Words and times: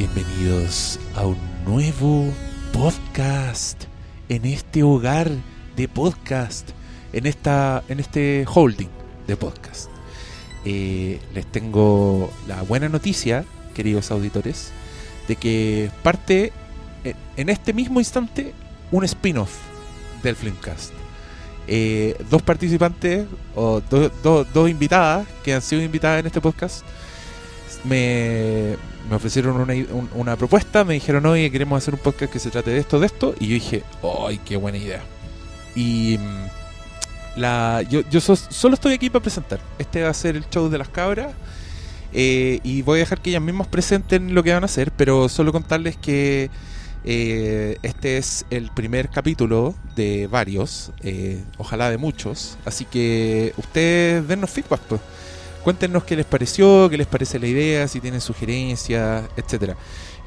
Bienvenidos 0.00 0.98
a 1.14 1.26
un 1.26 1.36
nuevo 1.66 2.32
podcast 2.72 3.84
en 4.30 4.46
este 4.46 4.82
hogar 4.82 5.30
de 5.76 5.88
podcast, 5.88 6.70
en 7.12 7.26
esta, 7.26 7.84
en 7.86 8.00
este 8.00 8.46
holding 8.50 8.88
de 9.26 9.36
podcast. 9.36 9.90
Eh, 10.64 11.20
les 11.34 11.44
tengo 11.44 12.32
la 12.48 12.62
buena 12.62 12.88
noticia, 12.88 13.44
queridos 13.74 14.10
auditores, 14.10 14.72
de 15.28 15.36
que 15.36 15.90
parte 16.02 16.54
eh, 17.04 17.14
en 17.36 17.50
este 17.50 17.74
mismo 17.74 18.00
instante 18.00 18.54
un 18.92 19.04
spin-off 19.04 19.54
del 20.22 20.34
Filmcast. 20.34 20.94
Eh, 21.68 22.16
dos 22.30 22.40
participantes 22.40 23.26
o 23.54 23.82
do- 23.82 24.08
do- 24.22 24.44
dos 24.44 24.70
invitadas 24.70 25.28
que 25.44 25.52
han 25.52 25.60
sido 25.60 25.82
invitadas 25.82 26.20
en 26.20 26.26
este 26.26 26.40
podcast 26.40 26.84
me, 27.84 28.76
me 29.08 29.16
ofrecieron 29.16 29.56
una, 29.60 29.72
un- 29.74 30.10
una 30.14 30.36
propuesta, 30.36 30.84
me 30.84 30.94
dijeron, 30.94 31.24
oye, 31.26 31.50
queremos 31.50 31.78
hacer 31.82 31.94
un 31.94 32.00
podcast 32.00 32.32
que 32.32 32.38
se 32.38 32.50
trate 32.50 32.70
de 32.70 32.78
esto, 32.78 33.00
de 33.00 33.06
esto, 33.06 33.34
y 33.40 33.46
yo 33.48 33.54
dije, 33.54 33.82
¡ay, 34.26 34.38
qué 34.44 34.56
buena 34.56 34.78
idea! 34.78 35.02
Y 35.74 36.18
mm, 36.18 37.40
la, 37.40 37.82
yo, 37.88 38.02
yo 38.10 38.20
so- 38.20 38.36
solo 38.36 38.74
estoy 38.74 38.94
aquí 38.94 39.10
para 39.10 39.22
presentar. 39.22 39.60
Este 39.78 40.02
va 40.02 40.10
a 40.10 40.14
ser 40.14 40.36
el 40.36 40.48
show 40.50 40.68
de 40.68 40.78
las 40.78 40.88
cabras. 40.88 41.32
eh, 42.12 42.58
y 42.64 42.82
voy 42.82 42.98
a 42.98 43.00
dejar 43.00 43.20
que 43.20 43.30
ellas 43.30 43.42
mismas 43.42 43.68
presenten 43.68 44.34
lo 44.34 44.42
que 44.42 44.52
van 44.52 44.64
a 44.64 44.66
hacer, 44.66 44.90
pero 44.96 45.28
solo 45.28 45.52
contarles 45.52 45.96
que 45.96 46.50
eh, 47.04 47.78
este 47.82 48.18
es 48.18 48.44
el 48.50 48.70
primer 48.72 49.08
capítulo 49.10 49.74
de 49.96 50.26
varios, 50.26 50.90
eh, 51.02 51.42
ojalá 51.56 51.88
de 51.88 51.98
muchos. 51.98 52.58
Así 52.64 52.84
que 52.84 53.54
ustedes 53.56 54.26
dennos 54.28 54.50
feedback, 54.50 54.80
pues. 54.88 55.00
Cuéntenos 55.64 56.04
qué 56.04 56.16
les 56.16 56.24
pareció, 56.26 56.88
qué 56.88 56.96
les 56.96 57.06
parece 57.06 57.38
la 57.38 57.46
idea, 57.46 57.86
si 57.86 58.00
tienen 58.00 58.20
sugerencias, 58.20 59.28
etcétera. 59.36 59.76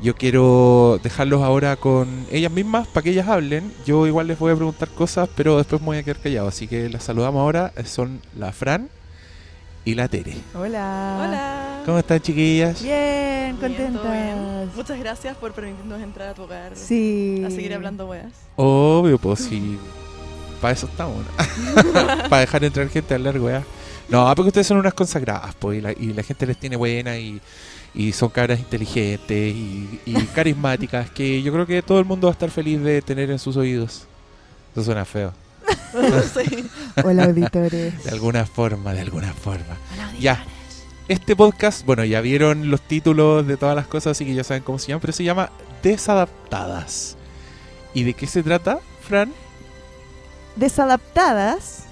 Yo 0.01 0.15
quiero 0.15 0.99
dejarlos 1.01 1.41
ahora 1.41 1.75
con 1.75 2.25
ellas 2.31 2.51
mismas 2.51 2.87
para 2.87 3.03
que 3.03 3.11
ellas 3.11 3.27
hablen. 3.27 3.71
Yo 3.85 4.05
igual 4.05 4.27
les 4.27 4.37
voy 4.37 4.51
a 4.51 4.55
preguntar 4.55 4.89
cosas, 4.89 5.29
pero 5.35 5.57
después 5.57 5.81
me 5.81 5.87
voy 5.87 5.97
a 5.97 6.03
quedar 6.03 6.19
callado. 6.19 6.47
Así 6.49 6.67
que 6.67 6.89
las 6.89 7.03
saludamos 7.03 7.39
ahora. 7.39 7.71
Son 7.85 8.19
la 8.37 8.51
Fran 8.51 8.89
y 9.85 9.95
la 9.95 10.07
Tere. 10.07 10.35
Hola. 10.55 11.17
Hola. 11.21 11.81
¿Cómo 11.85 11.97
están, 11.99 12.19
chiquillas? 12.19 12.81
Bien, 12.83 13.55
Bien, 13.57 13.57
todo 13.57 13.69
bien. 13.69 13.93
contentas. 13.93 14.75
Muchas 14.75 14.99
gracias 14.99 15.37
por 15.37 15.53
permitirnos 15.53 16.01
entrar 16.01 16.29
a 16.29 16.33
tu 16.33 16.43
hogar. 16.43 16.73
Sí. 16.75 17.41
A 17.45 17.49
seguir 17.49 17.73
hablando 17.73 18.05
weas. 18.07 18.33
Obvio, 18.55 19.17
pues 19.17 19.39
sí. 19.39 19.77
Para 20.61 20.73
eso 20.73 20.85
estamos, 20.85 21.17
¿no? 21.17 21.93
Para 22.29 22.39
dejar 22.41 22.63
entrar 22.63 22.87
gente 22.89 23.13
a 23.13 23.17
hablar, 23.17 23.39
weá. 23.39 23.63
No, 24.09 24.31
porque 24.35 24.49
ustedes 24.49 24.67
son 24.67 24.77
unas 24.77 24.93
consagradas, 24.93 25.55
pues, 25.55 25.79
y 25.79 25.81
la, 25.81 25.91
y 25.91 26.13
la 26.13 26.23
gente 26.23 26.45
les 26.45 26.57
tiene 26.57 26.75
buena 26.75 27.17
y, 27.17 27.41
y 27.95 28.11
son 28.11 28.29
caras 28.29 28.59
inteligentes 28.59 29.55
y, 29.55 29.99
y 30.05 30.13
carismáticas 30.35 31.09
que 31.11 31.41
yo 31.41 31.53
creo 31.53 31.65
que 31.65 31.81
todo 31.81 31.99
el 31.99 32.05
mundo 32.05 32.27
va 32.27 32.31
a 32.31 32.33
estar 32.33 32.49
feliz 32.51 32.81
de 32.81 33.01
tener 33.01 33.31
en 33.31 33.39
sus 33.39 33.57
oídos. 33.57 34.05
Eso 34.73 34.83
suena 34.83 35.05
feo. 35.05 35.33
sí. 36.33 36.69
Hola, 37.03 37.25
auditores. 37.25 38.03
De 38.03 38.11
alguna 38.11 38.45
forma, 38.45 38.93
de 38.93 39.01
alguna 39.01 39.33
forma. 39.33 39.77
Ya. 40.19 40.43
Este 41.07 41.35
podcast, 41.35 41.85
bueno, 41.85 42.05
ya 42.05 42.21
vieron 42.21 42.71
los 42.71 42.81
títulos 42.81 43.45
de 43.45 43.57
todas 43.57 43.75
las 43.75 43.87
cosas, 43.87 44.11
así 44.11 44.25
que 44.25 44.33
ya 44.33 44.43
saben 44.43 44.63
cómo 44.63 44.79
se 44.79 44.87
llama, 44.87 45.01
pero 45.01 45.13
se 45.13 45.23
llama 45.23 45.49
Desadaptadas. 45.83 47.17
¿Y 47.93 48.03
de 48.03 48.13
qué 48.13 48.25
se 48.25 48.41
trata, 48.41 48.79
Fran? 49.07 49.33
Desadaptadas 50.55 51.83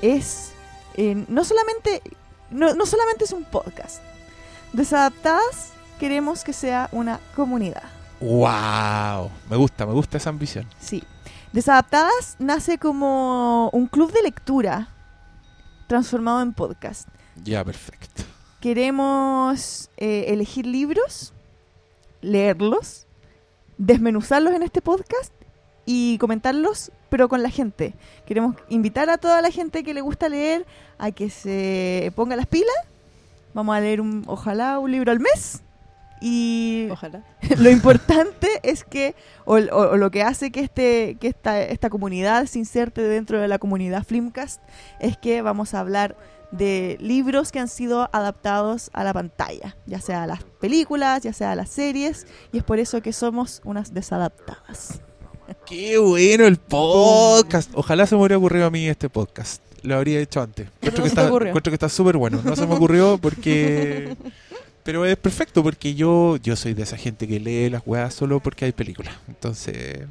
es 0.00 0.53
eh, 0.94 1.24
no 1.28 1.44
solamente 1.44 2.02
no, 2.50 2.74
no 2.74 2.86
solamente 2.86 3.24
es 3.24 3.32
un 3.32 3.44
podcast. 3.44 4.00
Desadaptadas 4.72 5.72
queremos 5.98 6.44
que 6.44 6.52
sea 6.52 6.88
una 6.92 7.20
comunidad. 7.34 7.82
¡Wow! 8.20 9.30
Me 9.50 9.56
gusta, 9.56 9.86
me 9.86 9.92
gusta 9.92 10.16
esa 10.16 10.30
ambición. 10.30 10.66
Sí. 10.80 11.02
Desadaptadas 11.52 12.36
nace 12.38 12.78
como 12.78 13.70
un 13.70 13.86
club 13.86 14.12
de 14.12 14.22
lectura 14.22 14.88
transformado 15.86 16.42
en 16.42 16.52
podcast. 16.52 17.08
Ya, 17.42 17.64
perfecto. 17.64 18.24
Queremos 18.60 19.90
eh, 19.96 20.26
elegir 20.28 20.66
libros, 20.66 21.32
leerlos, 22.22 23.06
desmenuzarlos 23.78 24.54
en 24.54 24.62
este 24.62 24.80
podcast 24.80 25.32
y 25.86 26.18
comentarlos, 26.18 26.90
pero 27.14 27.28
con 27.28 27.44
la 27.44 27.48
gente. 27.50 27.94
Queremos 28.26 28.56
invitar 28.68 29.08
a 29.08 29.18
toda 29.18 29.40
la 29.40 29.52
gente 29.52 29.84
que 29.84 29.94
le 29.94 30.00
gusta 30.00 30.28
leer 30.28 30.66
a 30.98 31.12
que 31.12 31.30
se 31.30 32.12
ponga 32.16 32.34
las 32.34 32.48
pilas. 32.48 32.74
Vamos 33.52 33.76
a 33.76 33.78
leer, 33.80 34.00
un, 34.00 34.24
ojalá, 34.26 34.80
un 34.80 34.90
libro 34.90 35.12
al 35.12 35.20
mes. 35.20 35.62
Y 36.20 36.88
Ojalá. 36.90 37.22
lo 37.58 37.70
importante 37.70 38.48
es 38.64 38.82
que, 38.82 39.14
o, 39.44 39.58
o- 39.58 39.90
o 39.92 39.96
lo 39.96 40.10
que 40.10 40.24
hace 40.24 40.50
que, 40.50 40.58
este, 40.58 41.16
que 41.20 41.28
esta, 41.28 41.62
esta 41.62 41.88
comunidad 41.88 42.46
se 42.46 42.58
inserte 42.58 43.00
dentro 43.02 43.38
de 43.40 43.46
la 43.46 43.60
comunidad 43.60 44.02
Flimcast, 44.02 44.60
es 44.98 45.16
que 45.16 45.40
vamos 45.40 45.72
a 45.72 45.78
hablar 45.78 46.16
de 46.50 46.96
libros 47.00 47.52
que 47.52 47.60
han 47.60 47.68
sido 47.68 48.08
adaptados 48.12 48.90
a 48.92 49.04
la 49.04 49.12
pantalla, 49.12 49.76
ya 49.86 50.00
sea 50.00 50.24
a 50.24 50.26
las 50.26 50.42
películas, 50.42 51.22
ya 51.22 51.32
sea 51.32 51.52
a 51.52 51.54
las 51.54 51.68
series, 51.68 52.26
y 52.50 52.58
es 52.58 52.64
por 52.64 52.80
eso 52.80 53.02
que 53.02 53.12
somos 53.12 53.62
unas 53.64 53.94
desadaptadas. 53.94 55.00
¡Qué 55.66 55.98
bueno 55.98 56.46
el 56.46 56.56
podcast! 56.56 57.70
Ojalá 57.74 58.06
se 58.06 58.14
me 58.14 58.20
hubiera 58.20 58.38
ocurrido 58.38 58.66
a 58.66 58.70
mí 58.70 58.86
este 58.88 59.08
podcast. 59.08 59.62
Lo 59.82 59.96
habría 59.96 60.20
hecho 60.20 60.40
antes. 60.40 60.68
Encuentro 60.80 60.98
no 60.98 61.02
que 61.02 61.08
está, 61.08 61.26
encuentro 61.26 61.70
que 61.70 61.74
está 61.74 61.88
súper 61.88 62.16
bueno. 62.16 62.40
No 62.44 62.56
se 62.56 62.66
me 62.66 62.74
ocurrió 62.74 63.18
porque... 63.18 64.16
Pero 64.84 65.06
es 65.06 65.16
perfecto 65.16 65.62
porque 65.62 65.94
yo, 65.94 66.36
yo 66.36 66.56
soy 66.56 66.74
de 66.74 66.82
esa 66.82 66.98
gente 66.98 67.26
que 67.26 67.40
lee 67.40 67.70
las 67.70 67.82
weas 67.86 68.12
solo 68.12 68.40
porque 68.40 68.66
hay 68.66 68.72
películas. 68.72 69.14
Entonces 69.28 70.02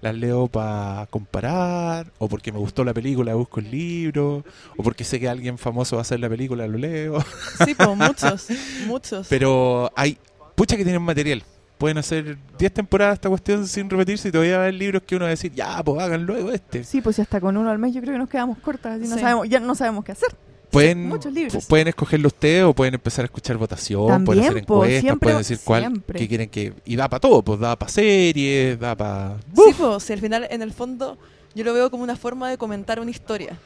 las 0.00 0.14
leo 0.14 0.48
para 0.48 1.06
comparar, 1.10 2.10
o 2.18 2.28
porque 2.28 2.52
me 2.52 2.58
gustó 2.58 2.84
la 2.84 2.94
película, 2.94 3.34
busco 3.34 3.60
el 3.60 3.70
libro, 3.70 4.44
o 4.76 4.82
porque 4.82 5.04
sé 5.04 5.20
que 5.20 5.28
alguien 5.28 5.58
famoso 5.58 5.96
va 5.96 6.00
a 6.00 6.02
hacer 6.02 6.20
la 6.20 6.28
película, 6.28 6.66
lo 6.66 6.78
leo. 6.78 7.22
Sí, 7.64 7.74
pues 7.74 7.96
muchos. 7.96 8.46
Muchos. 8.86 9.26
Pero 9.28 9.92
hay 9.94 10.18
pucha 10.54 10.76
que 10.76 10.84
tienen 10.84 11.02
material. 11.02 11.44
Pueden 11.80 11.96
hacer 11.98 12.36
10 12.58 12.72
temporadas 12.74 13.14
esta 13.14 13.28
cuestión 13.30 13.66
sin 13.66 13.88
repetirse 13.88 14.28
y 14.28 14.30
todavía 14.30 14.56
va 14.58 14.58
a 14.58 14.62
haber 14.66 14.74
libros 14.74 15.02
que 15.02 15.16
uno 15.16 15.24
va 15.24 15.28
a 15.28 15.30
decir, 15.30 15.50
ya, 15.54 15.82
pues 15.82 15.98
hagan 16.00 16.26
luego 16.26 16.52
este. 16.52 16.84
Sí, 16.84 17.00
pues 17.00 17.16
si 17.16 17.22
hasta 17.22 17.40
con 17.40 17.56
uno 17.56 17.70
al 17.70 17.78
mes 17.78 17.94
yo 17.94 18.02
creo 18.02 18.12
que 18.12 18.18
nos 18.18 18.28
quedamos 18.28 18.58
cortas 18.58 18.98
y 19.02 19.08
no 19.08 19.14
Sí. 19.16 19.20
sabemos, 19.22 19.48
ya 19.48 19.58
no 19.60 19.74
sabemos 19.74 20.04
qué 20.04 20.12
hacer. 20.12 20.28
Pueden, 20.70 21.08
muchos 21.08 21.32
libros. 21.32 21.54
pu- 21.54 21.68
pueden 21.68 21.88
escogerlo 21.88 22.28
ustedes 22.28 22.62
o 22.64 22.74
pueden 22.74 22.94
empezar 22.94 23.24
a 23.24 23.26
escuchar 23.26 23.56
votación, 23.56 24.24
pueden 24.26 24.44
hacer 24.44 24.64
po, 24.66 24.74
encuestas, 24.84 25.00
siempre- 25.00 25.24
pueden 25.26 25.38
decir 25.38 25.58
cuál 25.64 26.02
que 26.14 26.28
quieren 26.28 26.48
que... 26.50 26.74
Y 26.84 26.94
da 26.96 27.08
para 27.08 27.18
todo, 27.20 27.42
pues 27.42 27.58
da 27.58 27.74
para 27.76 27.90
series, 27.90 28.78
da 28.78 28.94
para... 28.94 29.38
Sí, 29.56 29.74
pues, 29.76 30.02
si 30.04 30.12
al 30.12 30.20
final, 30.20 30.46
en 30.50 30.62
el 30.62 30.72
fondo, 30.72 31.18
yo 31.54 31.64
lo 31.64 31.72
veo 31.74 31.90
como 31.90 32.04
una 32.04 32.14
forma 32.14 32.48
de 32.50 32.58
comentar 32.58 33.00
una 33.00 33.10
historia. 33.10 33.56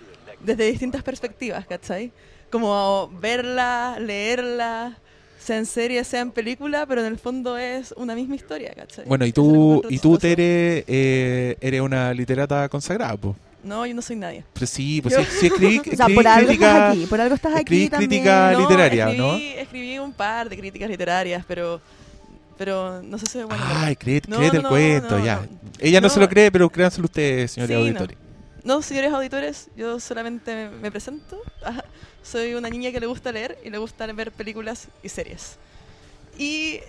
Desde 0.43 0.65
distintas 0.71 1.03
perspectivas, 1.03 1.67
¿cachai? 1.67 2.13
Como 2.49 3.11
verla, 3.21 3.99
leerla, 4.01 4.97
sea 5.45 5.59
en 5.59 5.67
serie, 5.67 6.03
sea 6.05 6.21
en 6.21 6.31
película, 6.31 6.87
pero 6.87 7.01
en 7.03 7.07
el 7.07 7.19
fondo 7.19 7.59
es 7.59 7.93
una 7.97 8.15
misma 8.15 8.35
historia, 8.37 8.73
¿cachai? 8.75 9.05
Bueno, 9.07 9.27
y 9.27 9.33
tú, 9.33 9.83
y 9.91 9.99
tú. 9.99 10.17
Tere, 10.19 10.85
eh, 10.87 11.57
eres 11.61 11.81
una 11.81 12.15
literata 12.15 12.69
consagrada, 12.69 13.17
pues. 13.17 13.35
No, 13.63 13.87
yo 13.87 13.95
no 13.95 14.03
soy 14.03 14.17
nadie. 14.17 14.45
Pero 14.53 14.67
sí, 14.67 15.01
pues 15.03 15.15
sí, 15.15 15.23
sí 15.41 15.47
escribí, 15.47 15.79
O 15.81 15.83
sea, 15.85 15.93
escribí 15.93 16.15
por 16.15 16.27
algo 16.29 16.47
crítica... 16.49 16.67
estás 16.77 16.91
aquí, 16.93 17.07
por 17.07 17.21
algo 17.21 17.35
estás 17.35 17.57
aquí 17.57 17.89
también. 17.89 18.11
crítica- 18.11 18.49
Ah, 18.51 18.55
literaria, 18.55 19.05
escribí, 19.11 19.27
¿no? 19.27 19.35
Escribí 19.37 19.99
un 19.99 20.13
par 20.13 20.49
de 20.49 20.57
críticas 20.59 20.89
literarias, 20.91 21.45
pero, 21.49 21.81
pero 22.59 23.03
no 23.03 23.17
sé 23.19 23.27
si 23.27 23.39
es 23.39 23.47
bueno. 23.47 23.63
Ay, 23.67 23.97
créete, 23.97 24.29
No, 24.31 24.37
créete 24.39 24.57
no, 24.57 24.59
el 24.61 24.63
no, 24.65 24.69
cuento, 24.69 25.19
no, 25.19 25.25
ya. 25.25 25.37
no. 25.37 25.49
Ella 25.79 26.01
no, 26.01 26.09
No. 26.09 26.15
se 26.15 26.21
lo 26.21 26.29
cree, 26.29 26.51
pero 26.53 26.69
créanselo 26.71 27.07
ustedes, 27.07 27.53
señores 27.53 27.75
Sí, 27.75 27.81
no. 27.83 27.87
auditores. 27.89 28.17
No, 28.65 28.81
señores 28.83 29.13
auditores, 29.13 29.69
yo 29.77 29.99
solamente 30.01 30.55
me, 30.55 30.69
me 30.71 30.91
presento. 30.91 31.39
Soy 32.25 32.55
una 32.55 32.69
niña 32.71 32.91
que 32.91 32.99
le 33.01 33.07
gusta 33.07 33.31
leer 33.31 33.57
y 33.65 33.71
le 33.71 33.79
gusta 33.79 34.07
ver 34.07 34.33
películas 34.33 34.89
y 35.03 35.09
series. 35.09 35.57
Y 36.39 36.81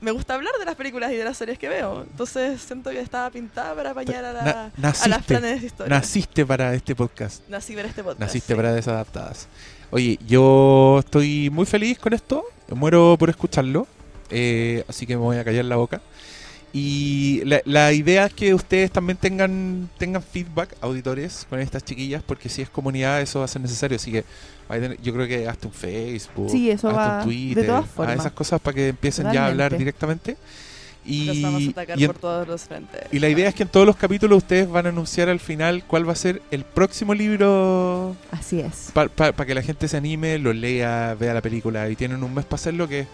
me 0.00 0.10
gusta 0.10 0.34
hablar 0.34 0.52
de 0.58 0.64
las 0.66 0.74
películas 0.76 1.10
y 1.12 1.16
de 1.16 1.24
las 1.24 1.36
series 1.36 1.58
que 1.58 1.68
veo. 1.68 2.02
Entonces 2.02 2.60
siento 2.60 2.90
que 2.90 3.00
estaba 3.00 3.30
pintada 3.30 3.74
para 3.74 3.90
apañar 3.90 4.24
a, 4.24 4.32
la, 4.32 4.70
Na- 4.76 4.90
a 5.00 5.08
las 5.08 5.24
planes 5.24 5.60
de 5.62 5.66
historia. 5.66 5.96
naciste 5.98 6.44
para 6.46 6.74
este 6.74 6.94
podcast. 6.94 7.42
Nací 7.48 7.74
ver 7.74 7.86
este 7.86 8.02
podcast. 8.04 8.20
Naciste 8.20 8.52
sí. 8.52 8.54
para 8.54 8.72
Desadaptadas. 8.74 9.48
Oye, 9.90 10.18
yo 10.26 10.98
estoy 11.00 11.48
muy 11.50 11.66
feliz 11.66 11.98
con 11.98 12.12
esto. 12.12 12.44
Muero 12.68 13.16
por 13.18 13.30
escucharlo. 13.30 13.86
eh, 14.30 14.84
así 14.88 15.06
que 15.06 15.16
me 15.16 15.22
voy 15.22 15.38
a 15.38 15.44
callar 15.44 15.64
la 15.64 15.76
boca. 15.76 16.02
Y 16.76 17.40
la, 17.44 17.60
la 17.66 17.92
idea 17.92 18.26
es 18.26 18.34
que 18.34 18.52
ustedes 18.52 18.90
también 18.90 19.16
tengan, 19.16 19.88
tengan 19.96 20.20
feedback, 20.20 20.74
auditores, 20.80 21.46
con 21.48 21.60
estas 21.60 21.84
chiquillas, 21.84 22.20
porque 22.24 22.48
si 22.48 22.62
es 22.62 22.68
comunidad 22.68 23.22
eso 23.22 23.38
va 23.38 23.44
a 23.44 23.48
ser 23.48 23.62
necesario. 23.62 23.94
Así 23.94 24.10
que 24.10 24.24
a 24.68 24.76
yo 25.00 25.14
creo 25.14 25.28
que 25.28 25.46
hasta 25.46 25.68
un 25.68 25.72
Facebook, 25.72 26.50
Sí, 26.50 26.70
eso 26.72 26.88
hasta 26.88 27.00
va 27.00 27.12
un 27.12 27.18
de 27.20 27.24
Twitter, 27.26 27.66
todas 27.66 27.84
a 27.84 27.86
formas. 27.86 28.18
esas 28.18 28.32
cosas 28.32 28.60
para 28.60 28.74
que 28.74 28.88
empiecen 28.88 29.32
ya 29.32 29.44
a 29.44 29.46
hablar 29.50 29.78
directamente. 29.78 30.36
Y, 31.06 31.26
Los 31.26 31.42
vamos 31.42 31.62
a 31.68 31.70
atacar 31.70 32.00
y 32.00 32.04
en- 32.04 32.06
por 32.08 32.18
todos 32.18 32.48
los 32.48 32.62
frentes. 32.62 33.02
y 33.12 33.18
la 33.20 33.28
idea 33.28 33.48
es 33.48 33.54
que 33.54 33.62
en 33.62 33.68
todos 33.68 33.86
los 33.86 33.94
capítulos 33.94 34.38
ustedes 34.38 34.68
van 34.68 34.86
a 34.86 34.88
anunciar 34.88 35.28
al 35.28 35.38
final 35.38 35.84
cuál 35.86 36.08
va 36.08 36.12
a 36.12 36.16
ser 36.16 36.40
el 36.50 36.64
próximo 36.64 37.14
libro 37.14 38.16
Así 38.32 38.58
es. 38.58 38.90
para 38.92 39.32
que 39.46 39.54
la 39.54 39.62
gente 39.62 39.86
se 39.86 39.96
anime, 39.98 40.38
lo 40.38 40.52
lea, 40.54 41.14
vea 41.20 41.34
la 41.34 41.42
película 41.42 41.88
y 41.90 41.94
tienen 41.94 42.24
un 42.24 42.34
mes 42.34 42.46
para 42.46 42.56
hacerlo 42.56 42.88
que 42.88 43.06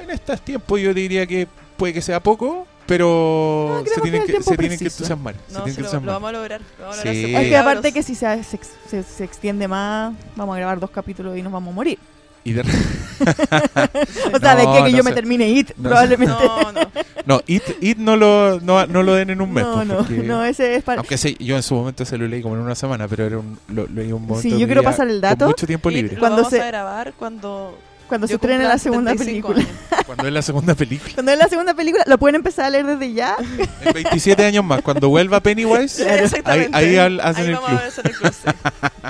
en 0.00 0.10
estos 0.10 0.40
tiempos 0.42 0.78
yo 0.80 0.92
diría 0.94 1.26
que 1.26 1.48
puede 1.78 1.94
que 1.94 2.02
sea 2.02 2.22
poco, 2.22 2.66
pero 2.86 3.68
No, 3.78 3.84
queremos 3.84 3.94
se 3.94 3.94
que 3.94 4.10
tienen 4.10 4.26
que, 4.26 4.42
se 4.42 4.56
tienen 4.58 4.78
que 4.78 4.84
entusiasmar. 4.84 5.34
se 5.46 5.54
No, 5.54 5.64
tienen 5.64 5.70
sí, 5.70 5.76
que 5.76 5.82
lo, 5.82 5.86
entusiasmar. 5.88 6.06
lo 6.06 6.12
vamos 6.12 6.28
a 6.28 6.32
lograr. 6.32 6.60
lo 6.60 6.84
vamos 6.84 6.94
a 6.96 6.98
lograr, 6.98 7.14
Sí. 7.14 7.22
se 7.32 7.40
Es 7.42 7.48
que 7.48 7.56
aparte 7.56 7.92
que 7.92 8.02
si 8.02 8.14
se, 8.14 8.44
se, 8.44 8.58
se- 8.90 9.02
se 9.02 9.24
extiende 9.24 9.66
más, 9.68 10.12
vamos 10.36 10.54
a 10.54 10.58
grabar 10.58 10.78
dos 10.80 10.90
capítulos 10.90 11.36
y 11.38 11.42
nos 11.42 11.52
vamos 11.52 11.72
a 11.72 11.74
morir. 11.74 11.98
Y 12.44 12.52
de- 12.52 12.62
O 14.32 14.38
sea, 14.38 14.54
de 14.56 14.64
No, 14.64 14.72
que, 14.72 14.78
que 14.84 14.90
no 14.92 14.96
yo 14.96 15.04
me 15.04 15.12
termine 15.12 15.48
IT, 15.48 15.72
probablemente. 15.82 16.32
No, 16.34 16.72
no. 16.72 16.80
no, 17.26 17.42
It, 17.46 17.62
It 17.80 17.98
no, 17.98 18.16
lo, 18.16 18.60
no, 18.60 18.86
no 18.86 19.02
lo 19.02 19.14
den 19.14 19.30
en 19.30 19.40
un 19.42 19.52
mes. 19.52 19.64
No, 19.64 19.74
pues, 19.74 19.86
no, 19.88 19.96
porque- 19.98 20.14
no, 20.22 20.44
ese 20.44 20.76
es 20.76 20.84
para... 20.84 21.00
Aunque 21.00 21.18
sí, 21.18 21.36
yo 21.40 21.56
en 21.56 21.62
su 21.62 21.74
momento 21.74 22.04
se 22.04 22.16
lo 22.16 22.26
leí 22.26 22.40
como 22.40 22.54
en 22.54 22.62
una 22.62 22.74
semana, 22.74 23.06
pero 23.08 23.26
era 23.26 23.38
un, 23.38 23.58
lo, 23.68 23.86
leí 23.88 24.12
un 24.12 24.22
momento 24.22 24.42
Sí, 24.42 24.50
de 24.52 24.58
yo 24.60 24.66
quiero 24.66 24.82
pasar 24.82 25.08
el 25.08 25.14
con 25.14 25.20
dato. 25.20 25.46
mucho 25.46 25.66
tiempo 25.66 25.90
libre. 25.90 26.14
Lo 26.14 26.20
Cuando 26.20 26.36
vamos 26.38 26.50
se- 26.50 26.60
a 26.62 26.66
grabar 26.66 27.12
cuando 27.18 27.78
Cuando 28.08 28.26
se 28.26 28.32
yo 28.32 28.36
estrene 28.36 28.56
cumpla 28.58 28.74
la 28.74 28.78
segunda 28.78 29.10
75 29.12 29.48
película. 29.54 30.04
Cuando 30.06 30.26
es 30.26 30.32
la 30.32 30.42
segunda 30.42 30.74
película. 30.74 31.12
Cuando 31.14 31.32
es 31.32 31.38
la 31.38 31.48
segunda 31.48 31.74
película, 31.74 32.04
lo 32.06 32.18
pueden 32.18 32.36
empezar 32.36 32.64
a 32.64 32.70
leer 32.70 32.86
desde 32.86 33.12
ya. 33.12 33.36
En 33.84 33.92
27 33.92 34.44
años 34.44 34.64
más, 34.64 34.80
cuando 34.82 35.08
vuelva 35.08 35.40
Pennywise, 35.40 36.02
ahí, 36.10 36.24
Exactamente. 36.24 36.76
ahí 36.76 36.96
al- 36.96 37.20
hacen 37.20 37.42
Ahí 37.44 37.48
el 37.50 37.54
vamos 37.54 37.68
club. 37.70 37.80
a 37.80 37.86
hacer 37.86 38.06
el 38.06 38.12
club, 38.16 38.32
sí. 38.32 38.50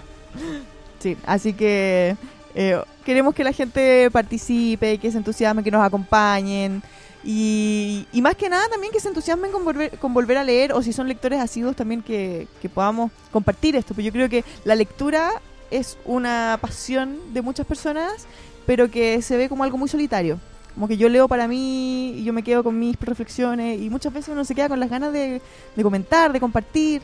Sí, 1.00 1.16
así 1.26 1.52
que 1.52 2.16
eh, 2.56 2.80
queremos 3.04 3.32
que 3.34 3.44
la 3.44 3.52
gente 3.52 4.10
participe, 4.10 4.98
que 4.98 5.12
se 5.12 5.18
entusiasme, 5.18 5.62
que 5.62 5.70
nos 5.70 5.84
acompañen. 5.86 6.82
Y, 7.24 8.06
y 8.12 8.20
más 8.22 8.34
que 8.36 8.48
nada 8.48 8.68
también 8.68 8.92
que 8.92 9.00
se 9.00 9.08
entusiasmen 9.08 9.50
con 9.52 9.64
volver, 9.64 9.96
con 9.98 10.12
volver 10.14 10.38
a 10.38 10.44
leer 10.44 10.72
o 10.72 10.82
si 10.82 10.92
son 10.92 11.06
lectores 11.08 11.40
asiduos 11.40 11.76
también 11.76 12.02
que, 12.02 12.48
que 12.62 12.68
podamos 12.68 13.10
compartir 13.32 13.76
esto. 13.76 13.94
Pues 13.94 14.04
yo 14.06 14.12
creo 14.12 14.28
que 14.28 14.44
la 14.64 14.74
lectura 14.74 15.30
es 15.70 15.98
una 16.04 16.58
pasión 16.60 17.18
de 17.34 17.42
muchas 17.42 17.66
personas, 17.66 18.26
pero 18.68 18.90
que 18.90 19.22
se 19.22 19.38
ve 19.38 19.48
como 19.48 19.64
algo 19.64 19.78
muy 19.78 19.88
solitario. 19.88 20.38
Como 20.74 20.88
que 20.88 20.98
yo 20.98 21.08
leo 21.08 21.26
para 21.26 21.48
mí 21.48 22.10
y 22.18 22.22
yo 22.22 22.34
me 22.34 22.42
quedo 22.42 22.62
con 22.62 22.78
mis 22.78 23.00
reflexiones 23.00 23.80
y 23.80 23.88
muchas 23.88 24.12
veces 24.12 24.28
uno 24.28 24.44
se 24.44 24.54
queda 24.54 24.68
con 24.68 24.78
las 24.78 24.90
ganas 24.90 25.10
de, 25.10 25.40
de 25.74 25.82
comentar, 25.82 26.34
de 26.34 26.38
compartir. 26.38 27.00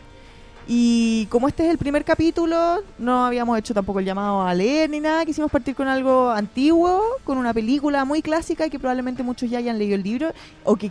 Y 0.69 1.25
como 1.31 1.49
este 1.49 1.65
es 1.65 1.71
el 1.71 1.79
primer 1.79 2.05
capítulo, 2.05 2.83
no 2.99 3.25
habíamos 3.25 3.59
hecho 3.59 3.73
tampoco 3.73 4.01
el 4.01 4.05
llamado 4.05 4.43
a 4.43 4.53
leer 4.53 4.91
ni 4.91 5.01
nada, 5.01 5.25
quisimos 5.25 5.51
partir 5.51 5.75
con 5.75 5.89
algo 5.89 6.29
antiguo, 6.29 7.01
con 7.25 7.39
una 7.39 7.55
película 7.55 8.05
muy 8.05 8.21
clásica 8.21 8.67
y 8.67 8.71
que 8.71 8.79
probablemente 8.79 9.23
muchos 9.23 9.49
ya 9.49 9.57
hayan 9.57 9.79
leído 9.79 9.95
el 9.95 10.03
libro, 10.03 10.33
o 10.65 10.77
que 10.77 10.91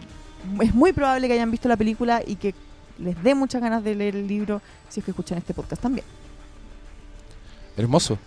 es 0.60 0.74
muy 0.74 0.92
probable 0.92 1.28
que 1.28 1.34
hayan 1.36 1.52
visto 1.52 1.70
la 1.70 1.78
película 1.78 2.24
y 2.26 2.36
que 2.36 2.56
les 2.98 3.22
dé 3.22 3.36
muchas 3.36 3.62
ganas 3.62 3.84
de 3.84 3.94
leer 3.94 4.16
el 4.16 4.28
libro 4.28 4.60
si 4.90 5.02
es 5.02 5.06
que 5.06 5.12
escuchan 5.12 5.38
este 5.38 5.54
podcast 5.54 5.84
también. 5.84 6.08
Hermoso. 7.78 8.18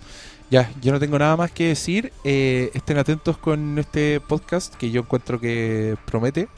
Ya, 0.50 0.70
yo 0.80 0.92
no 0.92 1.00
tengo 1.00 1.18
nada 1.18 1.36
más 1.36 1.50
que 1.50 1.68
decir. 1.68 2.12
Eh, 2.22 2.70
estén 2.74 2.98
atentos 2.98 3.36
con 3.36 3.78
este 3.78 4.20
podcast 4.20 4.74
que 4.74 4.90
yo 4.90 5.00
encuentro 5.00 5.40
que 5.40 5.96
promete. 6.04 6.48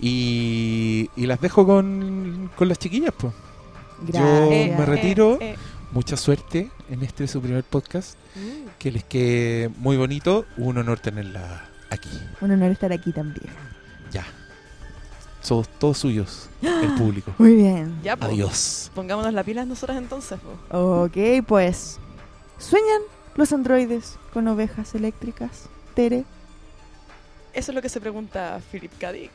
Y, 0.00 1.10
y 1.16 1.26
las 1.26 1.40
dejo 1.40 1.66
con, 1.66 2.50
con 2.56 2.68
las 2.68 2.78
chiquillas, 2.78 3.12
pues. 3.16 3.32
Yo 4.06 4.20
me 4.20 4.84
retiro. 4.86 5.38
Eh, 5.40 5.52
eh. 5.52 5.56
Mucha 5.92 6.16
suerte 6.16 6.70
en 6.90 7.02
este 7.02 7.26
su 7.28 7.40
primer 7.40 7.64
podcast. 7.64 8.18
Mm. 8.34 8.68
Que 8.78 8.90
les 8.92 9.04
quede 9.04 9.68
muy 9.68 9.96
bonito. 9.96 10.44
Un 10.56 10.78
honor 10.78 10.98
tenerla 11.00 11.68
aquí. 11.90 12.10
Un 12.40 12.52
honor 12.52 12.70
estar 12.70 12.92
aquí 12.92 13.12
también. 13.12 13.52
Ya. 14.12 14.24
Somos 15.40 15.68
todos 15.68 15.98
suyos, 15.98 16.48
el 16.62 16.94
público. 16.98 17.32
Muy 17.38 17.54
bien. 17.54 18.00
Ya, 18.02 18.16
pues. 18.16 18.30
Adiós. 18.30 18.90
Pongámonos 18.94 19.32
las 19.32 19.44
pilas 19.44 19.66
nosotras 19.66 19.98
entonces. 19.98 20.38
po. 20.40 21.04
Ok, 21.04 21.44
pues. 21.46 21.98
¿Sueñan 22.58 23.02
los 23.36 23.52
androides 23.52 24.18
con 24.32 24.48
ovejas 24.48 24.94
eléctricas? 24.94 25.68
Tere. 25.94 26.24
Eso 27.52 27.70
es 27.70 27.74
lo 27.74 27.82
que 27.82 27.88
se 27.88 28.00
pregunta 28.00 28.60
Philip 28.70 28.92
K. 28.98 29.12
Dick 29.12 29.30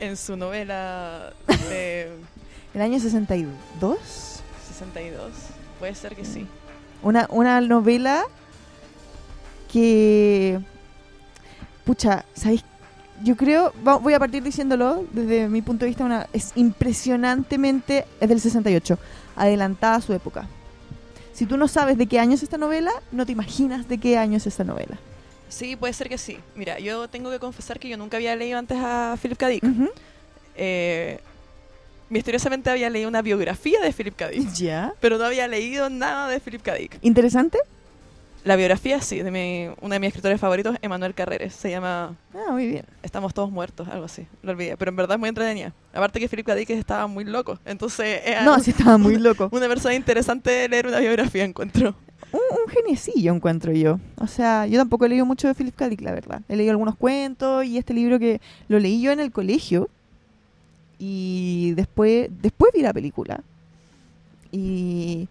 en 0.00 0.16
su 0.16 0.36
novela 0.36 1.32
de 1.68 2.10
¿El 2.74 2.82
año 2.82 3.00
62? 3.00 4.42
62. 4.68 5.32
Puede 5.78 5.94
ser 5.94 6.14
que 6.14 6.24
sí. 6.24 6.46
Una, 7.02 7.26
una 7.30 7.60
novela 7.60 8.24
que. 9.72 10.60
Pucha, 11.84 12.24
¿sabéis? 12.34 12.64
Yo 13.22 13.36
creo, 13.36 13.74
voy 13.82 14.14
a 14.14 14.18
partir 14.18 14.42
diciéndolo 14.42 15.04
desde 15.12 15.48
mi 15.48 15.60
punto 15.60 15.84
de 15.84 15.88
vista, 15.88 16.04
una, 16.04 16.26
es 16.32 16.52
impresionantemente, 16.54 18.06
es 18.18 18.28
del 18.28 18.40
68, 18.40 18.98
adelantada 19.36 19.96
a 19.96 20.00
su 20.00 20.14
época. 20.14 20.46
Si 21.40 21.46
tú 21.46 21.56
no 21.56 21.68
sabes 21.68 21.96
de 21.96 22.06
qué 22.06 22.18
año 22.20 22.34
es 22.34 22.42
esta 22.42 22.58
novela, 22.58 22.92
no 23.12 23.24
te 23.24 23.32
imaginas 23.32 23.88
de 23.88 23.96
qué 23.96 24.18
año 24.18 24.36
es 24.36 24.46
esta 24.46 24.62
novela. 24.62 24.98
Sí, 25.48 25.74
puede 25.74 25.94
ser 25.94 26.10
que 26.10 26.18
sí. 26.18 26.36
Mira, 26.54 26.78
yo 26.80 27.08
tengo 27.08 27.30
que 27.30 27.38
confesar 27.38 27.78
que 27.78 27.88
yo 27.88 27.96
nunca 27.96 28.18
había 28.18 28.36
leído 28.36 28.58
antes 28.58 28.76
a 28.78 29.16
Philip 29.22 29.38
K. 29.38 29.48
Dick. 29.48 29.64
Eh, 30.54 31.18
misteriosamente 32.10 32.68
había 32.68 32.90
leído 32.90 33.08
una 33.08 33.22
biografía 33.22 33.80
de 33.80 33.90
Philip 33.90 34.14
K. 34.16 34.28
Dick, 34.28 34.52
Ya. 34.52 34.92
pero 35.00 35.16
no 35.16 35.24
había 35.24 35.48
leído 35.48 35.88
nada 35.88 36.28
de 36.28 36.40
Philip 36.40 36.60
K. 36.60 36.74
Dick. 36.74 36.98
¿Interesante? 37.00 37.56
La 38.42 38.56
biografía, 38.56 39.00
sí, 39.02 39.20
de 39.22 39.30
mi, 39.30 39.68
uno 39.82 39.92
de 39.92 40.00
mis 40.00 40.08
escritores 40.08 40.40
favoritos, 40.40 40.74
Emanuel 40.80 41.12
Carreres. 41.14 41.52
Se 41.54 41.70
llama 41.70 42.16
Ah, 42.34 42.52
muy 42.52 42.66
bien. 42.66 42.84
Estamos 43.02 43.34
todos 43.34 43.50
muertos, 43.50 43.86
algo 43.88 44.06
así. 44.06 44.26
Lo 44.42 44.52
olvidé, 44.52 44.76
pero 44.78 44.88
en 44.90 44.96
verdad 44.96 45.16
es 45.16 45.20
muy 45.20 45.28
entretenida. 45.28 45.74
Aparte 45.92 46.18
que 46.20 46.28
Philip 46.28 46.46
K. 46.46 46.54
Dick 46.54 46.70
estaba 46.70 47.06
muy 47.06 47.24
loco. 47.24 47.58
Entonces, 47.66 48.22
es 48.24 48.42
No, 48.42 48.58
sí 48.58 48.70
estaba 48.70 48.96
muy 48.96 49.16
loco. 49.18 49.50
una 49.52 49.68
persona 49.68 49.94
interesante 49.94 50.50
de 50.50 50.68
leer 50.70 50.86
una 50.86 51.00
biografía, 51.00 51.44
encuentro. 51.44 51.94
Un, 52.32 52.40
un 52.64 52.72
geniecillo 52.72 53.34
encuentro 53.34 53.72
yo. 53.72 53.98
O 54.16 54.26
sea, 54.26 54.66
yo 54.66 54.78
tampoco 54.78 55.04
he 55.04 55.10
leído 55.10 55.26
mucho 55.26 55.46
de 55.46 55.54
Philip 55.54 55.74
K. 55.76 55.88
Dick, 55.90 56.00
la 56.00 56.12
verdad. 56.12 56.40
He 56.48 56.56
leído 56.56 56.70
algunos 56.70 56.96
cuentos 56.96 57.64
y 57.66 57.76
este 57.76 57.92
libro 57.92 58.18
que 58.18 58.40
lo 58.68 58.78
leí 58.78 59.02
yo 59.02 59.12
en 59.12 59.20
el 59.20 59.32
colegio 59.32 59.88
y 60.98 61.72
después 61.76 62.28
después 62.40 62.72
vi 62.72 62.80
la 62.82 62.92
película. 62.94 63.40
Y 64.52 65.28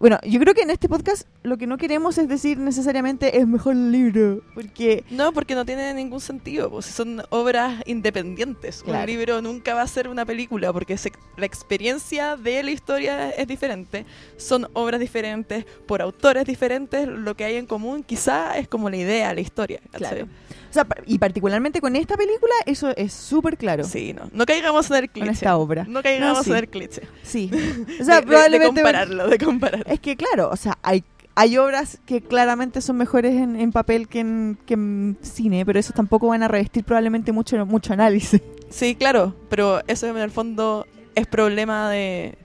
bueno, 0.00 0.18
yo 0.24 0.40
creo 0.40 0.54
que 0.54 0.62
en 0.62 0.70
este 0.70 0.88
podcast 0.88 1.28
lo 1.42 1.56
que 1.58 1.66
no 1.68 1.76
queremos 1.78 2.18
es 2.18 2.26
decir 2.28 2.58
necesariamente 2.58 3.38
es 3.38 3.46
mejor 3.46 3.76
libro, 3.76 4.42
porque 4.54 5.04
No, 5.10 5.32
porque 5.32 5.54
no 5.54 5.64
tiene 5.64 5.94
ningún 5.94 6.20
sentido. 6.20 6.70
Pues, 6.70 6.86
son 6.86 7.22
obras 7.30 7.82
independientes. 7.86 8.82
Claro. 8.82 9.00
Un 9.00 9.06
libro 9.06 9.42
nunca 9.42 9.74
va 9.74 9.82
a 9.82 9.86
ser 9.86 10.08
una 10.08 10.24
película 10.26 10.72
porque 10.72 10.96
se- 10.98 11.12
la 11.36 11.46
experiencia 11.46 12.36
de 12.36 12.62
la 12.62 12.70
historia 12.72 13.30
es 13.30 13.46
diferente. 13.46 14.04
Son 14.36 14.68
obras 14.72 15.00
diferentes, 15.00 15.64
por 15.86 16.02
autores 16.02 16.44
diferentes. 16.46 17.06
Lo 17.06 17.34
que 17.36 17.44
hay 17.44 17.56
en 17.56 17.66
común 17.66 18.02
quizá 18.02 18.58
es 18.58 18.66
como 18.68 18.90
la 18.90 18.96
idea, 18.96 19.32
la 19.34 19.40
historia. 19.40 19.80
Claro. 19.92 20.26
o 20.70 20.72
sea, 20.72 20.86
y 21.06 21.18
particularmente 21.18 21.80
con 21.80 21.96
esta 21.96 22.16
película 22.16 22.52
eso 22.64 22.90
es 22.96 23.12
súper 23.12 23.56
claro. 23.56 23.84
Sí, 23.84 24.12
no. 24.12 24.30
No 24.32 24.46
caigamos 24.46 24.88
en 24.90 24.96
el 24.98 25.02
Con 25.10 25.22
cliché. 25.22 25.30
esta 25.32 25.56
obra. 25.56 25.84
No 25.88 26.02
caigamos 26.02 26.38
No, 26.38 26.44
sí. 26.44 26.50
en 26.50 26.56
el 26.56 26.68
cliché. 26.68 27.02
Sí. 27.22 27.50
O 28.00 28.04
sea, 28.04 28.20
de- 28.20 28.26
probablemente 28.26 28.74
De 28.80 28.82
compararlo, 28.82 29.28
de 29.28 29.38
comparar. 29.38 29.84
Es 29.90 29.98
que 29.98 30.16
claro, 30.16 30.50
o 30.50 30.56
sea, 30.56 30.78
hay, 30.82 31.02
hay 31.34 31.58
obras 31.58 31.98
que 32.06 32.20
claramente 32.20 32.80
son 32.80 32.96
mejores 32.96 33.34
en, 33.34 33.56
en 33.56 33.72
papel 33.72 34.06
que 34.06 34.20
en, 34.20 35.18
cine, 35.20 35.66
pero 35.66 35.80
esos 35.80 35.96
tampoco 35.96 36.28
van 36.28 36.44
a 36.44 36.48
revestir 36.48 36.84
probablemente 36.84 37.32
mucho, 37.32 37.66
mucho 37.66 37.92
análisis. 37.92 38.40
Sí, 38.70 38.94
claro, 38.94 39.34
pero 39.48 39.80
eso 39.88 40.06
en 40.06 40.16
el 40.16 40.30
fondo 40.30 40.86
es 41.16 41.26
problema 41.26 41.90
de 41.90 42.38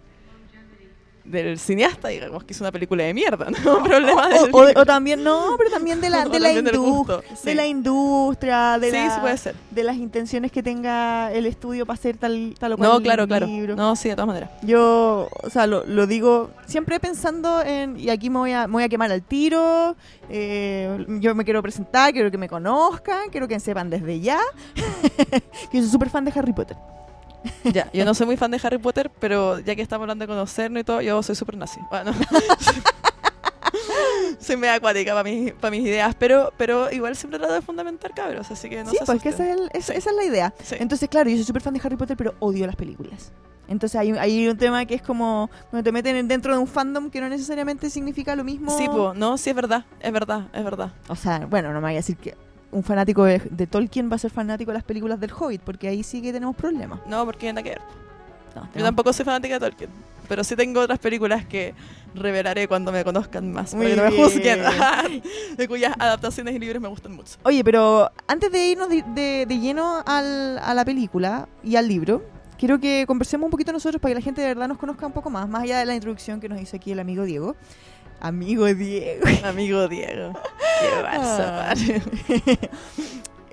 del 1.26 1.58
cineasta, 1.60 2.10
digamos, 2.10 2.44
que 2.44 2.54
es 2.54 2.62
una 2.62 2.72
película 2.72 3.04
de 3.04 3.14
mierda, 3.14 3.50
¿no? 3.50 3.84
problema 3.84 4.30
O, 4.52 4.58
o- 4.60 4.82
o 4.82 4.86
también, 4.86 5.24
no, 5.24 5.56
pero 5.58 5.70
también 5.72 6.00
de 6.00 6.10
la, 6.10 6.26
de 6.30 6.40
la, 6.40 6.50
sí. 7.36 7.46
de 7.46 7.54
industria, 7.68 8.78
de, 8.80 8.92
sí, 8.92 8.96
la- 8.98 9.10
sí 9.16 9.20
puede 9.20 9.38
ser. 9.38 9.56
de 9.72 9.84
las 9.84 9.96
intenciones 9.98 10.52
que 10.52 10.62
tenga 10.64 11.32
el 11.32 11.46
estudio 11.46 11.86
para 11.86 11.96
hacer 11.96 12.18
tal, 12.18 12.54
tal 12.60 12.74
o 12.74 12.78
cual 12.78 12.90
No, 12.92 13.02
claro, 13.02 13.28
claro. 13.28 13.48
libro. 13.48 13.76
No, 13.76 13.96
sí, 13.96 14.10
de 14.10 14.16
todas 14.16 14.28
maneras. 14.28 14.50
Yo, 14.62 15.30
o 15.44 15.50
sea, 15.50 15.68
lo, 15.68 15.84
lo 15.86 16.08
digo 16.08 16.52
siempre 16.68 17.00
pensando 17.00 17.62
en, 17.62 18.00
y 18.00 18.10
aquí 18.10 18.30
me 18.30 18.38
voy 18.40 18.52
a, 18.52 18.68
me 18.68 18.74
voy 18.74 18.84
a 18.84 18.90
quemar 18.90 19.12
al 19.12 19.22
tiro, 19.24 19.96
eh, 20.30 21.06
yo 21.20 21.34
me 21.36 21.44
quiero 21.44 21.62
presentar, 21.62 22.14
quiero 22.14 22.30
que 22.32 22.38
me 22.38 22.48
conozcan, 22.50 23.30
quiero 23.32 23.48
que 23.48 23.60
sepan 23.60 23.90
desde 23.90 24.20
ya, 24.20 24.40
que 25.72 25.78
yo 25.78 25.82
soy 25.82 25.90
súper 25.90 26.10
fan 26.10 26.26
de 26.26 26.32
Harry 26.36 26.54
Potter. 26.54 26.78
Ya, 27.64 27.90
yo 27.94 28.06
no 28.06 28.14
soy 28.14 28.28
muy 28.28 28.38
fan 28.38 28.52
de 28.52 28.60
Harry 28.64 28.78
Potter, 28.78 29.12
pero 29.20 29.60
ya 29.60 29.76
que 29.76 29.82
estamos 29.82 30.04
hablando 30.04 30.24
de 30.24 30.28
conocernos 30.28 30.82
y 30.82 30.84
todo, 30.84 31.02
yo 31.02 31.22
soy 31.24 31.36
súper 31.36 31.58
nazi. 31.58 31.80
Bueno, 31.90 32.12
soy 34.40 34.58
media 34.58 34.76
acuática 34.76 35.12
para 35.14 35.24
mis, 35.24 35.54
pa' 35.54 35.70
mis 35.72 35.82
ideas, 35.82 36.16
pero, 36.18 36.54
pero 36.58 36.92
igual 36.92 37.16
siempre 37.16 37.40
trato 37.40 37.54
de 37.54 37.62
fundamentar 37.62 38.14
cabros, 38.14 38.50
así 38.52 38.70
que 38.70 38.84
no 38.84 38.92
sí, 38.92 38.98
se 38.98 39.06
pues 39.06 39.22
que 39.22 39.30
esa 39.30 39.50
es, 39.50 39.58
el- 39.58 39.70
es- 39.74 39.86
Sí. 39.86 39.94
esa 39.96 40.10
es 40.12 40.16
la 40.16 40.24
idea. 40.24 40.54
Sí. 40.64 40.76
Entonces, 40.80 41.10
claro, 41.10 41.30
yo 41.30 41.36
soy 41.36 41.46
súper 41.46 41.62
fan 41.62 41.74
de 41.74 41.82
Harry 41.84 41.96
Potter, 41.98 42.16
pero 42.18 42.36
odio 42.40 42.66
las 42.68 42.76
películas. 42.76 43.32
Entonces 43.68 44.00
hay, 44.00 44.12
hay 44.12 44.48
un 44.48 44.58
tema 44.58 44.86
que 44.86 44.94
es 44.94 45.02
como 45.02 45.50
cuando 45.72 45.84
te 45.84 45.92
meten 45.92 46.16
en- 46.16 46.28
dentro 46.28 46.54
de 46.54 46.60
un 46.60 46.68
fandom 46.68 47.10
que 47.10 47.20
no 47.20 47.30
necesariamente 47.30 47.90
significa 47.90 48.36
lo 48.36 48.44
mismo. 48.44 48.76
Sí, 48.78 48.86
po, 48.88 49.14
no, 49.16 49.38
sí 49.38 49.50
es 49.50 49.56
verdad, 49.56 49.86
es 50.00 50.12
verdad, 50.12 50.48
es 50.54 50.64
verdad. 50.64 50.94
O 51.08 51.16
sea, 51.16 51.40
bueno, 51.48 51.70
no 51.70 51.76
me 51.82 51.88
voy 51.88 51.94
a 51.94 51.98
decir 51.98 52.16
que 52.18 52.36
un 52.72 52.84
fanático 52.84 53.24
de, 53.24 53.40
de 53.50 53.68
Tolkien 53.68 54.10
va 54.12 54.16
a 54.16 54.20
ser 54.20 54.32
fanático 54.32 54.72
de 54.72 54.76
las 54.76 54.84
películas 54.84 55.20
del 55.20 55.32
Hobbit, 55.32 55.62
porque 55.62 55.88
ahí 55.88 56.04
sí 56.04 56.22
que 56.22 56.34
tenemos 56.34 56.56
problemas. 56.56 57.00
No, 57.08 57.26
porque 57.26 57.52
nada 57.54 57.64
que 57.64 57.70
ver. 57.70 57.82
No, 58.56 58.68
Yo 58.76 58.84
tampoco 58.84 59.12
soy 59.14 59.26
fanática 59.26 59.56
de 59.56 59.60
Tolkien. 59.60 59.90
Pero 60.28 60.44
sí 60.44 60.56
tengo 60.56 60.80
otras 60.82 60.98
películas 60.98 61.46
que 61.46 61.76
revelaré 62.16 62.68
cuando 62.68 62.92
me 62.92 63.04
conozcan 63.04 63.52
más. 63.54 63.76
Muy 63.76 63.94
para 63.94 64.10
que 64.10 64.12
no 64.18 64.18
me 64.18 64.24
juzguen. 64.24 64.60
de 65.58 65.68
cuyas 65.68 65.94
adaptaciones 66.00 66.56
y 66.56 66.60
libros 66.60 66.82
me 66.82 66.88
gustan 66.88 67.12
mucho. 67.16 67.36
Oye, 67.44 67.64
pero 67.64 68.10
antes 68.28 68.52
de 68.52 68.68
irnos 68.70 68.90
de, 68.90 69.04
de- 69.14 69.46
de 69.46 69.60
lleno 69.60 70.02
al- 70.06 70.58
a 70.58 70.74
la 70.74 70.84
película 70.84 71.48
y 71.64 71.76
al 71.76 71.88
libro, 71.88 72.24
quiero 72.58 72.80
que 72.80 73.04
conversemos 73.06 73.46
un 73.46 73.52
poquito 73.52 73.72
nosotros 73.72 74.02
para 74.02 74.12
que 74.16 74.20
la 74.20 74.24
gente 74.24 74.42
de 74.42 74.48
verdad 74.48 74.68
nos 74.68 74.80
conozca 74.80 75.06
un 75.06 75.14
poco 75.14 75.30
más, 75.30 75.48
más 75.48 75.62
allá 75.64 75.78
de 75.78 75.86
la 75.86 75.94
introducción 75.94 76.40
que 76.40 76.50
nos 76.50 76.60
hizo 76.60 76.76
aquí 76.78 76.92
el 76.92 77.00
amigo 77.00 77.24
Diego. 77.24 77.56
Amigo 78.20 78.66
Diego. 78.66 79.26
Amigo 79.44 79.88
Diego. 79.88 80.34
Qué. 80.80 81.04
Barça, 81.04 81.76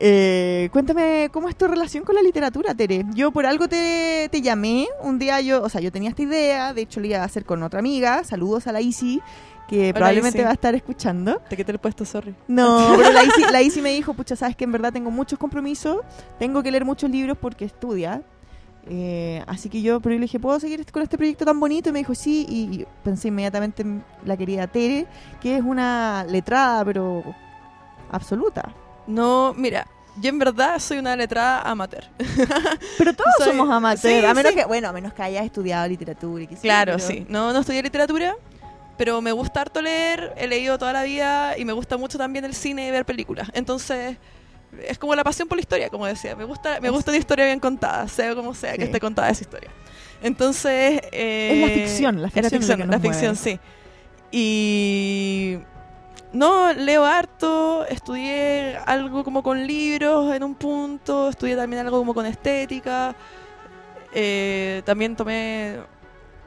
Eh, 0.04 0.68
cuéntame, 0.72 1.28
¿cómo 1.32 1.48
es 1.48 1.54
tu 1.54 1.68
relación 1.68 2.02
con 2.02 2.16
la 2.16 2.22
literatura, 2.22 2.74
Tere? 2.74 3.04
Yo 3.14 3.30
por 3.30 3.46
algo 3.46 3.68
te, 3.68 4.28
te 4.32 4.42
llamé, 4.42 4.88
un 5.00 5.20
día 5.20 5.40
yo, 5.40 5.62
o 5.62 5.68
sea, 5.68 5.80
yo 5.80 5.92
tenía 5.92 6.10
esta 6.10 6.22
idea, 6.22 6.74
de 6.74 6.82
hecho 6.82 6.98
lo 6.98 7.06
iba 7.06 7.18
a 7.18 7.24
hacer 7.24 7.44
con 7.44 7.62
otra 7.62 7.78
amiga, 7.78 8.24
saludos 8.24 8.66
a 8.66 8.72
la 8.72 8.80
Isi, 8.80 9.20
que 9.68 9.94
probablemente 9.94 10.38
Isi. 10.38 10.44
va 10.44 10.50
a 10.50 10.54
estar 10.54 10.74
escuchando. 10.74 11.40
Te 11.48 11.56
quité 11.56 11.70
el 11.70 11.78
puesto, 11.78 12.04
sorry. 12.04 12.34
No, 12.48 12.94
pero 12.98 13.12
la 13.12 13.22
Isi, 13.22 13.42
la 13.52 13.62
Isi 13.62 13.80
me 13.80 13.90
dijo, 13.90 14.12
pucha, 14.12 14.34
sabes 14.34 14.56
que 14.56 14.64
en 14.64 14.72
verdad 14.72 14.92
tengo 14.92 15.12
muchos 15.12 15.38
compromisos, 15.38 15.98
tengo 16.36 16.64
que 16.64 16.72
leer 16.72 16.84
muchos 16.84 17.08
libros 17.08 17.38
porque 17.40 17.64
estudia. 17.64 18.22
Eh, 18.88 19.42
así 19.46 19.68
que 19.68 19.80
yo, 19.80 20.00
pero 20.00 20.14
yo 20.14 20.18
le 20.18 20.24
dije, 20.24 20.40
¿puedo 20.40 20.58
seguir 20.58 20.84
con 20.90 21.02
este 21.02 21.16
proyecto 21.16 21.44
tan 21.44 21.58
bonito? 21.60 21.88
Y 21.88 21.92
me 21.92 22.00
dijo, 22.00 22.14
sí, 22.14 22.44
y, 22.48 22.80
y 22.80 22.86
pensé 23.04 23.28
inmediatamente 23.28 23.82
en 23.82 24.04
la 24.24 24.36
querida 24.36 24.66
Tere, 24.66 25.06
que 25.40 25.56
es 25.56 25.62
una 25.62 26.24
letrada, 26.28 26.84
pero 26.84 27.22
absoluta. 28.10 28.72
No, 29.06 29.54
mira, 29.56 29.86
yo 30.20 30.28
en 30.30 30.38
verdad 30.38 30.78
soy 30.78 30.98
una 30.98 31.16
letrada 31.16 31.62
amateur. 31.62 32.04
Pero 32.98 33.14
todos 33.14 33.32
Soy- 33.38 33.46
somos 33.48 33.70
amateurs, 33.70 34.00
sí, 34.20 34.24
a 34.24 34.34
menos 34.34 34.52
sí. 34.52 34.58
que, 34.58 34.64
bueno, 34.64 34.88
a 34.88 34.92
menos 34.92 35.12
que 35.12 35.22
hayas 35.22 35.44
estudiado 35.44 35.88
literatura 35.88 36.44
y 36.44 36.46
que 36.46 36.56
Claro, 36.56 36.94
pero- 36.96 37.06
sí. 37.06 37.26
No, 37.28 37.52
no 37.52 37.60
estudié 37.60 37.82
literatura, 37.82 38.34
pero 38.98 39.20
me 39.22 39.32
gusta 39.32 39.62
harto 39.62 39.80
leer, 39.80 40.34
he 40.36 40.46
leído 40.46 40.78
toda 40.78 40.92
la 40.92 41.02
vida 41.04 41.56
y 41.58 41.64
me 41.64 41.72
gusta 41.72 41.96
mucho 41.96 42.18
también 42.18 42.44
el 42.44 42.54
cine 42.54 42.86
y 42.86 42.90
ver 42.90 43.04
películas. 43.06 43.48
Entonces, 43.54 44.18
es 44.86 44.98
como 44.98 45.14
la 45.14 45.24
pasión 45.24 45.48
por 45.48 45.56
la 45.58 45.62
historia, 45.62 45.88
como 45.90 46.06
decía. 46.06 46.34
Me 46.36 46.44
gusta, 46.44 46.80
me 46.80 46.90
gusta 46.90 47.10
una 47.10 47.18
historia 47.18 47.44
bien 47.46 47.60
contada, 47.60 48.08
sea 48.08 48.34
como 48.34 48.54
sea 48.54 48.72
Sí. 48.72 48.78
que 48.78 48.84
esté 48.84 49.00
contada 49.00 49.28
esa 49.30 49.42
historia. 49.42 49.70
Entonces... 50.22 51.00
eh, 51.12 51.50
Es 51.52 51.68
la 51.68 51.74
ficción, 51.74 52.22
la 52.22 52.28
es 52.28 52.34
la 52.34 52.42
ficción 52.42 52.62
ficción, 52.62 52.90
la 52.90 53.00
ficción, 53.00 53.36
sí. 53.36 53.58
Y... 54.30 55.58
No, 56.32 56.72
leo 56.72 57.04
harto, 57.04 57.84
estudié 57.86 58.78
algo 58.86 59.22
como 59.22 59.42
con 59.42 59.66
libros 59.66 60.34
en 60.34 60.42
un 60.42 60.54
punto, 60.54 61.28
estudié 61.28 61.56
también 61.56 61.84
algo 61.84 61.98
como 61.98 62.14
con 62.14 62.24
estética, 62.24 63.14
eh, 64.14 64.80
también 64.86 65.14
tomé 65.14 65.76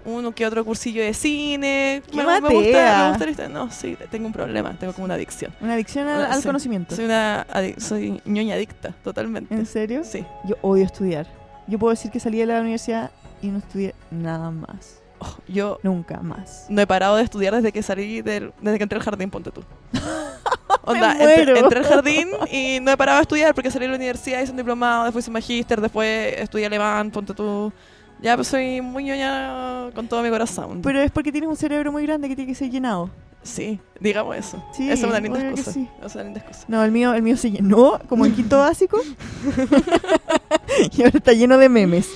uno 0.06 0.32
que 0.34 0.46
otro 0.46 0.64
cursillo 0.64 1.02
de 1.04 1.14
cine. 1.14 2.02
¡Qué 2.10 2.18
Me, 2.18 2.24
me 2.24 2.50
gusta, 2.50 3.18
me 3.20 3.26
gusta. 3.26 3.50
No, 3.50 3.72
sí, 3.72 3.98
tengo 4.12 4.28
un 4.28 4.34
problema, 4.34 4.74
tengo 4.80 4.94
como 4.94 5.06
una 5.06 5.16
adicción. 5.16 5.54
Una 5.62 5.74
adicción 5.74 6.08
al, 6.08 6.26
al 6.26 6.42
sí. 6.42 6.48
conocimiento. 6.48 6.96
Soy 6.96 7.06
una 7.06 7.46
soy 7.78 8.22
ñoña 8.26 8.56
adicta, 8.56 8.94
totalmente. 9.04 9.54
¿En 9.54 9.66
serio? 9.66 10.04
Sí. 10.04 10.26
Yo 10.46 10.56
odio 10.62 10.86
estudiar. 10.86 11.28
Yo 11.68 11.80
puedo 11.80 11.92
decir 11.92 12.12
que 12.12 12.20
salí 12.20 12.38
de 12.38 12.46
la 12.46 12.62
universidad 12.62 13.12
y 13.42 13.48
no 13.48 13.58
estudié 13.60 13.96
nada 14.12 14.52
más. 14.52 15.02
Oh, 15.20 15.38
yo 15.48 15.80
Nunca 15.82 16.20
más. 16.20 16.66
no 16.70 16.82
he 16.82 16.88
parado 16.88 17.16
de 17.16 17.24
estudiar 17.24 17.56
desde 17.56 17.72
que 17.72 17.82
salí 17.82 18.22
del, 18.22 18.52
desde 18.62 18.78
que 18.78 18.84
entré 18.84 18.98
al 18.98 19.04
jardín, 19.04 19.30
ponte 19.30 19.50
tú. 19.50 19.64
Onda, 20.84 21.14
entré 21.14 21.80
al 21.80 21.86
jardín 21.86 22.30
y 22.52 22.80
no 22.82 22.92
he 22.92 22.98
parado 22.98 23.18
de 23.18 23.22
estudiar 23.24 23.56
porque 23.56 23.72
salí 23.72 23.86
de 23.86 23.92
la 23.92 23.96
universidad, 23.98 24.42
hice 24.42 24.52
un 24.52 24.58
diplomado, 24.58 25.06
después 25.06 25.24
hice 25.24 25.30
un 25.32 25.34
magíster, 25.34 25.82
después 25.82 26.36
estudié 26.38 26.66
alemán, 26.68 27.12
ponte 27.12 27.34
tú. 27.34 27.72
Ya, 28.26 28.36
pues 28.36 28.48
soy 28.48 28.82
muy 28.82 29.04
ñoña 29.04 29.92
con 29.94 30.08
todo 30.08 30.24
mi 30.24 30.32
corazón. 30.32 30.82
Pero 30.82 31.00
es 31.00 31.12
porque 31.12 31.32
tienes 31.32 31.48
un 31.48 31.56
cerebro 31.56 31.92
muy 31.92 32.02
grande 32.08 32.28
que 32.28 32.36
tiene 32.36 32.52
que 32.52 32.56
ser 32.56 32.72
llenado. 32.72 33.12
sí, 33.44 33.80
digamos 34.00 34.36
eso. 34.36 34.64
Sí, 34.76 34.90
Esa 34.90 35.06
es 35.06 35.10
una 35.12 35.20
linda 35.20 35.40
que 35.40 35.50
excusa. 35.50 35.72
sí. 35.72 35.88
Es 36.04 36.16
una 36.16 36.24
linda 36.26 36.40
excusa. 36.42 36.66
No, 36.68 36.84
el 36.84 36.92
mío, 36.92 37.14
el 37.14 37.22
mío 37.22 37.38
se 37.38 37.52
llenó 37.52 38.00
como 38.10 38.26
en 38.26 38.34
quinto 38.36 38.58
básico. 38.58 39.00
y 40.92 41.02
ahora 41.04 41.18
está 41.18 41.34
lleno 41.34 41.58
de 41.58 41.70
memes. 41.70 42.08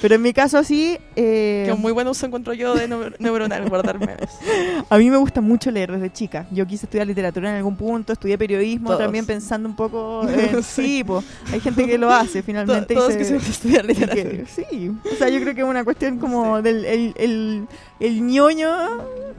Pero 0.00 0.14
en 0.14 0.22
mi 0.22 0.32
caso 0.32 0.62
sí, 0.64 0.98
eh, 1.16 1.64
Que 1.66 1.72
un 1.72 1.80
muy 1.80 1.92
buen 1.92 2.06
uso 2.08 2.26
encuentro 2.26 2.52
yo 2.54 2.74
de 2.74 2.88
neu- 2.88 3.14
neuronal, 3.18 3.68
guardar 3.68 3.98
memes. 3.98 4.30
a 4.88 4.98
mí 4.98 5.10
me 5.10 5.16
gusta 5.16 5.40
mucho 5.40 5.70
leer 5.70 5.92
desde 5.92 6.12
chica. 6.12 6.46
Yo 6.50 6.66
quise 6.66 6.86
estudiar 6.86 7.06
literatura 7.06 7.50
en 7.50 7.56
algún 7.56 7.76
punto, 7.76 8.12
estudié 8.12 8.38
periodismo 8.38 8.88
Todos. 8.90 9.00
también 9.00 9.26
pensando 9.26 9.68
un 9.68 9.76
poco... 9.76 10.26
en- 10.28 10.62
Sí. 10.62 11.02
po, 11.04 11.22
hay 11.52 11.60
gente 11.60 11.86
que 11.86 11.98
lo 11.98 12.10
hace 12.12 12.40
To- 12.40 12.46
finalmente. 12.46 12.94
y 12.94 12.96
todos 12.96 13.12
se- 13.12 13.18
quisimos 13.18 13.48
estudiar 13.48 13.84
literatura. 13.84 14.22
que- 14.30 14.46
sí, 14.46 14.90
o 15.12 15.16
sea, 15.16 15.28
yo 15.28 15.40
creo 15.40 15.54
que 15.54 15.60
es 15.62 15.66
una 15.66 15.84
cuestión 15.84 16.18
como 16.18 16.58
Sí. 16.58 16.62
del 16.62 16.84
el, 16.84 17.14
el, 17.16 17.66
el 18.00 18.26
ñoño 18.26 18.70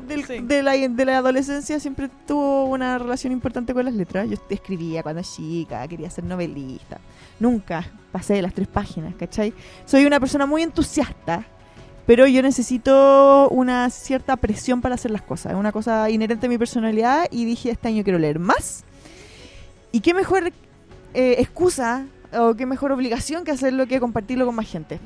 del- 0.08 0.48
de, 0.48 0.64
la, 0.64 0.72
de 0.74 1.06
la 1.06 1.18
adolescencia 1.18 1.53
siempre 1.62 2.10
tuvo 2.28 2.66
una 2.66 2.98
relación 2.98 3.32
importante 3.32 3.74
con 3.74 3.86
las 3.86 3.94
letras. 3.94 4.30
Yo 4.30 4.38
escribía 4.50 5.04
cuando 5.04 5.22
chica, 5.22 5.88
quería 5.88 6.10
ser 6.10 6.24
novelista. 6.24 7.00
Nunca 7.40 7.86
pasé 8.12 8.36
de 8.36 8.42
las 8.42 8.54
tres 8.54 8.68
páginas, 8.68 9.14
¿cachai? 9.16 9.54
Soy 9.86 10.06
una 10.06 10.20
persona 10.20 10.46
muy 10.46 10.64
entusiasta, 10.64 11.46
pero 12.06 12.28
yo 12.28 12.42
necesito 12.42 13.50
una 13.50 13.90
cierta 13.90 14.36
presión 14.38 14.82
para 14.82 14.96
hacer 14.96 15.12
las 15.12 15.22
cosas. 15.22 15.54
Es 15.54 15.58
una 15.58 15.72
cosa 15.72 16.10
inherente 16.10 16.48
a 16.48 16.50
mi 16.50 16.58
personalidad 16.58 17.28
y 17.32 17.46
dije, 17.46 17.72
este 17.72 17.88
año 17.88 18.04
quiero 18.04 18.20
leer 18.20 18.40
más. 18.40 18.84
¿Y 19.92 20.00
qué 20.02 20.14
mejor 20.14 20.52
eh, 21.14 21.36
excusa 21.38 22.06
o 22.38 22.56
qué 22.56 22.66
mejor 22.66 22.92
obligación 22.92 23.44
que 23.44 23.52
hacerlo 23.52 23.86
que 23.88 24.00
compartirlo 24.00 24.46
con 24.46 24.56
más 24.56 24.68
gente? 24.68 25.00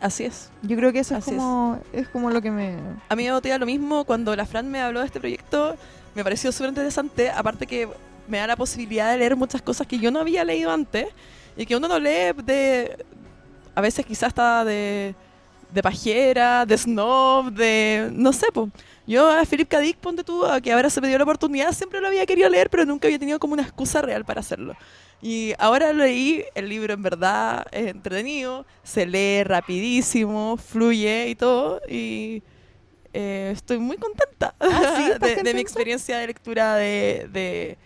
Así 0.00 0.24
es. 0.24 0.50
Yo 0.62 0.76
creo 0.76 0.92
que 0.92 1.00
eso 1.00 1.14
es 1.14 1.24
Así 1.24 1.30
es. 1.32 1.36
como, 1.36 1.80
es 1.92 2.08
como 2.08 2.30
lo 2.30 2.40
que 2.40 2.50
me... 2.50 2.76
A 3.08 3.16
mí 3.16 3.24
me 3.24 3.32
motiva 3.32 3.58
lo 3.58 3.66
mismo 3.66 4.04
cuando 4.04 4.34
la 4.36 4.46
Fran 4.46 4.70
me 4.70 4.80
habló 4.80 5.00
de 5.00 5.06
este 5.06 5.20
proyecto. 5.20 5.76
Me 6.14 6.22
pareció 6.22 6.52
súper 6.52 6.70
interesante. 6.70 7.30
Aparte 7.30 7.66
que 7.66 7.88
me 8.28 8.38
da 8.38 8.46
la 8.46 8.56
posibilidad 8.56 9.10
de 9.10 9.18
leer 9.18 9.36
muchas 9.36 9.62
cosas 9.62 9.86
que 9.86 9.98
yo 9.98 10.10
no 10.10 10.20
había 10.20 10.44
leído 10.44 10.70
antes 10.70 11.08
y 11.56 11.66
que 11.66 11.76
uno 11.76 11.88
no 11.88 11.98
lee 11.98 12.32
de... 12.44 13.04
A 13.74 13.80
veces 13.80 14.04
quizás 14.04 14.28
está 14.28 14.64
de, 14.64 15.14
de 15.72 15.82
pajera, 15.82 16.66
de 16.66 16.76
snob, 16.76 17.52
de... 17.52 18.10
No 18.12 18.32
sé, 18.32 18.46
po. 18.52 18.68
Yo 19.06 19.30
a 19.30 19.44
Philip 19.44 19.68
K. 19.68 19.80
Dick, 19.80 19.96
ponte 19.96 20.22
tú, 20.22 20.44
a 20.46 20.60
que 20.60 20.72
ahora 20.72 20.88
se 20.90 21.00
me 21.00 21.08
dio 21.08 21.18
la 21.18 21.24
oportunidad, 21.24 21.72
siempre 21.72 22.00
lo 22.00 22.08
había 22.08 22.24
querido 22.26 22.48
leer, 22.48 22.70
pero 22.70 22.84
nunca 22.84 23.08
había 23.08 23.18
tenido 23.18 23.38
como 23.38 23.54
una 23.54 23.62
excusa 23.62 24.00
real 24.02 24.24
para 24.24 24.40
hacerlo. 24.40 24.76
Y 25.20 25.54
ahora 25.58 25.92
leí, 25.92 26.44
el 26.54 26.68
libro 26.68 26.94
en 26.94 27.02
verdad 27.02 27.66
es 27.72 27.88
entretenido, 27.88 28.66
se 28.82 29.06
lee 29.06 29.44
rapidísimo, 29.44 30.56
fluye 30.56 31.28
y 31.28 31.34
todo, 31.34 31.80
y 31.88 32.42
eh, 33.12 33.50
estoy 33.52 33.78
muy 33.78 33.96
contenta 33.98 34.54
Ah, 34.58 34.94
¿sí? 34.96 35.02
¿Estás 35.12 35.36
de, 35.36 35.42
de 35.42 35.54
mi 35.54 35.60
experiencia 35.60 36.18
de 36.18 36.26
lectura 36.26 36.76
de, 36.76 37.28
de, 37.32 37.78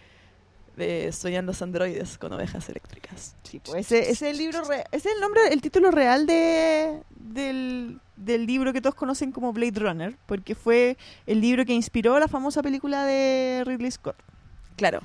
de 0.77 1.11
Soñando 1.13 1.53
los 1.53 1.63
androides 1.63 2.19
con 2.19 2.33
ovejas 2.33 2.69
eléctricas. 2.69 3.35
Sí, 3.43 3.61
pues 3.61 3.87
ese, 3.87 3.99
ese 4.11 4.11
es 4.11 4.23
el 4.23 4.39
libro, 4.39 4.63
re- 4.65 4.85
ese 4.93 5.09
es 5.09 5.15
el 5.15 5.21
nombre, 5.21 5.41
el 5.51 5.61
título 5.63 5.91
real 5.91 6.27
de, 6.27 7.03
del, 7.17 8.01
del 8.17 8.47
libro 8.47 8.73
que 8.73 8.81
todos 8.81 8.95
conocen 8.95 9.33
como 9.33 9.53
Blade 9.53 9.81
Runner, 9.81 10.17
porque 10.27 10.55
fue 10.55 10.97
el 11.27 11.41
libro 11.41 11.65
que 11.65 11.73
inspiró 11.73 12.19
la 12.19 12.29
famosa 12.29 12.63
película 12.63 13.05
de 13.05 13.63
Ridley 13.67 13.91
Scott. 13.91 14.17
Claro, 14.77 15.01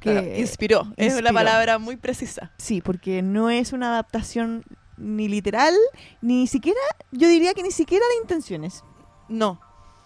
Que 0.00 0.10
claro, 0.12 0.26
inspiró. 0.36 0.80
Es 0.96 1.06
inspiró. 1.06 1.18
una 1.30 1.32
palabra 1.32 1.78
muy 1.78 1.96
precisa. 1.96 2.50
Sí, 2.58 2.80
porque 2.80 3.22
no 3.22 3.48
es 3.50 3.72
una 3.72 3.90
adaptación 3.90 4.64
ni 4.96 5.28
literal, 5.28 5.74
ni 6.22 6.46
siquiera, 6.46 6.80
yo 7.12 7.28
diría 7.28 7.54
que 7.54 7.62
ni 7.62 7.70
siquiera 7.70 8.04
de 8.08 8.22
intenciones. 8.22 8.82
No, 9.28 9.60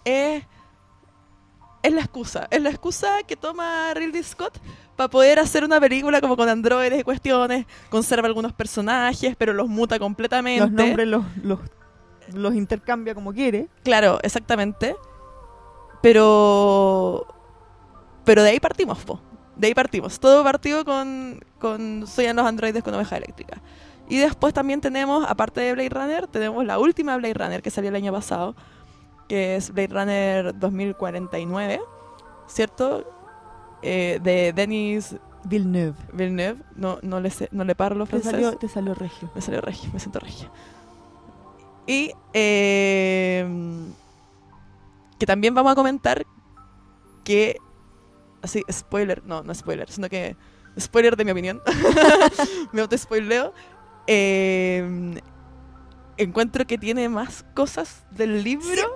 es, 0.05 0.43
es 1.83 1.93
la 1.93 2.01
excusa. 2.01 2.47
Es 2.51 2.61
la 2.61 2.69
excusa 2.69 3.23
que 3.27 3.35
toma 3.35 3.93
Ridley 3.95 4.21
Scott 4.23 4.59
para 5.01 5.09
poder 5.09 5.39
hacer 5.39 5.63
una 5.63 5.79
película 5.79 6.21
como 6.21 6.37
con 6.37 6.47
androides 6.47 6.99
y 6.99 7.03
cuestiones. 7.03 7.65
Conserva 7.89 8.27
algunos 8.27 8.53
personajes, 8.53 9.35
pero 9.35 9.51
los 9.51 9.67
muta 9.67 9.97
completamente. 9.97 10.61
Los 10.61 10.71
nombres 10.71 11.07
los, 11.07 11.25
los, 11.43 11.59
los 12.33 12.53
intercambia 12.53 13.15
como 13.15 13.33
quiere. 13.33 13.67
Claro, 13.83 14.19
exactamente. 14.21 14.95
Pero. 16.03 17.25
Pero 18.23 18.43
de 18.43 18.51
ahí 18.51 18.59
partimos, 18.59 18.99
po. 18.99 19.19
De 19.55 19.67
ahí 19.67 19.73
partimos. 19.73 20.19
Todo 20.19 20.43
partió 20.43 20.85
con, 20.85 21.43
con 21.59 22.05
Soyan 22.05 22.35
los 22.35 22.45
androides 22.45 22.83
con 22.83 22.93
oveja 22.93 23.17
eléctrica. 23.17 23.59
Y 24.07 24.17
después 24.17 24.53
también 24.53 24.81
tenemos, 24.81 25.25
aparte 25.27 25.61
de 25.61 25.73
Blade 25.73 25.89
Runner, 25.89 26.27
tenemos 26.27 26.63
la 26.63 26.77
última 26.77 27.17
Blade 27.17 27.33
Runner 27.33 27.61
que 27.63 27.71
salió 27.71 27.89
el 27.89 27.95
año 27.95 28.11
pasado, 28.11 28.55
que 29.27 29.55
es 29.55 29.71
Blade 29.71 29.87
Runner 29.87 30.59
2049, 30.59 31.81
¿cierto? 32.47 33.20
Eh, 33.81 34.19
de 34.23 34.53
Denis 34.53 35.15
Villeneuve. 35.43 35.95
Villeneuve. 36.13 36.61
No, 36.75 36.99
no, 37.01 37.19
le, 37.19 37.29
sé- 37.31 37.49
no 37.51 37.63
le 37.63 37.75
parlo 37.75 38.05
Te 38.05 38.11
francés. 38.11 38.31
salió, 38.31 38.55
te 38.57 38.67
salió 38.69 38.93
regio. 38.93 39.29
Me 39.33 39.41
salió 39.41 39.61
regio, 39.61 39.89
me 39.93 39.99
siento 39.99 40.19
regio. 40.19 40.49
Y 41.87 42.11
eh, 42.33 43.45
que 45.17 45.25
también 45.25 45.53
vamos 45.55 45.71
a 45.71 45.75
comentar 45.75 46.25
que, 47.23 47.57
así, 48.41 48.63
spoiler, 48.71 49.23
no, 49.25 49.43
no 49.43 49.53
spoiler, 49.53 49.89
sino 49.91 50.07
que 50.09 50.35
spoiler 50.79 51.15
de 51.17 51.25
mi 51.25 51.31
opinión, 51.31 51.61
me 52.71 52.81
auto-spoileo. 52.81 53.53
Eh, 54.07 55.19
encuentro 56.17 56.65
que 56.67 56.77
tiene 56.77 57.09
más 57.09 57.45
cosas 57.55 58.03
del 58.11 58.43
libro 58.43 58.95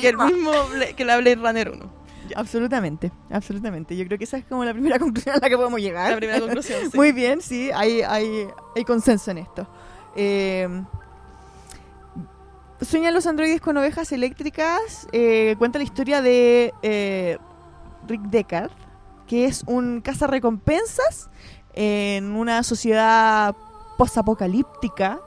que 0.00 0.08
el 0.08 0.16
mismo 0.16 0.52
que 0.96 1.04
la 1.04 1.16
Blade 1.16 1.36
Runner 1.36 1.70
1. 1.70 2.03
Absolutamente, 2.36 3.12
absolutamente. 3.30 3.96
Yo 3.96 4.04
creo 4.06 4.18
que 4.18 4.24
esa 4.24 4.38
es 4.38 4.44
como 4.44 4.64
la 4.64 4.72
primera 4.72 4.98
conclusión 5.00 5.36
a 5.36 5.38
la 5.38 5.48
que 5.48 5.56
podemos 5.56 5.80
llegar. 5.80 6.10
La 6.10 6.16
primera 6.16 6.40
conclusión, 6.40 6.78
sí. 6.90 6.96
Muy 6.96 7.12
bien, 7.12 7.40
sí, 7.40 7.70
hay, 7.74 8.02
hay, 8.02 8.46
hay 8.76 8.84
consenso 8.84 9.30
en 9.30 9.38
esto. 9.38 9.66
Eh, 10.16 10.68
Sueñan 12.80 13.14
los 13.14 13.26
androides 13.26 13.60
con 13.60 13.76
ovejas 13.76 14.12
eléctricas. 14.12 15.06
eh, 15.12 15.54
cuenta 15.58 15.78
la 15.78 15.84
historia 15.84 16.20
de 16.20 16.74
eh, 16.82 17.38
Rick 18.06 18.22
Deckard, 18.22 18.70
que 19.26 19.46
es 19.46 19.64
un 19.66 20.00
cazarrecompensas 20.00 21.30
en 21.72 22.32
una 22.36 22.62
sociedad 22.62 23.54
posapocalíptica. 23.96 25.20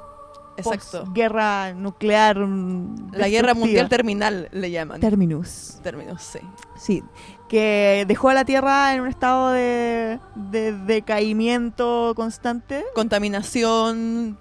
Exacto. 0.57 1.05
Guerra 1.13 1.73
nuclear. 1.73 2.37
mm, 2.39 3.11
La 3.13 3.29
guerra 3.29 3.53
mundial 3.53 3.89
terminal 3.89 4.49
le 4.51 4.71
llaman. 4.71 4.99
Terminus. 4.99 5.79
Términos, 5.83 6.21
sí. 6.23 6.39
Sí, 6.77 7.03
que 7.49 8.05
dejó 8.07 8.29
a 8.29 8.33
la 8.33 8.43
Tierra 8.45 8.93
en 8.93 9.01
un 9.01 9.07
estado 9.07 9.51
de, 9.51 10.19
de 10.35 10.73
decaimiento 10.73 12.13
constante, 12.15 12.83
Contaminación, 12.95 14.37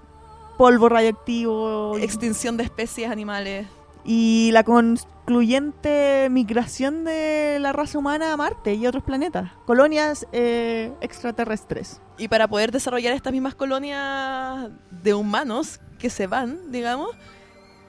polvo 0.58 0.88
radioactivo 0.88 1.96
extinción 1.98 2.56
de 2.56 2.64
especies 2.64 3.10
animales. 3.10 3.66
y 4.04 4.50
la 4.52 4.64
concluyente 4.64 6.28
migración 6.30 7.04
de 7.04 7.58
la 7.60 7.72
raza 7.72 7.98
humana 7.98 8.32
a 8.32 8.36
Marte 8.36 8.74
y 8.74 8.86
otros 8.86 9.02
planetas, 9.04 9.50
colonias 9.66 10.26
eh, 10.32 10.92
extraterrestres. 11.00 12.00
Y 12.18 12.28
para 12.28 12.48
poder 12.48 12.70
desarrollar 12.72 13.12
estas 13.14 13.32
mismas 13.32 13.54
colonias 13.54 14.70
de 14.90 15.14
humanos 15.14 15.80
que 15.96 16.10
se 16.10 16.26
van, 16.26 16.70
digamos, 16.72 17.10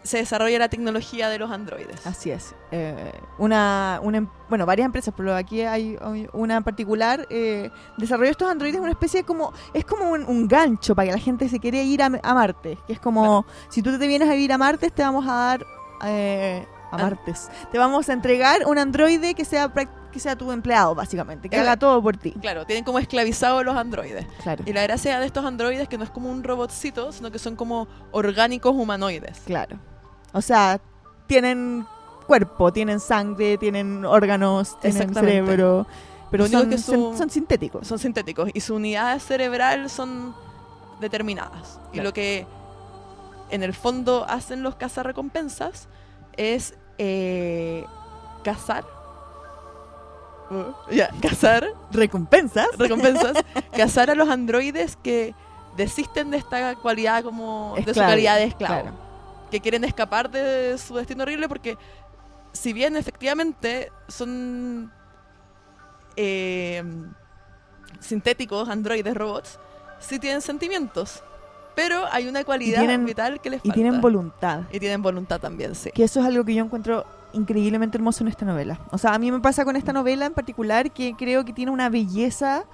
se 0.04 0.18
desarrolla 0.20 0.58
la 0.60 0.70
tecnología 0.70 1.28
de 1.28 1.38
los 1.38 1.52
androides. 1.52 2.08
Así 2.08 2.32
es. 2.32 2.56
Eh, 2.72 3.12
una, 3.40 4.00
una 4.02 4.20
em- 4.20 4.30
bueno, 4.48 4.66
varias 4.66 4.86
empresas, 4.86 5.14
pero 5.18 5.36
aquí 5.36 5.62
hay 5.64 5.98
una 6.32 6.56
en 6.58 6.64
particular. 6.64 7.28
Eh, 7.30 7.70
desarrolló 7.98 8.32
estos 8.32 8.50
androides 8.50 8.80
una 8.80 8.92
especie 8.92 9.24
como. 9.24 9.52
Es 9.74 9.84
como 9.84 10.10
un, 10.12 10.24
un 10.24 10.48
gancho 10.48 10.96
para 10.96 11.08
que 11.08 11.12
la 11.14 11.20
gente 11.20 11.50
se 11.50 11.60
quiera 11.60 11.80
ir 11.82 12.02
a, 12.02 12.06
a 12.06 12.34
Marte. 12.34 12.78
Que 12.88 12.94
es 12.94 13.00
como. 13.02 13.46
Si 13.70 13.82
tú 13.82 13.98
te 14.00 14.08
vienes 14.08 14.30
a 14.30 14.34
vivir 14.34 14.54
a 14.54 14.58
Marte, 14.58 14.90
te 14.92 15.02
vamos 15.02 15.26
a 15.28 15.34
dar. 15.34 15.66
eh, 16.06 16.66
a. 16.92 16.98
Martes. 17.00 17.50
Te 17.70 17.78
vamos 17.78 18.08
a 18.08 18.14
entregar 18.14 18.62
un 18.66 18.78
androide 18.78 19.34
que 19.34 19.44
sea, 19.44 19.74
que 20.18 20.22
sea 20.22 20.36
tu 20.36 20.52
empleado, 20.52 20.94
básicamente. 20.96 21.50
Que 21.50 21.56
Eh, 21.56 21.60
haga 21.60 21.78
todo 21.78 22.02
por 22.02 22.18
ti. 22.18 22.32
Claro, 22.42 22.66
tienen 22.66 22.84
como 22.84 23.00
esclavizados 23.00 23.64
los 23.64 23.76
androides. 23.76 24.26
Claro. 24.44 24.64
Y 24.68 24.74
la 24.74 24.84
gracia 24.84 25.20
de 25.20 25.26
estos 25.26 25.46
androides 25.46 25.88
que 25.88 25.98
no 25.98 26.04
es 26.04 26.10
como 26.10 26.30
un 26.30 26.44
robotcito, 26.44 27.12
sino 27.12 27.32
que 27.32 27.40
son 27.40 27.56
como 27.56 27.88
orgánicos 28.12 28.74
humanoides. 28.76 29.40
Claro. 29.46 29.78
O 30.34 30.42
sea, 30.42 30.80
tienen 31.28 31.86
cuerpo, 32.26 32.74
tienen 32.74 33.00
sangre, 33.00 33.58
tienen 33.58 34.04
órganos, 34.06 34.80
tienen 34.80 35.14
cerebro. 35.14 35.88
Pero 36.30 36.48
son, 36.48 36.70
que 36.70 36.78
su- 36.78 36.92
son- 36.92 37.18
son 37.18 37.30
sintéticos. 37.30 37.88
Son 37.88 38.00
sintéticos 38.00 38.50
y 38.54 38.60
su 38.60 38.76
unidad 38.76 39.18
cerebral 39.20 39.90
son 39.90 40.36
determinadas. 41.00 41.80
Y 41.94 42.02
lo 42.02 42.12
que 42.12 42.46
en 43.50 43.64
el 43.64 43.74
fondo 43.74 44.26
hacen 44.28 44.62
los 44.64 44.76
cazarrecompensas 44.76 45.88
es 46.36 46.74
eh, 46.98 47.86
cazar. 48.44 48.84
Uh, 50.50 50.72
ya, 50.92 51.10
cazar 51.22 51.68
recompensas. 51.92 52.68
recompensas, 52.78 53.38
cazar 53.76 54.10
a 54.10 54.16
los 54.16 54.30
androides 54.30 54.96
que 54.98 55.34
desisten 55.76 56.32
de 56.32 56.38
esta 56.38 56.76
cualidad 56.76 57.24
como 57.24 57.76
de 57.86 57.94
su 57.94 58.00
calidad 58.00 58.38
de 58.38 58.46
esclavo, 58.46 58.82
claro. 58.82 58.98
que 59.52 59.60
quieren 59.60 59.84
escapar 59.84 60.30
de 60.32 60.78
su 60.78 60.96
destino 60.96 61.24
horrible 61.24 61.48
porque 61.48 61.78
si 62.54 62.74
bien 62.74 62.96
efectivamente 62.96 63.92
son 64.08 64.92
eh, 66.16 66.84
sintéticos, 68.00 68.70
androides, 68.70 69.16
robots, 69.16 69.60
sí 70.00 70.18
tienen 70.20 70.42
sentimientos, 70.42 71.24
pero 71.76 72.06
hay 72.12 72.28
una 72.28 72.44
cualidad 72.44 72.80
tienen- 72.80 73.06
vital 73.06 73.40
que 73.40 73.50
les 73.52 73.60
Y 73.60 73.68
falta. 73.70 73.74
tienen 73.76 74.02
voluntad. 74.02 74.62
Y 74.72 74.80
tienen 74.80 75.02
voluntad 75.02 75.40
también, 75.40 75.76
sí. 75.76 75.92
Que 75.92 76.04
eso 76.06 76.20
es 76.22 76.26
algo 76.26 76.44
que 76.44 76.56
yo 76.56 76.64
encuentro 76.64 77.06
increíblemente 77.34 77.98
hermoso 77.98 78.24
en 78.24 78.30
esta 78.30 78.46
novela. 78.46 78.80
O 78.92 78.98
sea, 78.98 79.14
a 79.14 79.20
mí 79.20 79.32
me 79.32 79.40
pasa 79.40 79.66
con 79.66 79.76
esta 79.76 79.94
novela 79.94 80.26
en 80.26 80.34
particular 80.34 80.92
que 80.92 81.14
creo 81.18 81.46
que 81.46 81.54
tiene 81.54 81.72
una 81.72 81.90
belleza. 81.90 82.66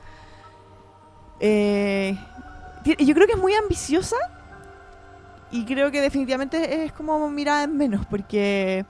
eh, 1.39 2.17
yo 2.85 3.13
creo 3.13 3.27
que 3.27 3.33
es 3.33 3.39
muy 3.39 3.53
ambiciosa. 3.53 4.17
Y 5.51 5.65
creo 5.65 5.91
que 5.91 6.01
definitivamente 6.01 6.83
es 6.85 6.91
como 6.93 7.29
mirada 7.29 7.63
en 7.63 7.77
menos. 7.77 8.05
Porque. 8.07 8.85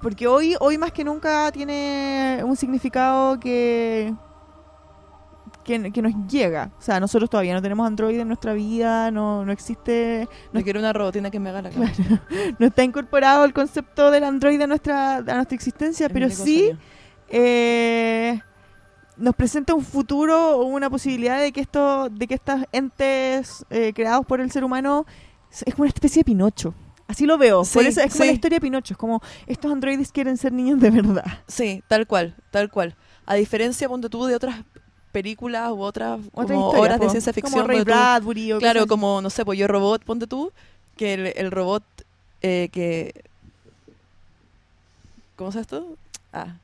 Porque 0.00 0.26
hoy, 0.26 0.56
hoy 0.60 0.78
más 0.78 0.92
que 0.92 1.04
nunca 1.04 1.52
tiene 1.52 2.40
un 2.42 2.56
significado 2.56 3.38
que, 3.38 4.14
que. 5.64 5.92
que 5.92 6.02
nos 6.02 6.12
llega. 6.28 6.70
O 6.78 6.82
sea, 6.82 7.00
nosotros 7.00 7.30
todavía 7.30 7.54
no 7.54 7.62
tenemos 7.62 7.86
Android 7.86 8.18
en 8.18 8.28
nuestra 8.28 8.52
vida. 8.52 9.10
No, 9.10 9.44
no 9.44 9.52
existe. 9.52 10.28
No 10.52 10.62
quiero 10.62 10.80
una 10.80 10.92
robotina 10.92 11.30
que 11.30 11.40
me 11.40 11.50
haga 11.50 11.62
la 11.62 11.70
cama. 11.70 11.92
no 12.58 12.66
está 12.66 12.84
incorporado 12.84 13.44
el 13.44 13.52
concepto 13.52 14.10
del 14.10 14.24
androide 14.24 14.64
a 14.64 14.66
nuestra, 14.66 15.16
a 15.16 15.22
nuestra 15.22 15.54
existencia, 15.54 16.06
Es 16.06 16.12
pero 16.12 16.30
sí 16.30 16.72
eh, 17.28 18.40
nos 19.16 19.34
presenta 19.34 19.74
un 19.74 19.84
futuro 19.84 20.56
o 20.56 20.64
una 20.64 20.90
posibilidad 20.90 21.40
de 21.40 21.52
que 21.52 21.60
esto, 21.60 22.08
de 22.08 22.26
que 22.26 22.34
estos 22.34 22.60
entes 22.72 23.64
eh, 23.70 23.92
creados 23.94 24.26
por 24.26 24.40
el 24.40 24.50
ser 24.50 24.64
humano 24.64 25.06
es 25.50 25.62
es 25.66 25.74
como 25.74 25.84
una 25.84 25.88
especie 25.88 26.20
de 26.20 26.24
Pinocho. 26.24 26.74
Así 27.06 27.26
lo 27.26 27.36
veo. 27.38 27.64
Sí, 27.64 27.74
por 27.74 27.86
eso 27.86 28.00
es 28.00 28.12
como 28.12 28.22
sí. 28.22 28.28
la 28.28 28.32
historia 28.34 28.56
de 28.56 28.60
Pinocho. 28.60 28.94
Es 28.94 28.98
como 28.98 29.20
estos 29.46 29.72
androides 29.72 30.12
quieren 30.12 30.36
ser 30.36 30.52
niños 30.52 30.78
de 30.78 30.90
verdad. 30.90 31.24
Sí, 31.48 31.82
tal 31.88 32.06
cual, 32.06 32.36
tal 32.50 32.70
cual. 32.70 32.96
A 33.26 33.34
diferencia, 33.34 33.88
ponte 33.88 34.08
tú, 34.08 34.26
de 34.26 34.36
otras 34.36 34.64
películas 35.10 35.70
u 35.72 35.80
otras 35.82 36.20
Otra 36.32 36.54
como 36.54 36.66
historia, 36.66 36.80
obras 36.80 37.00
de 37.00 37.10
ciencia 37.10 37.32
ficción. 37.32 37.52
Como 37.52 37.66
Ray 37.66 37.78
ponte 37.78 37.90
tú. 37.90 37.96
Bradbury 37.98 38.52
o 38.52 38.58
claro, 38.58 38.86
como, 38.86 39.20
no 39.20 39.30
sé, 39.30 39.44
pues 39.44 39.58
yo 39.58 39.66
robot, 39.66 40.04
ponte 40.04 40.26
tú, 40.26 40.52
que 40.96 41.14
el, 41.14 41.26
el 41.36 41.50
robot 41.50 41.82
eh, 42.42 42.68
que... 42.72 43.24
¿Cómo 45.36 45.50
es 45.50 45.56
esto? 45.56 45.96
Ah, 46.32 46.54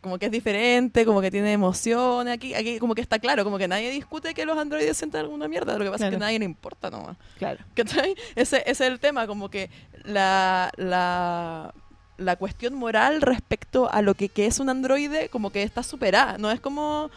como 0.00 0.18
que 0.18 0.26
es 0.26 0.32
diferente, 0.32 1.04
como 1.04 1.20
que 1.20 1.30
tiene 1.30 1.52
emociones. 1.52 2.32
Aquí, 2.32 2.54
aquí 2.54 2.78
como 2.78 2.94
que 2.94 3.02
está 3.02 3.18
claro, 3.18 3.44
como 3.44 3.58
que 3.58 3.68
nadie 3.68 3.90
discute 3.90 4.32
que 4.32 4.46
los 4.46 4.56
androides 4.56 4.96
sientan 4.96 5.22
alguna 5.22 5.46
mierda. 5.46 5.76
Lo 5.76 5.84
que 5.84 5.90
pasa 5.90 6.06
es 6.06 6.10
que 6.10 6.16
a 6.16 6.20
nadie 6.20 6.38
le 6.38 6.46
importa 6.46 6.88
nomás. 6.88 7.16
Claro. 7.38 7.58
¿Cachai? 7.74 8.14
Ese, 8.34 8.58
ese 8.58 8.70
es 8.70 8.80
el 8.80 8.98
tema, 8.98 9.26
como 9.26 9.50
que 9.50 9.68
la, 10.04 10.70
la, 10.76 11.74
la 12.16 12.36
cuestión 12.36 12.74
moral 12.74 13.20
respecto 13.20 13.92
a 13.92 14.00
lo 14.00 14.14
que, 14.14 14.30
que 14.30 14.46
es 14.46 14.58
un 14.58 14.70
androide, 14.70 15.28
como 15.28 15.50
que 15.50 15.62
está 15.62 15.82
superada. 15.82 16.38
No 16.38 16.50
es 16.50 16.60
como 16.60 17.10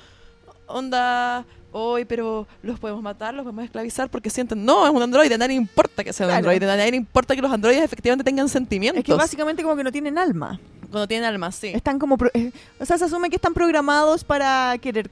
onda, 0.73 1.45
hoy, 1.71 2.05
pero 2.05 2.47
los 2.61 2.79
podemos 2.79 3.01
matar, 3.01 3.33
los 3.33 3.43
podemos 3.43 3.65
esclavizar 3.65 4.09
porque 4.09 4.29
sienten. 4.29 4.63
No, 4.65 4.85
es 4.85 4.93
un 4.93 5.01
androide, 5.01 5.35
a 5.35 5.37
nadie 5.37 5.55
importa 5.55 6.03
que 6.03 6.13
sea 6.13 6.27
un 6.27 6.33
androide, 6.33 6.69
a 6.69 6.75
nadie 6.77 6.91
le 6.91 6.97
importa 6.97 7.35
que 7.35 7.41
los 7.41 7.51
androides 7.51 7.83
efectivamente 7.83 8.23
tengan 8.23 8.49
sentimientos. 8.49 8.99
Es 8.99 9.05
que 9.05 9.13
básicamente 9.13 9.63
como 9.63 9.75
que 9.75 9.83
no 9.83 9.91
tienen 9.91 10.17
alma. 10.17 10.59
Cuando 10.91 11.07
tienen 11.07 11.25
alma, 11.27 11.51
sí. 11.51 11.67
Están 11.73 11.97
como... 11.97 12.17
pro- 12.17 12.29
eh, 12.35 12.51
o 12.79 12.85
sea, 12.85 12.97
se 12.97 13.05
asume 13.05 13.29
que 13.29 13.37
están 13.37 13.53
programados 13.53 14.23
para 14.23 14.77
querer 14.79 15.09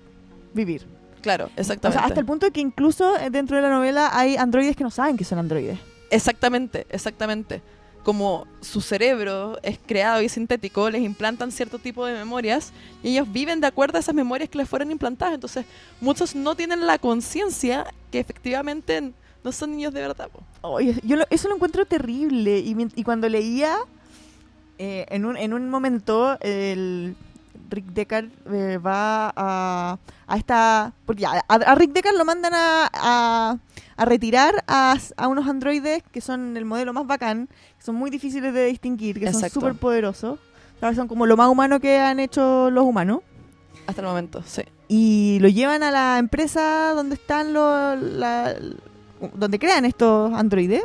vivir. 0.53 0.85
Claro, 1.21 1.45
O 1.45 1.49
exactamente. 1.59 1.99
sea, 1.99 2.07
hasta 2.07 2.19
el 2.19 2.25
punto 2.25 2.45
de 2.47 2.51
que 2.51 2.61
incluso 2.61 3.17
eh, 3.17 3.29
dentro 3.29 3.55
de 3.55 3.61
la 3.63 3.69
novela 3.69 4.09
hay 4.13 4.37
androides 4.37 4.75
que 4.75 4.83
no 4.83 4.91
saben 4.91 5.17
que 5.17 5.23
son 5.23 5.39
androides. 5.39 5.79
Exactamente, 6.11 6.85
exactamente. 6.89 7.61
Como 8.03 8.47
su 8.61 8.81
cerebro 8.81 9.59
es 9.61 9.77
creado 9.85 10.21
y 10.23 10.29
sintético, 10.29 10.89
les 10.89 11.01
implantan 11.03 11.51
cierto 11.51 11.77
tipo 11.77 12.05
de 12.05 12.13
memorias 12.13 12.73
y 13.03 13.09
ellos 13.09 13.31
viven 13.31 13.61
de 13.61 13.67
acuerdo 13.67 13.97
a 13.97 13.99
esas 14.01 14.15
memorias 14.15 14.49
que 14.49 14.57
les 14.57 14.67
fueron 14.67 14.89
implantadas. 14.91 15.35
Entonces, 15.35 15.65
muchos 15.99 16.33
no 16.33 16.55
tienen 16.55 16.87
la 16.87 16.97
conciencia 16.97 17.85
que 18.11 18.19
efectivamente 18.19 19.11
no 19.43 19.51
son 19.51 19.71
niños 19.71 19.93
de 19.93 20.01
verdad. 20.01 20.29
yo 21.03 21.15
lo- 21.15 21.25
eso 21.29 21.47
lo 21.47 21.55
encuentro 21.55 21.85
terrible. 21.85 22.57
Y, 22.59 22.75
y 22.95 23.03
cuando 23.03 23.29
leía, 23.29 23.75
eh, 24.79 25.05
en, 25.09 25.25
un, 25.25 25.37
en 25.37 25.53
un 25.53 25.69
momento, 25.69 26.37
el 26.41 27.15
Rick 27.71 27.85
Deckard 27.87 28.29
eh, 28.53 28.77
va 28.77 29.31
a, 29.35 29.97
a 30.27 30.37
esta... 30.37 30.93
Porque 31.05 31.23
ya, 31.23 31.43
a, 31.47 31.53
a 31.55 31.75
Rick 31.75 31.93
Deckard 31.93 32.15
lo 32.17 32.25
mandan 32.25 32.53
a, 32.53 32.89
a, 32.93 33.57
a 33.97 34.05
retirar 34.05 34.63
a, 34.67 34.95
a 35.17 35.27
unos 35.27 35.47
androides 35.47 36.03
que 36.11 36.21
son 36.21 36.55
el 36.57 36.65
modelo 36.65 36.93
más 36.93 37.07
bacán, 37.07 37.47
que 37.77 37.83
son 37.83 37.95
muy 37.95 38.09
difíciles 38.11 38.53
de 38.53 38.65
distinguir, 38.65 39.19
que 39.19 39.31
son 39.31 39.49
súper 39.49 39.73
poderosos. 39.75 40.37
Son 40.95 41.07
como 41.07 41.25
lo 41.25 41.37
más 41.37 41.47
humano 41.47 41.79
que 41.79 41.97
han 41.99 42.19
hecho 42.19 42.69
los 42.71 42.83
humanos. 42.83 43.21
Hasta 43.87 44.01
el 44.01 44.07
momento, 44.07 44.43
sí. 44.45 44.61
y 44.87 45.39
lo 45.41 45.47
llevan 45.47 45.81
a 45.83 45.89
la 45.91 46.17
empresa 46.19 46.93
donde 46.95 47.15
están 47.15 47.51
los 47.53 47.99
la- 47.99 48.53
donde 49.33 49.59
crean 49.59 49.85
estos 49.85 50.31
androides 50.33 50.83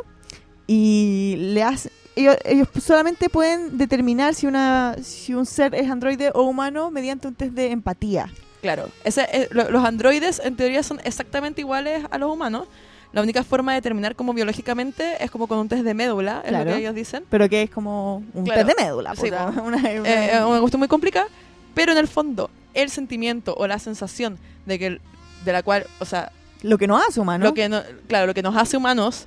y 0.65 1.35
le 1.53 1.63
hacen 1.63 1.91
ellos, 2.17 2.37
ellos 2.45 2.67
solamente 2.83 3.29
pueden 3.29 3.77
determinar 3.77 4.33
si 4.33 4.47
una 4.47 4.95
si 5.01 5.33
un 5.33 5.45
ser 5.45 5.73
es 5.75 5.89
androide 5.89 6.31
o 6.33 6.43
humano 6.43 6.91
mediante 6.91 7.27
un 7.27 7.35
test 7.35 7.53
de 7.53 7.71
empatía 7.71 8.29
Claro. 8.61 8.89
Ese, 9.03 9.21
eh, 9.31 9.47
lo- 9.51 9.69
los 9.69 9.85
androides 9.85 10.41
en 10.43 10.55
teoría 10.55 10.81
son 10.83 10.99
exactamente 11.03 11.61
iguales 11.61 12.03
a 12.09 12.17
los 12.17 12.31
humanos. 12.31 12.67
la 13.13 13.21
única 13.21 13.41
forma 13.43 13.71
de 13.71 13.77
determinar 13.77 14.15
como 14.15 14.33
biológicamente 14.33 15.23
es 15.23 15.31
como 15.31 15.47
con 15.47 15.57
un 15.59 15.69
test 15.69 15.83
de 15.83 15.93
médula, 15.93 16.41
es 16.43 16.49
Claro. 16.49 16.65
lo 16.65 16.75
que 16.75 16.81
ellos 16.81 16.93
dicen. 16.93 17.23
Pero 17.29 17.47
que 17.47 17.63
es 17.63 17.69
como 17.69 18.17
un 18.33 18.43
Claro. 18.43 18.65
test 18.65 18.77
de 18.77 18.83
médula. 18.83 19.15
Sí, 19.15 19.21
puta, 19.23 19.45
una- 19.63 19.77
una- 19.77 19.89
Eh, 19.89 20.43
una 20.45 20.59
cuestión 20.59 20.79
muy 20.79 20.89
complicada, 20.89 21.27
pero 21.73 21.93
en 21.93 21.97
el 21.99 22.07
fondo, 22.09 22.49
el 22.73 22.89
sentimiento 22.89 23.55
o 23.57 23.65
la 23.65 23.79
sensación 23.79 24.37
de 24.65 24.77
que 24.77 24.99
de 25.45 25.51
la 25.53 25.63
cual, 25.63 25.87
o 25.99 26.05
sea, 26.05 26.31
lo 26.63 26.77
que 26.77 26.85
nos 26.85 27.01
hace 27.07 27.19
humano. 27.21 27.45
lo 27.45 27.53
que 27.53 27.69
no- 27.69 27.81
claro, 28.07 28.27
lo 28.27 28.33
que 28.33 28.43
nos 28.43 28.55
hace 28.57 28.75
humanos 28.75 29.25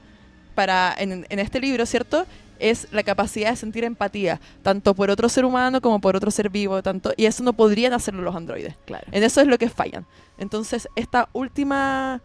para 0.55 0.94
en, 0.98 1.26
en 1.29 1.38
este 1.38 1.59
libro, 1.59 1.87
¿cierto? 1.87 2.26
Es 2.60 2.86
la 2.92 3.02
capacidad 3.02 3.50
de 3.50 3.56
sentir 3.56 3.84
empatía, 3.84 4.40
tanto 4.62 4.94
por 4.94 5.10
otro 5.10 5.28
ser 5.28 5.44
humano 5.44 5.80
como 5.80 6.00
por 6.00 6.14
otro 6.14 6.30
ser 6.30 6.50
vivo, 6.50 6.82
tanto 6.82 7.12
y 7.16 7.24
eso 7.26 7.42
no 7.42 7.52
podrían 7.54 7.92
hacerlo 7.92 8.22
los 8.22 8.36
androides. 8.36 8.76
Claro. 8.86 9.06
En 9.10 9.22
eso 9.24 9.40
es 9.40 9.46
lo 9.48 9.58
que 9.58 9.68
fallan. 9.68 10.06
Entonces, 10.38 10.88
esta 10.94 11.28
última 11.32 12.20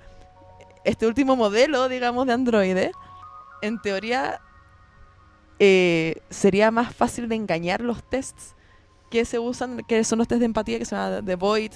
este 0.83 1.07
último 1.07 1.35
modelo, 1.35 1.89
digamos, 1.89 2.27
de 2.27 2.33
androide, 2.33 2.91
en 3.63 3.81
teoría 3.81 4.39
eh, 5.59 6.21
sería 6.29 6.69
más 6.71 6.93
fácil 6.95 7.27
de 7.29 7.35
engañar 7.35 7.81
los 7.81 8.03
tests 8.03 8.53
que 9.09 9.25
se 9.25 9.39
usan, 9.39 9.81
que 9.87 10.03
son 10.03 10.19
los 10.19 10.27
tests 10.27 10.41
de 10.41 10.45
empatía 10.45 10.77
que 10.77 10.85
se 10.85 10.95
llaman 10.95 11.25
de 11.25 11.35
Void, 11.35 11.71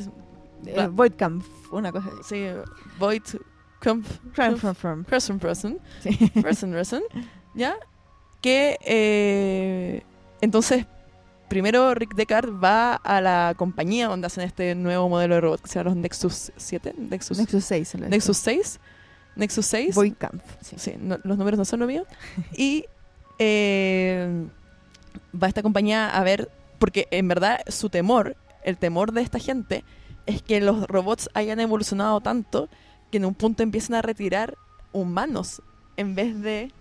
Eh, 0.66 0.88
Voidcamp, 0.92 1.42
una 1.72 1.92
cosa. 1.92 2.10
sí, 2.28 2.46
Void, 3.00 3.22
from. 3.80 4.04
Person, 4.36 4.76
Person, 5.06 5.40
person, 6.44 6.72
person, 6.74 7.02
¿ya? 7.56 7.78
Que 8.42 8.78
eh, 8.86 10.04
entonces, 10.42 10.86
primero 11.50 11.94
Rick 11.94 12.16
Deckard 12.16 12.50
va 12.64 12.96
a 12.96 13.20
la 13.22 13.54
compañía 13.58 14.08
donde 14.08 14.28
hacen 14.28 14.44
este 14.44 14.76
nuevo 14.76 15.10
modelo 15.10 15.36
de 15.36 15.42
robot 15.42 15.62
que 15.62 15.68
se 15.68 15.76
llama 15.80 15.90
los 15.90 15.98
Nexus 15.98 16.52
7, 16.56 16.94
Nexus, 16.98 17.38
Nexus 17.38 17.66
6. 17.66 17.96
en 17.96 18.02
la 18.02 18.10
Nexus 18.10 18.38
6, 18.38 18.80
Nexus 19.36 19.66
6, 19.66 19.96
Voidcamp. 19.96 20.42
Sí. 20.62 20.76
sí, 20.80 20.94
no- 21.00 21.20
los 21.24 21.38
números 21.38 21.58
no 21.58 21.66
son 21.66 21.82
lo 21.82 21.88
mío, 21.88 22.06
y 22.56 22.86
eh, 23.40 24.46
va 25.34 25.48
a 25.48 25.50
esta 25.50 25.62
compañía 25.62 26.10
a 26.10 26.24
ver, 26.24 26.50
porque 26.78 27.08
en 27.12 27.28
verdad 27.28 27.60
su 27.68 27.90
temor, 27.90 28.36
el 28.64 28.78
temor 28.78 29.12
de 29.12 29.22
esta 29.22 29.40
gente, 29.40 29.84
es 30.26 30.42
que 30.42 30.62
los 30.62 30.88
robots 30.88 31.30
hayan 31.34 31.60
evolucionado 31.60 32.22
tanto 32.22 32.70
que 33.12 33.18
en 33.18 33.26
un 33.26 33.34
punto 33.34 33.64
empiecen 33.64 33.96
a 33.96 34.02
retirar 34.02 34.56
humanos 34.94 35.62
en 35.98 36.16
vez 36.16 36.40
de... 36.42 36.72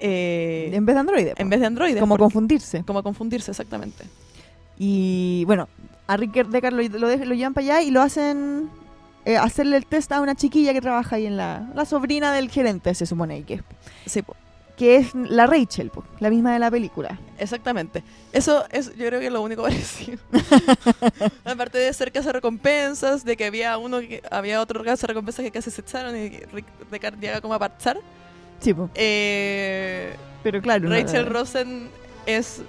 eh, 0.00 0.70
En 0.72 0.84
vez 0.86 0.94
de 0.96 1.00
androide. 1.00 1.34
po. 1.36 1.42
en 1.42 1.48
vez 1.50 1.60
de 1.60 1.66
androides. 1.66 2.00
Como 2.00 2.14
porque- 2.14 2.22
confundirse. 2.24 2.82
como 2.84 3.02
confundirse, 3.02 3.50
exactamente. 3.50 4.04
Y 4.78 5.44
bueno, 5.46 5.68
a 6.06 6.16
Rick 6.16 6.46
Deckard 6.48 6.74
lo, 6.74 6.82
lo, 6.98 7.08
de- 7.08 7.24
lo 7.24 7.34
llevan 7.34 7.54
para 7.54 7.64
allá 7.64 7.82
y 7.82 7.90
lo 7.90 8.02
hacen 8.02 8.68
eh, 9.24 9.36
hacerle 9.36 9.76
el 9.78 9.86
test 9.86 10.12
a 10.12 10.20
una 10.20 10.34
chiquilla 10.34 10.72
que 10.72 10.80
trabaja 10.80 11.16
ahí 11.16 11.26
en 11.26 11.36
la, 11.36 11.70
la 11.74 11.84
sobrina 11.84 12.32
del 12.32 12.50
gerente, 12.50 12.94
se 12.94 13.06
supone 13.06 13.42
que, 13.44 13.62
Sí, 14.04 14.22
po, 14.22 14.36
que 14.76 14.96
es 14.96 15.14
la 15.14 15.46
Rachel, 15.46 15.88
po, 15.90 16.04
la 16.20 16.28
misma 16.30 16.52
de 16.52 16.58
la 16.58 16.70
película. 16.70 17.18
exactamente. 17.38 18.04
Eso 18.32 18.64
es, 18.70 18.94
yo 18.96 19.06
creo 19.06 19.18
que 19.18 19.26
es 19.28 19.32
lo 19.32 19.40
único 19.40 19.62
parecido. 19.64 20.18
Aparte 21.44 21.78
de 21.78 21.92
ser 21.92 22.12
casa 22.12 22.30
recompensas, 22.32 23.24
de 23.24 23.36
que 23.36 23.46
había 23.46 23.78
uno 23.78 24.00
que 24.00 24.22
había 24.30 24.60
otro 24.60 24.84
casa 24.84 25.06
recompensas 25.06 25.44
que 25.44 25.50
casi 25.50 25.70
se 25.70 25.80
echaron 25.80 26.14
y 26.16 26.28
Rick 26.52 26.66
Deckard 26.90 27.18
llega 27.18 27.40
como 27.40 27.54
a 27.54 27.58
parchar. 27.58 27.98
Sí, 28.60 28.74
po, 28.74 28.90
Eh, 28.94 30.14
pero 30.42 30.60
claro. 30.62 30.88
no- 30.88 30.94
Rachel 30.94 31.26
Rosen 31.26 31.88
es 32.26 32.62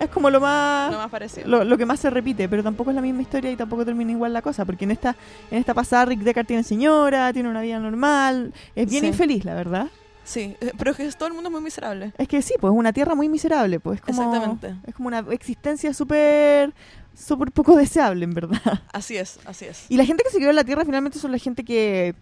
es 0.00 0.08
como 0.08 0.30
lo 0.30 0.40
más... 0.40 0.90
lo 0.90 0.96
más 0.98 1.10
parecido. 1.10 1.46
Lo, 1.46 1.64
lo 1.64 1.76
que 1.76 1.84
más 1.84 2.00
se 2.00 2.08
repite, 2.08 2.48
pero 2.48 2.62
tampoco 2.62 2.90
es 2.90 2.96
la 2.96 3.02
misma 3.02 3.20
historia 3.22 3.50
y 3.50 3.56
tampoco 3.56 3.84
termina 3.84 4.10
igual 4.10 4.32
la 4.32 4.40
cosa, 4.40 4.64
porque 4.64 4.84
en 4.84 4.90
esta 4.90 5.14
en 5.50 5.58
esta 5.58 5.74
pasada 5.74 6.06
Rick 6.06 6.20
Deckard 6.20 6.46
tiene 6.46 6.62
señora, 6.64 7.30
tiene 7.32 7.48
una 7.50 7.60
vida 7.60 7.78
normal, 7.78 8.54
es 8.74 8.88
bien 8.88 9.02
Sí. 9.02 9.08
infeliz, 9.08 9.44
la 9.44 9.54
verdad. 9.54 9.88
Sí, 10.24 10.56
eh, 10.60 10.72
pero 10.78 10.92
es 10.92 10.96
que 10.96 11.10
todo 11.12 11.26
el 11.28 11.34
mundo 11.34 11.48
es 11.48 11.52
muy 11.52 11.60
miserable. 11.60 12.12
Es 12.16 12.26
que 12.28 12.40
sí, 12.42 12.54
pues 12.58 12.72
es 12.72 12.78
una 12.78 12.92
tierra 12.92 13.14
muy 13.14 13.28
miserable, 13.28 13.80
pues 13.80 13.96
es 13.98 14.02
como, 14.06 14.22
Exactamente. 14.22 14.74
es 14.86 14.94
como 14.94 15.08
una 15.08 15.18
existencia 15.30 15.92
súper 15.92 16.72
súper 17.14 17.52
poco 17.52 17.76
deseable, 17.76 18.24
en 18.24 18.32
verdad. 18.32 18.60
Así 18.94 19.16
es, 19.18 19.40
así 19.44 19.66
es. 19.66 19.84
Y 19.90 19.98
la 19.98 20.06
gente 20.06 20.22
que 20.24 20.30
se 20.30 20.38
quedó 20.38 20.50
en 20.50 20.56
la 20.56 20.64
tierra 20.64 20.84
finalmente 20.86 21.18
son 21.18 21.32
la 21.32 21.38
gente 21.38 21.64
que 21.64 22.14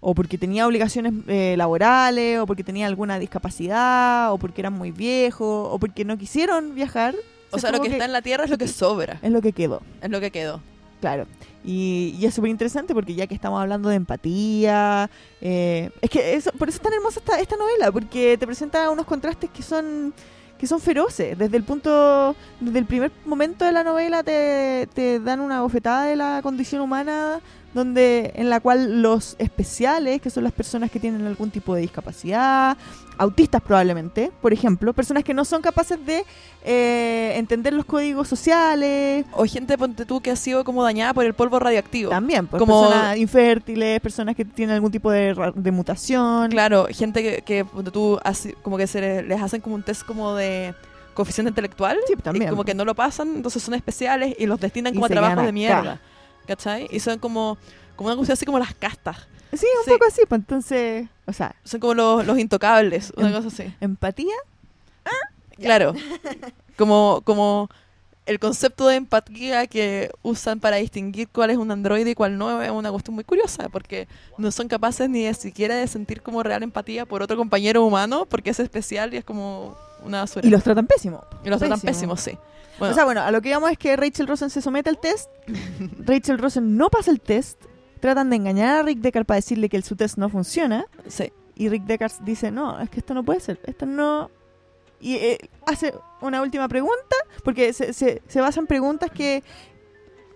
o 0.00 0.14
porque 0.14 0.38
tenía 0.38 0.66
obligaciones 0.66 1.12
eh, 1.26 1.54
laborales, 1.56 2.38
o 2.40 2.46
porque 2.46 2.62
tenía 2.62 2.86
alguna 2.86 3.18
discapacidad, 3.18 4.32
o 4.32 4.38
porque 4.38 4.60
eran 4.60 4.74
muy 4.74 4.92
viejos, 4.92 5.68
o 5.70 5.78
porque 5.78 6.04
no 6.04 6.16
quisieron 6.16 6.74
viajar. 6.74 7.14
O 7.50 7.56
Se 7.56 7.62
sea, 7.62 7.72
lo 7.72 7.80
que, 7.80 7.88
está 7.88 8.04
en 8.04 8.12
la 8.12 8.22
tierra 8.22 8.44
es 8.44 8.50
lo 8.50 8.58
que 8.58 8.68
sobra, 8.68 9.18
es 9.22 9.32
lo 9.32 9.42
que 9.42 9.52
quedó. 9.52 9.82
es 10.00 10.10
lo 10.10 10.20
que 10.20 10.30
quedó. 10.30 10.60
Claro. 11.00 11.26
Y, 11.64 12.16
y 12.18 12.26
es 12.26 12.34
súper 12.34 12.50
interesante 12.50 12.94
porque 12.94 13.14
ya 13.14 13.26
que 13.26 13.34
estamos 13.34 13.60
hablando 13.60 13.88
de 13.88 13.96
empatía, 13.96 15.10
eh, 15.40 15.90
es 16.00 16.10
que 16.10 16.34
eso, 16.34 16.52
por 16.52 16.68
eso 16.68 16.76
es 16.76 16.82
tan 16.82 16.92
hermosa 16.92 17.20
esta, 17.20 17.40
esta 17.40 17.56
novela, 17.56 17.90
porque 17.90 18.36
te 18.38 18.46
presenta 18.46 18.88
unos 18.90 19.06
contrastes 19.06 19.50
que 19.50 19.62
son 19.62 20.14
que 20.58 20.66
son 20.66 20.80
feroces. 20.80 21.38
Desde 21.38 21.56
el 21.56 21.62
punto, 21.62 22.34
desde 22.60 22.80
el 22.80 22.84
primer 22.84 23.12
momento 23.24 23.64
de 23.64 23.72
la 23.72 23.84
novela 23.84 24.22
te, 24.24 24.88
te 24.92 25.20
dan 25.20 25.40
una 25.40 25.62
bofetada 25.62 26.04
de 26.04 26.16
la 26.16 26.40
condición 26.42 26.82
humana 26.82 27.40
donde 27.74 28.32
en 28.34 28.48
la 28.50 28.60
cual 28.60 29.02
los 29.02 29.36
especiales, 29.38 30.20
que 30.20 30.30
son 30.30 30.42
las 30.44 30.52
personas 30.52 30.90
que 30.90 30.98
tienen 30.98 31.26
algún 31.26 31.50
tipo 31.50 31.74
de 31.74 31.82
discapacidad, 31.82 32.76
autistas 33.18 33.60
probablemente, 33.62 34.30
por 34.40 34.52
ejemplo, 34.52 34.92
personas 34.92 35.24
que 35.24 35.34
no 35.34 35.44
son 35.44 35.60
capaces 35.60 35.98
de 36.06 36.24
eh, 36.64 37.32
entender 37.36 37.72
los 37.72 37.84
códigos 37.84 38.28
sociales, 38.28 39.24
O 39.32 39.44
gente, 39.44 39.76
ponte 39.78 40.04
tú, 40.06 40.20
que 40.20 40.30
ha 40.30 40.36
sido 40.36 40.64
como 40.64 40.82
dañada 40.82 41.12
por 41.14 41.24
el 41.24 41.34
polvo 41.34 41.58
radioactivo. 41.58 42.10
también, 42.10 42.46
pues, 42.46 42.58
Como- 42.60 42.82
personas 42.88 43.16
infértiles, 43.16 44.00
personas 44.00 44.34
que 44.36 44.44
tienen 44.44 44.74
algún 44.74 44.90
tipo 44.90 45.10
de, 45.10 45.34
de 45.54 45.70
mutación. 45.70 46.50
Claro, 46.50 46.86
gente 46.90 47.22
que, 47.22 47.42
que 47.42 47.64
ponte 47.64 47.90
tú, 47.90 48.18
así- 48.24 48.54
como 48.62 48.76
que 48.76 48.86
se 48.86 49.00
le- 49.00 49.22
les 49.22 49.40
hacen 49.40 49.60
como 49.60 49.74
un 49.74 49.82
test 49.82 50.02
como 50.04 50.34
de 50.34 50.74
coeficiente 51.14 51.48
intelectual. 51.50 51.98
Sí, 52.06 52.14
y 52.16 52.22
también. 52.22 52.50
como 52.50 52.64
que 52.64 52.74
no 52.74 52.84
lo 52.84 52.94
pasan, 52.94 53.34
entonces 53.36 53.62
son 53.62 53.74
especiales 53.74 54.34
y 54.38 54.46
los 54.46 54.60
destinan 54.60 54.92
Y 54.92 54.96
como 54.96 55.06
a 55.06 55.08
trabajos 55.08 55.44
de 55.44 55.52
mierda. 55.52 56.00
¿Cachai? 56.48 56.88
Y 56.90 56.98
son 56.98 57.18
como, 57.20 57.56
como 57.94 58.08
una 58.08 58.16
cuestión 58.16 58.32
así 58.32 58.44
como 58.46 58.58
las 58.58 58.74
castas. 58.74 59.18
Sí, 59.52 59.66
un 59.78 59.84
Sí. 59.84 59.90
poco 59.90 60.04
así, 60.06 60.22
pues 60.28 60.40
entonces, 60.40 61.08
o 61.26 61.32
sea, 61.32 61.54
Son 61.62 61.78
como 61.78 61.94
los, 61.94 62.26
los 62.26 62.38
intocables, 62.38 63.12
una 63.16 63.28
Em- 63.28 63.34
cosa 63.34 63.48
así. 63.48 63.72
empatía. 63.80 64.34
Claro. 65.56 65.94
Como, 66.76 67.20
como 67.24 67.68
el 68.26 68.38
concepto 68.38 68.86
de 68.86 68.96
empatía 68.96 69.66
que 69.66 70.10
usan 70.22 70.60
para 70.60 70.76
distinguir 70.76 71.28
cuál 71.28 71.50
es 71.50 71.56
un 71.56 71.70
androide 71.70 72.10
y 72.10 72.14
cuál 72.14 72.38
no 72.38 72.62
es 72.62 72.70
una 72.70 72.90
cuestión 72.92 73.14
muy 73.14 73.24
curiosa, 73.24 73.68
porque 73.68 74.06
no 74.36 74.50
son 74.52 74.68
capaces 74.68 75.08
ni 75.10 75.24
de 75.24 75.34
siquiera 75.34 75.74
de 75.74 75.86
sentir 75.88 76.22
como 76.22 76.42
real 76.42 76.62
empatía 76.62 77.06
por 77.06 77.22
otro 77.22 77.36
compañero 77.36 77.82
humano, 77.84 78.26
porque 78.26 78.50
es 78.50 78.60
especial 78.60 79.12
y 79.14 79.16
es 79.16 79.24
como 79.24 79.76
una 80.08 80.20
basura. 80.20 80.46
Y 80.46 80.50
los 80.50 80.62
tratan 80.64 80.86
pésimo. 80.86 81.24
Y 81.44 81.48
los 81.48 81.58
tratan 81.60 81.80
pésimo. 81.80 82.16
sí. 82.16 82.36
Bueno, 82.78 82.92
O 82.92 82.94
sea, 82.94 83.04
bueno, 83.04 83.22
a 83.22 83.30
lo 83.32 83.40
que 83.40 83.48
digamos 83.48 83.70
es 83.72 83.78
que 83.78 83.96
Rachel 83.96 84.26
Rosen 84.28 84.50
se 84.50 84.60
somete 84.62 84.88
al 84.90 84.98
test. 84.98 85.28
Rachel 86.04 86.38
Rosen 86.38 86.76
no 86.76 86.88
pasa 86.90 87.10
el 87.10 87.20
test. 87.20 87.60
Tratan 88.00 88.30
de 88.30 88.36
engañar 88.36 88.76
a 88.78 88.82
Rick 88.84 88.98
Deckard 89.00 89.26
para 89.26 89.36
decirle 89.36 89.68
que 89.68 89.76
el, 89.76 89.82
su 89.82 89.96
test 89.96 90.16
no 90.18 90.28
funciona. 90.28 90.86
sí. 91.08 91.32
Y 91.56 91.68
Rick 91.70 91.86
Deckard 91.86 92.12
dice, 92.20 92.52
no, 92.52 92.78
es 92.78 92.88
que 92.88 93.00
esto 93.00 93.14
no 93.14 93.24
puede 93.24 93.40
ser. 93.40 93.58
Esto 93.66 93.84
no... 93.84 94.30
Y 95.00 95.14
eh, 95.16 95.38
hace 95.66 95.92
una 96.20 96.40
última 96.40 96.68
pregunta, 96.68 97.16
porque 97.42 97.72
se, 97.72 97.92
se, 97.92 98.22
se 98.28 98.40
basa 98.40 98.60
en 98.60 98.68
preguntas 98.68 99.10
que... 99.10 99.42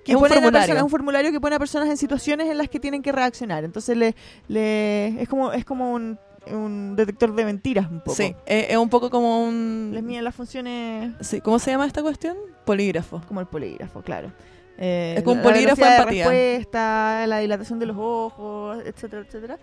que 0.04 0.10
Es 0.10 0.16
un 0.16 0.22
ponen 0.22 0.38
a 0.38 0.40
formulario. 0.42 0.66
personas- 0.66 0.82
un 0.82 0.90
formulario 0.90 1.30
que 1.30 1.40
pone 1.40 1.54
a 1.54 1.58
personas 1.60 1.88
en 1.90 1.96
situaciones 1.96 2.48
en 2.50 2.58
las 2.58 2.68
que 2.68 2.80
tienen 2.80 3.02
que 3.02 3.12
reaccionar. 3.12 3.62
Entonces 3.62 3.96
le, 3.96 4.16
le 4.48 5.22
es 5.22 5.28
como 5.28 5.52
es 5.52 5.64
como 5.64 5.92
un, 5.92 6.18
un 6.50 6.96
detector 6.96 7.34
de 7.34 7.44
mentiras 7.44 7.90
un 7.90 8.00
poco. 8.00 8.14
Sí, 8.16 8.34
es 8.46 8.76
un 8.76 8.88
poco 8.88 9.10
como 9.10 9.44
un... 9.44 9.90
Les 9.92 10.02
miden 10.02 10.24
las 10.24 10.34
funciones 10.34 11.12
Sí, 11.20 11.40
¿Cómo 11.40 11.58
se 11.58 11.70
llama 11.70 11.86
esta 11.86 12.02
cuestión? 12.02 12.36
Polígrafo. 12.64 13.20
como 13.28 13.40
el 13.40 13.46
polígrafo, 13.46 14.02
claro. 14.02 14.32
Eh, 14.78 15.14
Es 15.18 15.22
como 15.22 15.34
un 15.36 15.42
la 15.42 15.50
polígrafo 15.50 15.84
de 15.84 15.96
empatía. 15.96 16.24
respuesta, 16.28 17.26
la 17.26 17.38
dilatación 17.38 17.78
de 17.78 17.86
los 17.86 17.96
ojos, 17.98 18.78
etcétera, 18.84 19.22
etcétera. 19.26 19.58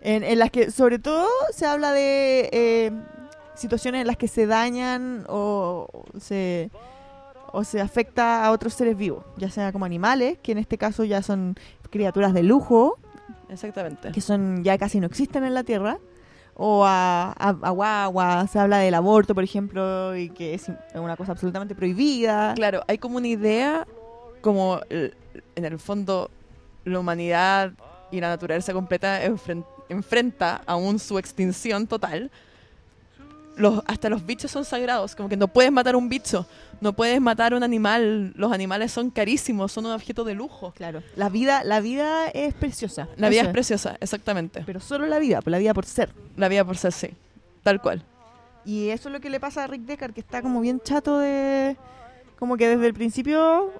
En, 0.00 0.22
en 0.24 0.38
las 0.38 0.50
que, 0.50 0.70
sobre 0.70 0.98
todo, 0.98 1.26
se 1.52 1.66
habla 1.66 1.92
de 1.92 2.48
eh, 2.52 2.92
situaciones 3.54 4.02
en 4.02 4.06
las 4.06 4.16
que 4.16 4.28
se 4.28 4.46
dañan 4.46 5.24
o, 5.28 5.88
o 5.92 6.20
se 6.20 6.70
o 7.50 7.64
se 7.64 7.80
afecta 7.80 8.44
a 8.44 8.50
otros 8.52 8.74
seres 8.74 8.94
vivos, 8.96 9.24
ya 9.38 9.48
sea 9.48 9.72
como 9.72 9.86
animales, 9.86 10.36
que 10.42 10.52
en 10.52 10.58
este 10.58 10.76
caso 10.76 11.02
ya 11.04 11.22
son 11.22 11.56
criaturas 11.90 12.34
de 12.34 12.42
lujo, 12.42 12.98
Exactamente. 13.48 14.12
que 14.12 14.20
son 14.20 14.62
ya 14.64 14.76
casi 14.76 15.00
no 15.00 15.06
existen 15.06 15.44
en 15.44 15.54
la 15.54 15.64
Tierra, 15.64 15.98
o 16.60 16.84
a, 16.84 17.32
a, 17.38 17.48
a 17.50 17.70
guagua, 17.70 18.46
se 18.48 18.58
habla 18.58 18.78
del 18.78 18.94
aborto, 18.94 19.32
por 19.34 19.44
ejemplo, 19.44 20.16
y 20.16 20.28
que 20.28 20.54
es 20.54 20.70
una 20.92 21.16
cosa 21.16 21.32
absolutamente 21.32 21.74
prohibida. 21.74 22.52
Claro, 22.56 22.82
hay 22.88 22.98
como 22.98 23.16
una 23.16 23.28
idea, 23.28 23.86
como 24.40 24.80
en 24.90 25.64
el 25.64 25.78
fondo 25.78 26.30
la 26.84 26.98
humanidad 26.98 27.72
y 28.10 28.20
la 28.20 28.28
naturaleza 28.28 28.72
completa 28.72 29.24
enfren- 29.24 29.64
enfrenta 29.88 30.60
aún 30.66 30.98
su 30.98 31.16
extinción 31.18 31.86
total. 31.86 32.30
Los, 33.58 33.82
hasta 33.86 34.08
los 34.08 34.24
bichos 34.24 34.50
son 34.50 34.64
sagrados, 34.64 35.14
como 35.14 35.28
que 35.28 35.36
no 35.36 35.48
puedes 35.48 35.72
matar 35.72 35.96
un 35.96 36.08
bicho, 36.08 36.46
no 36.80 36.92
puedes 36.92 37.20
matar 37.20 37.54
un 37.54 37.62
animal, 37.62 38.32
los 38.36 38.52
animales 38.52 38.92
son 38.92 39.10
carísimos, 39.10 39.72
son 39.72 39.86
un 39.86 39.92
objeto 39.92 40.24
de 40.24 40.34
lujo. 40.34 40.72
Claro. 40.76 41.02
La 41.16 41.28
vida, 41.28 41.64
la 41.64 41.80
vida 41.80 42.28
es 42.28 42.54
preciosa. 42.54 43.08
La 43.16 43.28
vida 43.28 43.42
es 43.42 43.48
preciosa, 43.48 43.96
exactamente. 44.00 44.62
Pero 44.64 44.80
solo 44.80 45.06
la 45.06 45.18
vida, 45.18 45.42
por 45.42 45.50
la 45.50 45.58
vida 45.58 45.74
por 45.74 45.84
ser. 45.84 46.12
La 46.36 46.48
vida 46.48 46.64
por 46.64 46.76
ser 46.76 46.92
sí, 46.92 47.10
tal 47.62 47.80
cual. 47.80 48.04
Y 48.64 48.90
eso 48.90 49.08
es 49.08 49.12
lo 49.14 49.20
que 49.20 49.30
le 49.30 49.40
pasa 49.40 49.64
a 49.64 49.66
Rick 49.66 49.82
Deckard, 49.82 50.12
que 50.12 50.20
está 50.20 50.42
como 50.42 50.60
bien 50.60 50.80
chato 50.80 51.18
de... 51.18 51.76
Como 52.38 52.56
que 52.56 52.68
desde 52.68 52.86
el 52.86 52.94
principio... 52.94 53.72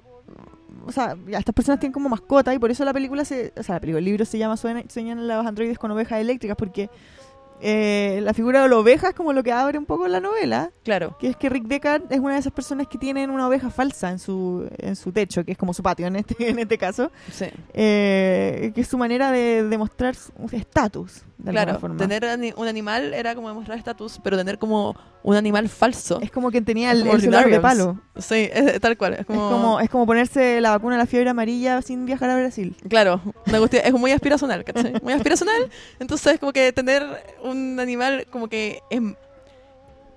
O 0.85 0.91
sea, 0.91 1.15
estas 1.27 1.53
personas 1.53 1.79
tienen 1.79 1.93
como 1.93 2.09
mascota 2.09 2.53
y 2.53 2.59
por 2.59 2.71
eso 2.71 2.83
la 2.83 2.93
película 2.93 3.23
se... 3.23 3.53
O 3.55 3.63
sea, 3.63 3.75
la 3.75 3.81
película, 3.81 3.99
el 3.99 4.05
libro 4.05 4.25
se 4.25 4.37
llama 4.37 4.57
Sueñan, 4.57 4.89
Sueñan 4.89 5.27
los 5.27 5.45
androides 5.45 5.77
con 5.77 5.91
ovejas 5.91 6.19
eléctricas 6.19 6.57
porque 6.57 6.89
eh, 7.61 8.19
la 8.23 8.33
figura 8.33 8.61
de 8.63 8.69
la 8.69 8.77
oveja 8.77 9.09
es 9.09 9.13
como 9.15 9.33
lo 9.33 9.43
que 9.43 9.51
abre 9.51 9.77
un 9.77 9.85
poco 9.85 10.07
la 10.07 10.19
novela. 10.19 10.71
Claro, 10.83 11.17
Que 11.19 11.27
es 11.29 11.35
que 11.35 11.49
Rick 11.49 11.65
Deckard 11.65 12.03
es 12.11 12.19
una 12.19 12.33
de 12.33 12.39
esas 12.39 12.53
personas 12.53 12.87
que 12.87 12.97
tienen 12.97 13.29
una 13.29 13.47
oveja 13.47 13.69
falsa 13.69 14.09
en 14.09 14.19
su, 14.19 14.67
en 14.77 14.95
su 14.95 15.11
techo, 15.11 15.43
que 15.43 15.51
es 15.53 15.57
como 15.57 15.73
su 15.73 15.83
patio 15.83 16.07
en 16.07 16.15
este, 16.17 16.35
en 16.49 16.59
este 16.59 16.77
caso. 16.77 17.11
sí. 17.31 17.45
eh, 17.73 18.71
que 18.73 18.81
es 18.81 18.87
su 18.87 18.97
manera 18.97 19.31
de 19.31 19.63
demostrar 19.63 20.15
su 20.15 20.31
estatus, 20.51 21.23
de 21.39 21.51
Claro, 21.51 21.79
forma. 21.79 21.97
tener 21.97 22.25
ani- 22.25 22.53
un 22.57 22.67
animal 22.67 23.13
era 23.13 23.33
como 23.33 23.47
demostrar 23.47 23.77
estatus, 23.77 24.19
pero 24.21 24.35
tener 24.37 24.59
como 24.59 24.95
un 25.23 25.35
animal 25.35 25.69
falso. 25.69 26.19
Es 26.21 26.31
como 26.31 26.51
que 26.51 26.61
tenía 26.61 26.91
el, 26.91 27.07
el 27.07 27.19
celular 27.21 27.49
de 27.49 27.59
palo. 27.61 27.99
Sí, 28.17 28.49
es, 28.51 28.79
tal 28.81 28.97
cual. 28.97 29.13
Es 29.13 29.25
como, 29.25 29.45
Es 29.47 29.51
como, 29.55 29.79
es 29.79 29.89
como 29.89 30.05
ponerse 30.05 30.59
la 30.59 30.71
vacuna 30.71 30.95
de 30.95 30.99
la 30.99 31.05
fiebre 31.05 31.29
amarilla 31.29 31.81
sin 31.81 32.05
viajar 32.05 32.29
a 32.29 32.35
Brasil. 32.37 32.75
Claro, 32.89 33.21
una 33.47 33.57
cuestión- 33.59 33.83
es 33.85 33.93
muy 33.93 34.11
aspiracional, 34.11 34.63
¿cachai? 34.65 34.93
Muy 35.01 35.13
aspiracional. 35.13 35.69
Entonces, 35.99 36.39
como 36.39 36.51
que 36.51 36.73
tener 36.73 37.03
un 37.41 37.79
animal, 37.79 38.27
como 38.29 38.47
que 38.49 38.81
es 38.89 39.01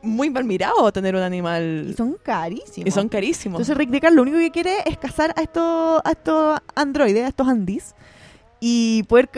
muy 0.03 0.29
mal 0.31 0.43
mirado 0.45 0.93
tener 0.93 1.15
un 1.15 1.23
animal. 1.23 1.87
Y 1.91 1.93
son 1.95 2.17
carísimos. 2.21 2.89
Y 2.89 2.91
son 2.91 3.09
carísimos. 3.09 3.61
Entonces 3.61 3.77
Rick 3.77 3.91
Deckard 3.91 4.15
lo 4.15 4.23
único 4.23 4.39
que 4.39 4.51
quiere 4.51 4.79
es 4.87 4.99
cazar 4.99 5.33
a 5.37 5.43
estos, 5.43 6.01
a 6.05 6.11
estos 6.11 6.59
androides, 6.75 7.25
a 7.25 7.29
estos 7.29 7.47
andis, 7.47 7.95
y 8.65 9.03
poder 9.09 9.29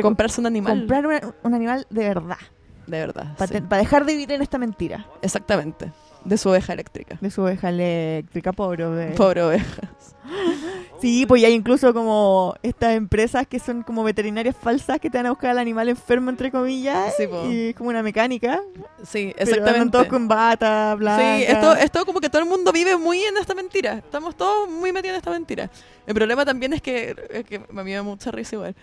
comprarse 0.00 0.40
un 0.40 0.46
animal. 0.46 0.78
comprar 0.78 1.06
una- 1.06 1.20
un 1.42 1.54
animal 1.54 1.86
de 1.90 2.02
verdad. 2.08 2.38
De 2.86 2.98
verdad. 2.98 3.36
Para 3.36 3.52
sí. 3.52 3.60
dejar 3.68 4.06
de 4.06 4.12
vivir 4.14 4.32
en 4.32 4.40
esta 4.42 4.56
mentira 4.56 5.06
Exactamente. 5.20 5.92
De 6.24 6.36
su 6.36 6.50
oveja 6.50 6.72
eléctrica. 6.72 7.16
de 7.20 7.30
su 7.30 7.42
oveja 7.42 7.68
eléctrica, 7.70 8.52
pobre 8.52 8.84
oveja. 8.84 9.14
Pobre 9.14 9.42
oveja. 9.42 9.82
Sí, 11.00 11.24
pues 11.24 11.42
hay 11.44 11.54
incluso 11.54 11.94
como 11.94 12.54
estas 12.62 12.94
empresas 12.94 13.46
que 13.46 13.58
son 13.58 13.82
como 13.82 14.04
veterinarias 14.04 14.54
falsas 14.54 15.00
que 15.00 15.08
te 15.08 15.16
van 15.16 15.24
a 15.26 15.30
buscar 15.30 15.50
al 15.50 15.58
animal 15.58 15.88
enfermo, 15.88 16.28
entre 16.28 16.50
comillas, 16.50 17.14
Sí, 17.16 17.26
po. 17.26 17.46
y 17.46 17.70
es 17.70 17.74
como 17.74 17.88
una 17.88 18.02
mecánica. 18.02 18.60
Sí, 19.02 19.32
Pero 19.34 19.50
exactamente. 19.50 19.92
todos 19.92 20.06
con 20.08 20.28
bata, 20.28 20.94
blanca. 20.96 21.36
Sí, 21.38 21.44
esto, 21.44 21.74
esto 21.74 22.04
como 22.04 22.20
que 22.20 22.28
todo 22.28 22.42
el 22.42 22.48
mundo 22.48 22.70
vive 22.70 22.98
muy 22.98 23.22
en 23.22 23.38
esta 23.38 23.54
mentira. 23.54 23.94
Estamos 23.94 24.36
todos 24.36 24.68
muy 24.68 24.92
metidos 24.92 25.14
en 25.14 25.18
esta 25.20 25.30
mentira. 25.30 25.70
El 26.06 26.14
problema 26.14 26.44
también 26.44 26.74
es 26.74 26.82
que, 26.82 27.16
es 27.30 27.44
que 27.46 27.62
me 27.70 27.82
dio 27.82 28.04
mucha 28.04 28.30
risa 28.30 28.56
igual. 28.56 28.76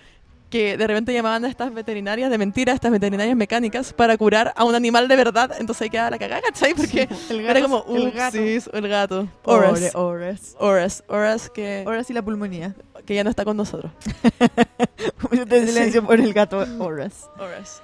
Que 0.49 0.77
de 0.77 0.87
repente 0.87 1.11
llamaban 1.13 1.43
a 1.43 1.49
estas 1.49 1.73
veterinarias 1.73 2.31
de 2.31 2.37
mentira, 2.37 2.71
estas 2.71 2.89
veterinarias 2.89 3.35
mecánicas, 3.35 3.91
para 3.91 4.15
curar 4.17 4.53
a 4.55 4.63
un 4.63 4.75
animal 4.75 5.09
de 5.09 5.15
verdad. 5.17 5.51
Entonces 5.59 5.81
ahí 5.81 5.89
quedaba 5.89 6.09
la 6.11 6.17
cagada, 6.17 6.41
¿cachai? 6.41 6.73
Porque 6.73 7.09
el 7.29 7.41
era 7.41 7.61
como, 7.61 7.83
el 7.89 8.11
gato. 8.11 8.37
el 8.37 8.87
gato. 8.87 9.27
Horace. 9.43 9.91
Horace. 9.93 10.55
Horace, 10.57 11.03
Horace 11.07 11.49
que, 11.53 11.83
Horace 11.85 12.13
y 12.13 12.15
la 12.15 12.21
pulmonía. 12.21 12.73
que 13.05 13.13
ya 13.15 13.25
no 13.25 13.29
está 13.29 13.43
con 13.43 13.57
nosotros. 13.57 13.91
de 15.47 15.67
silencio 15.67 16.05
por 16.05 16.19
el 16.19 16.33
gato 16.33 16.59
Horace. 16.79 17.25
Horace. 17.37 17.81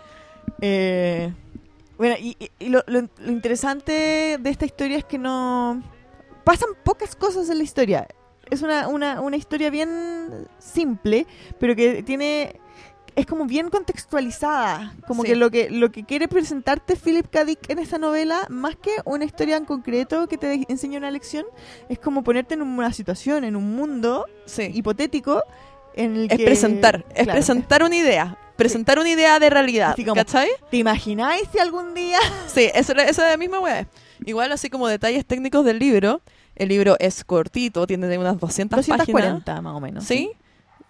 Eh, 0.62 1.34
bueno, 1.98 2.16
y, 2.20 2.36
y- 2.40 2.52
y 2.60 2.70
lo, 2.70 2.82
lo- 2.88 3.10
lo 3.18 3.32
interesante 3.32 4.38
de 4.40 4.50
esta 4.50 4.66
historia 4.66 4.98
es 4.98 5.06
que 5.06 5.18
no... 5.18 5.82
Pasan 6.44 6.70
pocas 6.84 7.16
cosas 7.16 7.50
en 7.50 7.58
la 7.58 7.64
historia. 7.64 8.08
Es 8.50 8.62
una, 8.62 8.88
una, 8.88 9.22
una 9.22 9.38
historia 9.38 9.70
bien 9.70 10.48
simple, 10.60 11.26
pero 11.60 11.76
que 11.76 12.04
tiene... 12.04 12.60
Es 13.16 13.28
como 13.28 13.46
bien 13.46 13.70
contextualizada. 13.70 14.96
Como 15.08 15.22
Sí. 15.22 15.30
que 15.30 15.36
lo 15.36 15.52
que 15.52 15.70
lo 15.70 15.92
que 15.92 16.04
quiere 16.04 16.28
presentarte 16.28 16.96
Philip 16.96 17.28
K. 17.30 17.46
Dick 17.46 17.70
en 17.70 17.78
esta 17.78 18.00
novela, 18.00 18.48
más 18.50 18.76
que 18.76 18.90
una 19.06 19.24
historia 19.24 19.56
en 19.58 19.66
concreto 19.66 20.28
que 20.28 20.38
te 20.40 20.66
enseña 20.68 20.98
una 20.98 21.12
lección, 21.12 21.46
es 21.90 22.00
como 22.00 22.24
ponerte 22.24 22.56
en 22.56 22.64
una 22.64 22.92
situación, 22.92 23.44
en 23.44 23.56
un 23.56 23.76
mundo 23.76 24.26
Sí. 24.46 24.72
hipotético 24.74 25.44
en 25.96 26.16
el 26.16 26.32
es 26.32 26.38
que... 26.40 26.44
presentar, 26.46 27.06
es 27.14 27.24
claro, 27.26 27.34
presentar 27.34 27.84
una 27.84 27.96
idea. 27.96 28.38
Presentar 28.56 28.98
una 28.98 29.10
idea 29.10 29.38
de 29.40 29.50
realidad. 29.52 29.92
Así 29.94 30.04
como- 30.04 30.16
¿Cachai? 30.16 30.50
¿Te 30.72 30.78
imagináis 30.78 31.44
si 31.52 31.60
algún 31.60 31.94
día 31.94 32.18
Sí, 32.48 32.72
eso, 32.74 32.94
eso 32.94 33.24
es 33.24 33.30
la 33.30 33.38
misma 33.38 33.60
weá. 33.60 33.88
Igual 34.26 34.52
así 34.52 34.70
como 34.72 34.88
detalles 34.88 35.24
técnicos 35.26 35.66
del 35.66 35.78
libro. 35.78 36.22
El 36.56 36.70
libro 36.70 36.96
es 37.00 37.24
cortito, 37.24 37.86
tiene 37.88 38.08
de 38.08 38.18
unas 38.18 38.40
200 38.40 38.78
páginas. 38.78 39.08
240 39.08 39.62
más 39.62 39.76
o 39.76 39.80
menos. 39.80 40.04
¿Sí? 40.04 40.32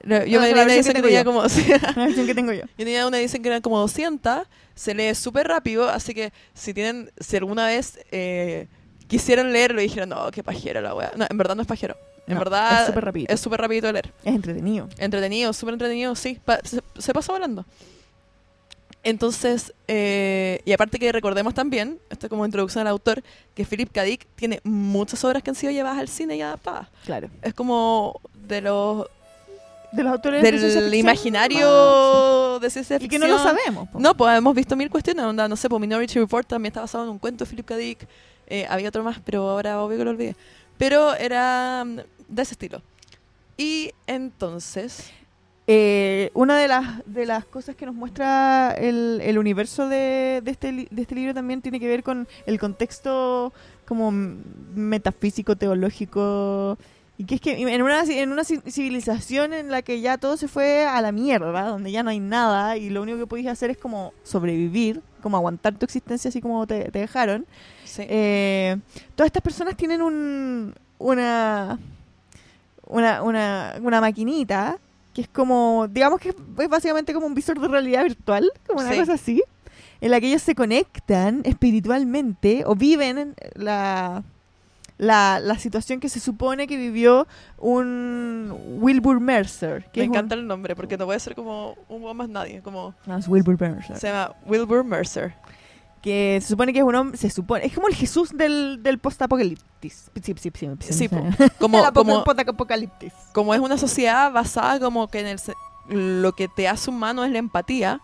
Lo- 0.02 0.26
Yo 0.26 0.40
No, 0.40 0.42
me 0.46 0.50
es 0.50 0.56
leí 0.58 0.66
la 0.68 0.74
edición 0.74 0.96
que 0.96 1.02
tenía 1.02 1.20
tengo 1.24 1.34
como... 1.38 1.50
sí, 1.50 1.66
La 1.96 2.04
versión 2.06 2.26
que 2.26 2.36
tengo 2.36 2.52
yo. 2.52 2.62
yo 2.64 2.68
tenía 2.78 3.08
una 3.08 3.20
edición 3.20 3.42
que 3.42 3.50
eran 3.50 3.62
como 3.62 3.80
200. 3.80 4.48
Se 4.76 4.94
lee 4.94 5.16
súper 5.16 5.48
rápido, 5.48 5.88
así 5.90 6.14
que 6.14 6.34
si 6.54 6.74
tienen... 6.74 7.12
Si 7.20 7.38
alguna 7.38 7.68
vez 7.68 8.00
eh, 8.12 8.68
quisieran 9.08 9.54
leerlo 9.54 9.80
y 9.80 9.86
dijeran, 9.86 10.10
no, 10.10 10.30
qué 10.32 10.44
pajero 10.44 10.82
la 10.82 10.94
weá. 10.94 11.12
No, 11.16 11.26
en 11.30 11.38
verdad 11.38 11.56
no 11.56 11.62
es 11.62 11.68
pajero. 11.68 11.96
En 12.28 12.34
No, 12.34 12.40
verdad 12.40 12.82
es 12.82 12.88
súper 12.88 13.06
rapidito. 13.06 13.34
es 13.34 13.40
súper 13.40 13.62
rapidito 13.62 13.88
de 13.88 13.94
leer. 13.94 14.14
Es 14.26 14.36
entretenido. 14.36 14.90
Entretenido, 14.98 15.54
súper 15.54 15.74
entretenido, 15.76 16.16
sí. 16.16 16.40
Pa- 16.44 16.60
se, 16.64 16.82
se 16.98 17.14
pasa 17.14 17.32
volando. 17.34 17.66
Entonces, 19.04 19.74
eh, 19.88 20.62
y 20.64 20.72
aparte 20.72 20.98
que 20.98 21.12
recordemos 21.12 21.54
también, 21.54 22.00
esto 22.10 22.28
es 22.28 22.30
como 22.30 22.46
introducción 22.46 22.88
al 22.88 22.92
autor, 22.92 23.22
que 23.54 23.66
Philip 23.66 23.92
K. 23.92 24.04
Dick 24.04 24.26
tiene 24.36 24.62
muchas 24.64 25.24
obras 25.26 25.44
que 25.44 25.50
han 25.50 25.56
sido 25.56 25.74
llevadas 25.74 26.00
al 26.00 26.08
cine 26.08 26.38
y 26.38 26.42
adaptadas. 26.42 26.88
Claro. 27.06 27.30
Es 27.42 27.54
como 27.54 28.22
de 28.48 28.62
los 28.62 29.08
De 29.92 30.04
los 30.04 30.14
autores 30.14 30.42
de 30.42 30.50
ciencia 30.50 30.82
del 30.82 30.90
ficción, 30.90 31.00
imaginario 31.00 31.68
ah, 31.68 32.60
de 32.62 32.70
ciencia 32.70 32.98
sí. 32.98 33.06
Y 33.06 33.10
que 33.10 33.20
ficción. 33.20 33.30
no 33.30 33.38
lo 33.38 33.44
sabemos. 33.44 33.90
po. 33.90 34.00
No, 34.00 34.16
pues 34.16 34.38
hemos 34.38 34.56
visto 34.56 34.76
mil 34.78 34.90
cuestiones, 34.90 35.26
onda, 35.26 35.50
no 35.50 35.58
sé, 35.58 35.68
pues 35.68 35.82
Minority 35.82 36.20
Report 36.20 36.48
también 36.48 36.72
está 36.72 36.80
basado 36.80 37.04
en 37.04 37.10
un 37.10 37.20
cuento 37.20 37.44
de 37.44 37.50
Philip 37.50 37.66
K. 37.66 37.76
Dick. 37.76 38.08
Eh, 38.48 38.66
había 38.70 38.88
otro 38.88 39.04
más, 39.04 39.20
pero 39.24 39.50
ahora 39.50 39.82
obvio 39.82 39.98
que 39.98 40.06
lo 40.06 40.12
olvidé. 40.12 40.36
Pero 40.78 41.14
era 41.14 41.84
mm, 41.86 41.98
de 42.30 42.42
ese 42.42 42.54
estilo. 42.54 42.82
Y 43.58 43.92
entonces, 44.08 45.12
Eh, 45.66 46.30
una 46.34 46.58
de 46.58 46.68
las, 46.68 47.02
de 47.06 47.26
las 47.26 47.46
cosas 47.46 47.76
que 47.76 47.86
nos 47.86 47.96
muestra 47.96 48.76
el, 48.78 49.22
el 49.24 49.38
universo 49.38 49.88
de, 49.88 50.42
de, 50.44 50.52
este, 50.52 50.72
de 50.90 51.02
este 51.02 51.16
libro 51.16 51.34
también 51.34 51.62
tiene 51.62 51.80
que 51.80 51.88
ver 51.88 52.04
con 52.04 52.28
el 52.46 52.60
contexto 52.60 53.54
como 53.86 54.12
metafísico, 54.76 55.56
teológico. 55.56 56.78
Y 57.18 57.26
que 57.26 57.36
es 57.36 57.42
que 57.42 57.54
en 57.62 57.82
una, 57.82 58.04
en 58.04 58.32
una 58.32 58.42
ci- 58.42 58.64
civilización 58.70 59.54
en 59.54 59.70
la 59.70 59.84
que 59.84 60.02
ya 60.02 60.18
todo 60.18 60.36
se 60.36 60.48
fue 60.48 60.84
a 60.86 61.00
la 61.00 61.12
mierda, 61.12 61.68
donde 61.68 61.92
ya 61.92 62.02
no 62.02 62.10
hay 62.10 62.20
nada 62.20 62.76
y 62.76 62.90
lo 62.90 63.04
único 63.04 63.20
que 63.20 63.28
podéis 63.28 63.48
hacer 63.48 63.70
es 63.70 63.78
como 63.78 64.14
sobrevivir, 64.24 65.00
como 65.22 65.38
aguantar 65.38 65.76
tu 65.76 65.86
existencia 65.86 66.30
así 66.30 66.42
como 66.42 66.66
te, 66.66 66.90
te 66.92 67.00
dejaron. 67.00 67.46
sí. 67.86 68.04
Eh, 68.10 68.78
todas 69.16 69.28
estas 69.28 69.44
personas 69.44 69.78
tienen 69.78 70.02
un, 70.02 70.74
una, 70.98 71.78
una, 72.88 73.22
una, 73.22 73.76
una 73.80 74.02
maquinita 74.02 74.80
que 75.14 75.22
es 75.22 75.28
como, 75.28 75.88
digamos 75.90 76.20
que 76.20 76.30
es 76.30 76.70
básicamente 76.70 77.14
como 77.14 77.26
un 77.28 77.34
visor 77.36 77.60
de 77.60 77.68
realidad 77.68 78.04
virtual, 78.04 78.52
como 78.68 78.82
una 78.82 78.92
Sí. 78.94 79.00
cosa 79.00 79.14
así, 79.14 79.44
en 80.02 80.12
la 80.12 80.20
que 80.20 80.28
ellos 80.28 80.42
se 80.42 80.56
conectan 80.56 81.42
espiritualmente 81.46 82.64
o 82.66 82.76
viven 82.76 83.36
la, 83.56 84.24
la, 84.98 85.40
la 85.40 85.58
situación 85.60 86.00
que 86.00 86.10
se 86.10 86.20
supone 86.20 86.68
que 86.68 86.78
vivió 86.78 87.28
un 87.58 88.54
Wilbur 88.82 89.20
Mercer. 89.20 89.86
Que 89.92 90.02
Me 90.02 90.08
un- 90.08 90.14
encanta 90.16 90.36
el 90.36 90.46
nombre 90.48 90.76
porque 90.76 90.98
no 90.98 91.06
puede 91.06 91.20
ser 91.20 91.36
como 91.36 91.76
un 91.90 92.16
más 92.18 92.30
nadie. 92.30 92.62
Como 92.62 92.94
No, 93.06 93.18
es 93.18 93.28
Wilbur 93.28 93.60
Mercer. 93.60 93.98
se 93.98 94.08
llama 94.08 94.34
Wilbur 94.46 94.84
Mercer. 94.84 95.34
Que 96.04 96.40
se 96.42 96.50
supone 96.50 96.74
que 96.74 96.80
es 96.80 96.86
un 96.86 96.96
hombre, 96.96 97.18
se 97.18 97.30
supone, 97.30 97.66
es 97.66 97.74
como 97.74 97.88
el 97.88 97.96
Jesús 97.96 98.32
del, 98.36 98.84
del 98.84 99.00
post-apocalipsis. 99.00 100.12
Sí, 100.22 100.36
sí, 100.38 100.52
sí, 100.52 100.94
sí, 100.94 101.08
po. 101.08 101.24
Como, 101.60 101.82
como, 101.94 102.24
post-apocalipsis. 102.26 103.14
como 103.34 103.54
es 103.54 103.62
una 103.62 103.78
sociedad 103.78 104.32
basada 104.32 104.80
como 104.82 105.08
que 105.08 105.22
en 105.22 105.28
el 105.28 105.40
lo 105.88 106.34
que 106.34 106.48
te 106.48 106.68
hace 106.68 106.90
humano 106.90 107.24
es 107.24 107.32
la 107.32 107.40
empatía, 107.40 108.02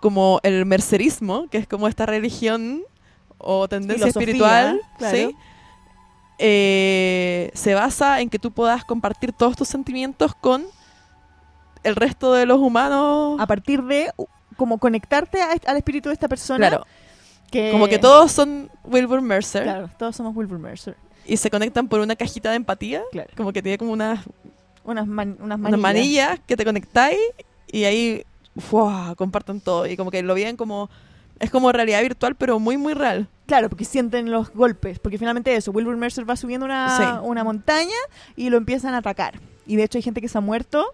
como 0.00 0.40
el 0.42 0.66
mercerismo, 0.66 1.48
que 1.48 1.58
es 1.58 1.66
como 1.66 1.88
esta 1.88 2.06
religión 2.06 2.82
o 3.38 3.68
tendencia 3.68 4.06
Filosofía, 4.06 4.22
espiritual, 4.22 4.80
claro. 4.98 5.16
¿sí? 5.16 5.36
Eh, 6.38 7.50
se 7.54 7.74
basa 7.74 8.20
en 8.20 8.28
que 8.28 8.38
tú 8.38 8.52
puedas 8.52 8.84
compartir 8.84 9.32
todos 9.32 9.56
tus 9.56 9.68
sentimientos 9.68 10.34
con 10.34 10.66
el 11.82 11.96
resto 11.96 12.32
de 12.34 12.46
los 12.46 12.58
humanos. 12.58 13.40
A 13.40 13.46
partir 13.46 13.82
de 13.84 14.12
como 14.56 14.78
conectarte 14.78 15.40
a 15.42 15.52
al 15.66 15.76
espíritu 15.76 16.08
de 16.08 16.14
esta 16.14 16.28
persona. 16.28 16.68
Claro, 16.68 16.86
que, 17.50 17.70
como 17.72 17.86
que 17.88 17.98
todos 17.98 18.32
son 18.32 18.70
Wilbur 18.84 19.20
Mercer 19.22 19.62
Claro, 19.64 19.90
todos 19.98 20.16
somos 20.16 20.34
Wilbur 20.34 20.58
Mercer. 20.58 20.96
y 21.24 21.36
se 21.36 21.50
conectan 21.50 21.88
por 21.88 22.00
una 22.00 22.16
cajita 22.16 22.50
de 22.50 22.56
empatía, 22.56 23.02
Claro. 23.12 23.30
como 23.36 23.52
que 23.52 23.62
tiene 23.62 23.78
como 23.78 23.92
unas 23.92 24.20
Unas, 24.84 25.06
man- 25.06 25.36
unas 25.40 25.58
unas 25.58 25.58
manillas. 25.58 25.80
manillas 25.80 26.40
que 26.46 26.56
te 26.56 26.64
conectáis 26.64 27.18
y 27.70 27.84
ahí 27.84 28.24
¡fua! 28.58 29.14
comparten 29.16 29.60
todo. 29.60 29.86
Y 29.86 29.96
como 29.96 30.10
que 30.10 30.22
lo 30.22 30.34
viven 30.34 30.56
como 30.56 30.88
Es 31.38 31.50
como 31.50 31.70
realidad 31.70 32.00
virtual, 32.00 32.34
pero 32.34 32.58
muy, 32.58 32.78
muy 32.78 32.94
real. 32.94 33.28
Claro, 33.44 33.68
porque 33.68 33.84
sienten 33.84 34.30
los 34.30 34.50
golpes. 34.54 34.98
Porque 34.98 35.18
finalmente 35.18 35.54
eso, 35.54 35.70
Wilbur 35.70 35.94
Mercer 35.98 36.28
va 36.28 36.34
subiendo 36.34 36.64
una, 36.64 36.96
Sí. 36.96 37.04
una 37.24 37.44
montaña 37.44 37.94
y 38.36 38.48
lo 38.48 38.56
empiezan 38.56 38.94
a 38.94 38.98
atacar. 38.98 39.38
Y 39.66 39.76
de 39.76 39.82
hecho 39.84 39.98
hay 39.98 40.02
gente 40.02 40.22
que 40.22 40.28
se 40.28 40.38
ha 40.38 40.40
muerto 40.40 40.86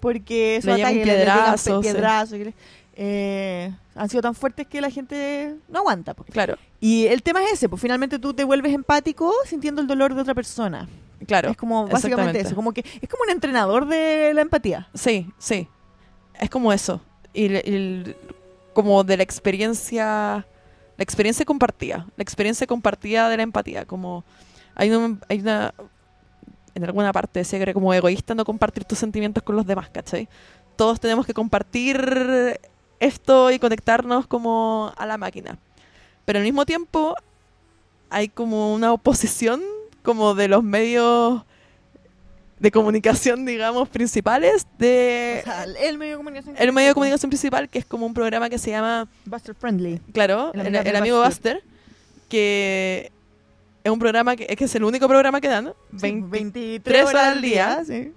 porque 0.00 0.58
Le 0.64 0.74
llegan 0.76 0.92
ataques 0.94 1.06
le- 1.06 1.12
pe- 1.12 1.58
sí. 1.58 2.54
Eh, 3.02 3.72
han 3.94 4.08
sido 4.10 4.20
tan 4.20 4.34
fuertes 4.34 4.66
que 4.66 4.78
la 4.82 4.90
gente 4.90 5.54
no 5.70 5.78
aguanta. 5.78 6.12
po. 6.12 6.24
Claro, 6.24 6.56
Y 6.80 7.06
el 7.06 7.22
tema 7.22 7.42
es 7.42 7.52
ese, 7.52 7.66
pues 7.68 7.80
finalmente 7.80 8.18
tú 8.18 8.34
te 8.34 8.44
vuelves 8.44 8.74
empático 8.74 9.32
sintiendo 9.46 9.80
el 9.80 9.86
dolor 9.86 10.14
de 10.14 10.20
otra 10.20 10.34
persona. 10.34 10.86
claro. 11.26 11.48
es 11.50 11.56
como 11.56 11.86
básicamente 11.88 12.40
eso, 12.40 12.54
como 12.54 12.72
que 12.72 12.84
es 13.00 13.08
como 13.08 13.22
un 13.24 13.30
entrenador 13.30 13.86
de 13.86 14.32
la 14.34 14.42
empatía. 14.42 14.88
Sí, 14.92 15.26
sí. 15.38 15.66
Es 16.38 16.50
como 16.50 16.72
eso. 16.74 17.00
Y, 17.32 17.48
como 18.74 19.02
de 19.02 19.16
la 19.16 19.22
experiencia, 19.22 20.46
la 20.98 21.02
experiencia 21.02 21.46
compartida, 21.46 22.06
la 22.16 22.22
experiencia 22.22 22.66
compartida 22.66 23.30
de 23.30 23.36
la 23.38 23.42
empatía. 23.44 23.86
Como 23.86 24.24
hay, 24.74 24.90
un- 24.90 25.20
hay 25.28 25.40
una, 25.40 25.72
en 26.74 26.84
alguna 26.84 27.12
parte 27.14 27.40
decía 27.40 27.58
que 27.58 27.62
era 27.62 27.72
como 27.74 27.94
egoísta 27.94 28.34
no 28.34 28.44
compartir 28.44 28.84
tus 28.84 28.98
sentimientos 28.98 29.42
con 29.42 29.56
los 29.56 29.66
demás, 29.66 29.88
¿cachai? 29.88 30.28
Todos 30.76 31.00
tenemos 31.00 31.24
que 31.26 31.32
compartir 31.34 31.96
esto 33.00 33.50
y 33.50 33.58
conectarnos 33.58 34.26
como 34.26 34.92
a 34.96 35.06
la 35.06 35.18
máquina. 35.18 35.58
Pero 36.24 36.38
al 36.38 36.44
mismo 36.44 36.64
tiempo 36.66 37.16
hay 38.10 38.28
como 38.28 38.72
una 38.74 38.92
oposición 38.92 39.60
como 40.02 40.34
de 40.34 40.48
los 40.48 40.62
medios 40.62 41.42
de 42.58 42.70
comunicación, 42.70 43.46
digamos, 43.46 43.88
principales 43.88 44.66
de 44.78 45.38
O 45.40 45.44
sea, 45.44 45.64
el 45.64 45.96
medio 45.96 46.12
de 46.12 46.16
comunicación. 46.18 46.56
el 46.58 46.72
medio 46.72 46.88
de 46.88 46.94
comunicación 46.94 47.30
principal, 47.30 47.68
que 47.70 47.78
es 47.78 47.86
como 47.86 48.04
un 48.04 48.12
programa 48.12 48.50
que 48.50 48.58
se 48.58 48.70
llama, 48.70 49.08
Buster 49.24 49.54
Friendly. 49.54 49.98
claro, 50.12 50.52
El 50.52 50.60
el, 50.60 50.66
amigo 50.66 50.82
de 50.84 50.90
el 50.90 50.96
amigo 50.96 51.22
Buster. 51.24 51.54
Buster, 51.54 51.70
que 52.28 53.10
es 53.82 53.90
un 53.90 53.98
programa 53.98 54.36
que 54.36 54.46
es, 54.48 54.56
que 54.56 54.64
es 54.64 54.74
el 54.74 54.84
único 54.84 55.08
programa 55.08 55.40
que 55.40 55.48
dan, 55.48 55.72
Sí, 55.92 55.98
20 56.02 56.28
23 56.28 57.04
horas 57.06 57.26
al 57.28 57.40
día. 57.40 57.82
sí. 57.84 58.12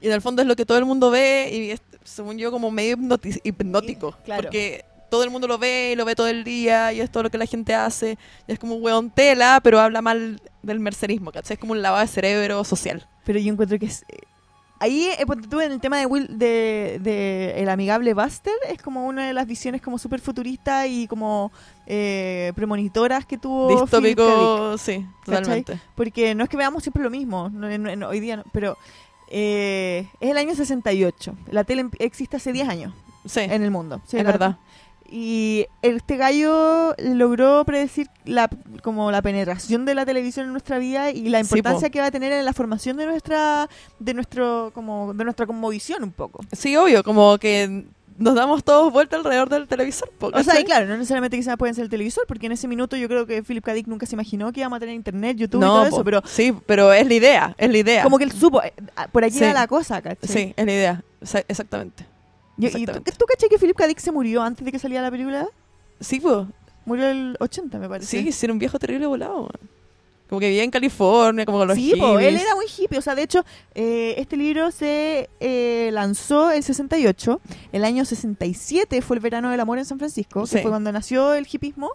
y 0.00 0.06
en 0.06 0.12
el 0.12 0.22
fondo 0.22 0.40
es 0.40 0.48
lo 0.48 0.56
que 0.56 0.64
todo 0.64 0.78
el 0.78 0.86
mundo 0.86 1.10
ve 1.10 1.50
y 1.52 1.70
es, 1.72 1.80
según 2.04 2.38
yo 2.38 2.50
como 2.52 2.70
medio 2.70 2.96
hipnótico, 3.42 4.12
Claro. 4.24 4.42
porque 4.42 4.84
todo 5.10 5.24
el 5.24 5.30
mundo 5.30 5.46
lo 5.46 5.58
ve 5.58 5.90
y 5.92 5.96
lo 5.96 6.04
ve 6.04 6.14
todo 6.16 6.26
el 6.28 6.44
día 6.44 6.92
y 6.92 7.00
es 7.00 7.10
todo 7.10 7.22
lo 7.24 7.30
que 7.30 7.38
la 7.38 7.46
gente 7.46 7.74
hace, 7.74 8.18
y 8.46 8.52
es 8.52 8.58
como 8.58 8.74
un 8.76 8.82
weón 8.82 9.10
tela, 9.10 9.60
pero 9.62 9.80
habla 9.80 10.02
mal 10.02 10.40
del 10.62 10.80
mercerismo, 10.80 11.30
¿cachai? 11.32 11.54
Es 11.54 11.60
como 11.60 11.72
un 11.72 11.82
lavado 11.82 12.02
de 12.02 12.08
cerebro 12.08 12.62
social. 12.64 13.06
Pero 13.24 13.38
yo 13.38 13.52
encuentro 13.52 13.78
que 13.78 13.86
es. 13.86 14.02
eh, 14.08 14.18
Ahí, 14.80 15.08
eh, 15.18 15.24
ponte 15.24 15.48
tú 15.48 15.60
en 15.60 15.70
el 15.72 15.80
tema 15.80 15.98
de 15.98 16.04
Will, 16.04 16.26
de, 16.36 16.98
de 17.00 17.54
el 17.56 17.68
amigable 17.70 18.12
Buster, 18.12 18.52
es 18.68 18.82
como 18.82 19.06
una 19.06 19.26
de 19.28 19.32
las 19.32 19.46
visiones 19.46 19.80
como 19.80 19.98
súper 19.98 20.20
futuristas 20.20 20.88
y 20.90 21.06
como 21.06 21.52
eh, 21.86 22.52
premonitoras 22.56 23.24
que 23.24 23.38
tuvo 23.38 23.68
Philip 23.68 23.88
K. 23.90 23.96
Dick. 24.00 24.06
Distópico, 24.18 24.76
sí, 24.78 25.06
¿Cachai? 25.24 25.62
totalmente. 25.62 25.78
Porque 25.94 26.34
no 26.34 26.42
es 26.44 26.50
que 26.50 26.56
veamos 26.56 26.82
siempre 26.82 27.02
lo 27.02 27.08
mismo, 27.08 27.48
no- 27.50 27.78
no- 27.78 27.96
no, 27.96 28.08
hoy 28.08 28.20
día 28.20 28.36
no, 28.38 28.44
pero 28.52 28.76
eh, 29.28 30.08
es 30.20 30.30
el 30.30 30.36
año 30.36 30.54
68. 30.54 31.36
La 31.50 31.64
tele 31.64 31.82
em- 31.82 31.90
existe 31.98 32.36
hace 32.36 32.52
10 32.52 32.68
años 32.68 32.94
Sí, 33.26 33.40
en 33.40 33.62
el 33.62 33.70
mundo. 33.70 34.00
Sí, 34.06 34.18
es 34.18 34.24
verdad. 34.24 34.58
Y 35.10 35.66
este 35.82 36.16
gallo 36.16 36.94
logró 36.98 37.64
predecir 37.64 38.08
la, 38.24 38.48
como 38.82 39.10
la 39.10 39.22
penetración 39.22 39.84
de 39.84 39.94
la 39.94 40.04
televisión 40.06 40.46
en 40.46 40.52
nuestra 40.52 40.78
vida 40.78 41.10
y 41.10 41.28
la 41.28 41.40
importancia 41.40 41.88
po. 41.88 41.92
que 41.92 42.00
va 42.00 42.06
a 42.06 42.10
tener 42.10 42.32
en 42.32 42.44
la 42.44 42.52
formación 42.52 42.96
de 42.96 43.06
nuestra 43.06 43.68
de 43.98 44.14
nuestro 44.14 44.72
como 44.74 45.12
de 45.14 45.24
nuestra 45.24 45.46
conmovisión 45.46 46.02
un 46.02 46.10
poco. 46.10 46.40
Sí, 46.52 46.74
obvio, 46.76 47.04
como 47.04 47.38
que 47.38 47.84
nos 48.18 48.34
damos 48.34 48.62
todos 48.64 48.92
vuelta 48.92 49.16
alrededor 49.16 49.48
del 49.48 49.66
televisor. 49.66 50.10
O 50.20 50.42
sea, 50.42 50.60
y 50.60 50.64
claro, 50.64 50.86
no 50.86 50.96
necesariamente 50.96 51.36
quizás 51.36 51.56
pueden 51.56 51.74
ser 51.74 51.84
el 51.84 51.90
televisor, 51.90 52.24
porque 52.28 52.46
en 52.46 52.52
ese 52.52 52.68
minuto 52.68 52.96
yo 52.96 53.08
creo 53.08 53.26
que 53.26 53.42
Philip 53.42 53.64
K. 53.64 53.72
Dick 53.74 53.86
nunca 53.88 54.06
se 54.06 54.14
imaginó 54.14 54.52
que 54.52 54.60
íbamos 54.60 54.76
a 54.76 54.80
tener 54.80 54.94
internet, 54.94 55.36
YouTube 55.36 55.58
y 55.60 55.64
todo 55.64 55.86
eso, 55.86 56.04
pero 56.04 56.22
sí, 56.24 56.54
pero 56.66 56.92
es 56.92 57.06
la 57.06 57.14
idea, 57.14 57.54
es 57.58 57.70
la 57.70 57.78
idea. 57.78 58.02
como 58.04 58.18
que 58.18 58.24
él 58.24 58.32
supo, 58.32 58.62
eh, 58.62 58.72
por 59.12 59.24
aquí 59.24 59.38
Sí. 59.38 59.44
va 59.44 59.52
la 59.52 59.66
cosa, 59.66 60.00
¿cachai? 60.00 60.28
Sí, 60.28 60.54
es 60.56 60.66
la 60.66 60.72
idea, 60.72 61.02
Exa- 61.20 61.44
exactamente. 61.48 62.06
Y- 62.56 62.66
¿Y, 62.66 62.86
tú, 62.86 62.92
tú 63.18 63.24
caché 63.26 63.48
que 63.48 63.58
Philip 63.58 63.76
K. 63.76 63.86
Dick 63.88 63.98
se 63.98 64.12
murió 64.12 64.42
antes 64.42 64.64
de 64.64 64.70
que 64.70 64.78
saliera 64.78 65.02
la 65.02 65.10
película? 65.10 65.48
Sí, 66.00 66.20
pues, 66.20 66.46
Murió 66.86 67.08
el 67.08 67.36
80, 67.40 67.78
me 67.78 67.88
parece. 67.88 68.06
sí, 68.22 68.30
sí, 68.30 68.46
era 68.46 68.52
un 68.52 68.58
viejo 68.58 68.78
terrible 68.78 69.06
volado. 69.06 69.42
man. 69.44 69.50
Como 70.34 70.40
que 70.40 70.48
vivía 70.48 70.64
en 70.64 70.72
California, 70.72 71.46
como 71.46 71.58
con 71.58 71.68
los 71.68 71.76
Sí, 71.76 71.94
po, 71.96 72.18
él 72.18 72.34
era 72.36 72.56
muy 72.56 72.66
hippie. 72.66 72.98
O 72.98 73.02
sea, 73.02 73.14
de 73.14 73.22
hecho, 73.22 73.44
eh, 73.76 74.14
este 74.18 74.36
libro 74.36 74.72
se 74.72 75.30
eh, 75.38 75.90
lanzó 75.92 76.50
el 76.50 76.64
68. 76.64 77.40
El 77.70 77.84
año 77.84 78.04
67 78.04 79.00
fue 79.00 79.16
el 79.16 79.20
verano 79.20 79.50
del 79.50 79.60
amor 79.60 79.78
en 79.78 79.84
San 79.84 79.98
Francisco, 79.98 80.42
que 80.42 80.62
fue 80.62 80.70
cuando 80.70 80.90
nació 80.90 81.34
el 81.34 81.46
hippismo. 81.50 81.92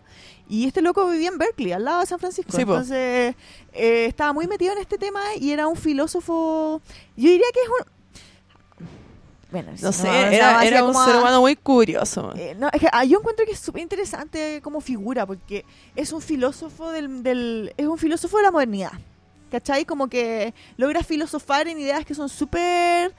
Y 0.48 0.66
este 0.68 0.82
loco 0.82 1.08
vivía 1.10 1.28
en 1.28 1.38
Berkeley, 1.38 1.74
al 1.74 1.84
lado 1.84 2.00
de 2.00 2.06
San 2.06 2.20
Francisco. 2.20 2.54
Sí. 2.54 2.62
Entonces, 2.62 3.36
eh, 3.74 4.06
estaba 4.08 4.32
muy 4.32 4.48
metido 4.48 4.72
en 4.72 4.80
este 4.80 4.98
tema 4.98 5.20
y 5.38 5.52
era 5.52 5.68
un 5.68 5.76
filósofo. 5.76 6.82
Yo 7.18 7.30
diría 7.30 7.48
que 7.54 7.60
es 7.60 7.68
un. 7.68 7.99
Bueno, 9.52 9.72
No 9.82 9.92
sé, 9.92 10.08
era, 10.36 10.64
era 10.64 10.84
un 10.84 10.94
ser 10.94 11.16
humano 11.16 11.42
muy 11.42 11.56
curioso. 11.56 12.34
eh, 12.36 12.56
no, 12.58 12.70
es 12.72 12.80
que, 12.82 12.88
ah, 12.92 13.04
yo 13.04 13.18
encuentro 13.20 13.46
que 13.46 13.54
es 13.54 13.60
súper 13.60 13.82
interesante 13.82 14.62
como 14.62 14.80
figura, 14.80 15.26
porque 15.26 15.66
es 15.96 16.12
un 16.12 16.22
filósofo 16.22 16.92
del, 16.92 17.24
del- 17.24 17.74
es 17.76 17.88
un 17.88 17.98
filósofo 17.98 18.38
de 18.38 18.44
la 18.44 18.52
modernidad. 18.52 18.92
¿Cachai? 19.50 19.84
Como 19.86 20.08
que 20.08 20.54
logra 20.78 21.02
filosofar 21.04 21.68
en 21.68 21.80
ideas 21.80 22.06
que 22.06 22.14
son 22.14 22.30
súper 22.30 23.16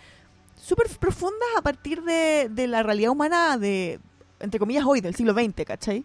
súper 0.63 0.87
profundas 0.99 1.49
a 1.57 1.63
partir 1.63 2.03
de, 2.05 2.49
de 2.51 2.67
la 2.69 2.83
realidad 2.85 3.11
humana 3.11 3.57
de, 3.59 3.99
entre 4.39 4.61
comillas, 4.61 4.85
hoy, 4.87 5.01
del 5.01 5.15
siglo 5.17 5.33
XX, 5.35 5.65
¿cachai? 5.65 6.05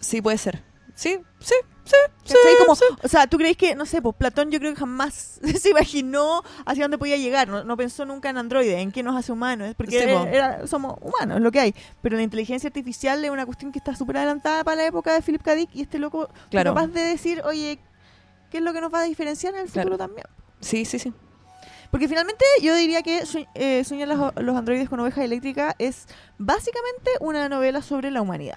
Sí, 0.00 0.20
puede 0.20 0.38
ser. 0.38 0.62
Sí, 0.96 1.18
sí, 1.38 1.54
sí, 1.84 1.94
sí. 2.24 2.34
Como, 2.58 2.74
sí. 2.74 2.84
O 3.02 3.08
sea, 3.08 3.26
¿tú 3.26 3.36
crees 3.36 3.56
que, 3.56 3.74
no 3.74 3.84
sé, 3.86 4.00
pues 4.02 4.14
Platón 4.16 4.50
yo 4.50 4.58
creo 4.58 4.72
que 4.72 4.80
jamás 4.80 5.40
se 5.60 5.70
imaginó 5.70 6.42
hacia 6.66 6.84
dónde 6.84 6.98
podía 6.98 7.16
llegar? 7.16 7.48
No, 7.48 7.64
no 7.64 7.76
pensó 7.76 8.04
nunca 8.04 8.30
en 8.30 8.38
androides, 8.38 8.78
en 8.78 8.90
qué 8.92 9.02
nos 9.02 9.16
hace 9.16 9.32
humanos, 9.32 9.74
porque 9.76 10.02
era- 10.02 10.30
era- 10.30 10.66
somos 10.66 10.96
humanos, 11.00 11.40
lo 11.40 11.50
que 11.52 11.60
hay. 11.60 11.74
Pero 12.02 12.16
la 12.16 12.22
inteligencia 12.22 12.68
artificial 12.68 13.24
es 13.24 13.30
una 13.30 13.44
cuestión 13.46 13.72
que 13.72 13.78
está 13.78 13.94
súper 13.94 14.16
adelantada 14.18 14.64
para 14.64 14.76
la 14.76 14.86
época 14.86 15.12
de 15.14 15.22
Philip 15.22 15.42
K. 15.42 15.54
Dick 15.54 15.70
y 15.74 15.82
este 15.82 15.98
loco 15.98 16.28
Claro. 16.50 16.74
capaz 16.74 16.86
de 16.88 17.00
decir, 17.02 17.42
oye, 17.44 17.78
¿qué 18.50 18.58
es 18.58 18.62
lo 18.64 18.72
que 18.72 18.80
nos 18.80 18.92
va 18.92 19.00
a 19.00 19.04
diferenciar 19.04 19.54
en 19.54 19.60
el 19.62 19.70
Claro. 19.70 19.90
futuro 19.90 19.98
también? 20.06 20.26
Sí, 20.60 20.84
sí, 20.84 20.98
sí. 20.98 21.12
Porque 21.90 22.08
finalmente 22.08 22.44
yo 22.60 22.74
diría 22.74 23.02
que 23.02 23.22
eh, 23.54 23.84
Sueñan 23.84 24.08
los, 24.08 24.32
los 24.36 24.56
androides 24.56 24.88
con 24.88 24.98
ovejas 24.98 25.24
eléctricas 25.24 25.76
es 25.78 26.06
básicamente 26.38 27.10
una 27.20 27.48
novela 27.48 27.82
sobre 27.82 28.10
la 28.10 28.20
humanidad. 28.20 28.56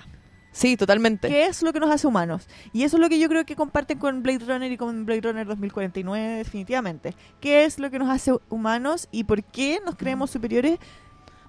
Sí, 0.52 0.76
totalmente. 0.76 1.28
¿Qué 1.28 1.46
es 1.46 1.62
lo 1.62 1.72
que 1.72 1.80
nos 1.80 1.92
hace 1.92 2.08
humanos? 2.08 2.48
Y 2.74 2.84
eso 2.84 2.98
es 2.98 3.02
lo 3.02 3.10
que 3.10 3.20
yo 3.20 3.30
creo 3.30 3.46
que 3.46 3.56
comparten 3.56 4.00
con 4.00 4.24
Blade 4.24 4.40
Runner 4.48 4.72
y 4.72 4.78
con 4.78 5.06
Blade 5.06 5.22
Runner 5.22 5.46
2049 5.46 6.38
definitivamente. 6.38 7.14
¿Qué 7.40 7.64
es 7.66 7.78
lo 7.78 7.92
que 7.92 8.00
nos 8.00 8.10
hace 8.10 8.32
humanos 8.50 9.08
y 9.12 9.24
por 9.26 9.44
qué 9.44 9.80
nos 9.86 9.96
creemos 9.96 10.32
superiores 10.32 10.80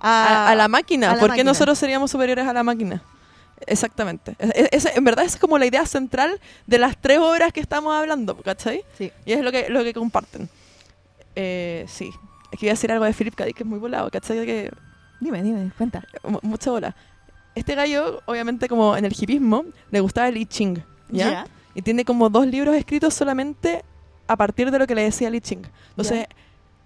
a, 0.00 0.46
a, 0.46 0.50
a 0.50 0.54
la 0.54 0.68
máquina. 0.68 1.10
a 1.10 1.14
la 1.14 1.20
¿Por 1.20 1.28
qué 1.28 1.32
máquina. 1.38 1.50
nosotros 1.50 1.78
seríamos 1.78 2.10
superiores 2.10 2.46
a 2.46 2.52
la 2.52 2.62
máquina? 2.62 3.02
Exactamente. 3.66 4.36
Es- 4.38 4.52
es- 4.72 4.84
es- 4.86 4.96
en 4.96 5.04
verdad 5.04 5.24
esa 5.24 5.36
es 5.36 5.40
como 5.40 5.58
la 5.58 5.66
idea 5.66 5.86
central 5.86 6.38
de 6.66 6.78
las 6.78 6.96
tres 7.00 7.18
obras 7.18 7.52
que 7.52 7.60
estamos 7.60 7.94
hablando, 7.94 8.36
¿cachai? 8.42 8.84
Sí. 8.96 9.10
Y 9.24 9.32
es 9.32 9.40
lo 9.40 9.50
que, 9.50 9.68
lo 9.70 9.82
que 9.84 9.94
comparten. 9.94 10.48
Eh, 11.34 11.84
sí. 11.88 12.10
Es 12.52 12.58
que 12.60 12.68
a 12.68 12.72
decir 12.72 12.92
algo 12.92 13.04
de 13.04 13.12
Philip 13.12 13.34
K. 13.34 13.44
Dick 13.46 13.56
que 13.56 13.62
es 13.62 13.68
muy 13.68 13.78
volado, 13.78 14.10
¿cachai? 14.10 14.44
Que 14.46 14.70
Dime, 15.20 15.42
dime, 15.42 15.70
cuenta. 15.76 16.04
mu- 16.22 16.38
mucha 16.42 16.70
bola. 16.70 16.94
Este 17.58 17.74
gallo, 17.74 18.22
obviamente, 18.26 18.68
como 18.68 18.96
en 18.96 19.04
el 19.04 19.12
hipismo, 19.18 19.64
le 19.90 20.00
gustaba 20.00 20.28
el 20.28 20.36
I 20.36 20.46
Ching, 20.46 20.82
¿ya? 21.10 21.46
Y 21.74 21.82
tiene 21.82 22.04
como 22.04 22.28
dos 22.30 22.46
libros 22.46 22.74
escritos 22.76 23.14
solamente 23.14 23.84
a 24.26 24.36
partir 24.36 24.70
de 24.70 24.78
lo 24.78 24.86
que 24.86 24.94
le 24.94 25.02
decía 25.02 25.30
Li 25.30 25.40
Ching. 25.40 25.62
Entonces, 25.90 26.26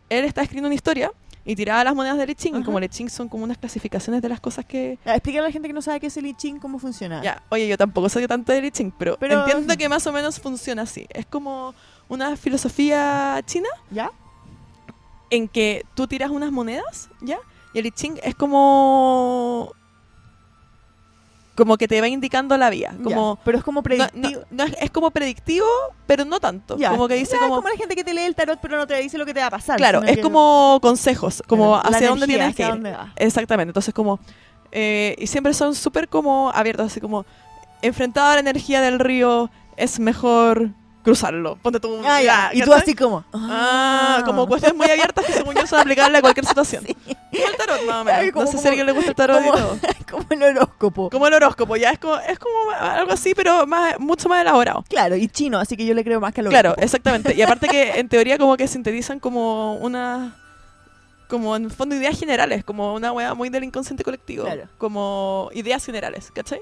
él 0.09 0.25
está 0.25 0.43
escribiendo 0.43 0.69
una 0.69 0.75
historia 0.75 1.13
y 1.45 1.57
tiraba 1.57 1.83
las 1.83 1.95
monedas 1.95 2.19
de 2.19 2.27
Li 2.27 2.35
Ching. 2.35 2.57
Y 2.57 2.63
como 2.63 2.79
Li 2.79 2.89
Ching 2.89 3.11
son 3.11 3.29
como 3.29 3.45
unas 3.45 3.59
clasificaciones 3.59 4.23
de 4.23 4.29
las 4.29 4.41
cosas 4.41 4.65
que... 4.65 4.99
Explícale 5.05 5.41
a 5.41 5.49
la 5.49 5.51
gente 5.51 5.69
que 5.69 5.75
no 5.75 5.83
sabe 5.83 5.99
qué 6.01 6.07
es 6.07 6.17
el 6.17 6.27
I 6.27 6.35
Ching, 6.35 6.59
cómo 6.59 6.79
funciona. 6.79 7.23
Ya, 7.23 7.43
oye, 7.51 7.67
yo 7.69 7.77
tampoco 7.77 8.09
soy 8.09 8.27
tanto 8.27 8.53
de 8.53 8.63
Li 8.63 8.71
Ching, 8.71 8.93
pero, 8.99 9.17
Pero- 9.19 9.41
entiendo 9.41 9.77
que 9.77 9.89
más 9.89 10.07
o 10.07 10.13
menos 10.13 10.39
funciona 10.41 10.83
así. 10.83 11.07
Es 11.11 11.27
como 11.27 11.75
una 12.09 12.37
filosofía 12.37 13.41
china 13.45 13.69
¿Ya? 13.91 14.11
en 15.31 15.49
que 15.49 15.85
tú 15.95 16.07
tiras 16.07 16.31
unas 16.31 16.53
monedas, 16.53 17.09
¿ya? 17.21 17.39
Y 17.75 17.79
el 17.79 17.87
I 17.87 17.91
Ching 17.91 18.21
es 18.23 18.35
como... 18.35 19.73
Como 21.55 21.77
que 21.77 21.87
te 21.87 22.01
va 22.01 22.09
indicando 22.09 22.57
la 22.57 22.71
vía. 22.71 22.95
Como... 23.05 23.37
Ya, 23.37 23.43
Pero 23.45 23.59
es 23.59 23.65
como 23.65 23.83
predictivo. 23.83 24.41
no- 24.41 24.47
no 24.51 24.65
es, 24.65 24.75
es 24.81 24.91
como 24.91 25.11
predictivo, 25.11 25.67
pero 26.07 26.25
no 26.25 26.41
tanto. 26.41 26.79
Ya. 26.79 26.91
Como 26.91 27.09
que 27.09 27.15
dice 27.15 27.33
Ya, 27.35 27.41
como... 27.41 27.55
es 27.57 27.57
como 27.61 27.69
la 27.69 27.77
gente 27.77 27.95
que 27.95 28.05
te 28.05 28.15
lee 28.15 28.23
el 28.23 28.35
tarot 28.35 28.59
pero 28.63 28.79
no 28.79 28.87
te 28.87 28.97
dice 28.97 29.19
lo 29.19 29.27
que 29.27 29.35
te 29.35 29.41
va 29.41 29.47
a 29.47 29.51
pasar. 29.51 29.77
Claro, 29.77 30.03
es 30.03 30.19
como 30.19 30.79
consejos, 30.81 31.43
como 31.47 31.77
hacia 31.77 32.09
dónde 32.09 32.27
tienes 32.27 32.55
que 32.57 32.63
ir. 32.63 32.69
dónde 32.69 32.93
va. 32.93 33.13
Exactamente, 33.17 33.71
entonces 33.71 33.93
como... 33.93 34.19
eh, 34.71 35.15
y 35.19 35.27
siempre 35.27 35.53
son 35.53 35.75
súper 35.75 36.09
como 36.09 36.51
abiertos, 36.55 36.87
así 36.87 37.01
como... 37.01 37.27
Enfrentado 37.83 38.29
a 38.31 38.35
la 38.35 38.41
energía 38.41 38.81
del 38.81 38.99
río, 39.01 39.51
es 39.77 39.99
mejor 39.99 40.71
cruzarlo. 41.03 41.57
Ponte 41.57 41.81
tú. 41.81 42.01
Ah, 42.05 42.23
ya. 42.23 42.51
Y 42.53 42.63
tú 42.63 42.73
así 42.73 42.95
como. 42.95 43.25
Ah, 43.33 44.23
como 44.25 44.47
cuestiones 44.47 44.77
muy 44.77 44.89
abiertas 44.91 45.25
que 45.25 45.33
según 45.33 45.55
yo 45.55 45.67
son 45.67 45.81
aplicables 45.81 46.19
a 46.19 46.23
cualquier 46.23 46.47
situación. 46.47 46.85
Como 47.33 47.47
el 47.49 47.57
tarot, 47.57 47.83
más 47.87 47.97
o 47.97 48.05
menos. 48.05 48.21
Ay, 48.21 48.31
como- 48.31 48.45
no 48.45 48.51
sé 48.51 48.59
si 48.59 48.59
como- 48.59 48.67
a 48.67 48.71
alguien 48.71 48.87
le 48.87 48.93
gusta 48.93 49.11
el 49.11 49.17
tarot 49.17 49.39
como- 49.43 49.55
y 49.55 49.59
todo. 49.59 49.79
como 50.11 50.27
el 50.31 50.43
horóscopo. 50.43 51.11
Como 51.11 51.27
el 51.27 51.33
horóscopo, 51.35 51.77
ya 51.77 51.91
es 51.91 51.99
como, 51.99 52.17
es 52.19 52.39
como 52.39 52.71
algo 52.79 53.13
así, 53.13 53.35
pero 53.35 53.67
más, 53.67 53.99
mucho 53.99 54.29
más 54.29 54.43
elaborado. 54.43 54.85
Claro, 54.89 55.17
y 55.17 55.29
chino, 55.29 55.59
así 55.59 55.75
que 55.77 55.87
yo 55.87 55.95
le 55.95 56.05
creo 56.05 56.21
más 56.21 56.35
que 56.35 56.43
al 56.43 56.49
Claro, 56.49 56.71
horóscopo. 56.73 56.85
exactamente. 56.85 57.35
Y 57.35 57.41
aparte 57.41 57.69
que 57.69 57.99
en 57.99 58.09
teoría 58.11 58.37
como 58.37 58.57
que 58.59 58.69
sintetizan 58.69 59.19
como 59.19 59.77
una... 59.77 60.37
Como 61.29 61.57
en 61.57 61.71
fondo 61.71 61.95
ideas 61.95 62.19
generales, 62.19 62.63
como 62.65 62.93
una 62.93 63.11
weá 63.13 63.33
muy 63.33 63.49
del 63.49 63.65
inconsciente 63.65 64.05
colectivo. 64.05 64.45
Claro. 64.45 64.65
Como 64.77 65.49
ideas 65.55 65.85
generales, 65.87 66.31
¿cachai? 66.35 66.61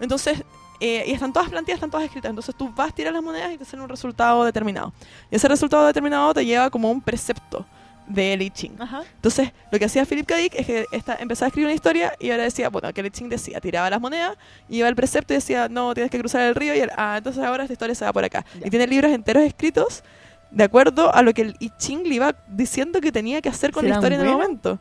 Entonces, 0.00 0.42
eh, 0.80 1.04
y 1.06 1.12
están 1.12 1.32
todas 1.32 1.48
planteadas, 1.48 1.78
están 1.78 1.90
todas 1.90 2.06
escritas. 2.06 2.30
Entonces 2.30 2.54
tú 2.54 2.72
vas, 2.74 2.94
tiras 2.94 3.12
las 3.12 3.22
monedas 3.22 3.52
y 3.52 3.58
te 3.58 3.64
sale 3.64 3.82
un 3.82 3.88
resultado 3.88 4.44
determinado. 4.44 4.92
Y 5.30 5.36
ese 5.36 5.48
resultado 5.48 5.86
determinado 5.86 6.34
te 6.34 6.44
lleva 6.44 6.70
como 6.70 6.90
un 6.90 7.00
precepto 7.00 7.66
de 8.06 8.34
I 8.34 8.50
Ching. 8.50 8.80
Ajá. 8.80 9.02
Entonces, 9.14 9.52
lo 9.70 9.78
que 9.78 9.84
hacía 9.84 10.04
Philip 10.04 10.26
K. 10.26 10.36
Dick 10.36 10.54
es 10.54 10.66
que 10.66 10.86
esta, 10.92 11.16
empezaba 11.16 11.46
a 11.46 11.48
escribir 11.48 11.66
una 11.66 11.74
historia 11.74 12.14
y 12.20 12.30
ahora 12.30 12.44
decía, 12.44 12.68
bueno, 12.68 12.92
que 12.92 13.00
el 13.00 13.08
I 13.08 13.10
Ching 13.10 13.28
decía, 13.28 13.60
tiraba 13.60 13.90
las 13.90 14.00
monedas, 14.00 14.36
iba 14.68 14.86
al 14.88 14.94
precepto 14.94 15.34
y 15.34 15.36
decía, 15.36 15.68
no, 15.68 15.92
tienes 15.94 16.10
que 16.10 16.18
cruzar 16.18 16.42
el 16.42 16.54
río, 16.54 16.74
y 16.74 16.78
él, 16.78 16.90
ah, 16.96 17.16
entonces 17.18 17.42
ahora 17.42 17.64
esta 17.64 17.72
historia 17.72 17.94
se 17.94 18.04
va 18.04 18.12
por 18.12 18.24
acá. 18.24 18.44
Ya. 18.60 18.66
Y 18.66 18.70
tiene 18.70 18.86
libros 18.86 19.12
enteros 19.12 19.42
escritos 19.42 20.04
de 20.50 20.64
acuerdo 20.64 21.12
a 21.12 21.22
lo 21.22 21.34
que 21.34 21.42
el 21.42 21.56
I 21.58 21.70
Ching 21.78 22.04
le 22.04 22.14
iba 22.14 22.34
diciendo 22.48 23.00
que 23.00 23.10
tenía 23.10 23.42
que 23.42 23.48
hacer 23.48 23.72
con 23.72 23.84
la 23.84 23.88
¿Serán 23.88 23.98
historia 23.98 24.18
en 24.20 24.26
el 24.26 24.32
momento. 24.32 24.78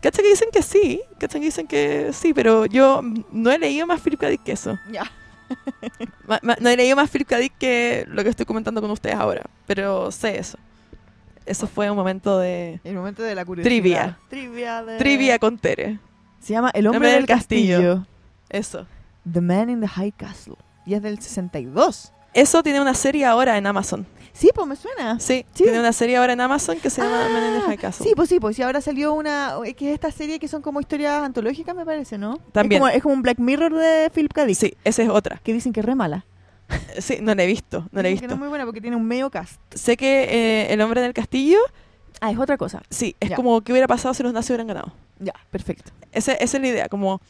¿Cachai 0.00 0.24
que 0.24 0.30
dicen 0.30 0.48
que 0.52 0.62
sí? 0.62 1.02
¿Cachai 1.18 1.40
que 1.40 1.46
dicen 1.46 1.66
que 1.66 2.10
sí? 2.12 2.32
Pero 2.32 2.66
yo 2.66 3.02
no 3.32 3.50
he 3.50 3.58
leído 3.58 3.86
más 3.86 4.00
Philip 4.00 4.20
K. 4.20 4.28
Dick 4.28 4.42
que 4.42 4.52
eso. 4.52 4.78
Ya. 4.90 5.10
No 6.60 6.68
he 6.70 6.76
leído 6.76 6.96
más 6.96 7.10
Philip 7.10 7.28
K. 7.28 7.38
Dick 7.38 7.52
que 7.58 8.04
lo 8.08 8.22
que 8.22 8.30
estoy 8.30 8.46
comentando 8.46 8.80
con 8.80 8.90
ustedes 8.90 9.16
ahora. 9.16 9.42
Pero 9.66 10.10
sé 10.10 10.38
eso. 10.38 10.58
Eso 11.46 11.66
fue 11.66 11.90
un 11.90 11.96
momento 11.96 12.38
de 12.38 12.80
El 12.84 12.94
momento 12.94 13.22
de 13.22 13.34
la 13.34 13.44
curiosidad. 13.44 13.68
Trivia. 13.68 14.18
Trivia 14.28 14.84
de... 14.84 14.98
trivia 14.98 15.38
con 15.38 15.58
Tere. 15.58 15.98
Se 16.40 16.52
llama 16.52 16.70
El 16.74 16.86
hombre, 16.86 16.98
Hombre 16.98 17.10
del 17.12 17.26
del 17.26 17.36
castillo. 17.36 17.76
castillo. 17.76 18.06
Eso. 18.48 18.86
The 19.30 19.40
Man 19.40 19.70
in 19.70 19.80
the 19.80 19.88
High 19.88 20.12
Castle. 20.12 20.54
Y 20.86 20.94
es 20.94 21.02
del 21.02 21.20
62. 21.20 22.12
Eso 22.32 22.62
tiene 22.62 22.80
una 22.80 22.94
serie 22.94 23.24
ahora 23.24 23.58
en 23.58 23.66
Amazon. 23.66 24.06
Sí, 24.40 24.48
pues 24.54 24.66
me 24.66 24.74
suena. 24.74 25.20
Sí, 25.20 25.44
Sí. 25.52 25.64
tiene 25.64 25.78
una 25.80 25.92
serie 25.92 26.16
ahora 26.16 26.32
en 26.32 26.40
Amazon 26.40 26.78
que 26.80 26.88
se 26.88 27.02
llama 27.02 27.26
Ah, 27.26 27.28
Men 27.28 27.44
in 27.54 27.60
the 27.60 27.66
High 27.66 27.76
Castle. 27.76 28.06
Sí, 28.06 28.14
pues 28.16 28.28
sí, 28.30 28.40
pues 28.40 28.56
sí, 28.56 28.62
ahora 28.62 28.80
salió 28.80 29.12
una, 29.12 29.54
eh, 29.66 29.74
que 29.74 29.88
es 29.90 29.94
esta 29.94 30.10
serie 30.10 30.38
que 30.38 30.48
son 30.48 30.62
como 30.62 30.80
historias 30.80 31.22
antológicas, 31.22 31.76
me 31.76 31.84
parece, 31.84 32.16
¿no? 32.16 32.38
También. 32.52 32.80
Es 32.80 32.86
como, 32.86 32.96
es 32.96 33.02
como 33.02 33.14
un 33.16 33.22
Black 33.22 33.38
Mirror 33.38 33.74
de 33.74 34.10
Philip 34.14 34.32
K. 34.32 34.46
Dick, 34.46 34.56
Sí, 34.56 34.74
esa 34.84 35.02
es 35.02 35.08
otra. 35.10 35.40
que 35.44 35.52
dicen 35.52 35.72
que 35.74 35.80
es 35.80 35.86
re 35.86 35.94
mala. 35.94 36.24
Sí, 37.00 37.18
no 37.20 37.34
la 37.34 37.42
he 37.42 37.46
visto, 37.46 37.86
no 37.92 38.00
la 38.00 38.08
he 38.08 38.12
que 38.12 38.20
visto. 38.20 38.28
no 38.28 38.34
es 38.34 38.38
muy 38.38 38.48
buena 38.48 38.64
porque 38.64 38.80
tiene 38.80 38.96
un 38.96 39.04
medio 39.06 39.28
cast. 39.30 39.60
Sé 39.74 39.96
que 39.98 40.24
eh, 40.30 40.72
El 40.72 40.80
hombre 40.80 41.00
en 41.00 41.06
el 41.08 41.12
castillo, 41.12 41.58
Ah, 42.22 42.30
es 42.30 42.38
otra 42.38 42.56
cosa. 42.56 42.82
sí, 42.90 43.16
es 43.20 43.30
Ya. 43.30 43.36
como 43.36 43.60
que 43.60 43.72
hubiera 43.72 43.86
pasado 43.88 44.14
si 44.14 44.22
los 44.22 44.32
nazis 44.32 44.50
hubieran 44.50 44.68
ganado. 44.68 44.92
Ya, 45.18 45.34
perfecto. 45.50 45.92
Ese- 46.12 46.38
esa 46.42 46.56
es 46.56 46.62
la 46.62 46.68
idea, 46.68 46.88
como 46.88 47.20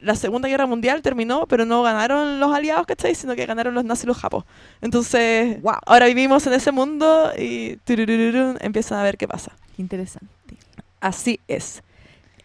la 0.00 0.14
Segunda 0.14 0.48
Guerra 0.48 0.66
Mundial 0.66 1.02
terminó, 1.02 1.46
pero 1.46 1.64
no 1.66 1.82
ganaron 1.82 2.40
los 2.40 2.54
aliados, 2.54 2.86
¿cachai? 2.86 3.14
Sino 3.14 3.34
que 3.36 3.46
ganaron 3.46 3.74
los 3.74 3.84
nazis 3.84 4.04
y 4.04 4.06
los 4.08 4.16
japos. 4.18 4.44
Entonces, 4.80 5.60
Wow. 5.62 5.74
ahora 5.86 6.06
vivimos 6.06 6.46
en 6.46 6.52
ese 6.54 6.72
mundo 6.72 7.30
y 7.38 7.78
empiezan 8.60 8.98
a 8.98 9.02
ver 9.02 9.16
qué 9.16 9.28
pasa. 9.28 9.52
Qué 9.76 9.82
interesante. 9.82 10.28
Así 11.00 11.40
es. 11.48 11.82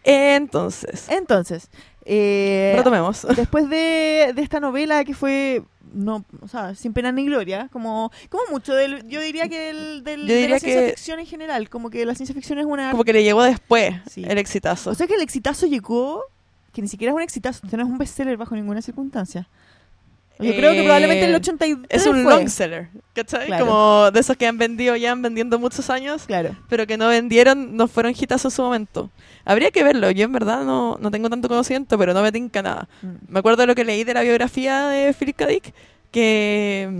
Entonces, 0.04 1.06
Entonces, 1.08 1.68
eh, 2.04 2.74
retomemos. 2.76 3.26
después 3.36 3.68
de, 3.68 4.32
de 4.34 4.42
esta 4.42 4.60
novela 4.60 5.04
que 5.04 5.14
fue 5.14 5.62
no 5.92 6.24
o 6.42 6.48
sea 6.48 6.74
sin 6.74 6.92
pena 6.92 7.10
ni 7.12 7.24
gloria 7.24 7.68
como 7.72 8.10
como 8.28 8.42
mucho 8.50 8.74
del 8.74 9.06
yo 9.08 9.20
diría 9.20 9.48
que 9.48 9.70
el 9.70 10.02
del, 10.04 10.22
Yo 10.22 10.26
de 10.26 10.34
diría 10.34 10.48
la 10.56 10.58
ciencia 10.60 10.82
que- 10.82 10.88
ficción 10.90 11.20
en 11.20 11.26
general 11.26 11.70
como 11.70 11.90
que 11.90 12.04
la 12.04 12.14
ciencia 12.14 12.34
ficción 12.34 12.58
es 12.58 12.66
una 12.66 12.90
Como 12.90 13.04
que 13.04 13.12
le 13.12 13.22
llegó 13.22 13.42
después 13.44 13.94
Sí. 14.10 14.24
el 14.28 14.36
exitazo. 14.38 14.90
o 14.90 14.94
sea 14.94 15.06
que 15.06 15.14
el 15.14 15.22
exitazo 15.22 15.66
llegó 15.66 16.22
que 16.76 16.82
ni 16.82 16.88
siquiera 16.88 17.10
es 17.12 17.16
un 17.16 17.22
exitazo 17.22 17.66
no 17.72 17.82
es 17.82 17.88
un 17.88 17.96
bestseller 17.98 18.36
bajo 18.36 18.54
ninguna 18.54 18.82
circunstancia 18.82 19.48
yo 20.38 20.54
creo 20.54 20.72
que 20.72 20.80
Eh, 20.80 20.84
probablemente 20.84 21.24
el 21.24 21.34
83 21.34 21.86
es 21.88 22.06
un 22.06 22.22
fue. 22.22 22.30
long 22.30 22.46
seller, 22.50 22.90
¿cachai? 23.14 23.46
Claro. 23.46 23.64
Como 23.64 24.10
de 24.10 24.20
esos 24.20 24.36
que 24.36 24.46
han 24.46 24.58
vendido, 24.58 24.94
ya 24.94 25.12
han 25.12 25.22
vendiendo 25.22 25.58
muchos 25.58 25.88
años, 25.88 26.24
claro 26.26 26.54
pero 26.68 26.86
que 26.86 26.98
no 26.98 27.08
vendieron, 27.08 27.74
no 27.74 27.88
fueron 27.88 28.12
hitazos 28.12 28.52
en 28.52 28.56
su 28.56 28.62
momento. 28.62 29.10
Habría 29.46 29.70
que 29.70 29.82
verlo, 29.82 30.10
yo 30.10 30.24
en 30.26 30.32
verdad 30.32 30.62
no, 30.64 30.98
no 31.00 31.10
tengo 31.10 31.30
tanto 31.30 31.48
conocimiento, 31.48 31.96
pero 31.96 32.12
no 32.12 32.20
me 32.20 32.32
tinca 32.32 32.60
nada. 32.60 32.86
Mm. 33.00 33.32
Me 33.32 33.38
acuerdo 33.38 33.62
de 33.62 33.66
lo 33.68 33.74
que 33.74 33.84
leí 33.84 34.04
de 34.04 34.12
la 34.12 34.20
biografía 34.22 34.88
de 34.88 35.14
Philip 35.14 35.36
K. 35.36 35.46
Dick, 35.46 35.72
que... 36.10 36.90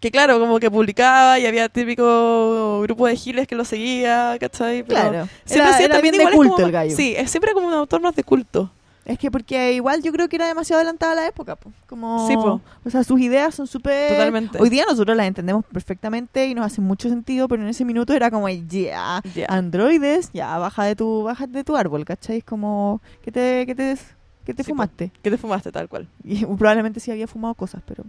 Que 0.00 0.10
claro, 0.10 0.38
como 0.38 0.60
que 0.60 0.70
publicaba 0.70 1.38
y 1.38 1.46
había 1.46 1.68
típico 1.68 2.80
grupo 2.82 3.06
de 3.06 3.16
giles 3.16 3.46
que 3.48 3.54
lo 3.56 3.64
seguía, 3.64 4.36
¿cachai? 4.38 4.82
Pero 4.82 5.00
claro 5.00 5.28
Siempre 5.44 5.68
era, 5.70 5.78
era 5.80 5.94
también 5.94 6.12
bien 6.16 6.28
de 6.28 6.34
culto 6.36 6.52
como- 6.54 6.66
el 6.66 6.72
gallo 6.72 6.94
Sí, 6.96 7.14
es 7.16 7.30
siempre 7.30 7.52
como 7.54 7.66
un 7.68 7.72
autor 7.74 8.00
más 8.02 8.14
de 8.14 8.22
culto. 8.22 8.70
es 9.06 9.18
que 9.18 9.30
porque 9.30 9.72
igual 9.72 10.02
yo 10.02 10.12
creo 10.12 10.28
que 10.28 10.36
era 10.36 10.46
demasiado 10.48 10.80
adelantada 10.80 11.12
a 11.12 11.14
la 11.14 11.26
época 11.28 11.56
po. 11.56 11.72
como 11.88 12.26
Sí, 12.28 12.34
po. 12.36 12.60
o 12.84 12.90
sea 12.90 13.04
sus 13.04 13.20
ideas 13.20 13.54
son 13.54 13.66
súper 13.66 14.10
Totalmente. 14.10 14.60
hoy 14.60 14.68
día 14.68 14.84
nosotros 14.88 15.16
las 15.16 15.26
entendemos 15.28 15.64
perfectamente 15.64 16.46
y 16.46 16.54
nos 16.54 16.66
hacen 16.66 16.84
mucho 16.84 17.08
sentido 17.08 17.48
pero 17.48 17.62
en 17.62 17.68
ese 17.68 17.84
minuto 17.84 18.12
era 18.12 18.30
como 18.30 18.48
ya 18.50 19.22
Ya. 19.34 19.46
androides, 19.48 20.30
ya 20.34 20.58
baja 20.58 20.84
de 20.84 20.94
tu 20.96 21.22
baja 21.22 21.46
de 21.46 21.64
tu 21.64 21.74
árbol, 21.76 22.04
¿cachai? 22.04 22.38
Es 22.38 22.44
como 22.44 23.00
que 23.22 23.32
te 23.32 23.64
que 23.64 23.74
te 23.74 23.96
que 24.44 24.54
te 24.54 24.62
Sí, 24.62 24.70
fumaste. 24.70 25.10
¿Qué 25.22 25.30
te 25.30 25.38
fumaste 25.38 25.72
tal 25.72 25.88
cual? 25.88 26.06
Y 26.24 26.44
probablemente 26.44 27.00
sí 27.00 27.10
había 27.10 27.26
fumado 27.26 27.54
cosas, 27.54 27.82
pero 27.86 28.04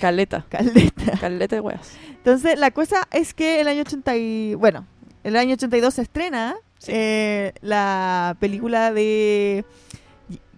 Caleta. 0.00 0.44
caleta. 0.48 1.12
Caleta 1.20 1.56
de 1.56 1.60
weas. 1.60 1.92
Entonces, 2.10 2.58
la 2.58 2.70
cosa 2.70 3.06
es 3.10 3.34
que 3.34 3.60
el 3.60 3.68
año 3.68 3.82
80 3.82 4.16
y 4.16 4.54
bueno, 4.54 4.86
el 5.24 5.36
año 5.36 5.54
82 5.54 5.94
se 5.94 6.02
estrena 6.02 6.56
Sí. 6.78 6.90
eh, 6.94 7.52
la 7.60 8.36
película 8.40 8.92
de 8.92 9.64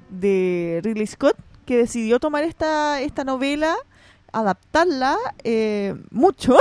de 0.09 0.80
Ridley 0.82 1.07
Scott 1.07 1.37
que 1.66 1.76
decidió 1.76 2.18
tomar 2.20 2.45
esta 2.45 3.01
esta 3.03 3.24
novela 3.24 3.74
adaptarla 4.32 5.16
eh, 5.45 5.95
mucho 6.11 6.57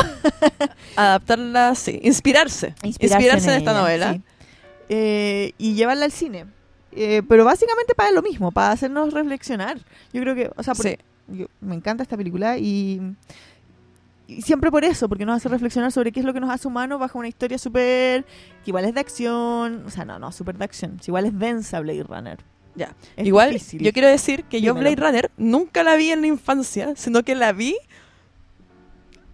Adaptarla, 0.96 1.76
sí. 1.76 2.00
Inspirarse. 2.04 2.76
Inspirarse, 2.84 3.52
en, 3.52 3.58
esta 3.58 3.72
ella, 3.72 3.80
novela. 3.82 4.14
sí. 4.14 4.22
Eh, 4.90 5.54
y 5.58 5.74
llevarla 5.74 6.06
al 6.06 6.12
cine. 6.12 6.46
Eh, 6.92 7.24
pero 7.28 7.44
básicamente 7.46 7.96
para 7.96 8.12
lo 8.12 8.22
mismo, 8.22 8.52
para 8.52 8.72
hacernos 8.72 9.12
reflexionar. 9.14 9.80
Yo 10.14 10.22
creo 10.22 10.36
que, 10.36 10.52
o 10.56 10.62
sea, 10.62 10.76
por- 10.76 10.86
Sí. 10.86 10.98
Yo- 11.28 11.48
me 11.62 11.76
encanta 11.76 12.04
esta 12.04 12.18
película 12.18 12.58
y, 12.58 13.02
y 14.28 14.42
siempre 14.42 14.72
por 14.72 14.84
eso, 14.86 15.08
porque 15.10 15.26
nos 15.26 15.38
hace 15.38 15.50
reflexionar 15.50 15.92
sobre 15.92 16.12
qué 16.12 16.20
es 16.20 16.26
lo 16.26 16.34
que 16.34 16.40
nos 16.40 16.50
hace 16.50 16.68
humanos 16.68 17.00
bajo 17.00 17.20
una 17.20 17.28
historia 17.28 17.58
súper, 17.58 18.24
que 18.64 18.72
igual 18.72 18.86
es 18.86 18.94
de 18.94 19.00
acción, 19.00 19.84
o 19.86 19.90
sea, 19.90 20.06
no, 20.06 20.20
no, 20.20 20.32
súper 20.32 20.58
de 20.58 20.66
acción, 20.66 21.00
si 21.02 21.10
igual 21.12 21.26
es 21.26 21.38
densa 21.38 21.80
Blade 21.80 22.04
Runner. 22.04 22.40
Ya. 22.76 22.96
Es 23.16 23.28
Igual, 23.28 23.52
difícil. 23.54 23.82
yo 23.82 23.94
quiero 23.94 24.08
decir 24.08 24.46
que 24.46 24.60
yo. 24.60 24.74
Blade 24.74 24.96
Runner 24.96 25.32
nunca 25.38 25.84
la 25.84 25.96
vi 25.96 26.10
en 26.10 26.22
la 26.22 26.28
infancia, 26.28 26.94
sino 26.96 27.22
que 27.22 27.36
la 27.36 27.54
vi 27.54 27.76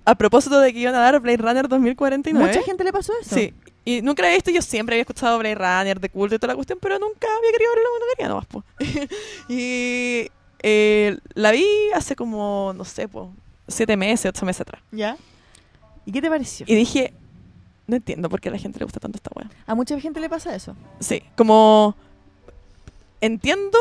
a 0.04 0.16
propósito 0.16 0.60
de 0.60 0.74
que 0.74 0.80
iban 0.80 0.94
a 0.96 1.00
dar 1.00 1.20
Blade 1.22 1.38
Runner 1.38 1.68
2049. 1.70 2.48
Mucha 2.48 2.62
gente 2.64 2.84
le 2.84 2.92
pasó 2.92 3.14
eso. 3.22 3.36
Sí. 3.36 3.54
Y 3.86 4.02
nunca 4.02 4.24
la 4.24 4.28
había 4.28 4.38
visto, 4.38 4.52
yo 4.52 4.62
siempre 4.62 4.96
había 4.96 5.02
escuchado 5.04 5.40
Blade 5.40 5.56
Runner 5.56 6.00
de 6.02 6.10
culto 6.10 6.36
y 6.36 6.40
toda 6.40 6.52
la 6.52 6.56
cuestión, 6.56 6.80
pero 6.82 7.00
nunca 7.00 7.28
había 7.38 7.52
querido 7.52 7.72
verla 7.74 7.90
cuando 7.90 8.06
quería 8.14 8.28
nomás, 8.28 8.46
po. 8.46 8.64
y 9.48 10.30
eh, 10.62 11.18
la 11.34 11.52
vi 11.52 11.66
hace 11.96 12.16
como, 12.16 12.74
no 12.76 12.86
sé, 12.86 13.08
po, 13.08 13.32
siete 13.68 13.96
meses, 13.98 14.30
ocho 14.30 14.46
meses 14.46 14.62
atrás. 14.62 14.82
¿Ya? 14.92 15.18
¿Y 16.06 16.12
qué 16.12 16.22
te 16.22 16.30
pareció? 16.30 16.66
Y 16.68 16.76
dije, 16.76 17.14
no 17.88 17.96
entiendo 17.96 18.30
por 18.30 18.42
qué 18.42 18.50
a 18.50 18.52
la 18.52 18.58
gente 18.58 18.80
le 18.80 18.86
gusta 18.86 19.00
tanto 19.00 19.18
esta 19.18 19.32
wea. 19.36 19.50
A 19.66 19.76
mucha 19.76 20.00
gente 20.00 20.20
le 20.20 20.30
pasa 20.30 20.56
eso. 20.56 20.76
Sí, 21.00 21.24
como 21.36 21.96
entiendo, 23.22 23.78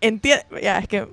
entiendo, 0.00 0.44
ya, 0.60 0.78
es 0.78 0.88
que 0.88 1.08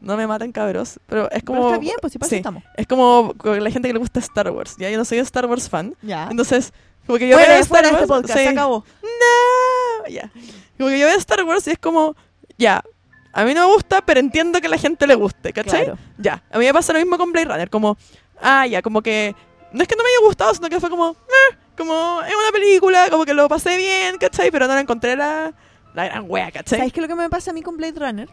no 0.00 0.16
me 0.16 0.26
maten 0.26 0.52
cabros, 0.52 1.00
pero 1.06 1.30
es 1.30 1.42
como... 1.42 1.60
Pero 1.60 1.68
está 1.74 1.80
bien, 1.80 1.96
pues 2.00 2.12
si 2.12 2.18
pasa 2.18 2.30
sí, 2.30 2.36
estamos. 2.36 2.62
Es 2.76 2.86
como 2.86 3.34
la 3.44 3.70
gente 3.70 3.88
que 3.88 3.92
le 3.92 3.98
gusta 3.98 4.20
Star 4.20 4.50
Wars, 4.50 4.76
ya 4.78 4.90
yo 4.90 4.98
no 4.98 5.04
soy 5.04 5.18
Star 5.18 5.46
Wars 5.46 5.68
fan, 5.68 5.94
Ya. 6.02 6.28
entonces 6.30 6.72
como 7.06 7.18
que 7.18 7.28
yo 7.28 7.36
fuera 7.36 7.52
veo 7.54 7.62
Star 7.62 7.84
de 7.84 7.90
Wars, 7.90 8.02
este 8.02 8.06
podcast, 8.08 8.38
sí, 8.38 8.44
se 8.44 8.48
acabó. 8.50 8.84
no, 9.02 10.08
ya, 10.08 10.30
como 10.76 10.90
que 10.90 10.98
yo 10.98 11.06
veo 11.06 11.16
Star 11.18 11.44
Wars 11.44 11.66
y 11.66 11.70
es 11.70 11.78
como, 11.78 12.14
ya, 12.58 12.82
a 13.36 13.44
mí 13.44 13.54
no 13.54 13.68
me 13.68 13.74
gusta, 13.74 14.00
pero 14.00 14.18
entiendo 14.20 14.60
que 14.60 14.66
a 14.66 14.70
la 14.70 14.78
gente 14.78 15.06
le 15.06 15.14
guste, 15.14 15.52
¿cachai? 15.52 15.84
Claro. 15.84 15.98
Ya, 16.18 16.42
a 16.50 16.58
mí 16.58 16.64
me 16.64 16.72
pasa 16.72 16.92
lo 16.92 16.98
mismo 16.98 17.18
con 17.18 17.30
Blade 17.32 17.46
Runner, 17.48 17.70
como, 17.70 17.96
ah, 18.40 18.66
ya, 18.66 18.80
como 18.82 19.02
que, 19.02 19.34
no 19.72 19.82
es 19.82 19.88
que 19.88 19.94
no 19.94 20.02
me 20.02 20.08
haya 20.08 20.26
gustado, 20.26 20.54
sino 20.54 20.68
que 20.68 20.80
fue 20.80 20.88
como, 20.90 21.12
"Meh", 21.12 21.58
como, 21.76 22.22
es 22.26 22.32
una 22.34 22.50
película, 22.52 23.08
como 23.10 23.24
que 23.26 23.34
lo 23.34 23.48
pasé 23.48 23.76
bien, 23.76 24.16
¿cachai? 24.18 24.50
Pero 24.50 24.66
no 24.66 24.74
la 24.74 24.80
encontré 24.80 25.14
la, 25.16 25.52
la 25.94 26.04
gran 26.06 26.24
wea, 26.28 26.50
¿cachai? 26.50 26.78
¿Sabes 26.78 26.92
qué 26.92 27.00
lo 27.02 27.08
que 27.08 27.14
me 27.14 27.28
pasa 27.28 27.50
a 27.50 27.54
mí 27.54 27.62
con 27.62 27.76
Blade 27.76 27.98
Runner? 28.00 28.28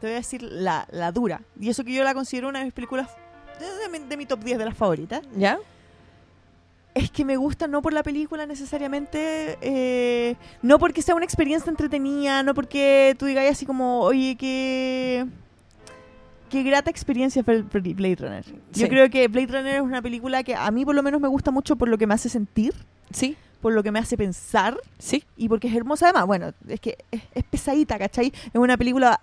Te 0.00 0.06
voy 0.06 0.14
a 0.14 0.18
decir 0.18 0.42
la, 0.42 0.86
la 0.90 1.12
dura. 1.12 1.40
Y 1.60 1.68
eso 1.70 1.84
que 1.84 1.92
yo 1.92 2.02
la 2.04 2.14
considero 2.14 2.48
una 2.48 2.58
de 2.60 2.66
mis 2.66 2.74
películas 2.74 3.08
de, 3.90 3.98
de 4.00 4.16
mi 4.16 4.26
top 4.26 4.40
10 4.40 4.58
de 4.58 4.64
las 4.64 4.76
favoritas. 4.76 5.22
¿Ya? 5.36 5.58
Es 6.98 7.12
que 7.12 7.24
me 7.24 7.36
gusta 7.36 7.68
no 7.68 7.80
por 7.80 7.92
la 7.92 8.02
película 8.02 8.44
necesariamente, 8.44 9.56
eh, 9.60 10.34
no 10.62 10.80
porque 10.80 11.00
sea 11.00 11.14
una 11.14 11.24
experiencia 11.24 11.70
entretenida, 11.70 12.42
no 12.42 12.54
porque 12.54 13.14
tú 13.16 13.26
digas 13.26 13.48
así 13.48 13.64
como, 13.66 14.00
oye, 14.00 14.34
que... 14.36 15.24
qué 16.50 16.64
grata 16.64 16.90
experiencia 16.90 17.44
fue 17.44 17.54
el 17.54 17.62
Blade 17.62 18.16
Runner. 18.16 18.44
Yo 18.72 18.88
creo 18.88 19.08
que 19.10 19.28
Blade 19.28 19.46
Runner 19.46 19.76
es 19.76 19.80
una 19.80 20.02
película 20.02 20.42
que 20.42 20.56
a 20.56 20.68
mí 20.72 20.84
por 20.84 20.96
lo 20.96 21.04
menos 21.04 21.20
me 21.20 21.28
gusta 21.28 21.52
mucho 21.52 21.76
por 21.76 21.88
lo 21.88 21.96
que 21.98 22.08
me 22.08 22.14
hace 22.14 22.28
sentir, 22.28 22.74
Sí, 23.12 23.36
por 23.60 23.72
lo 23.72 23.84
que 23.84 23.92
me 23.92 24.00
hace 24.00 24.16
pensar 24.16 24.76
sí. 24.98 25.22
y 25.36 25.48
porque 25.48 25.68
es 25.68 25.76
hermosa 25.76 26.06
además. 26.06 26.26
Bueno, 26.26 26.52
es 26.66 26.80
que 26.80 26.98
es, 27.12 27.22
es 27.32 27.44
pesadita, 27.44 27.96
¿cachai? 27.96 28.32
Es 28.34 28.54
una 28.54 28.76
película 28.76 29.20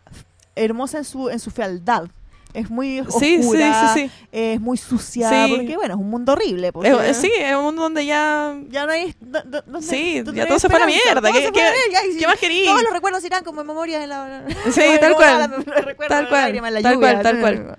hermosa 0.56 1.00
en 1.00 1.04
su, 1.04 1.30
en 1.30 1.40
su 1.40 1.52
fealdad. 1.52 2.08
Es 2.56 2.70
muy 2.70 3.02
oscura, 3.02 3.20
Sí, 3.20 3.44
sí, 3.44 3.50
sí, 3.52 3.88
sí. 3.94 4.12
es 4.32 4.62
muy 4.62 4.78
sucia, 4.78 5.30
porque 5.50 5.76
bueno, 5.76 5.96
es 5.96 6.00
un 6.00 6.10
mundo 6.10 6.32
horrible. 6.32 6.72
Es- 7.10 7.18
sí, 7.18 7.32
es 7.38 7.56
un 7.56 7.64
mundo 7.64 7.82
donde 7.84 8.06
ya... 8.06 8.58
Ya 8.70 8.86
no 8.86 8.92
hay... 8.94 9.14
no- 9.20 9.44
no- 9.44 9.64
no 9.68 9.82
sé, 9.82 9.88
Sí, 9.90 10.24
ya 10.34 10.48
todo 10.48 10.58
se 10.60 10.70
fue 10.70 10.78
a 10.82 10.86
la 10.86 10.92
esperanza, 10.92 11.22
mierda, 11.22 11.32
¿qué- 11.32 11.52
qué- 11.52 11.52
mierda, 11.52 12.06
y 12.08 12.14
¿Qué 12.14 12.20
sí, 12.20 12.26
más 12.26 12.40
querí? 12.40 12.66
Todos 12.66 12.84
los 12.84 12.94
recuerdos 12.94 13.24
irán 13.26 13.44
como 13.44 13.64
memoria 13.64 14.02
en 14.04 14.10
la... 14.10 14.46
Sí, 14.72 14.82
tal 15.02 15.16
cual. 15.16 15.64
Tal 16.08 16.28
cual, 16.30 16.82
tal 16.82 17.00
cual, 17.00 17.22
tal 17.22 17.40
cual. 17.42 17.76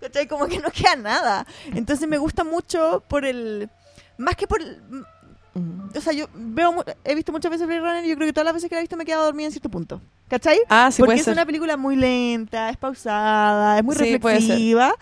¿Cachai? 0.00 0.26
Como 0.28 0.46
que 0.46 0.58
no 0.60 0.70
queda 0.70 0.96
nada. 0.96 1.46
Entonces 1.74 2.08
me 2.08 2.16
gusta 2.18 2.44
mucho 2.44 3.02
por 3.08 3.24
el... 3.24 3.68
Más 4.16 4.36
que 4.36 4.46
por... 4.46 4.62
el-. 4.62 4.80
O 5.96 6.00
sea, 6.00 6.12
yo 6.12 6.26
veo, 6.32 6.84
he 7.04 7.14
visto 7.16 7.32
muchas 7.32 7.50
veces 7.50 7.66
Blade 7.66 7.80
Runner 7.80 8.04
y 8.04 8.08
yo 8.10 8.14
creo 8.14 8.28
que 8.28 8.32
todas 8.32 8.44
las 8.44 8.54
veces 8.54 8.68
que 8.68 8.76
la 8.76 8.80
he 8.80 8.84
visto 8.84 8.96
me 8.96 9.02
he 9.02 9.06
quedado 9.06 9.24
dormida 9.24 9.46
en 9.46 9.52
cierto 9.52 9.68
punto. 9.68 10.00
¿Cachai? 10.30 10.60
Ah, 10.68 10.90
sí 10.90 10.98
Porque 11.02 11.08
puede 11.08 11.18
es 11.18 11.24
ser. 11.24 11.32
una 11.34 11.44
película 11.44 11.76
muy 11.76 11.96
lenta, 11.96 12.70
es 12.70 12.76
pausada, 12.78 13.76
es 13.78 13.84
muy 13.84 13.94
Sí, 13.96 14.12
reflexiva, 14.16 14.94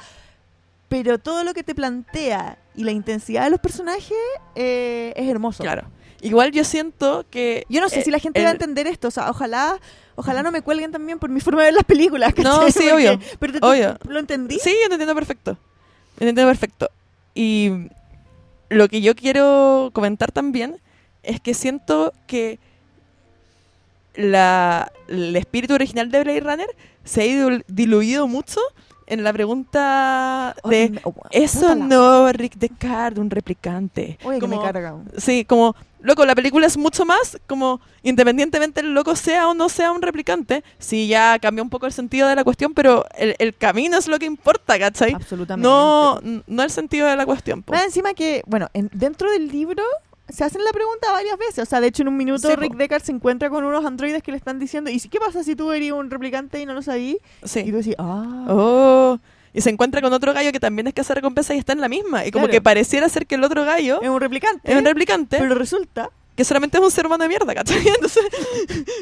pero 0.88 1.18
todo 1.18 1.44
lo 1.44 1.52
que 1.54 1.62
te 1.62 1.74
plantea 1.74 2.56
y 2.74 2.82
la 2.84 2.92
intensidad 2.92 3.44
de 3.44 3.50
los 3.50 3.60
personajes 3.60 4.16
eh, 4.54 5.12
es 5.14 5.28
hermoso. 5.28 5.62
Claro. 5.62 5.82
Igual 6.22 6.50
yo 6.50 6.64
siento 6.64 7.26
que... 7.30 7.64
Yo 7.68 7.80
no 7.80 7.88
sé 7.90 8.00
eh, 8.00 8.04
si 8.04 8.10
la 8.10 8.18
gente 8.18 8.40
el- 8.40 8.46
va 8.46 8.50
a 8.50 8.52
entender 8.52 8.86
esto, 8.86 9.08
o 9.08 9.10
sea, 9.10 9.30
ojalá 9.30 9.78
ojalá 10.16 10.42
no 10.42 10.50
me 10.50 10.62
cuelguen 10.62 10.90
también 10.90 11.18
por 11.20 11.30
mi 11.30 11.40
forma 11.40 11.60
de 11.60 11.66
ver 11.66 11.74
las 11.74 11.84
películas. 11.84 12.34
No, 12.38 12.60
¿cachai? 12.60 12.72
sí, 12.72 12.78
Porque- 12.90 12.94
obvio, 12.94 13.20
Pero 13.38 13.52
te- 13.52 13.58
obvio. 13.66 13.98
¿Lo 14.08 14.18
entendí? 14.18 14.58
Sí, 14.58 14.74
yo 14.82 14.88
te 14.88 14.94
entiendo 14.94 15.14
perfecto. 15.14 15.56
Te 16.18 16.26
entiendo 16.28 16.50
perfecto. 16.50 16.90
Y 17.34 17.70
lo 18.70 18.88
que 18.88 19.00
yo 19.02 19.14
quiero 19.14 19.90
comentar 19.92 20.32
también 20.32 20.80
es 21.22 21.40
que 21.40 21.54
siento 21.54 22.12
que 22.26 22.58
la, 24.18 24.90
el 25.08 25.34
espíritu 25.36 25.74
original 25.74 26.10
de 26.10 26.22
Blade 26.24 26.40
Runner 26.40 26.68
se 27.04 27.22
ha 27.22 27.26
ido 27.26 27.50
diluido 27.68 28.26
mucho 28.28 28.60
en 29.06 29.24
la 29.24 29.32
pregunta 29.32 30.54
de 30.68 31.00
oh, 31.04 31.14
¿Es 31.30 31.56
o 31.56 31.60
bótala. 31.60 31.84
no 31.86 32.32
Rick 32.32 32.56
Descartes 32.56 33.18
un 33.18 33.30
replicante? 33.30 34.18
Oye, 34.24 34.38
que 34.38 34.46
me 34.46 34.56
Como- 34.56 34.66
carga. 34.66 34.96
Sí, 35.16 35.46
como, 35.46 35.74
loco, 36.00 36.26
la 36.26 36.34
película 36.34 36.66
es 36.66 36.76
mucho 36.76 37.06
más 37.06 37.38
como, 37.46 37.80
independientemente 38.02 38.80
el 38.80 38.92
loco 38.92 39.16
sea 39.16 39.48
o 39.48 39.54
no 39.54 39.70
sea 39.70 39.92
un 39.92 40.02
replicante, 40.02 40.62
sí 40.78 41.08
ya 41.08 41.38
cambió 41.38 41.62
un 41.64 41.70
poco 41.70 41.86
el 41.86 41.92
sentido 41.92 42.28
de 42.28 42.34
la 42.36 42.44
cuestión, 42.44 42.74
pero 42.74 43.06
el, 43.16 43.34
el 43.38 43.56
camino 43.56 43.96
es 43.96 44.08
lo 44.08 44.18
que 44.18 44.26
importa, 44.26 44.78
¿cachai? 44.78 45.14
Absolutamente. 45.14 45.66
No, 45.66 46.20
no 46.46 46.62
el 46.62 46.70
sentido 46.70 47.06
de 47.06 47.16
la 47.16 47.24
cuestión. 47.24 47.62
po. 47.62 47.72
Más 47.72 47.84
encima 47.84 48.12
que, 48.12 48.42
bueno, 48.46 48.68
en- 48.74 48.90
dentro 48.92 49.30
del 49.30 49.48
libro 49.48 49.82
se 50.28 50.44
hacen 50.44 50.62
la 50.64 50.72
pregunta 50.72 51.10
varias 51.12 51.38
veces. 51.38 51.60
O 51.60 51.66
sea, 51.66 51.80
de 51.80 51.88
hecho, 51.88 52.02
en 52.02 52.08
un 52.08 52.16
minuto 52.16 52.48
Sí. 52.48 52.54
Rick 52.56 52.74
Deckard 52.76 53.02
se 53.02 53.12
encuentra 53.12 53.50
con 53.50 53.64
unos 53.64 53.84
androides 53.84 54.22
que 54.22 54.30
le 54.30 54.36
están 54.38 54.58
diciendo, 54.58 54.90
¿y 54.90 54.98
si- 54.98 55.08
qué 55.08 55.18
pasa 55.18 55.42
si 55.42 55.56
tú 55.56 55.72
eres 55.72 55.92
un 55.92 56.10
replicante 56.10 56.60
y 56.60 56.66
no 56.66 56.74
lo 56.74 56.82
sabías? 56.82 57.16
Y 57.44 57.48
Sí. 57.48 57.64
tú 57.70 57.76
decís, 57.78 57.94
ah. 57.98 58.46
Oh. 58.48 59.18
Y 59.54 59.60
se 59.62 59.70
encuentra 59.70 60.00
con 60.02 60.12
otro 60.12 60.34
gallo 60.34 60.52
que 60.52 60.60
también 60.60 60.86
es 60.86 60.94
hacer 60.98 61.16
recompensa 61.16 61.54
y 61.54 61.58
está 61.58 61.72
en 61.72 61.80
la 61.80 61.88
misma. 61.88 62.24
Y 62.26 62.30
como 62.30 62.44
Claro. 62.44 62.52
que 62.52 62.60
pareciera 62.60 63.08
ser 63.08 63.26
que 63.26 63.34
el 63.36 63.44
otro 63.44 63.64
gallo 63.64 64.00
Es 64.02 64.08
un 64.08 64.20
replicante. 64.20 64.70
es 64.70 64.78
un 64.78 64.84
replicante, 64.84 65.38
Pero 65.38 65.54
resulta, 65.54 66.10
que 66.36 66.44
solamente 66.44 66.76
es 66.78 66.84
un 66.84 66.90
ser 66.90 67.06
humano 67.06 67.24
de 67.24 67.28
mierda, 67.28 67.54
¿cachai? 67.54 67.78
Entonces, 68.00 68.22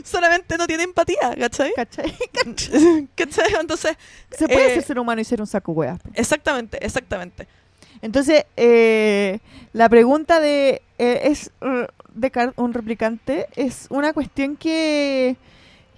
solamente 0.04 0.56
no 0.56 0.66
tiene 0.66 0.84
empatía, 0.84 1.34
¿cachai? 1.38 1.72
¿cachai? 1.74 2.14
¿Cachai? 3.14 3.54
Entonces, 3.60 3.96
Se 4.30 4.46
puede 4.48 4.66
Eh, 4.72 4.74
ser 4.74 4.82
ser 4.84 4.98
humano 4.98 5.20
y 5.20 5.24
ser 5.24 5.40
un 5.40 5.46
saco 5.46 5.72
hueá. 5.72 5.98
exactamente, 6.14 6.78
exactamente. 6.84 7.46
Entonces, 8.02 8.44
eh, 8.56 9.38
la 9.72 9.88
pregunta 9.88 10.40
de 10.40 10.82
eh, 10.98 11.20
¿es 11.24 11.50
eh, 11.60 11.86
Descartes 12.14 12.56
un 12.58 12.72
replicante? 12.72 13.46
Es 13.56 13.86
una 13.90 14.12
cuestión 14.12 14.56
que, 14.56 15.36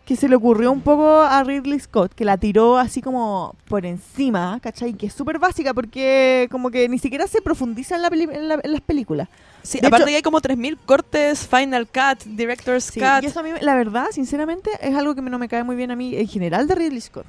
que 0.04 0.16
se 0.16 0.28
le 0.28 0.34
ocurrió 0.36 0.72
un 0.72 0.80
poco 0.80 1.20
a 1.22 1.44
Ridley 1.44 1.78
Scott, 1.78 2.12
que 2.14 2.24
la 2.24 2.36
tiró 2.36 2.76
así 2.78 3.00
como 3.02 3.54
por 3.68 3.86
encima, 3.86 4.58
¿cachai? 4.62 4.94
Que 4.94 5.06
es 5.06 5.12
súper 5.12 5.38
básica 5.38 5.72
porque 5.74 6.48
como 6.50 6.70
que 6.70 6.88
ni 6.88 6.98
siquiera 6.98 7.26
se 7.28 7.40
profundiza 7.42 7.94
en, 7.96 8.02
la 8.02 8.10
peli- 8.10 8.28
en, 8.32 8.48
la- 8.48 8.58
en 8.62 8.72
las 8.72 8.80
películas. 8.80 9.28
Sí, 9.62 9.78
De 9.80 9.86
aparte 9.88 10.04
hecho- 10.04 10.10
que 10.10 10.16
hay 10.16 10.22
como 10.22 10.40
3.000 10.40 10.78
cortes, 10.86 11.46
Final 11.46 11.86
Cut, 11.86 12.24
Director's 12.24 12.84
Sí, 12.84 13.00
Cut. 13.00 13.22
y 13.22 13.26
eso 13.26 13.40
a 13.40 13.42
mí, 13.42 13.50
la 13.60 13.74
verdad, 13.76 14.06
sinceramente, 14.12 14.70
es 14.80 14.94
algo 14.96 15.14
que 15.14 15.20
no 15.22 15.38
me 15.38 15.48
cae 15.48 15.62
muy 15.62 15.76
bien 15.76 15.90
a 15.90 15.96
mí 15.96 16.16
en 16.16 16.26
general 16.26 16.66
de 16.66 16.74
Ridley 16.74 17.00
Scott. 17.00 17.26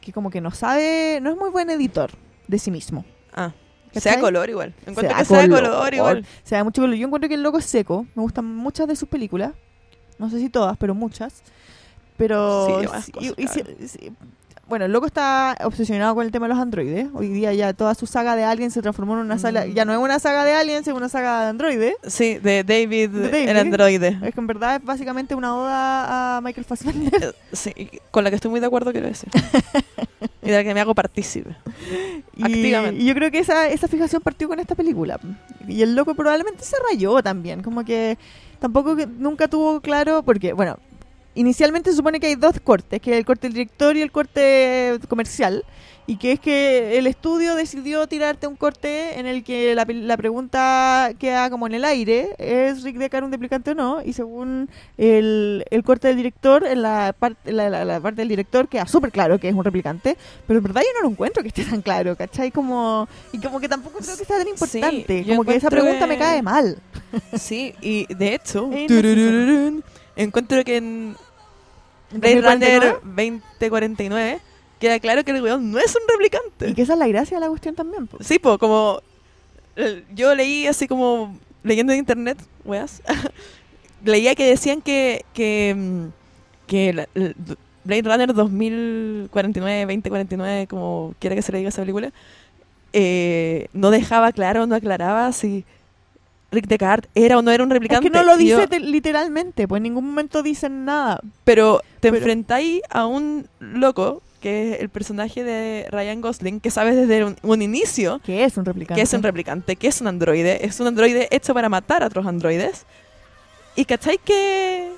Que 0.00 0.12
como 0.12 0.30
que 0.30 0.40
no 0.40 0.50
sabe, 0.50 1.18
no 1.22 1.30
es 1.30 1.36
muy 1.36 1.50
buen 1.50 1.70
editor 1.70 2.10
de 2.48 2.58
sí 2.58 2.70
mismo. 2.70 3.04
Ah, 3.34 3.52
¿Cachai? 3.94 4.12
sea 4.14 4.20
color 4.20 4.50
igual. 4.50 4.74
Encuentro 4.86 5.02
Se 5.02 5.06
da 5.08 5.18
que 5.18 5.24
sea 5.24 5.48
color 5.48 5.94
igual. 5.94 6.26
Se 6.42 6.54
da 6.54 6.64
mucho 6.64 6.82
color. 6.82 6.96
Yo 6.96 7.06
encuentro 7.06 7.28
que 7.28 7.34
el 7.34 7.42
loco 7.42 7.58
es 7.58 7.64
seco. 7.64 8.06
Me 8.14 8.22
gustan 8.22 8.44
muchas 8.44 8.86
de 8.88 8.96
sus 8.96 9.08
películas. 9.08 9.52
No 10.18 10.28
sé 10.30 10.38
si 10.38 10.48
todas, 10.50 10.76
pero 10.76 10.94
muchas. 10.94 11.42
Pero. 12.16 12.66
Sí, 12.80 12.86
más 12.88 13.04
sí, 13.04 13.12
cosas, 13.12 13.32
y- 13.36 13.42
y 13.42 13.48
sí- 13.48 13.88
sí. 13.88 14.12
Bueno, 14.68 14.84
el 14.86 14.92
loco 14.92 15.06
está 15.06 15.56
obsesionado 15.64 16.14
con 16.14 16.24
el 16.24 16.32
tema 16.32 16.46
de 16.46 16.54
los 16.54 16.62
androides. 16.62 17.08
Hoy 17.14 17.28
día 17.28 17.52
ya 17.52 17.72
toda 17.74 17.94
su 17.94 18.06
saga 18.06 18.34
de 18.36 18.44
Alien 18.44 18.70
se 18.70 18.80
transformó 18.82 19.14
en 19.14 19.20
una 19.20 19.38
saga. 19.38 19.66
Ya 19.66 19.84
no 19.84 19.92
es 19.92 19.98
una 19.98 20.18
saga 20.18 20.44
de 20.44 20.52
Aliens, 20.52 20.86
es 20.88 20.94
una 20.94 21.08
saga 21.08 21.42
de 21.42 21.48
androides. 21.50 21.94
Sí, 22.06 22.38
de 22.38 22.64
David, 22.64 23.10
De 23.10 23.30
David. 23.30 23.48
el 23.48 23.56
androide. 23.58 24.18
Es 24.22 24.34
que 24.34 24.40
en 24.40 24.46
verdad 24.46 24.76
es 24.76 24.84
básicamente 24.84 25.34
una 25.34 25.54
oda 25.56 26.36
a 26.36 26.40
Michael 26.40 26.64
Fassbender. 26.64 27.14
Eh, 27.24 27.32
Sí, 27.52 27.72
con 28.10 28.24
la 28.24 28.30
que 28.30 28.36
estoy 28.36 28.50
muy 28.50 28.60
de 28.60 28.66
acuerdo, 28.66 28.90
quiero 28.92 29.06
decir. 29.06 29.28
y 30.42 30.50
de 30.50 30.56
la 30.56 30.64
que 30.64 30.74
me 30.74 30.80
hago 30.80 30.94
partícipe. 30.94 31.54
Y, 32.36 32.44
Activamente. 32.44 33.00
y 33.02 33.06
yo 33.06 33.14
creo 33.14 33.30
que 33.30 33.38
esa, 33.38 33.68
esa 33.68 33.86
fijación 33.88 34.22
partió 34.22 34.48
con 34.48 34.58
esta 34.60 34.74
película. 34.74 35.20
Y 35.68 35.82
el 35.82 35.94
loco 35.94 36.14
probablemente 36.14 36.64
se 36.64 36.76
rayó 36.90 37.22
también. 37.22 37.62
Como 37.62 37.84
que 37.84 38.18
tampoco 38.60 38.96
que 38.96 39.06
nunca 39.06 39.46
tuvo 39.48 39.80
claro, 39.80 40.22
porque, 40.22 40.52
bueno, 40.52 40.78
inicialmente 41.34 41.90
se 41.90 41.96
supone 41.96 42.20
que 42.20 42.26
hay 42.28 42.34
dos 42.36 42.60
cortes, 42.60 43.00
que 43.00 43.12
es 43.12 43.18
el 43.18 43.24
corte 43.24 43.46
del 43.48 43.54
director 43.54 43.96
y 43.96 44.02
el 44.02 44.10
corte 44.12 44.98
comercial. 45.08 45.64
Y 46.06 46.16
que 46.18 46.32
es 46.32 46.40
que 46.40 46.98
el 46.98 47.06
estudio 47.06 47.54
decidió 47.54 48.06
tirarte 48.06 48.46
un 48.46 48.56
corte 48.56 49.18
en 49.18 49.24
el 49.24 49.42
que 49.42 49.74
la, 49.74 49.86
la 49.88 50.18
pregunta 50.18 51.12
queda 51.18 51.48
como 51.48 51.66
en 51.66 51.72
el 51.72 51.82
aire, 51.86 52.28
¿es 52.36 52.82
Rick 52.82 52.98
Deckard 52.98 53.24
un 53.24 53.30
duplicante 53.30 53.70
o 53.70 53.74
no? 53.74 54.02
Y 54.04 54.12
según 54.12 54.68
el, 54.98 55.64
el 55.70 55.82
corte 55.82 56.08
del 56.08 56.18
director, 56.18 56.66
en 56.66 56.82
la, 56.82 57.14
parte 57.18 57.50
la, 57.52 57.70
la- 57.70 57.86
la 57.86 58.00
parte 58.00 58.20
del 58.20 58.28
director 58.28 58.68
queda 58.68 58.86
súper 58.86 59.12
claro 59.12 59.38
que 59.40 59.48
es 59.48 59.54
un 59.54 59.64
replicante, 59.64 60.14
pero 60.46 60.58
en 60.58 60.64
verdad 60.64 60.82
yo 60.82 60.88
no 61.00 61.06
lo 61.08 61.10
encuentro 61.10 61.42
que 61.42 61.48
esté 61.48 61.64
tan 61.64 61.80
claro, 61.80 62.14
¿cachai? 62.16 62.50
Como, 62.50 63.08
y 63.32 63.38
como 63.38 63.58
que 63.58 63.68
tampoco 63.70 63.98
creo 64.00 64.14
que 64.18 64.26
sea 64.26 64.36
tan 64.36 64.48
importante, 64.48 65.24
yo 65.24 65.36
como 65.36 65.44
que 65.44 65.56
esa 65.56 65.70
pregunta 65.70 66.06
me 66.06 66.18
cae 66.18 66.42
mal. 66.42 66.76
Sí, 67.38 67.72
y 67.80 68.12
de 68.12 68.34
hecho, 68.34 68.68
encuentro 70.16 70.62
que 70.64 70.76
en 70.76 71.16
¿En 72.12 72.20
Blade 72.20 72.40
2049? 72.42 73.00
Runner 73.02 73.40
2049 73.60 74.40
queda 74.78 75.00
claro 75.00 75.24
que 75.24 75.30
el 75.30 75.42
weón 75.42 75.70
no 75.70 75.78
es 75.78 75.94
un 75.96 76.02
replicante. 76.08 76.68
Y 76.70 76.74
que 76.74 76.82
esa 76.82 76.92
es 76.94 76.98
la 76.98 77.08
gracia 77.08 77.36
de 77.38 77.40
la 77.40 77.48
cuestión 77.48 77.74
también. 77.74 78.06
po. 78.06 78.18
Sí, 78.20 78.38
pues 78.38 78.58
como 78.58 79.00
eh, 79.76 80.04
yo 80.14 80.34
leí 80.34 80.66
así 80.66 80.86
como 80.86 81.36
leyendo 81.62 81.92
en 81.92 82.00
internet, 82.00 82.38
weas, 82.64 83.02
leía 84.04 84.34
que 84.34 84.46
decían 84.46 84.82
que 84.82 85.24
que, 85.32 85.74
mm, 85.76 86.06
que 86.66 86.92
la- 86.92 87.08
Blade 87.84 88.02
Runner 88.02 88.32
2049, 88.34 89.80
2049, 89.84 90.66
como 90.68 91.14
quiera 91.18 91.36
que 91.36 91.42
se 91.42 91.52
le 91.52 91.58
diga 91.58 91.68
esa 91.68 91.82
película, 91.82 92.12
eh, 92.92 93.68
no 93.72 93.90
dejaba 93.90 94.32
claro, 94.32 94.66
no 94.66 94.74
aclaraba 94.74 95.30
si 95.32 95.64
Rick 96.54 96.66
Descartes 96.68 97.10
era 97.14 97.38
o 97.38 97.42
no 97.42 97.50
era 97.50 97.62
un 97.64 97.70
Es 97.70 97.74
replicante. 97.74 98.10
que 98.10 98.16
no 98.16 98.22
lo 98.24 98.32
yo- 98.32 98.38
dice 98.58 98.66
te- 98.68 98.80
literalmente, 98.80 99.68
pues 99.68 99.78
en 99.80 99.82
ningún 99.84 100.06
momento 100.06 100.42
dicen 100.42 100.84
nada. 100.84 101.20
pero 101.44 101.80
te 102.00 102.08
Pero- 102.10 102.16
enfrentáis 102.16 102.80
a 102.90 103.06
un 103.06 103.46
loco, 103.60 104.22
que 104.40 104.74
es 104.74 104.80
el 104.80 104.88
personaje 104.90 105.42
de 105.42 105.86
Ryan 105.90 106.20
Gosling, 106.20 106.60
que 106.60 106.70
sabes 106.70 106.96
desde 106.96 107.24
un, 107.24 107.36
un 107.42 107.62
inicio 107.62 108.20
Que 108.24 108.44
es 108.44 108.56
un 108.58 108.64
replicante. 108.64 108.98
que 109.00 109.02
es 109.02 109.12
un 109.14 109.22
replicante, 109.22 109.76
que 109.76 109.88
es 109.88 110.00
un 110.00 110.06
androide, 110.06 110.66
es 110.66 110.78
un 110.80 110.86
androide 110.86 111.28
hecho 111.30 111.54
para 111.54 111.68
matar 111.68 112.02
a 112.02 112.06
otros 112.08 112.26
androides. 112.26 112.84
Y 113.76 113.84
cachai 113.86 114.18
que. 114.18 114.92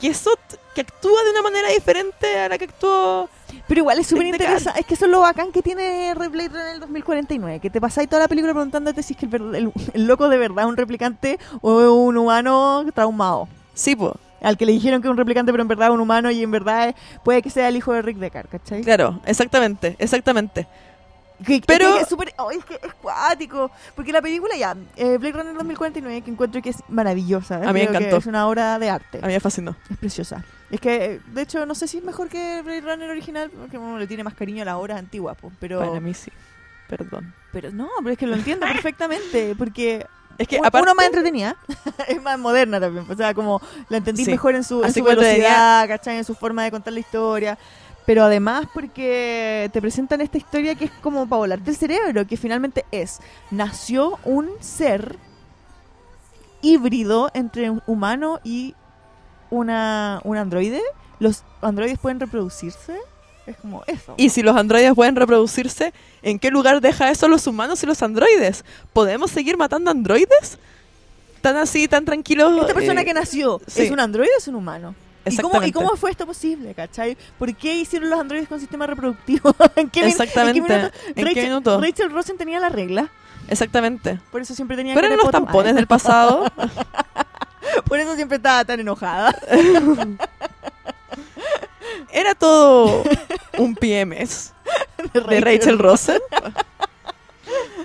Que 0.00 0.08
eso 0.08 0.30
que 0.74 0.82
actúa 0.82 1.22
de 1.24 1.30
una 1.30 1.42
manera 1.42 1.68
diferente 1.70 2.38
a 2.38 2.48
la 2.48 2.58
que 2.58 2.64
actuó. 2.66 3.28
Pero 3.66 3.80
igual 3.80 3.98
es 3.98 4.06
súper 4.06 4.26
interesante. 4.26 4.80
Es 4.80 4.86
que 4.86 4.94
eso 4.94 5.06
es 5.06 5.10
lo 5.10 5.20
bacán 5.20 5.50
que 5.52 5.62
tiene 5.62 6.12
Runner 6.14 6.50
en 6.50 6.56
el 6.74 6.80
2049. 6.80 7.60
Que 7.60 7.70
te 7.70 7.80
pasáis 7.80 8.08
toda 8.08 8.22
la 8.22 8.28
película 8.28 8.52
preguntándote 8.52 9.02
si 9.02 9.14
es 9.14 9.18
que 9.18 9.26
el, 9.34 9.54
el- 9.54 9.72
el 9.94 10.06
loco 10.06 10.28
de 10.28 10.36
verdad 10.38 10.64
es 10.64 10.68
un 10.68 10.76
replicante 10.76 11.38
o 11.62 11.80
es 11.80 11.88
un 11.88 12.16
humano 12.16 12.84
traumado. 12.94 13.48
Sí, 13.74 13.96
po, 13.96 14.16
Al 14.42 14.56
que 14.58 14.66
le 14.66 14.72
dijeron 14.72 15.00
que 15.00 15.08
es 15.08 15.10
un 15.10 15.16
replicante, 15.16 15.50
pero 15.52 15.62
en 15.62 15.68
verdad 15.68 15.88
es 15.88 15.94
un 15.94 16.00
humano 16.00 16.30
y 16.30 16.42
en 16.42 16.50
verdad 16.50 16.90
es- 16.90 16.94
puede 17.24 17.40
que 17.42 17.50
sea 17.50 17.68
el 17.68 17.76
hijo 17.76 17.92
de 17.92 18.02
Rick 18.02 18.18
Deckard, 18.18 18.48
¿cachai? 18.48 18.82
claro, 18.82 19.20
exactamente, 19.26 19.96
exactamente. 19.98 20.66
Que- 21.44 21.60
Pero- 21.66 21.96
que 21.96 22.00
es 22.02 22.08
súper. 22.08 22.32
oh, 22.38 22.50
es 22.50 22.64
que 22.64 22.74
es 22.74 22.94
cuático. 22.94 23.70
Porque 23.94 24.12
la 24.12 24.22
película 24.22 24.56
ya, 24.56 24.74
eh, 24.96 25.18
Blade 25.18 25.32
Runner 25.32 25.54
2049, 25.54 26.22
que 26.22 26.30
encuentro 26.30 26.62
que 26.62 26.70
es 26.70 26.76
maravillosa. 26.88 27.56
A 27.56 27.72
mí 27.72 27.80
me 27.80 27.82
encantó. 27.84 28.16
Es 28.16 28.26
una 28.26 28.46
obra 28.48 28.78
de 28.78 28.88
arte. 28.90 29.18
A 29.22 29.26
mí 29.26 29.32
me 29.34 29.40
fascinó. 29.40 29.76
Es 29.90 29.96
preciosa. 29.98 30.44
Es 30.70 30.80
que, 30.80 31.20
de 31.26 31.42
hecho, 31.42 31.64
no 31.66 31.74
sé 31.74 31.86
si 31.88 31.98
es 31.98 32.04
mejor 32.04 32.28
que 32.28 32.62
Blade 32.62 32.80
Runner 32.80 33.10
original, 33.10 33.50
porque 33.50 33.78
uno 33.78 33.98
le 33.98 34.06
tiene 34.06 34.24
más 34.24 34.34
cariño 34.34 34.62
a 34.62 34.64
las 34.64 34.74
obras 34.76 34.98
antiguas, 34.98 35.36
po, 35.36 35.52
pero... 35.60 35.78
Para 35.80 36.00
mí 36.00 36.12
sí. 36.14 36.30
Perdón. 36.88 37.34
Pero 37.52 37.70
no, 37.70 37.88
pero 37.98 38.10
es 38.10 38.18
que 38.18 38.26
lo 38.26 38.34
entiendo 38.34 38.66
perfectamente, 38.72 39.54
porque 39.56 40.06
Es 40.38 40.48
que 40.48 40.58
aparte, 40.58 40.82
uno 40.82 40.94
más 40.94 41.06
entretenida, 41.06 41.56
es 42.08 42.20
más 42.22 42.38
moderna 42.38 42.80
también, 42.80 43.06
o 43.08 43.14
sea, 43.14 43.32
como 43.34 43.60
la 43.88 43.98
entendí 43.98 44.24
Sí. 44.24 44.30
mejor 44.30 44.54
en 44.54 44.64
su, 44.64 44.82
en 44.84 44.92
su 44.92 45.02
velocidad, 45.04 45.86
¿cachai? 45.88 46.16
En 46.18 46.24
su 46.24 46.34
forma 46.34 46.64
de 46.64 46.70
contar 46.70 46.92
la 46.92 47.00
historia, 47.00 47.58
pero 48.06 48.24
además 48.24 48.66
porque 48.72 49.68
te 49.72 49.80
presentan 49.80 50.20
esta 50.20 50.38
historia 50.38 50.76
que 50.76 50.86
es 50.86 50.90
como 51.02 51.28
para 51.28 51.40
volarte 51.40 51.70
el 51.70 51.76
cerebro, 51.76 52.26
que 52.26 52.36
finalmente 52.36 52.86
es, 52.92 53.18
nació 53.50 54.18
un 54.24 54.48
ser 54.60 55.18
híbrido 56.62 57.30
entre 57.34 57.68
un 57.68 57.82
humano 57.86 58.40
y 58.44 58.74
una, 59.50 60.20
un 60.24 60.36
androide, 60.36 60.80
los 61.18 61.42
androides 61.60 61.98
pueden 61.98 62.20
reproducirse, 62.20 62.96
es 63.46 63.56
como 63.56 63.82
eso. 63.86 64.14
Y 64.16 64.30
si 64.30 64.42
los 64.42 64.56
androides 64.56 64.94
pueden 64.94 65.16
reproducirse, 65.16 65.92
¿en 66.22 66.38
qué 66.38 66.50
lugar 66.50 66.80
deja 66.80 67.10
eso 67.10 67.28
los 67.28 67.46
humanos 67.46 67.82
y 67.82 67.86
los 67.86 68.02
androides? 68.02 68.64
¿Podemos 68.92 69.30
seguir 69.30 69.56
matando 69.56 69.90
androides? 69.90 70.58
¿Tan 71.40 71.56
así, 71.56 71.86
tan 71.86 72.04
tranquilos? 72.04 72.60
Esta 72.60 72.74
persona 72.74 73.02
eh, 73.02 73.04
que 73.04 73.14
nació, 73.14 73.60
sí. 73.66 73.82
¿es 73.82 73.90
un 73.90 74.00
androide 74.00 74.30
o 74.34 74.38
es 74.38 74.48
un 74.48 74.56
humano? 74.56 74.94
¿Y 75.28 75.36
cómo, 75.36 75.48
¿Y 75.54 75.68
Exactamente. 75.68 75.72
cómo 75.72 75.96
fue 75.96 76.10
esto 76.12 76.24
posible, 76.26 76.72
cachai? 76.74 77.16
¿Por 77.38 77.54
qué 77.56 77.74
hicieron 77.74 78.10
los 78.10 78.20
androides 78.20 78.48
con 78.48 78.60
sistema 78.60 78.86
reproductivo? 78.86 79.54
¿En 79.76 79.90
qué, 79.90 80.06
Exactamente. 80.06 80.58
¿En 80.58 80.64
qué 80.66 80.74
minuto? 80.74 80.96
¿En 81.08 81.14
qué 81.14 81.24
Rachel, 81.24 81.44
minuto? 81.44 81.80
Rachel 81.80 82.10
Rosen 82.12 82.36
tenía 82.38 82.60
la 82.60 82.68
regla, 82.68 83.10
Exactamente. 83.48 84.20
por 84.30 84.40
eso 84.40 84.54
siempre 84.54 84.76
tenía 84.76 84.94
Pero 84.94 85.08
eran 85.08 85.18
de 85.18 85.22
los 85.24 85.32
tampones 85.32 85.70
Ay, 85.70 85.76
del 85.76 85.86
pasado. 85.86 86.44
Por 87.84 87.98
eso 87.98 88.14
siempre 88.14 88.36
estaba 88.36 88.64
tan 88.64 88.80
enojada. 88.80 89.36
Era 92.12 92.34
todo 92.34 93.02
un 93.58 93.74
PMS 93.74 94.52
de 95.28 95.40
Rachel 95.40 95.78
Rosen. 95.78 96.20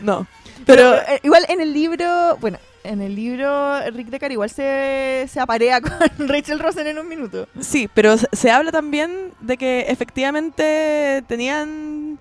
No. 0.01 0.27
Pero 0.65 0.91
Pero 0.91 0.95
eh, 0.95 1.19
igual 1.23 1.45
en 1.49 1.61
el 1.61 1.73
libro, 1.73 2.37
bueno, 2.39 2.59
en 2.83 3.01
el 3.01 3.15
libro 3.15 3.79
Rick 3.91 4.07
Deckard 4.07 4.31
igual 4.31 4.49
se, 4.49 5.27
se 5.31 5.39
aparea 5.39 5.79
con 6.17 6.27
Rachel 6.27 6.59
Rosen 6.59 6.87
en 6.87 6.99
un 6.99 7.07
minuto. 7.07 7.47
sí, 7.59 7.89
pero 7.93 8.15
se- 8.17 8.51
habla 8.51 8.71
también 8.71 9.31
de 9.39 9.57
que 9.57 9.81
efectivamente 9.89 11.23
tenían 11.27 12.19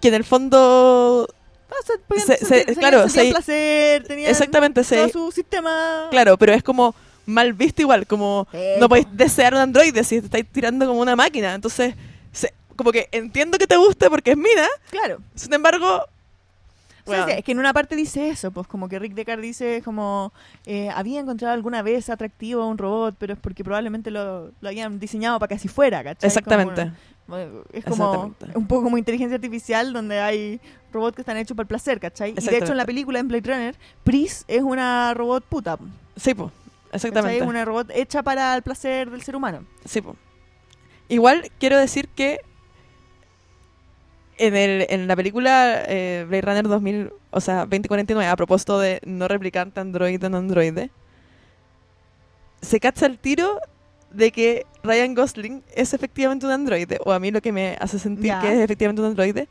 que 0.00 0.08
en 0.08 0.14
el 0.14 0.24
fondo 0.24 1.26
O 1.68 1.86
sea, 1.86 1.96
podían 2.06 2.26
Se- 2.26 2.38
sentir- 2.38 2.46
se- 2.66 2.74
se- 2.74 2.80
claro, 2.80 3.02
sentían 3.08 3.26
se- 3.26 3.30
placer, 3.32 4.04
tenían 4.06 4.30
exactamente 4.30 4.82
todo 4.82 4.88
se 5.06 5.08
su 5.12 5.30
sistema. 5.32 6.06
claro, 6.10 6.36
pero 6.36 6.52
es 6.52 6.62
como 6.62 6.94
mal 7.24 7.52
visto 7.54 7.82
igual, 7.82 8.06
como 8.06 8.46
no 8.52 8.80
po. 8.82 8.88
podéis 8.90 9.06
desear 9.12 9.52
un 9.54 9.60
androide 9.60 10.04
si 10.04 10.20
te 10.20 10.26
estáis 10.26 10.46
tirando 10.52 10.86
como 10.86 11.00
una 11.00 11.16
máquina, 11.16 11.54
entonces 11.54 11.94
se- 12.32 12.52
como 12.76 12.92
que 12.92 13.08
entiendo 13.10 13.58
que 13.58 13.66
te 13.66 13.76
guste 13.76 14.08
porque 14.10 14.32
es 14.32 14.36
mina, 14.36 14.68
Claro. 14.90 15.18
sin 15.34 15.52
embargo, 15.54 16.04
bueno, 17.06 17.26
sí, 17.26 17.32
es 17.32 17.44
que 17.44 17.52
en 17.52 17.58
una 17.58 17.72
parte 17.72 17.96
dice 17.96 18.28
eso, 18.28 18.50
pues 18.50 18.66
como 18.66 18.88
que 18.88 18.98
Rick 18.98 19.14
Deckard 19.14 19.40
dice 19.40 19.82
como 19.84 20.32
eh, 20.64 20.90
había 20.90 21.20
encontrado 21.20 21.54
alguna 21.54 21.82
vez 21.82 22.10
atractivo 22.10 22.62
a 22.62 22.66
un 22.66 22.78
robot, 22.78 23.14
pero 23.18 23.34
es 23.34 23.38
porque 23.38 23.64
probablemente 23.64 24.10
lo, 24.10 24.52
lo 24.60 24.68
habían 24.68 24.98
diseñado 24.98 25.38
para 25.38 25.48
que 25.48 25.54
así 25.54 25.68
fuera, 25.68 26.02
¿cachai? 26.02 26.26
exactamente. 26.28 26.92
Como, 27.26 27.38
es 27.72 27.84
como 27.84 28.34
un 28.54 28.66
poco 28.68 28.84
como 28.84 28.98
inteligencia 28.98 29.34
artificial 29.34 29.92
donde 29.92 30.20
hay 30.20 30.60
robots 30.92 31.16
que 31.16 31.22
están 31.22 31.36
hechos 31.36 31.56
para 31.56 31.64
el 31.64 31.68
placer, 31.68 31.98
¿cachai? 31.98 32.30
Y 32.30 32.34
de 32.34 32.58
hecho 32.58 32.70
en 32.70 32.76
la 32.76 32.86
película 32.86 33.18
en 33.18 33.28
Blade 33.28 33.52
Runner, 33.52 33.76
Pris 34.04 34.44
es 34.46 34.62
una 34.62 35.12
robot 35.14 35.44
puta, 35.44 35.78
Sí, 36.16 36.34
pues, 36.34 36.50
exactamente. 36.92 37.38
Es 37.38 37.46
una 37.46 37.64
robot 37.64 37.90
hecha 37.94 38.22
para 38.22 38.54
el 38.54 38.62
placer 38.62 39.10
del 39.10 39.22
ser 39.22 39.36
humano. 39.36 39.64
Sí, 39.84 40.00
po. 40.00 40.16
Igual 41.08 41.50
quiero 41.58 41.76
decir 41.78 42.08
que 42.08 42.40
en, 44.38 44.56
el, 44.56 44.86
en 44.88 45.06
la 45.06 45.16
película 45.16 45.82
eh, 45.86 46.24
Blade 46.28 46.42
Runner 46.42 46.68
2000, 46.68 47.12
o 47.30 47.40
sea, 47.40 47.60
2049, 47.60 48.28
a 48.28 48.36
propósito 48.36 48.78
de 48.78 49.00
no 49.04 49.28
replicante 49.28 49.80
androide 49.80 50.26
en 50.26 50.34
androide, 50.34 50.90
se 52.60 52.80
cacha 52.80 53.06
el 53.06 53.18
tiro 53.18 53.60
de 54.10 54.30
que 54.30 54.66
Ryan 54.82 55.14
Gosling 55.14 55.62
es 55.74 55.94
efectivamente 55.94 56.46
un 56.46 56.52
androide, 56.52 56.98
o 57.04 57.12
a 57.12 57.18
mí 57.18 57.30
lo 57.30 57.40
que 57.40 57.52
me 57.52 57.76
hace 57.80 57.98
sentir 57.98 58.32
que 58.40 58.52
es 58.52 58.60
efectivamente 58.60 59.02
un 59.02 59.08
androide, 59.08 59.48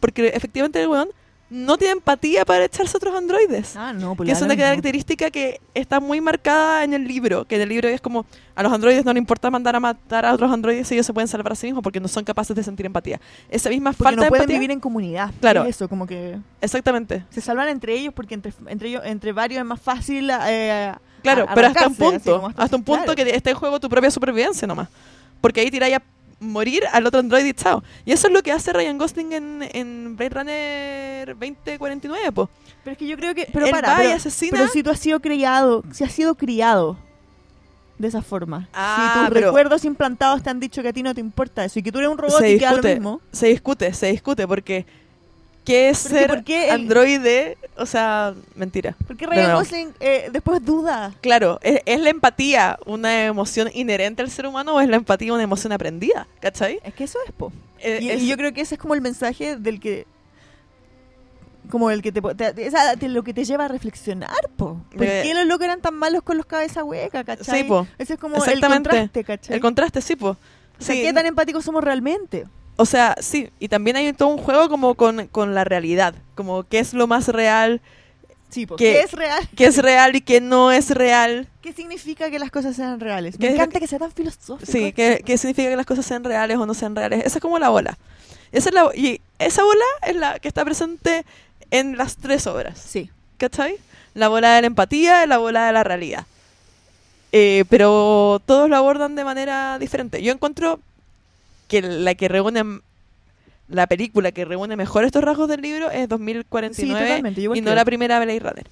porque 0.00 0.28
efectivamente 0.28 0.80
el 0.80 0.88
weón 0.88 1.08
no 1.48 1.76
tiene 1.78 1.92
empatía 1.92 2.44
para 2.44 2.64
echarse 2.64 2.96
a 2.96 2.98
otros 2.98 3.14
androides. 3.14 3.76
Ah, 3.76 3.92
no, 3.92 4.16
pues 4.16 4.26
Que 4.26 4.32
es 4.32 4.42
una 4.42 4.56
característica 4.56 5.30
que 5.30 5.60
está 5.74 6.00
muy 6.00 6.20
marcada 6.20 6.82
en 6.82 6.92
el 6.92 7.06
libro, 7.06 7.44
que 7.44 7.54
en 7.56 7.62
el 7.62 7.68
libro 7.68 7.88
es 7.88 8.00
como 8.00 8.26
a 8.56 8.62
los 8.64 8.72
androides 8.72 9.04
no 9.04 9.12
les 9.12 9.20
importa 9.20 9.48
mandar 9.50 9.76
a 9.76 9.80
matar 9.80 10.26
a 10.26 10.32
otros 10.34 10.50
androides, 10.50 10.90
ellos 10.90 11.06
se 11.06 11.12
pueden 11.12 11.28
salvar 11.28 11.52
a 11.52 11.54
sí 11.54 11.66
mismos 11.68 11.82
porque 11.84 12.00
no 12.00 12.08
son 12.08 12.24
capaces 12.24 12.56
de 12.56 12.62
sentir 12.64 12.86
empatía. 12.86 13.20
Esa 13.48 13.68
misma 13.70 13.92
Porque 13.92 14.02
falta 14.04 14.16
no 14.16 14.22
de 14.24 14.28
pueden 14.28 14.42
empatía. 14.42 14.58
vivir 14.58 14.70
en 14.72 14.80
comunidad. 14.80 15.30
Claro. 15.40 15.62
Es 15.62 15.76
eso, 15.76 15.88
como 15.88 16.06
que 16.06 16.36
Exactamente. 16.60 17.24
se 17.30 17.40
salvan 17.40 17.68
entre 17.68 17.94
ellos 17.94 18.12
porque 18.12 18.34
entre, 18.34 18.52
entre 18.66 18.88
ellos 18.88 19.02
entre 19.04 19.32
varios 19.32 19.60
es 19.60 19.66
más 19.66 19.80
fácil 19.80 20.28
eh, 20.48 20.92
Claro, 21.22 21.46
a- 21.48 21.54
pero 21.54 21.68
hasta 21.68 21.86
un 21.86 21.92
así 21.92 22.02
punto, 22.02 22.52
hasta, 22.56 22.76
un 22.76 22.82
punto 22.82 23.04
claro. 23.04 23.16
que 23.16 23.30
está 23.36 23.50
en 23.50 23.56
juego 23.56 23.78
tu 23.78 23.88
propia 23.88 24.10
supervivencia 24.10 24.66
nomás. 24.66 24.88
Porque 25.40 25.60
ahí 25.60 25.70
tiráis 25.70 25.96
a 25.96 26.02
morir 26.40 26.82
al 26.92 27.06
otro 27.06 27.20
androide 27.20 27.48
y 27.48 27.54
chao. 27.54 27.82
Y 28.04 28.12
eso 28.12 28.26
es 28.28 28.32
lo 28.32 28.42
que 28.42 28.52
hace 28.52 28.72
Ryan 28.72 28.98
Gosling 28.98 29.32
en, 29.32 29.68
en 29.72 30.16
Blade 30.16 30.30
Runner 30.30 31.28
2049, 31.36 32.32
po. 32.32 32.48
Pero 32.84 32.92
es 32.92 32.98
que 32.98 33.06
yo 33.06 33.16
creo 33.16 33.34
que 33.34 33.48
pero 33.52 33.66
Él 33.66 33.70
para, 33.72 33.88
va 33.94 33.94
y 34.04 34.06
pero, 34.06 34.16
asesina. 34.16 34.50
pero 34.58 34.68
si 34.70 34.82
tú 34.82 34.90
has 34.90 34.98
sido 35.00 35.20
criado, 35.20 35.82
si 35.92 36.04
has 36.04 36.12
sido 36.12 36.34
criado 36.34 36.96
de 37.98 38.08
esa 38.08 38.20
forma, 38.22 38.68
Ah, 38.74 39.12
si 39.14 39.18
tus 39.28 39.34
pero- 39.34 39.46
recuerdos 39.46 39.84
implantados 39.84 40.42
te 40.42 40.50
han 40.50 40.60
dicho 40.60 40.82
que 40.82 40.88
a 40.88 40.92
ti 40.92 41.02
no 41.02 41.14
te 41.14 41.20
importa 41.20 41.64
eso 41.64 41.78
y 41.78 41.82
que 41.82 41.90
tú 41.90 41.98
eres 41.98 42.10
un 42.10 42.18
robot 42.18 42.40
y 42.44 42.58
que 42.58 42.64
da 42.64 42.72
lo 42.74 42.82
mismo, 42.82 43.20
se 43.32 43.46
discute, 43.48 43.92
se 43.94 44.08
discute, 44.12 44.46
porque 44.46 44.84
¿qué 45.66 45.90
es 45.90 45.98
ser 45.98 46.28
¿por 46.28 46.44
qué 46.44 46.66
el- 46.68 46.70
androide? 46.70 47.58
O 47.76 47.84
sea, 47.84 48.32
mentira. 48.54 48.96
porque 49.06 49.26
De 49.26 49.32
Ryan. 49.34 49.54
Gosling 49.56 49.94
eh, 50.00 50.28
después 50.32 50.64
duda. 50.64 51.12
Claro, 51.20 51.58
¿es, 51.62 51.80
es 51.84 52.00
la 52.00 52.08
empatía 52.08 52.78
una 52.86 53.24
emoción 53.26 53.68
inherente 53.74 54.22
al 54.22 54.30
ser 54.30 54.46
humano 54.46 54.76
o 54.76 54.80
es 54.80 54.88
la 54.88 54.96
empatía 54.96 55.34
una 55.34 55.42
emoción 55.42 55.72
aprendida? 55.74 56.26
¿Cachai? 56.40 56.80
Es 56.84 56.94
que 56.94 57.04
eso 57.04 57.18
es 57.26 57.32
po. 57.32 57.52
Eh, 57.80 57.98
Y, 58.00 58.08
es- 58.10 58.22
y 58.22 58.28
yo 58.28 58.36
creo 58.38 58.54
que 58.54 58.62
ese 58.62 58.76
es 58.76 58.80
como 58.80 58.94
el 58.94 59.02
mensaje 59.02 59.56
del 59.56 59.78
que 59.80 60.06
como 61.70 61.90
el 61.90 62.00
que 62.00 62.12
te, 62.12 62.20
te- 62.22 62.66
esa- 62.66 62.94
de 62.94 63.08
lo 63.08 63.24
que 63.24 63.34
te 63.34 63.44
lleva 63.44 63.64
a 63.64 63.68
reflexionar, 63.68 64.30
po. 64.56 64.80
¿Por 64.94 65.02
Eh, 65.04 65.22
qué 65.24 65.34
los 65.34 65.46
locos 65.46 65.64
eran 65.64 65.80
tan 65.80 65.94
malos 65.94 66.22
con 66.22 66.36
los 66.36 66.46
cabezas 66.46 66.84
huecas, 66.84 67.24
cachai? 67.24 67.62
Sí, 67.62 67.64
po. 67.64 67.86
Ese 67.98 68.14
es 68.14 68.20
como 68.20 68.36
el 68.44 68.60
contraste, 68.60 69.24
cachai? 69.24 69.56
el 69.56 69.60
contraste, 69.60 70.00
sí, 70.00 70.16
o 70.20 70.36
sea, 70.78 70.94
¿qué 70.94 71.12
tan 71.12 71.26
empáticos 71.26 71.64
somos 71.64 71.82
realmente? 71.82 72.46
O 72.76 72.84
sea, 72.84 73.16
sí, 73.20 73.50
y 73.58 73.68
también 73.68 73.96
hay 73.96 74.12
todo 74.12 74.28
un 74.28 74.38
juego 74.38 74.68
como 74.68 74.94
con, 74.94 75.28
con 75.28 75.54
la 75.54 75.64
realidad, 75.64 76.14
como 76.34 76.64
qué 76.64 76.78
es 76.78 76.92
lo 76.94 77.06
más 77.06 77.28
real, 77.28 77.80
Sí, 78.48 78.64
po. 78.64 78.76
¿Qué- 78.76 78.92
¿Qué 78.92 79.00
es 79.00 79.12
real? 79.12 79.48
qué 79.56 79.64
es 79.66 79.76
real 79.78 80.14
y 80.16 80.20
qué 80.20 80.40
no 80.40 80.70
es 80.70 80.90
real. 80.90 81.48
¿Qué 81.62 81.72
significa 81.72 82.30
que 82.30 82.38
las 82.38 82.50
cosas 82.52 82.76
sean 82.76 83.00
reales? 83.00 83.36
¿Qué 83.36 83.48
Me 83.48 83.54
encanta 83.54 83.80
que 83.80 83.88
sea 83.88 83.98
tan 83.98 84.12
filosófico. 84.12 84.70
Sí, 84.70 84.92
qué, 84.92 85.20
qué 85.26 85.36
significa 85.36 85.68
que 85.68 85.76
las 85.76 85.84
cosas 85.84 86.06
sean 86.06 86.22
reales 86.22 86.56
o 86.56 86.64
no 86.64 86.72
sean 86.72 86.94
reales. 86.94 87.24
Esa 87.26 87.38
es 87.38 87.42
como 87.42 87.58
la 87.58 87.70
bola. 87.70 87.98
Esa 88.52 88.68
es 88.68 88.74
la, 88.74 88.88
y 88.94 89.20
esa 89.40 89.64
bola 89.64 89.84
es 90.06 90.14
la 90.16 90.38
que 90.38 90.46
está 90.46 90.64
presente 90.64 91.24
en 91.72 91.96
las 91.98 92.16
tres 92.16 92.46
obras. 92.46 92.78
Sí. 92.78 93.10
¿Cachai? 93.36 93.76
La 94.14 94.28
bola 94.28 94.54
de 94.54 94.60
la 94.60 94.66
empatía 94.68 95.24
y 95.24 95.26
la 95.26 95.38
bola 95.38 95.66
de 95.66 95.72
la 95.72 95.82
realidad. 95.82 96.24
Eh, 97.32 97.64
pero 97.68 98.40
todos 98.46 98.70
lo 98.70 98.76
abordan 98.76 99.16
de 99.16 99.24
manera 99.24 99.78
diferente. 99.80 100.22
Yo 100.22 100.32
encuentro 100.32 100.78
que 101.68 101.82
la 101.82 102.14
que 102.14 102.28
reúne, 102.28 102.62
la 103.68 103.86
película 103.86 104.32
que 104.32 104.44
reúne 104.44 104.76
mejor 104.76 105.04
estos 105.04 105.22
rasgos 105.24 105.48
del 105.48 105.60
libro 105.62 105.90
es 105.90 106.02
Sí, 106.02 106.06
2049 106.06 107.00
totalmente. 107.08 107.40
yo 107.40 107.44
igual 107.44 107.58
y 107.58 107.60
no 107.62 107.74
la 107.74 107.84
primera 107.84 108.18
Blade 108.20 108.38
Runner. 108.40 108.66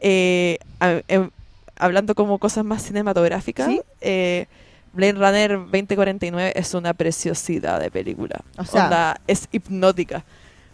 Eh, 0.00 0.58
a- 0.80 1.00
em, 1.08 1.30
hablando 1.76 2.14
como 2.14 2.38
cosas 2.38 2.64
más 2.64 2.82
cinematográficas, 2.82 3.66
¿Sí? 3.68 3.80
eh, 4.00 4.46
Blade 4.92 5.12
Runner 5.12 5.58
2049 5.58 6.52
es 6.56 6.74
una 6.74 6.94
preciosidad 6.94 7.80
de 7.80 7.90
película. 7.90 8.40
O 8.56 8.64
sea- 8.64 8.84
Onda, 8.84 9.20
es 9.26 9.48
hipnótica. 9.52 10.24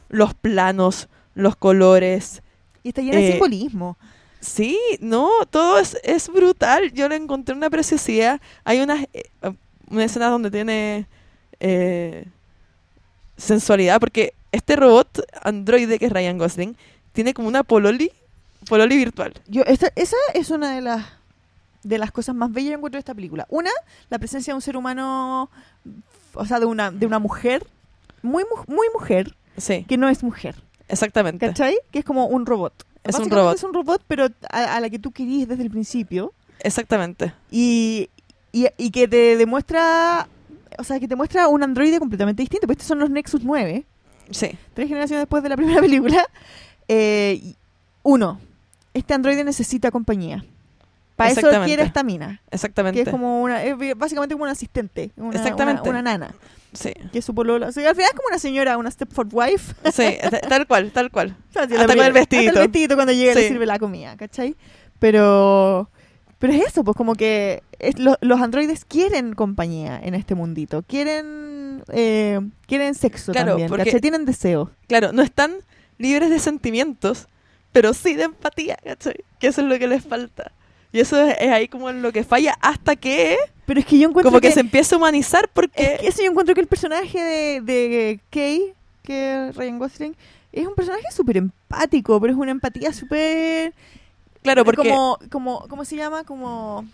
Los 0.09 0.35
planos, 0.35 1.09
los 1.35 1.57
colores. 1.57 2.43
Y 2.83 2.89
está 2.89 3.03
llena 3.03 3.17
de 3.19 3.29
Eh, 3.29 3.33
simbolismo. 3.33 3.97
Sí, 4.41 4.79
no, 5.01 5.31
todo 5.51 5.79
es, 5.79 5.97
es 6.05 6.29
brutal. 6.29 6.93
Yo 6.93 7.09
le 7.09 7.17
encontré 7.17 7.55
una 7.55 7.71
preciosidad. 7.71 8.41
Hay 8.65 8.81
unas 8.81 9.07
eh, 9.15 9.25
una 9.91 10.05
escena 10.05 10.29
donde 10.29 10.51
tiene 10.51 11.07
eh, 11.61 12.27
sensualidad, 13.37 14.01
porque 14.01 14.35
este 14.53 14.77
robot 14.77 15.23
androide 15.43 15.99
que 15.99 16.07
es 16.07 16.13
Ryan 16.13 16.39
Gosling 16.39 16.77
tiene 17.13 17.35
como 17.35 17.49
una 17.49 17.63
pololi, 17.65 18.11
pololi 18.69 18.97
virtual. 18.97 19.33
Yo, 19.49 19.63
esta- 19.65 19.93
esa 19.97 20.17
es 20.35 20.51
una 20.51 20.75
de 20.75 20.81
las 20.81 21.05
de 21.83 21.99
las 21.99 22.11
cosas 22.13 22.35
más 22.35 22.51
bellas 22.51 22.71
que 22.71 22.75
encuentro 22.77 22.97
de 22.97 23.01
esta 23.01 23.15
película. 23.15 23.47
Una, 23.51 23.69
la 24.09 24.19
presencia 24.19 24.53
de 24.53 24.57
un 24.57 24.63
ser 24.63 24.75
humano, 24.75 25.51
o 26.33 26.47
sea, 26.47 26.59
de 26.59 26.65
una, 26.65 26.91
de 26.91 27.05
una 27.05 27.19
mujer, 27.19 27.67
muy, 28.23 28.43
mu- 28.45 28.75
muy 28.75 28.87
mujer, 28.95 29.37
Sí, 29.59 29.85
que 29.87 29.99
no 29.99 30.09
es 30.09 30.23
mujer. 30.23 30.55
exactamente. 30.89 31.47
¿Cachai? 31.47 31.77
Que 31.91 31.99
es 31.99 32.05
como 32.07 32.25
un 32.27 32.47
robot. 32.47 32.73
Es 33.05 33.19
un 33.19 33.29
robot. 33.29 33.57
Es 33.57 33.65
un 33.65 33.75
robot, 33.75 34.03
pero 34.09 34.29
a, 34.51 34.77
a 34.77 34.81
la 34.81 34.89
que 34.89 34.99
tú 34.99 35.11
querías 35.13 35.47
desde 35.47 35.63
el 35.63 35.71
principio. 35.71 36.33
Exactamente. 36.61 37.35
Y, 37.51 38.09
y, 38.55 38.69
y 38.79 38.91
que 38.91 39.09
te 39.09 39.37
demuestra, 39.37 40.29
o 40.79 40.85
sea, 40.85 41.01
que 41.01 41.09
te 41.09 41.17
muestra 41.17 41.49
un 41.49 41.63
androide 41.63 41.99
completamente 41.99 42.43
distinto. 42.43 42.67
Pues 42.67 42.77
estos 42.77 42.89
son 42.89 42.99
los 43.01 43.11
Nexus 43.11 43.43
9, 43.43 43.85
Sí. 44.31 44.57
tres 44.75 44.89
generaciones 44.89 45.23
después 45.23 45.43
de 45.43 45.49
la 45.51 45.57
primera 45.57 45.81
película. 45.83 46.25
Eh, 46.89 47.55
uno, 48.03 48.41
este 48.95 49.15
androide 49.15 49.45
necesita 49.45 49.91
compañía. 49.91 50.45
Para 51.17 51.31
eso 51.31 51.49
quiere 51.65 51.85
esta 51.85 52.03
mina. 52.03 52.41
Exactamente. 52.51 52.97
Que 52.97 53.09
es 53.09 53.09
como 53.11 53.43
una, 53.43 53.63
es 53.63 53.77
básicamente 53.97 54.35
como 54.35 54.45
un 54.45 54.51
asistente. 54.51 55.11
Una, 55.17 55.37
Exactamente. 55.37 55.83
Una, 55.89 56.01
una 56.01 56.03
nana. 56.03 56.35
Sí. 56.73 56.93
Que 57.13 57.21
es 57.21 57.25
su 57.25 57.33
polola. 57.35 57.69
O 57.69 57.73
sea, 57.73 57.89
al 57.89 57.95
final 57.95 58.11
es 58.11 58.17
como 58.17 58.27
una 58.29 58.39
señora, 58.41 58.77
una 58.79 58.91
Stepford 58.91 59.29
wife. 59.33 59.75
Sí, 59.93 60.17
ta- 60.31 60.41
tal 60.41 60.67
cual, 60.67 60.91
tal 60.91 61.13
cual. 61.13 61.37
O 61.51 61.53
sea, 61.53 61.63
Hasta 61.63 61.87
con 61.87 62.05
el 62.05 62.13
vestidito. 62.13 62.49
Hasta 62.51 62.61
el 62.63 62.67
vestidito 62.67 62.95
cuando 62.97 63.13
llega 63.13 63.33
le 63.35 63.47
sirve 63.47 63.65
la 63.65 63.79
comida, 63.79 64.17
¿cachai? 64.17 64.57
Pero, 64.99 65.89
pero 66.45 66.53
es 66.53 66.67
eso, 66.67 66.85
pues 66.85 66.95
como 66.95 67.15
que 67.15 67.63
es- 67.79 67.99
lo- 67.99 68.19
los 68.21 68.39
androides 68.39 68.85
quieren 68.85 69.33
compañía 69.33 69.99
en 70.03 70.15
este 70.15 70.35
mundito. 70.35 70.83
Quieren, 70.83 71.83
eh, 71.91 72.39
quieren 72.67 72.95
sexo 72.95 73.33
Claro, 73.33 73.53
también, 73.53 73.71
porque- 73.71 73.85
¿cachai? 73.87 74.01
Tienen 74.03 74.27
deseo. 74.27 74.71
Claro, 74.87 75.13
no 75.13 75.23
están 75.23 75.55
libres 75.97 76.29
de 76.29 76.39
sentimientos, 76.39 77.29
pero 77.73 77.95
sí 77.95 78.13
de 78.13 78.25
empatía, 78.25 78.77
¿cachai? 78.85 79.17
Que 79.39 79.47
eso 79.47 79.63
es 79.63 79.69
lo 79.69 79.79
que 79.79 79.87
les 79.89 80.05
falta. 80.05 80.53
Y 80.93 81.01
eso 81.01 81.19
es, 81.27 81.35
es 81.41 81.49
ahí 81.51 81.67
como 81.67 81.91
lo 81.93 82.13
que 82.13 82.25
falla 82.25 82.59
hasta 82.61 82.95
que 82.95 83.39
Pero 83.65 83.81
es 83.81 83.87
que 83.87 83.97
yo 83.99 84.07
encuentro 84.09 84.31
como 84.31 84.43
que, 84.43 84.49
que, 84.49 84.55
se 84.55 84.61
empieza 84.61 84.97
a 84.97 84.99
humanizar 84.99 85.49
porque... 85.51 85.95
es 85.95 86.01
que 86.01 86.09
eso 86.09 86.23
yo 86.23 86.29
encuentro 86.31 86.55
que 86.55 86.61
el 86.61 86.67
personaje 86.67 87.19
de, 87.23 87.61
de 87.63 88.21
Kay, 88.29 88.75
que 89.03 89.49
es 89.49 89.57
Ryan 89.57 89.79
Gosling, 89.79 90.15
es 90.53 90.67
un 90.67 90.75
personaje 90.75 91.11
súper 91.11 91.39
empático, 91.39 92.21
pero 92.21 92.35
es 92.35 92.39
una 92.39 92.51
empatía 92.51 92.93
súper... 92.93 93.73
claro, 94.45 94.65
porque... 94.65 94.89
Como, 94.89 95.19
como, 95.31 95.67
¿Cómo 95.69 95.85
se 95.85 95.97
llama? 95.97 96.23
Como, 96.23 96.87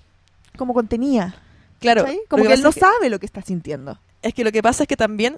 como 0.57 0.73
contenida. 0.73 1.35
claro, 1.81 2.07
Como 2.29 2.45
que 2.45 2.49
que 2.49 2.55
él 2.55 2.63
no 2.63 2.73
que- 2.73 2.81
sabe 2.81 3.11
lo 3.11 3.19
que 3.19 3.27
está 3.27 3.43
sintiendo. 3.43 3.99
Es 4.23 4.33
que 4.33 4.45
lo 4.45 4.53
que 4.53 4.63
pasa 4.63 4.85
es 4.85 4.89
que 4.89 4.97
también 4.97 5.37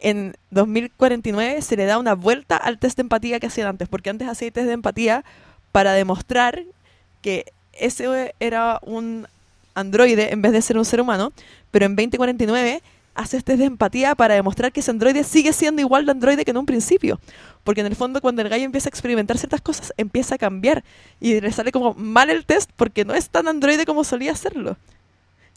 en 0.00 0.34
2049 0.50 1.60
se 1.60 1.76
le 1.76 1.84
da 1.84 1.98
una 1.98 2.14
vuelta 2.14 2.56
al 2.56 2.78
test 2.78 2.96
de 2.96 3.02
empatía 3.02 3.40
que 3.40 3.48
hacían 3.48 3.66
antes, 3.68 3.88
porque 3.88 4.08
antes 4.10 4.28
hacía 4.28 4.50
test 4.50 4.66
de 4.68 4.72
empatía 4.72 5.24
para 5.72 5.92
demostrar 5.92 6.62
que 7.20 7.52
ese 7.72 8.34
era 8.40 8.78
un 8.82 9.26
androide 9.74 10.32
en 10.32 10.40
vez 10.42 10.52
de 10.52 10.62
ser 10.62 10.78
un 10.78 10.84
ser 10.84 11.00
humano, 11.00 11.32
pero 11.70 11.86
en 11.86 11.96
2049 11.96 12.82
haces 13.18 13.42
test 13.42 13.58
de 13.58 13.64
empatía 13.64 14.14
para 14.14 14.34
demostrar 14.34 14.72
que 14.72 14.80
ese 14.80 14.92
androide 14.92 15.24
sigue 15.24 15.52
siendo 15.52 15.82
igual 15.82 16.06
de 16.06 16.12
androide 16.12 16.44
que 16.44 16.52
en 16.52 16.56
un 16.56 16.66
principio. 16.66 17.20
Porque 17.64 17.80
en 17.80 17.88
el 17.88 17.96
fondo 17.96 18.20
cuando 18.20 18.42
el 18.42 18.48
gallo 18.48 18.64
empieza 18.64 18.88
a 18.88 18.90
experimentar 18.90 19.36
ciertas 19.36 19.60
cosas, 19.60 19.92
empieza 19.96 20.36
a 20.36 20.38
cambiar 20.38 20.84
y 21.20 21.40
le 21.40 21.50
sale 21.50 21.72
como 21.72 21.94
mal 21.94 22.30
el 22.30 22.46
test 22.46 22.70
porque 22.76 23.04
no 23.04 23.14
es 23.14 23.28
tan 23.28 23.48
androide 23.48 23.84
como 23.84 24.04
solía 24.04 24.34
serlo. 24.36 24.76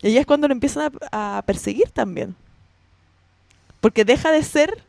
Y 0.02 0.08
ahí 0.08 0.18
es 0.18 0.26
cuando 0.26 0.48
lo 0.48 0.54
empiezan 0.54 0.92
a, 1.12 1.38
a 1.38 1.42
perseguir 1.44 1.92
también. 1.92 2.36
Porque 3.80 4.06
deja 4.06 4.32
de 4.32 4.42
ser 4.42 4.84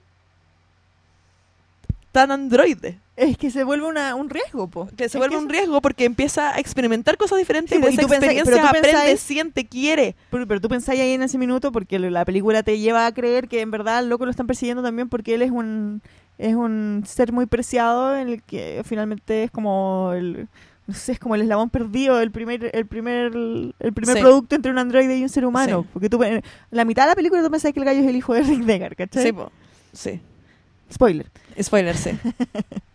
tan 2.11 2.31
androide. 2.31 3.02
Es 3.15 3.37
que 3.37 3.51
se 3.51 3.63
vuelve 3.65 3.87
una, 3.87 4.15
un 4.15 4.31
riesgo, 4.31 4.69
po. 4.69 4.87
Que 4.97 5.09
se 5.09 5.19
Es 5.19 5.21
vuelve 5.21 5.35
que 5.37 5.39
un 5.43 5.51
eso- 5.51 5.53
riesgo 5.61 5.83
porque 5.83 6.05
empieza 6.07 6.55
a 6.55 6.59
experimentar 6.59 7.19
cosas 7.19 7.39
diferentes 7.39 7.77
Sí, 7.77 7.81
pues, 7.83 7.93
y 7.93 7.95
esa 7.97 8.03
tú 8.03 8.09
pensáis- 8.09 8.43
pero 8.45 8.57
experiencia 8.57 8.73
tú 8.73 8.97
aprende, 8.99 9.17
siente, 9.19 9.67
quiere. 9.67 10.17
Pero, 10.31 10.47
pero 10.47 10.61
tú 10.63 10.69
pensáis 10.69 10.99
ahí 11.01 11.13
en 11.13 11.23
ese 11.23 11.37
minuto 11.37 11.73
porque 11.73 11.99
la 11.99 12.25
película 12.25 12.63
te 12.63 12.79
lleva 12.79 13.05
a 13.07 13.13
creer 13.13 13.49
que 13.49 13.61
en 13.61 13.71
verdad 13.71 13.99
al 13.99 14.09
loco 14.09 14.25
lo 14.25 14.31
están 14.31 14.47
persiguiendo 14.47 14.83
también 14.83 15.09
porque 15.11 15.35
él 15.35 15.43
es 15.43 15.51
un 15.51 16.01
es 16.39 16.55
un 16.55 17.05
ser 17.07 17.31
muy 17.33 17.45
preciado 17.47 18.17
en 18.17 18.29
el 18.29 18.43
que 18.43 18.81
finalmente 18.85 19.45
es 19.45 19.51
como 19.51 20.13
el 20.15 20.49
no 20.87 20.95
sé, 20.95 21.13
es 21.13 21.19
como 21.19 21.35
el 21.35 21.43
eslabón 21.43 21.69
perdido, 21.69 22.19
el 22.21 22.31
primer 22.33 22.71
el 22.75 22.87
primer 22.87 23.27
el 23.79 23.93
primer 23.95 24.17
Sí. 24.17 24.23
producto 24.23 24.57
entre 24.57 24.73
un 24.73 24.79
androide 24.79 25.19
y 25.19 25.23
un 25.23 25.29
ser 25.29 25.45
humano, 25.45 25.83
Sí. 25.83 25.89
porque 25.93 26.09
tú 26.09 26.23
en 26.25 26.43
la 26.71 26.85
mitad 26.87 27.03
de 27.05 27.11
la 27.11 27.15
película 27.15 27.43
tú 27.43 27.51
pensás 27.51 27.73
que 27.75 27.79
el 27.79 27.85
gallo 27.85 28.01
es 28.01 28.07
el 28.07 28.17
hijo 28.17 28.33
de 28.33 28.43
Rick 28.43 28.63
Deckard, 28.65 28.97
¿cachai? 28.97 29.23
Sí, 29.23 29.33
po. 29.33 29.53
sí. 29.93 30.21
Spoiler. 30.91 31.27
Spoiler, 31.61 31.97
sí. 31.97 32.11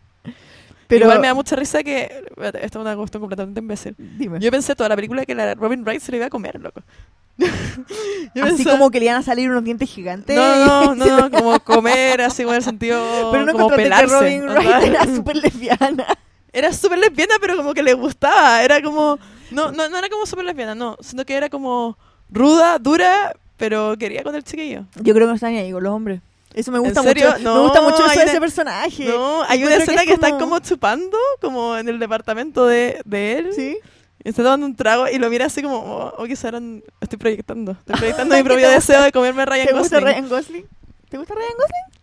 Pero 0.88 1.06
Igual 1.06 1.20
me 1.20 1.28
da 1.28 1.34
mucha 1.34 1.56
risa 1.56 1.84
que... 1.84 2.24
Esta 2.38 2.60
es 2.60 2.76
una 2.76 2.96
cuestión 2.96 3.22
completamente 3.22 3.60
imbécil. 3.60 3.96
dime. 3.98 4.40
Yo 4.40 4.50
pensé 4.52 4.76
toda 4.76 4.88
la 4.90 4.96
película 4.96 5.26
que 5.26 5.36
la 5.36 5.54
Robin 5.56 5.84
Wright 5.84 6.02
se 6.02 6.12
le 6.12 6.18
iba 6.18 6.28
a 6.28 6.30
comer, 6.30 6.60
loco. 6.62 6.82
Yo 7.38 8.44
Así 8.44 8.56
pensaba- 8.58 8.78
como 8.78 8.90
que 8.92 9.00
le 9.00 9.06
iban 9.06 9.18
a 9.18 9.24
salir 9.24 9.50
unos 9.50 9.64
dientes 9.64 9.90
gigantes. 9.90 10.36
No, 10.36 10.96
no, 10.96 10.96
no, 10.96 11.22
no, 11.22 11.32
como 11.32 11.60
comer, 11.64 12.22
así 12.22 12.44
como 12.44 12.54
en 12.54 12.58
el 12.58 12.64
sentido 12.64 13.30
Pero 13.32 13.46
no 13.46 13.52
como 13.54 13.70
pelarse. 13.70 14.08
que 14.08 14.42
Robin. 14.42 14.44
Wright 14.50 14.84
era 14.84 15.06
súper 15.06 15.36
lesbiana. 15.38 16.06
Era 16.54 16.74
súper 16.74 16.98
lesbiana, 17.00 17.36
pero 17.42 17.56
como 17.58 17.74
que 17.74 17.84
le 17.84 17.94
gustaba. 17.94 18.64
Era 18.64 18.82
como. 18.82 19.20
No, 19.52 19.72
no, 19.72 19.90
no 19.90 19.98
era 19.98 20.10
como 20.10 20.26
súper 20.26 20.46
lesbiana, 20.46 20.74
no. 20.74 20.98
Sino 21.02 21.24
que 21.26 21.36
era 21.36 21.50
como 21.50 21.98
ruda, 22.30 22.80
dura, 22.80 23.36
pero 23.58 23.96
quería 24.00 24.24
con 24.24 24.34
el 24.36 24.44
chiquillo. 24.44 24.86
Yo 24.96 25.14
creo 25.14 25.26
que 25.28 25.30
no 25.32 25.36
están 25.36 25.56
ahí 25.56 25.72
con 25.72 25.84
los 25.84 25.94
hombres. 25.94 26.22
Eso 26.60 26.72
me 26.72 26.80
gusta 26.80 27.01
mucho. 27.03 27.34
me 27.38 27.43
No, 27.43 27.64
gusta 27.64 27.82
mucho 27.82 27.95
eso 27.97 28.05
hay 28.10 28.18
de 28.18 28.24
una- 28.24 28.32
ese 28.32 28.39
personaje. 28.39 29.05
No, 29.05 29.43
hay 29.43 29.64
una 29.64 29.76
Encuentro 29.76 29.78
que 29.78 29.84
escena 29.84 30.01
es 30.01 30.08
que, 30.08 30.14
están 30.14 30.39
como- 30.39 30.60
chupando, 30.60 31.18
como 31.39 31.78
en 31.78 31.88
el 31.88 31.99
departamento 31.99 32.66
de, 32.66 33.01
de 33.05 33.38
él. 33.38 33.53
¿Sí? 33.53 33.78
Y 34.24 34.30
está 34.30 34.43
tomando 34.43 34.66
un 34.66 34.76
trago 34.76 35.08
y 35.08 35.20
lo 35.20 35.30
mira 35.30 35.45
así 35.45 35.62
como, 35.62 35.78
oh, 35.78 36.14
oh, 36.18 36.26
quizá 36.26 36.47
eran- 36.49 36.84
estoy 36.99 37.18
proyectando. 37.20 37.74
Estoy 37.74 37.95
proyectando 38.26 38.36
mi 38.36 38.43
propio 38.43 38.70
deseo 38.70 39.01
de 39.03 39.12
comerme 39.12 39.43
a 39.43 39.45
Ryan 39.45 39.68
¿Te 39.68 39.74
gusta 39.74 39.97
Gosling. 39.99 40.14
Ryan 40.14 40.30
Gosling? 40.30 40.66
¿Te 41.10 41.18
gusta 41.18 41.34
Ryan 41.36 41.53
Gosling? 41.58 41.99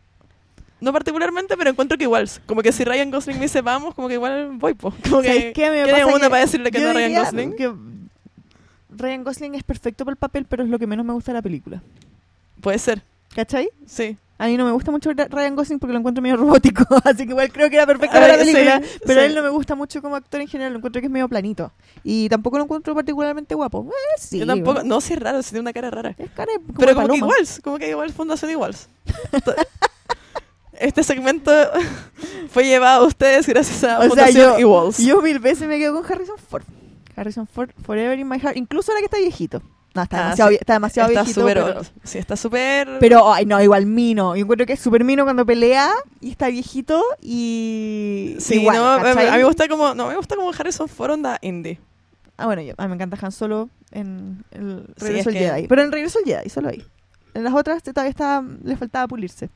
No 0.81 0.93
particularmente, 0.93 1.57
pero 1.57 1.71
encuentro 1.71 1.97
que 1.99 2.05
igual. 2.05 2.29
Como 2.47 2.63
que 2.63 2.71
si 2.71 2.85
Ryan 2.85 3.11
Gosling 3.11 3.37
me 3.39 3.43
dice 3.47 3.61
vamos, 3.63 3.95
como 3.95 4.07
que 4.09 4.15
igual 4.15 4.51
voy, 4.53 4.75
po. 4.75 4.91
Como 5.11 5.23
¿Sabes 5.23 5.45
que. 5.47 5.53
qué? 5.53 5.71
Me 5.71 5.83
¿quién 5.83 5.87
es 5.97 6.03
pasa 6.03 6.07
uno 6.07 6.21
que 6.25 6.31
para 6.31 6.41
decirle 6.43 6.71
que 6.71 6.79
no 6.81 6.91
a 6.91 6.93
Ryan 6.93 7.25
Gosling? 7.25 7.57
que 7.57 7.73
Ryan 8.97 9.25
Gosling 9.25 9.55
es 9.57 9.63
perfecto 9.65 10.05
para 10.05 10.13
el 10.13 10.17
papel, 10.19 10.47
pero 10.49 10.63
es 10.63 10.69
lo 10.69 10.79
que 10.79 10.87
menos 10.87 11.05
me 11.05 11.13
gusta 11.13 11.33
de 11.33 11.39
la 11.39 11.43
película. 11.43 11.83
Puede 12.61 12.79
ser, 12.79 13.03
¿Cachai? 13.35 13.69
sí. 13.87 14.17
A 14.37 14.47
mí 14.49 14.57
no 14.57 14.65
me 14.65 14.73
gusta 14.73 14.91
mucho 14.91 15.11
Ryan 15.13 15.55
Gosling 15.55 15.79
porque 15.79 15.93
lo 15.93 16.01
encuentro 16.01 16.21
medio 16.21 16.37
robótico, 16.39 16.85
así 17.05 17.25
que 17.25 17.31
igual 17.31 17.53
creo 17.53 17.71
que 17.71 17.77
era 17.77 17.87
perfecto 17.87 18.17
A 18.17 18.21
para 18.21 18.37
la 18.37 18.45
sí, 18.45 18.53
película, 18.53 18.83
pero 19.07 19.21
sí. 19.21 19.27
él 19.27 19.35
no 19.35 19.43
me 19.43 19.49
gusta 19.49 19.75
mucho 19.75 20.03
como 20.03 20.17
actor 20.17 20.41
en 20.41 20.49
general, 20.49 20.73
lo 20.73 20.79
encuentro 20.79 21.01
que 21.01 21.07
es 21.07 21.13
medio 21.13 21.29
planito. 21.29 21.73
Y 22.03 22.29
tampoco 22.29 22.59
lo 22.59 22.65
encuentro 22.65 22.95
particularmente 22.95 23.55
guapo. 23.55 23.89
Eh, 23.89 24.21
sí. 24.21 24.41
Yo 24.41 24.47
tampoco. 24.47 24.75
bueno. 24.75 24.89
No, 24.89 25.01
sí 25.01 25.13
es 25.13 25.21
raro, 25.21 25.43
sí 25.43 25.51
tiene 25.51 25.61
una 25.61 25.73
cara 25.73 25.91
rara. 25.91 26.15
Es 26.19 26.31
cara 26.31 26.53
como 26.67 26.79
Pero 26.79 26.95
como 26.95 27.09
que 27.09 27.17
igual, 27.17 27.47
como 27.63 27.79
que 27.79 27.91
igual 27.91 28.13
Fundación 28.13 28.51
Iguals. 28.51 28.89
Este 30.77 31.05
segmento 31.05 31.53
fue 32.51 32.65
llevado 32.65 33.05
a 33.05 33.07
ustedes 33.07 33.47
gracias 33.47 33.85
a 33.85 33.99
O 33.99 34.01
sea, 34.01 34.09
Fundación 34.09 34.53
yo, 34.55 34.59
Iguals. 34.59 34.99
yo 34.99 35.23
mil 35.23 35.39
veces 35.39 35.69
me 35.69 35.79
quedo 35.79 35.95
con 36.03 36.13
Harrison 36.13 36.37
Ford. 36.37 36.65
Harrison 37.17 37.47
Ford, 37.47 37.71
Forever 37.85 38.19
in 38.19 38.29
My 38.29 38.41
Heart. 38.41 38.57
Incluso 38.57 38.91
ahora 38.91 39.01
que 39.01 39.05
está 39.05 39.19
viejito. 39.19 39.63
No, 39.95 40.03
está 40.03 40.17
Ah, 40.19 40.23
demasiado, 40.25 40.51
sí. 40.51 40.57
está 40.61 40.73
demasiado 40.73 41.09
está 41.11 41.23
viejito. 41.23 41.45
pero. 41.47 41.83
Sí, 42.03 42.19
está 42.19 42.37
súper. 42.37 42.99
pero, 42.99 43.33
ay, 43.33 43.47
no, 43.47 43.63
igual 43.63 43.87
mino. 43.87 44.35
Yo 44.35 44.43
encuentro 44.43 44.67
que 44.67 44.73
es 44.73 44.81
súper 44.81 45.05
mino 45.05 45.23
cuando 45.25 45.47
pelea 45.47 45.91
y 46.21 46.31
está 46.33 46.49
viejito 46.49 47.03
y. 47.23 48.35
Sí, 48.41 48.61
igual, 48.61 48.77
no, 48.77 48.91
a, 48.93 48.99
mí 49.15 49.15
me 49.15 49.45
gusta 49.45 49.69
como. 49.69 49.95
No, 49.95 50.09
me 50.09 50.17
gusta 50.17 50.35
como 50.37 50.51
Harrison 50.51 50.89
Ford 50.89 51.13
onda 51.13 51.39
indie. 51.43 51.79
Ah, 52.37 52.47
bueno, 52.47 52.63
yo, 52.63 52.75
a 52.77 52.83
mí 52.83 52.89
me 52.89 52.95
encanta 52.97 53.17
Han 53.25 53.31
Solo 53.31 53.71
en 53.93 54.45
el 54.51 54.85
Sí, 54.97 55.05
Regreso 55.05 55.21
es 55.21 55.27
al 55.29 55.33
que- 55.35 55.39
Jedi. 55.51 55.69
Pero 55.69 55.83
en 55.83 55.93
Regreso 55.93 56.19
al 56.19 56.25
Jedi, 56.25 56.49
solo 56.51 56.69
ahí. 56.71 56.85
En 57.35 57.45
las 57.45 57.55
otras 57.55 57.83
todavía 57.83 58.11
está, 58.11 58.43
le 58.65 58.77
faltaba 58.77 59.07
pulirse. 59.07 59.49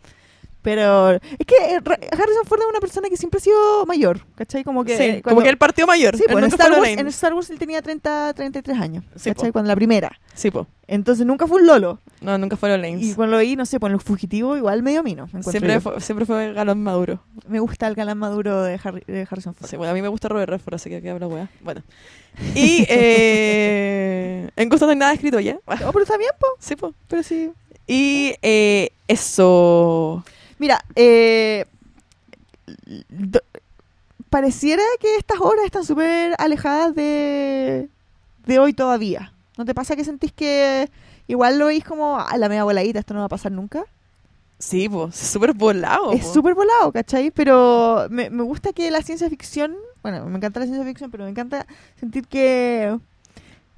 Pero 0.60 1.12
es 1.12 1.20
que 1.46 1.54
eh, 1.54 1.76
Harrison 2.12 2.44
Ford 2.44 2.60
es 2.60 2.66
una 2.68 2.80
persona 2.80 3.08
que 3.08 3.16
siempre 3.16 3.38
ha 3.38 3.40
sido 3.42 3.86
mayor, 3.86 4.20
¿cachai? 4.34 4.64
Como 4.64 4.84
que, 4.84 4.96
sí, 4.96 5.02
eh, 5.04 5.10
como 5.22 5.36
cuando- 5.36 5.42
que 5.44 5.48
él 5.50 5.56
partió 5.58 5.86
mayor. 5.86 6.16
Sí, 6.16 6.24
pues 6.26 6.34
en 6.36 6.40
nunca 6.42 6.56
Star, 6.56 6.68
fue 6.72 6.80
Wars, 6.80 7.00
en 7.00 7.06
Star 7.06 7.34
Wars 7.34 7.50
él 7.50 7.58
tenía 7.58 7.80
30, 7.80 8.34
33 8.34 8.78
años, 8.78 9.04
Sí, 9.16 9.30
¿cachai? 9.30 9.48
po. 9.50 9.52
Cuando 9.52 9.68
la 9.68 9.76
primera. 9.76 10.18
Sí, 10.34 10.50
po. 10.50 10.66
Entonces 10.88 11.24
nunca 11.26 11.46
fue 11.46 11.60
un 11.60 11.66
Lolo. 11.66 12.00
No, 12.20 12.36
nunca 12.38 12.56
fueron 12.56 12.82
Lanes. 12.82 13.02
Y 13.04 13.14
cuando 13.14 13.36
lo 13.36 13.42
vi, 13.42 13.54
no 13.56 13.66
sé, 13.66 13.78
pues 13.78 13.88
en 13.90 13.94
los 13.94 14.02
fugitivos 14.02 14.56
igual 14.58 14.82
medio 14.82 15.02
mino. 15.02 15.28
me 15.32 15.42
Siempre 15.42 15.80
fue, 15.80 16.00
siempre 16.00 16.26
fue 16.26 16.52
galán 16.52 16.82
maduro. 16.82 17.20
Me 17.46 17.60
gusta 17.60 17.86
el 17.86 17.94
galán 17.94 18.18
maduro 18.18 18.62
de, 18.62 18.80
Harry- 18.82 19.04
de 19.06 19.26
Harrison 19.30 19.54
Ford. 19.54 19.68
Sí, 19.70 19.76
bueno, 19.76 19.92
a 19.92 19.94
mí 19.94 20.02
me 20.02 20.08
gusta 20.08 20.28
Robert 20.28 20.50
Redford, 20.50 20.74
así 20.74 20.90
que 20.90 20.96
aquí 20.96 21.08
habla 21.08 21.28
weá. 21.28 21.48
Bueno. 21.60 21.82
Y 22.54 22.84
eh, 22.88 24.50
en 24.56 24.68
Gusto 24.68 24.86
no 24.86 24.92
hay 24.92 24.98
nada 24.98 25.12
escrito 25.12 25.38
ya. 25.40 25.58
Oh, 25.66 25.92
pero 25.92 26.02
está 26.02 26.16
bien, 26.16 26.30
po. 26.38 26.46
Sí, 26.58 26.74
po. 26.76 26.94
Pero 27.08 27.22
sí. 27.22 27.50
Y 27.86 28.34
eh, 28.42 28.90
eso. 29.08 30.24
Mira, 30.58 30.84
eh, 30.96 31.64
do- 33.08 33.42
pareciera 34.30 34.82
que 35.00 35.16
estas 35.16 35.40
obras 35.40 35.64
están 35.64 35.84
súper 35.84 36.34
alejadas 36.38 36.94
de, 36.94 37.88
de 38.46 38.58
hoy 38.58 38.72
todavía. 38.72 39.32
¿No 39.56 39.64
te 39.64 39.74
pasa 39.74 39.96
que 39.96 40.04
sentís 40.04 40.32
que 40.32 40.88
igual 41.26 41.58
lo 41.58 41.66
veis 41.66 41.84
como, 41.84 42.18
a 42.18 42.36
la 42.36 42.48
media 42.48 42.64
voladita, 42.64 42.98
esto 43.00 43.14
no 43.14 43.20
va 43.20 43.26
a 43.26 43.30
pasar 43.30 43.52
nunca? 43.52 43.84
Sí, 44.58 44.88
pues, 44.88 45.20
es 45.22 45.28
súper 45.28 45.52
volado. 45.52 46.12
es 46.12 46.26
súper 46.26 46.54
volado, 46.54 46.90
¿cachai? 46.92 47.30
Pero 47.30 48.06
me, 48.10 48.28
me 48.30 48.42
gusta 48.42 48.72
que 48.72 48.90
la 48.90 49.02
ciencia 49.02 49.28
ficción, 49.30 49.76
bueno, 50.02 50.26
me 50.26 50.36
encanta 50.36 50.60
la 50.60 50.66
ciencia 50.66 50.84
ficción, 50.84 51.10
pero 51.10 51.24
me 51.24 51.30
encanta 51.30 51.66
sentir 51.98 52.26
que... 52.26 52.98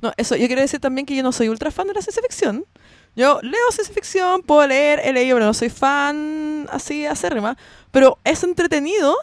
No, 0.03 0.13
eso, 0.17 0.35
yo 0.37 0.47
quiero 0.47 0.63
decir 0.63 0.81
también 0.81 1.05
que 1.07 1.15
yo 1.15 1.23
no 1.23 1.33
soy 1.33 1.51
ultra 1.51 1.71
fan 1.71 1.87
de 1.87 1.93
la 1.93 2.01
ciencia 2.01 2.23
ficción. 2.23 2.65
Yo 3.21 3.39
leo 3.43 3.71
ciencia 3.71 3.95
ficción, 3.95 4.41
puedo 4.41 4.67
leer, 4.67 5.03
he 5.05 5.13
leído, 5.13 5.37
pero 5.37 5.45
no 5.45 5.53
soy 5.53 5.69
fan 5.69 6.67
así 6.73 7.05
acérrima. 7.05 7.55
Pero 7.91 8.17
es 8.25 8.43
entretenido 8.45 9.15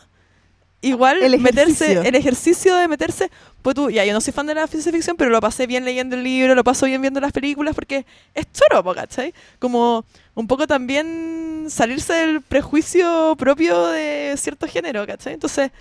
igual 0.82 1.24
El 1.24 1.40
meterse, 1.40 1.94
el 2.08 2.14
ejercicio 2.14 2.76
de 2.76 2.88
meterse, 2.88 3.32
pues 3.64 3.76
tú, 3.76 3.90
ya 3.90 4.06
yo 4.06 4.14
no 4.14 4.22
soy 4.22 4.34
fan 4.34 4.46
de 4.46 4.54
la 4.54 4.68
ciencia 4.68 4.92
ficción, 4.92 5.18
pero 5.18 5.32
lo 5.32 5.42
pasé 5.42 5.66
bien 5.66 5.84
leyendo 5.84 6.16
el 6.16 6.24
libro, 6.24 6.54
lo 6.54 6.64
paso 6.64 6.86
bien 6.86 7.02
viendo 7.02 7.20
las 7.20 7.32
películas, 7.32 7.74
porque 7.74 8.06
es 8.36 8.46
choro, 8.52 8.84
¿cachai? 8.94 9.34
Como 9.58 10.06
un 10.36 10.46
poco 10.46 10.68
también 10.68 11.66
salirse 11.70 12.14
del 12.14 12.42
prejuicio 12.42 13.36
propio 13.36 13.88
de 13.88 14.36
cierto 14.38 14.68
género, 14.68 15.08
¿cachai? 15.08 15.34
Entonces, 15.34 15.72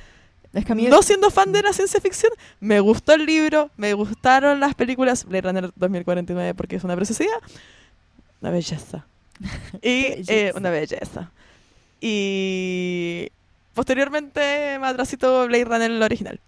Es 0.55 0.65
que 0.65 0.73
a 0.73 0.75
mí 0.75 0.87
no 0.87 1.03
siendo 1.03 1.31
fan 1.31 1.53
de 1.53 1.61
la 1.61 1.75
ciencia 1.75 2.01
ficción, 2.01 2.33
me 2.61 2.81
gustó 2.81 3.13
el 3.13 3.27
libro, 3.27 3.71
me 3.77 3.93
gustaron 3.93 4.59
las 4.59 4.75
películas, 4.75 5.27
Blade 5.27 5.43
Runner 5.43 5.71
2049 5.77 6.55
porque 6.55 6.77
es 6.77 6.85
una 6.85 6.97
preciosidad, 6.97 7.37
una 8.41 8.51
belleza. 8.51 9.07
Y 9.83 9.89
eh, 10.07 10.25
Belleza. 10.27 10.59
una 10.59 10.71
belleza. 10.71 11.31
Y 12.01 13.29
posteriormente 13.75 14.79
me 14.81 14.87
atrasito 14.87 15.47
Blade 15.47 15.65
Runner 15.65 15.91
el 15.91 16.03
original. 16.03 16.41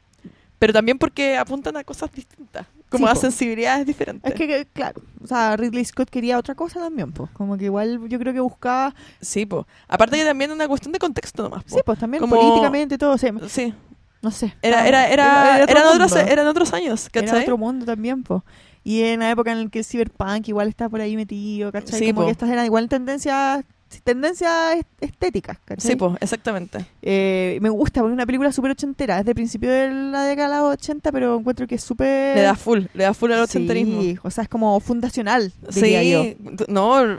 Pero 0.59 0.73
también 0.73 0.99
porque 0.99 1.37
apuntan 1.37 1.77
a 1.77 1.85
cosas 1.85 2.11
distintas, 2.11 2.67
como 2.91 3.07
Sí, 3.07 3.11
a 3.11 3.15
po. 3.15 3.21
sensibilidades 3.21 3.87
diferentes. 3.87 4.29
Es 4.33 4.37
que, 4.37 4.49
que, 4.49 4.67
claro, 4.73 5.01
o 5.23 5.27
sea, 5.27 5.57
Ridley 5.57 5.85
Scott 5.85 6.11
quería 6.11 6.37
otra 6.37 6.57
cosa 6.57 6.81
también, 6.81 7.13
pues. 7.13 7.31
Como 7.31 7.57
que 7.57 7.67
igual 7.67 8.09
yo 8.09 8.19
creo 8.19 8.33
que 8.33 8.41
buscaba. 8.41 8.93
Sí, 9.21 9.47
po. 9.47 9.69
Aparte 9.87 10.17
que 10.17 10.25
también 10.25 10.51
una 10.51 10.67
cuestión 10.67 10.93
de 10.93 10.99
contexto 10.99 11.45
nomás. 11.45 11.63
po. 11.63 11.77
Sí, 11.77 11.81
pues 11.85 11.99
también 11.99 12.21
Como- 12.21 12.35
políticamente 12.35 12.99
todo. 12.99 13.13
O 13.13 13.19
sea, 13.19 13.33
Sí. 13.49 13.73
no 14.21 14.31
sé. 14.33 14.53
Era, 14.61 14.89
era, 14.89 15.09
era, 15.09 15.61
otro 15.63 15.77
eran, 15.79 15.87
otros, 15.95 16.13
mundo. 16.13 16.27
eran 16.33 16.47
otros 16.49 16.73
años, 16.73 17.09
Era 17.13 17.27
¿cachai? 17.27 17.43
otro 17.43 17.57
mundo 17.57 17.87
también, 17.87 18.25
pues. 18.25 18.43
Y 18.85 19.03
en 19.03 19.21
la 19.21 19.31
época 19.31 19.53
en 19.53 19.65
la 19.65 19.71
que 19.71 19.81
el 19.81 19.85
cyberpunk 19.85 20.49
igual 20.49 20.69
está 20.69 20.89
por 20.89 21.01
ahí 21.01 21.17
metido, 21.17 21.71
¿cachai? 21.73 21.99
Sí, 21.99 22.07
como 22.09 22.21
po. 22.21 22.27
que 22.27 22.33
estas 22.33 22.51
eran 22.51 22.65
igual 22.65 22.89
tendencias 22.89 23.65
tendencias 24.05 24.77
est- 24.77 24.89
estéticas, 25.01 25.57
¿cachai? 25.65 25.91
Sí, 25.93 25.97
pues, 25.97 26.13
exactamente. 26.21 26.85
Eh, 27.01 27.59
me 27.63 27.71
gusta, 27.71 28.01
porque 28.01 28.13
es 28.13 28.15
una 28.17 28.27
película 28.27 28.53
súper 28.53 28.73
ochentera, 28.73 29.19
es 29.19 29.25
de 29.25 29.35
principio 29.35 29.71
de 29.71 29.91
la 29.91 30.25
década 30.25 30.57
de 30.57 30.63
los 30.63 30.73
80, 30.75 31.11
pero 31.11 31.39
encuentro 31.39 31.67
que 31.67 31.77
es 31.77 31.83
súper... 31.83 32.37
Le 32.37 32.43
da 32.43 32.55
full, 32.55 32.81
le 32.93 33.05
da 33.05 33.15
full 33.15 33.33
al 33.33 33.41
ochenterismo. 33.41 34.03
Sí, 34.03 34.19
o 34.23 34.31
sea, 34.31 34.43
es 34.45 34.49
como 34.51 34.79
fundacional, 34.81 35.53
diría 35.75 36.03
Sí, 36.03 36.37
yo. 36.39 36.65
no, 36.69 37.19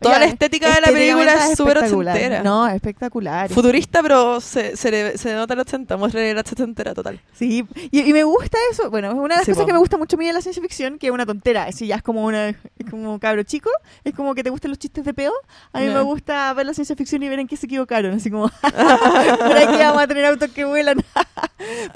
toda 0.00 0.14
Oiga, 0.16 0.26
la 0.26 0.32
estética 0.32 0.74
de 0.74 0.80
la 0.80 0.86
película 0.88 1.46
es 1.50 1.56
súper 1.56 1.78
ochentera. 1.78 2.42
No, 2.42 2.66
es 2.68 2.74
espectacular. 2.74 3.48
Futurista, 3.50 4.02
pero 4.02 4.40
se, 4.40 4.76
se, 4.76 4.90
le- 4.90 5.18
se 5.18 5.34
nota 5.34 5.54
el 5.54 5.60
80, 5.60 5.96
muestra 5.96 6.20
la 6.34 6.40
ochentera 6.40 6.94
total. 6.94 7.20
Sí, 7.32 7.66
y, 7.90 8.00
y 8.08 8.12
me 8.12 8.24
gusta 8.24 8.58
eso. 8.70 8.90
Bueno, 8.90 9.08
es 9.08 9.14
una 9.14 9.34
de 9.34 9.38
las 9.40 9.44
Sí, 9.44 9.52
cosas 9.52 9.62
po. 9.62 9.66
que 9.68 9.72
me 9.72 9.78
gusta 9.78 9.96
mucho 9.96 10.16
a 10.16 10.18
mí 10.18 10.26
de 10.26 10.32
la 10.32 10.40
ciencia 10.42 10.62
ficción, 10.62 10.98
que 10.98 11.06
es 11.06 11.12
una 11.12 11.24
tontera. 11.26 11.70
Si 11.72 11.86
ya 11.86 11.96
es 11.96 12.02
como 12.02 12.24
una 12.24 12.48
es 12.48 12.56
como 12.90 13.18
cabro 13.18 13.42
chico, 13.42 13.70
es 14.04 14.14
como 14.14 14.34
que 14.34 14.42
te 14.44 14.50
gustan 14.50 14.70
los 14.70 14.78
chistes 14.78 15.04
de 15.04 15.14
peo. 15.14 15.32
A 15.72 15.80
mí 15.80 15.86
me 15.86 16.00
gusta 16.02 16.52
ver 16.54 16.66
la 16.66 16.74
ciencia 16.74 16.94
ficción 16.96 17.22
y 17.22 17.28
ver 17.28 17.38
en 17.38 17.46
qué 17.48 17.56
se 17.56 17.66
equivocaron. 17.66 18.12
Así 18.14 18.30
como, 18.30 18.48
por 18.60 19.56
aquí 19.56 19.76
vamos 19.78 20.02
a 20.02 20.06
tener 20.06 20.24
autos 20.26 20.50
que 20.50 20.64
vuelan. 20.64 21.02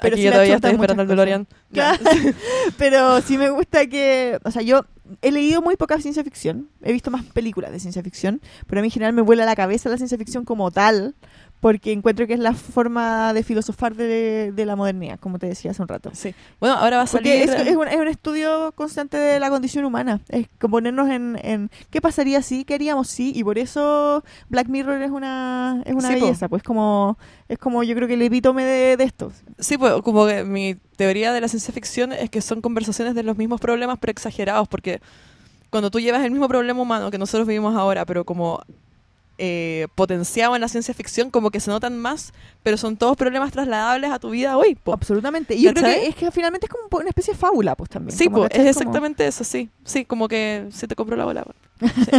Pero 0.01 0.13
Aquí 0.15 0.15
sí 0.17 0.23
yo 0.23 0.31
todavía 0.31 0.55
estoy 0.55 0.71
esperando 0.71 1.03
el 1.03 1.07
muchas 1.07 1.17
DeLorean. 1.25 1.47
Claro. 1.71 1.99
Pero 2.77 3.21
sí 3.21 3.37
me 3.37 3.49
gusta 3.49 3.85
que, 3.87 4.39
o 4.43 4.51
sea, 4.51 4.61
yo 4.61 4.85
he 5.21 5.31
leído 5.31 5.61
muy 5.61 5.75
poca 5.75 5.99
ciencia 5.99 6.23
ficción, 6.23 6.69
he 6.81 6.91
visto 6.91 7.11
más 7.11 7.23
películas 7.25 7.71
de 7.71 7.79
ciencia 7.79 8.03
ficción, 8.03 8.41
pero 8.67 8.79
a 8.79 8.81
mí 8.81 8.87
en 8.87 8.91
general 8.91 9.13
me 9.13 9.21
vuela 9.21 9.45
la 9.45 9.55
cabeza 9.55 9.89
la 9.89 9.97
ciencia 9.97 10.17
ficción 10.17 10.45
como 10.45 10.71
tal, 10.71 11.15
porque 11.61 11.91
encuentro 11.93 12.27
que 12.27 12.33
es 12.33 12.39
la 12.39 12.53
forma 12.53 13.33
de 13.33 13.43
filosofar 13.43 13.95
de, 13.95 14.51
de 14.51 14.65
la 14.65 14.75
modernidad, 14.75 15.19
como 15.19 15.39
te 15.39 15.45
decía 15.45 15.71
hace 15.71 15.81
un 15.81 15.87
rato. 15.87 16.09
Sí. 16.13 16.33
Bueno, 16.59 16.75
ahora 16.75 16.97
va 16.97 17.03
a 17.03 17.05
Porque 17.05 17.45
salir... 17.45 17.61
es, 17.61 17.67
es 17.67 17.75
un, 17.77 17.87
es 17.87 17.95
un 17.97 18.07
estudio 18.07 18.71
constante 18.73 19.15
de 19.15 19.39
la 19.39 19.49
condición 19.49 19.85
humana. 19.85 20.19
Es 20.29 20.47
ponernos 20.59 21.09
en, 21.09 21.39
en 21.43 21.69
qué 21.91 22.01
pasaría 22.01 22.41
si, 22.41 22.65
qué 22.65 22.73
haríamos 22.73 23.07
si, 23.07 23.31
y 23.37 23.43
por 23.43 23.59
eso 23.59 24.23
Black 24.49 24.67
Mirror 24.67 25.01
es 25.03 25.11
una, 25.11 25.83
es 25.85 25.93
una 25.93 26.09
Sí, 26.09 26.15
po. 26.15 26.25
belleza. 26.25 26.49
Pues 26.49 26.63
como, 26.63 27.17
es 27.47 27.59
como 27.59 27.83
yo 27.83 27.95
creo 27.95 28.07
que 28.07 28.15
el 28.15 28.21
epítome 28.23 28.65
de, 28.65 28.97
de 28.97 29.03
esto. 29.03 29.31
Sí, 29.59 29.77
pues 29.77 29.93
como 30.01 30.25
que 30.25 30.43
mi 30.43 30.75
teoría 30.97 31.31
de 31.31 31.41
la 31.41 31.47
ciencia 31.47 31.71
ficción 31.73 32.11
es 32.11 32.31
que 32.31 32.41
son 32.41 32.61
conversaciones 32.61 33.13
de 33.13 33.21
los 33.23 33.37
mismos 33.37 33.61
problemas 33.61 33.99
pero 34.01 34.09
exagerados, 34.11 34.67
porque 34.67 34.99
cuando 35.69 35.91
tú 35.91 35.99
llevas 35.99 36.23
el 36.25 36.31
mismo 36.31 36.47
problema 36.47 36.81
humano 36.81 37.11
que 37.11 37.19
nosotros 37.19 37.47
vivimos 37.47 37.75
ahora, 37.75 38.05
pero 38.05 38.25
como 38.25 38.61
eh, 39.43 39.87
potenciado 39.95 40.53
en 40.55 40.61
la 40.61 40.67
ciencia 40.67 40.93
ficción, 40.93 41.31
como 41.31 41.49
que 41.49 41.59
se 41.59 41.71
notan 41.71 41.97
más, 41.97 42.31
pero 42.61 42.77
son 42.77 42.95
todos 42.95 43.17
problemas 43.17 43.51
trasladables 43.51 44.11
a 44.11 44.19
tu 44.19 44.29
vida 44.29 44.55
hoy. 44.55 44.75
po. 44.75 44.93
Absolutamente. 44.93 45.55
Y 45.55 45.63
yo 45.63 45.73
creo 45.73 45.85
que 45.85 46.07
es 46.09 46.15
que 46.15 46.29
finalmente 46.29 46.67
es 46.67 46.71
como 46.71 46.87
una 46.99 47.09
especie 47.09 47.33
de 47.33 47.39
fábula, 47.39 47.75
pues 47.75 47.89
también. 47.89 48.15
Sí, 48.15 48.25
como, 48.25 48.39
pues, 48.47 48.51
es 48.51 48.57
Como- 48.59 48.69
exactamente 48.69 49.25
eso, 49.25 49.43
sí. 49.43 49.69
Sí, 49.83 50.05
como 50.05 50.27
que 50.27 50.67
se 50.71 50.87
te 50.87 50.95
compró 50.95 51.15
la 51.17 51.25
bola. 51.25 51.43
po. 51.43 51.53
Sí. 51.87 52.11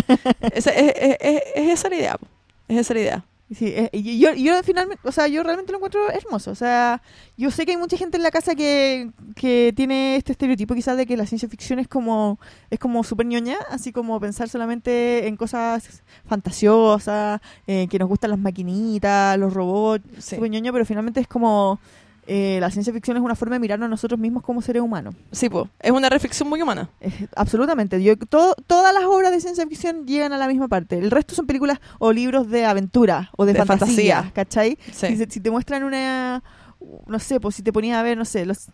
Esa- 0.53 0.71
es, 0.73 0.93
es- 0.97 1.17
es- 1.21 1.43
es 1.55 1.69
esa 1.79 1.89
la 1.89 1.95
idea. 1.97 2.19
po. 2.19 2.27
Es 2.67 2.79
esa 2.79 2.95
la 2.95 3.01
idea. 3.01 3.25
Sí, 3.55 3.67
eh, 3.67 3.91
y 3.93 4.19
yo, 4.19 4.33
yo 4.35 4.63
finalmente, 4.63 5.07
o 5.07 5.13
sea, 5.13 5.27
yo 5.27 5.43
realmente 5.43 5.73
lo 5.73 5.79
encuentro 5.79 6.11
hermoso. 6.11 6.51
O 6.51 6.55
sea, 6.55 7.03
yo 7.37 7.51
sé 7.51 7.67
que 7.67 7.73
hay 7.73 7.77
mucha 7.77 7.97
gente 7.97 8.17
en 8.17 8.23
la 8.23 8.31
casa 8.31 8.55
que, 8.55 9.11
que 9.37 9.73
tiene 9.77 10.17
este 10.17 10.33
estereotipo 10.33 10.75
quizás 10.75 10.97
de 10.97 11.05
que 11.07 11.17
la 11.17 11.27
ciencia 11.27 11.49
ficción 11.49 11.79
es 11.79 11.87
como 11.89 12.39
es 12.71 12.79
como 12.79 13.05
súper 13.05 13.27
ñoña, 13.27 13.57
así 13.71 13.93
como 13.93 14.19
pensar 14.21 14.49
solamente 14.49 15.27
en 15.27 15.37
cosas 15.37 16.03
fantasiosas, 16.25 17.41
eh, 17.67 17.89
que 17.91 17.99
nos 17.99 18.09
gustan 18.09 18.31
las 18.31 18.39
maquinitas, 18.39 19.39
los 19.39 19.53
robots, 19.53 20.05
Sí. 20.19 20.37
súper 20.37 20.51
ñoño, 20.51 20.73
pero 20.73 20.85
finalmente 20.87 21.21
es 21.21 21.29
como 21.29 21.79
eh, 22.27 22.59
la 22.61 22.71
ciencia 22.71 22.93
ficción 22.93 23.17
es 23.17 23.23
una 23.23 23.35
forma 23.35 23.57
de 23.57 23.61
mirarnos 23.61 23.87
a 23.87 23.89
nosotros 23.89 24.19
mismos 24.19 24.43
como 24.43 24.63
seres 24.63 24.83
humanos. 24.83 25.15
Sí, 25.33 25.49
pues, 25.49 25.67
es 25.81 25.91
una 25.91 26.09
reflexión 26.09 26.49
muy 26.49 26.63
humana. 26.63 26.89
Eh, 27.01 27.27
absolutamente. 27.35 28.03
Yo, 28.03 28.17
todo, 28.17 28.55
todas 28.67 28.95
las 28.95 29.05
obras 29.05 29.33
de 29.33 29.41
ciencia 29.41 29.67
ficción 29.67 30.07
llegan 30.07 30.33
a 30.33 30.39
la 30.39 30.47
misma 30.47 30.69
parte. 30.69 30.99
El 30.99 31.11
resto 31.11 31.35
son 31.35 31.47
películas 31.47 31.81
o 31.99 32.13
libros 32.13 32.49
de 32.49 32.65
aventura 32.65 33.31
o 33.37 33.45
de, 33.45 33.55
De 33.55 33.65
fantasía, 33.65 34.23
fantasía. 34.23 34.33
¿cachai? 34.35 34.79
Sí. 34.93 35.17
Si, 35.29 35.41
te 35.41 35.51
muestran 35.51 35.83
una, 35.83 36.43
no 37.07 37.19
sé, 37.19 37.41
pues 37.41 37.57
si 37.57 37.63
te 37.63 37.73
ponías 37.73 37.99
a 37.99 38.03
ver, 38.03 38.17
no 38.17 38.25
sé, 38.25 38.47
los, 38.47 38.69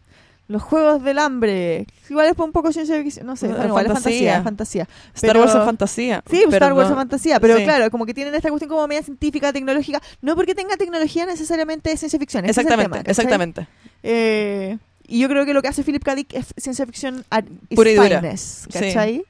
los 0.48 0.62
juegos 0.62 1.02
del 1.04 1.18
hambre, 1.18 1.86
igual 2.08 2.26
es 2.26 2.38
un 2.38 2.52
poco 2.52 2.72
ciencia 2.72 2.96
ficción, 3.02 3.26
no 3.26 3.36
sé, 3.36 3.46
Eh, 3.46 3.50
bueno, 3.50 3.66
igual 3.68 3.86
es 3.86 3.92
fantasía. 3.92 4.42
fantasía, 4.42 4.86
fantasía. 4.86 4.88
Star 5.14 5.30
pero- 5.30 5.40
Wars 5.40 5.54
es 5.54 5.64
fantasía. 5.64 6.22
Sí, 6.30 6.36
pero 6.46 6.56
Star 6.56 6.72
Wars 6.72 6.88
no- 6.88 6.94
es 6.94 6.98
fantasía, 6.98 7.38
pero 7.40 7.56
sí. 7.58 7.64
claro, 7.64 7.90
como 7.90 8.06
que 8.06 8.14
tienen 8.14 8.34
esta 8.34 8.48
cuestión 8.48 8.68
como 8.70 8.86
media 8.88 9.02
científica, 9.02 9.52
tecnológica, 9.52 10.00
no 10.22 10.34
porque 10.34 10.54
tenga 10.54 10.76
tecnología 10.76 11.26
necesariamente 11.26 11.92
es 11.92 12.00
ciencia 12.00 12.18
ficción. 12.18 12.44
Exactamente, 12.46 12.98
tema, 12.98 13.10
exactamente. 13.10 13.68
Eh, 14.02 14.78
y 15.06 15.20
yo 15.20 15.28
creo 15.28 15.44
que 15.44 15.52
lo 15.54 15.62
que 15.62 15.68
hace 15.68 15.82
Philip 15.84 16.02
K. 16.02 16.14
Dick 16.14 16.34
es 16.34 16.46
ciencia 16.56 16.86
ficción 16.86 17.24
at 17.30 17.44
its 17.68 17.76
Pura 17.76 17.90
y 17.90 17.94
dura. 17.94 18.20
finest. 18.20 18.72
¿cachai? 18.72 19.24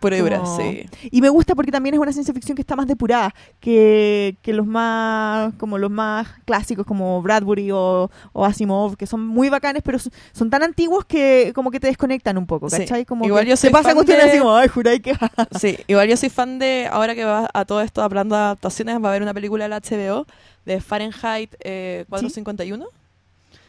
Dura, 0.00 0.38
Como- 0.40 0.56
sí. 0.56 0.86
Y 1.10 1.20
me 1.20 1.28
gusta 1.28 1.54
porque 1.54 1.72
también 1.72 1.94
es 1.94 2.00
una 2.00 2.12
ciencia 2.12 2.32
ficción 2.34 2.54
que 2.56 2.62
está 2.62 2.76
más 2.76 2.86
depurada 2.86 3.34
que, 3.60 4.36
que 4.42 4.52
los 4.52 4.66
más 4.66 5.52
como 5.54 5.78
los 5.78 5.90
más 5.90 6.28
clásicos 6.44 6.86
como 6.86 7.20
Bradbury 7.22 7.70
o, 7.72 8.10
o 8.32 8.44
Asimov, 8.44 8.96
que 8.96 9.06
son 9.06 9.26
muy 9.26 9.48
bacanes, 9.48 9.82
pero 9.84 9.98
son, 9.98 10.12
son 10.32 10.50
tan 10.50 10.62
antiguos 10.62 11.04
que 11.04 11.52
como 11.54 11.70
que 11.70 11.80
te 11.80 11.86
desconectan 11.88 12.38
un 12.38 12.46
poco, 12.46 12.68
Sí. 12.70 12.78
¿cachai? 12.78 13.04
Como 13.04 13.24
Igual 13.24 13.44
que 13.44 13.50
yo 13.50 13.56
soy 13.56 13.68
te 13.70 13.72
pasa 13.72 13.88
fan 13.88 13.94
cuestiones 13.96 14.24
de- 14.24 14.30
así 14.30 14.38
como, 14.38 14.54
ay, 14.54 14.68
juráis 14.68 15.00
que... 15.02 15.14
Sí, 15.60 15.76
igual 15.86 16.08
yo 16.08 16.16
soy 16.16 16.28
fan 16.30 16.58
de, 16.58 16.88
ahora 16.90 17.14
que 17.14 17.24
va 17.24 17.48
a 17.52 17.64
todo 17.64 17.80
esto 17.80 18.02
hablando 18.02 18.34
de 18.36 18.42
adaptaciones, 18.42 18.96
va 19.02 19.06
a 19.08 19.10
haber 19.10 19.22
una 19.22 19.34
película 19.34 19.64
de 19.64 19.68
la 19.70 19.80
HBO 19.80 20.26
de 20.64 20.80
Fahrenheit 20.80 21.54
eh, 21.60 22.04
451. 22.08 22.84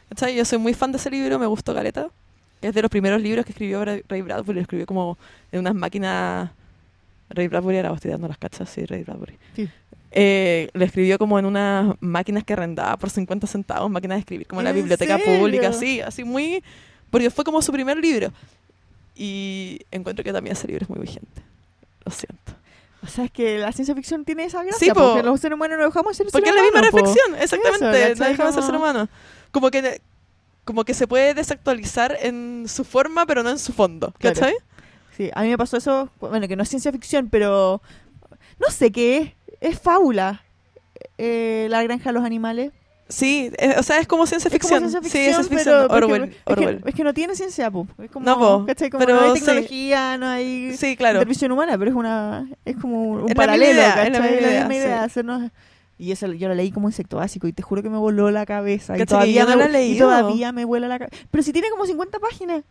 ¿Cachai? 0.09 0.35
Yo 0.35 0.45
soy 0.45 0.57
muy 0.57 0.73
fan 0.73 0.91
de 0.91 0.97
ese 0.97 1.09
libro, 1.09 1.37
me 1.37 1.45
gustó 1.47 1.73
Caleta. 1.73 2.07
Es 2.61 2.73
de 2.73 2.81
los 2.81 2.89
primeros 2.89 3.21
libros 3.21 3.45
que 3.45 3.51
escribió 3.51 3.83
Ray 3.85 4.21
Bradbury, 4.21 4.55
lo 4.55 4.61
escribió 4.61 4.85
como 4.85 5.17
en 5.51 5.59
unas 5.59 5.75
máquinas... 5.75 6.49
Ray 7.29 7.47
Bradbury, 7.49 7.77
ahora 7.77 7.93
estoy 7.93 8.11
dando 8.11 8.27
las 8.27 8.37
cachas, 8.37 8.69
sí, 8.69 8.85
Ray 8.85 9.03
Bradbury. 9.03 9.37
Sí. 9.55 9.69
Eh, 10.11 10.69
lo 10.73 10.85
escribió 10.85 11.17
como 11.19 11.37
en 11.37 11.45
unas 11.45 11.95
máquinas 11.99 12.43
que 12.45 12.53
arrendaba 12.53 12.95
por 12.97 13.09
50 13.09 13.45
centavos, 13.47 13.91
máquinas 13.91 14.15
de 14.15 14.19
escribir, 14.21 14.47
como 14.47 14.61
en 14.61 14.65
la 14.65 14.69
¿En 14.71 14.77
biblioteca 14.77 15.17
serio? 15.19 15.39
pública, 15.39 15.67
así, 15.69 15.99
así 16.01 16.23
muy... 16.23 16.63
Porque 17.11 17.29
fue 17.29 17.43
como 17.43 17.61
su 17.61 17.71
primer 17.71 17.97
libro. 17.97 18.31
Y 19.15 19.81
encuentro 19.91 20.23
que 20.23 20.31
también 20.31 20.53
ese 20.53 20.67
libro 20.67 20.83
es 20.83 20.89
muy 20.89 20.99
vigente. 20.99 21.41
Lo 22.05 22.11
siento. 22.11 22.53
O 23.03 23.07
sea, 23.07 23.25
es 23.25 23.31
que 23.31 23.57
la 23.57 23.71
ciencia 23.71 23.93
ficción 23.95 24.25
tiene 24.25 24.45
esa 24.45 24.63
gracia, 24.63 24.79
Sí, 24.79 24.91
po. 24.93 25.13
porque 25.13 25.23
los 25.23 25.39
seres 25.39 25.55
humanos 25.55 25.77
no 25.77 25.85
dejamos 25.85 26.11
de 26.17 26.23
ser 26.23 26.31
Porque 26.31 26.49
es 26.49 26.55
la 26.55 26.61
misma 26.63 26.79
po. 26.81 26.85
reflexión, 26.85 27.35
exactamente. 27.39 27.85
Eso, 28.03 28.09
no 28.09 28.15
¿cachai? 28.15 28.31
deja 28.31 28.45
de 28.45 28.51
ser 28.53 28.61
Como- 28.61 28.65
ser 28.67 28.75
humano. 28.75 29.09
Como 29.51 29.71
que, 29.71 30.01
como 30.67 30.85
que 30.85 30.93
se 30.93 31.07
puede 31.07 31.33
desactualizar 31.33 32.15
en 32.21 32.65
su 32.67 32.83
forma, 32.83 33.25
pero 33.25 33.41
no 33.41 33.49
en 33.49 33.57
su 33.57 33.73
fondo. 33.73 34.13
Claro. 34.19 34.35
¿Cachai? 34.35 34.53
Sí, 35.17 35.31
a 35.33 35.41
mí 35.41 35.49
me 35.49 35.57
pasó 35.57 35.77
eso, 35.77 36.11
bueno, 36.19 36.47
que 36.47 36.55
no 36.55 36.61
es 36.61 36.69
ciencia 36.69 36.91
ficción, 36.91 37.29
pero 37.31 37.81
no 38.59 38.69
sé 38.69 38.91
qué 38.91 39.17
es, 39.17 39.31
es 39.73 39.79
fábula. 39.79 40.43
Eh, 41.17 41.65
la 41.71 41.81
granja 41.81 42.09
de 42.09 42.13
los 42.13 42.23
animales. 42.23 42.71
Sí, 43.09 43.49
eh, 43.57 43.75
o 43.79 43.83
sea, 43.83 43.99
es 43.99 44.07
como 44.07 44.27
ciencia 44.27 44.49
Es 44.49 44.59
como 44.59 44.59
ficción. 44.75 44.79
ciencia 44.91 44.99
sí, 45.01 45.09
ficción, 45.09 45.45
ciencia 45.45 45.57
ficción. 45.57 45.91
Orwell. 45.91 46.23
es 46.25 46.29
que- 46.29 46.41
Orwell. 46.45 46.83
Es, 46.85 46.93
que, 46.95 47.03
no 47.05 47.13
tiene 47.13 47.35
ciencia, 47.35 47.71
po. 47.71 47.87
Es 48.03 48.11
como, 48.11 48.25
No, 48.25 48.37
po, 48.37 48.65
¿cachai? 48.65 48.89
Como 48.89 49.05
pero 49.05 49.15
no 49.19 49.31
hay 49.33 49.39
sí. 49.39 49.45
tecnología, 49.45 50.17
no 50.17 50.27
hay 50.27 50.75
Sí, 50.75 50.97
claro. 50.97 51.19
intervención 51.19 51.51
humana, 51.53 51.77
pero 51.77 51.89
es 51.91 51.95
una 51.97 52.47
es 52.65 52.75
como 52.75 53.01
un 53.03 53.13
Es 53.13 53.21
la 53.21 53.23
misma 53.27 53.35
paralelo, 53.43 53.71
idea, 53.73 53.89
¿cachai? 53.95 54.07
es 54.07 54.11
la 54.13 54.19
misma 54.19 54.35
idea, 54.41 54.67
idea, 54.67 54.99
sí. 55.03 55.05
hacernos- 55.05 55.51
Y 55.97 56.11
eso 56.11 56.27
yo 56.33 56.47
lo 56.47 56.53
leí 56.55 56.71
como 56.71 56.87
insecto 56.89 57.17
básico 57.17 57.47
y 57.47 57.53
te 57.53 57.63
juro 57.63 57.81
que 57.81 57.89
me 57.89 57.97
voló 57.97 58.29
la 58.31 58.45
cabeza. 58.45 58.97
Y 58.97 59.05
todavía, 59.05 59.43
no 59.45 59.51
me, 59.51 59.55
la 59.63 59.67
leído. 59.67 60.07
todavía 60.07 60.51
me 60.51 60.63
vuela 60.65 60.87
la 60.87 60.99
cabeza. 60.99 61.17
Pero 61.31 61.43
si 61.43 61.51
tiene 61.53 61.69
como 61.69 61.85
50 61.85 62.19
páginas. 62.19 62.63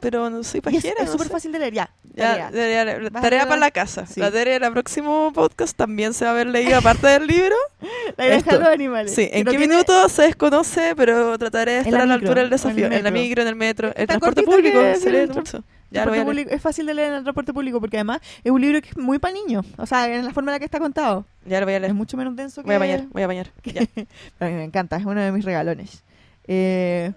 Pero 0.00 0.28
no 0.30 0.42
soy 0.42 0.60
Y 0.64 0.76
es 0.76 0.82
pajera. 0.82 1.04
no 1.04 1.12
súper 1.12 1.28
fácil 1.28 1.52
de 1.52 1.60
leer, 1.60 1.72
ya. 1.72 1.90
Ya, 2.16 2.30
Tarea. 2.30 2.50
tarea, 2.50 2.98
Vas 3.10 3.14
a 3.14 3.20
tarea 3.20 3.46
para 3.46 3.60
la 3.60 3.70
casa. 3.70 4.04
Sí. 4.04 4.18
La 4.18 4.32
tarea 4.32 4.58
del 4.58 4.72
próximo 4.72 5.30
podcast 5.32 5.76
también 5.76 6.12
se 6.12 6.24
va 6.24 6.32
a 6.32 6.34
haber 6.34 6.48
leído 6.48 6.76
aparte 6.76 7.06
del 7.06 7.26
libro. 7.28 7.54
La 8.16 8.26
granja 8.26 8.52
de 8.54 8.58
los 8.58 8.68
animales. 8.68 9.14
Sí, 9.14 9.28
¿en 9.32 9.44
no 9.44 9.52
qué 9.52 9.58
tiene- 9.58 9.74
minuto 9.74 10.08
se 10.08 10.22
desconoce? 10.22 10.94
Pero 10.96 11.38
trataré 11.38 11.72
de 11.72 11.78
estar 11.78 11.92
la 11.92 12.02
a 12.02 12.06
la 12.06 12.14
micro, 12.14 12.28
altura 12.30 12.34
del 12.42 12.44
el 12.46 12.50
desafío. 12.50 12.86
En 12.86 12.90
la 13.04 13.10
metro. 13.10 13.12
micro, 13.12 13.42
en 13.42 13.48
el 13.48 13.54
metro, 13.54 13.86
el 13.88 13.92
Está 13.96 14.06
transporte 14.18 14.42
cortito 14.44 14.56
público. 14.72 15.00
Se 15.00 15.10
lee 15.10 15.16
el 15.18 15.28
mucho. 15.32 15.62
Público- 16.04 16.50
es 16.50 16.62
fácil 16.62 16.86
de 16.86 16.94
leer 16.94 17.08
en 17.08 17.14
el 17.18 17.22
transporte 17.22 17.52
público 17.52 17.80
porque 17.80 17.96
además 17.96 18.20
es 18.44 18.50
un 18.52 18.60
libro 18.60 18.80
que 18.82 18.88
es 18.90 18.96
muy 18.96 19.18
para 19.18 19.34
niños. 19.34 19.64
O 19.78 19.86
sea, 19.86 20.12
en 20.14 20.24
la 20.24 20.32
forma 20.32 20.50
en 20.50 20.54
la 20.54 20.58
que 20.58 20.64
está 20.64 20.78
contado. 20.78 21.24
Ya 21.44 21.60
lo 21.60 21.66
voy 21.66 21.74
a 21.74 21.76
Es 21.76 21.82
leer. 21.82 21.94
mucho 21.94 22.16
menos 22.16 22.34
denso 22.36 22.62
que... 22.62 22.66
Voy 22.66 22.74
a 22.76 22.78
bañar, 22.78 23.04
voy 23.12 23.22
a 23.22 23.26
bañar. 23.26 23.50
Ya. 23.64 23.80
A 24.40 24.44
mí 24.46 24.52
me 24.52 24.64
encanta, 24.64 24.96
es 24.96 25.04
uno 25.04 25.20
de 25.20 25.32
mis 25.32 25.44
regalones. 25.44 26.02
Eh, 26.48 27.12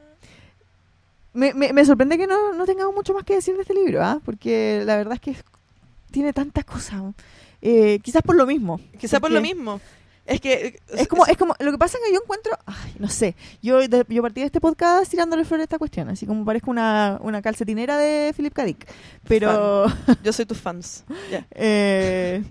me, 1.34 1.53
me- 1.53 1.73
me 1.73 1.86
sorprende 1.86 2.17
que 2.17 2.27
no, 2.27 2.53
no 2.53 2.65
tengamos 2.65 2.93
mucho 2.95 3.13
más 3.13 3.23
que 3.23 3.36
decir 3.36 3.55
de 3.55 3.61
este 3.61 3.73
libro, 3.73 4.03
¿ah? 4.03 4.19
Porque 4.25 4.82
la 4.86 4.97
verdad 4.97 5.13
es 5.15 5.19
que 5.21 5.32
es- 5.32 5.43
tiene 6.11 6.34
tantas 6.34 6.65
cosas. 6.65 7.01
Eh, 7.61 7.99
quizás 8.01 8.21
por 8.23 8.36
lo 8.36 8.45
mismo. 8.45 8.80
Quizá 8.99 9.19
por 9.19 9.32
lo 9.32 9.41
mismo. 9.41 9.80
Es 10.30 10.39
que. 10.41 10.80
Es 10.95 11.07
como, 11.07 11.25
es 11.25 11.38
como, 11.38 11.55
lo 11.59 11.71
que 11.71 11.77
pasa 11.77 11.97
es 11.97 12.03
que 12.05 12.13
yo 12.13 12.19
encuentro, 12.21 12.57
ay, 12.65 12.93
no 12.99 13.09
sé, 13.09 13.36
yo, 13.61 13.80
de- 13.88 14.05
yo 14.07 14.21
partí 14.21 14.41
de 14.41 14.45
este 14.45 14.61
podcast 14.61 15.09
tirándole 15.09 15.43
flores 15.43 15.63
a 15.63 15.65
esta 15.65 15.77
cuestión, 15.80 16.07
así 16.09 16.25
como 16.25 16.45
parezco 16.45 16.69
una, 16.71 17.17
una 17.21 17.41
calcetinera 17.41 17.97
de 17.97 18.34
Philip 18.38 18.53
K. 18.53 18.63
Dick. 18.65 18.88
Pero, 19.27 19.86
Yo 20.23 20.32
soy 20.32 20.45
tus 20.45 20.59
fans. 20.59 21.03
Ya. 21.32 21.45
eh, 21.51 22.43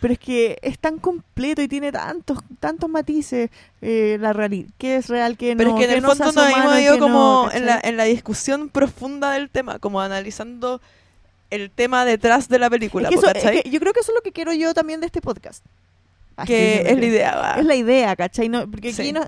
pero 0.00 0.14
es 0.14 0.18
que 0.18 0.58
es 0.62 0.78
tan 0.78 0.98
completo 0.98 1.60
y 1.60 1.68
tiene 1.68 1.92
tantos, 1.92 2.38
tantos 2.58 2.88
matices, 2.88 3.50
eh, 3.82 4.16
la 4.20 4.32
realidad, 4.32 4.70
qué 4.78 4.96
es 4.96 5.08
real, 5.08 5.36
qué 5.36 5.54
no, 5.54 5.58
Pero 5.58 5.70
es 5.70 5.76
que 5.76 5.84
en 5.84 5.90
el 5.90 6.02
fondo 6.02 6.24
nos 6.32 6.36
hemos 6.56 6.78
ido 6.80 6.98
como 6.98 7.18
no, 7.46 7.52
en, 7.52 7.66
la, 7.66 7.80
en 7.82 7.96
la 7.98 8.04
discusión 8.04 8.68
profunda 8.70 9.32
del 9.32 9.50
tema, 9.50 9.78
como 9.78 10.00
analizando 10.00 10.80
el 11.50 11.70
tema 11.70 12.04
detrás 12.06 12.48
de 12.48 12.58
la 12.58 12.70
película. 12.70 13.08
Es 13.10 13.14
que 13.20 13.26
eso- 13.26 13.48
es 13.50 13.64
yo 13.70 13.78
creo 13.80 13.92
que 13.92 14.00
eso 14.00 14.12
es 14.12 14.14
lo 14.16 14.22
que 14.22 14.32
quiero 14.32 14.52
yo 14.54 14.72
también 14.72 15.00
de 15.00 15.06
este 15.06 15.20
podcast. 15.20 15.64
Que 16.46 16.82
es 16.86 16.98
la 16.98 17.04
idea. 17.06 17.34
va. 17.36 17.54
Es 17.60 17.66
la 17.66 17.74
idea, 17.76 18.16
¿cachai? 18.16 18.48
No, 18.48 18.68
porque 18.70 18.90
aquí 18.90 19.12
no- 19.12 19.26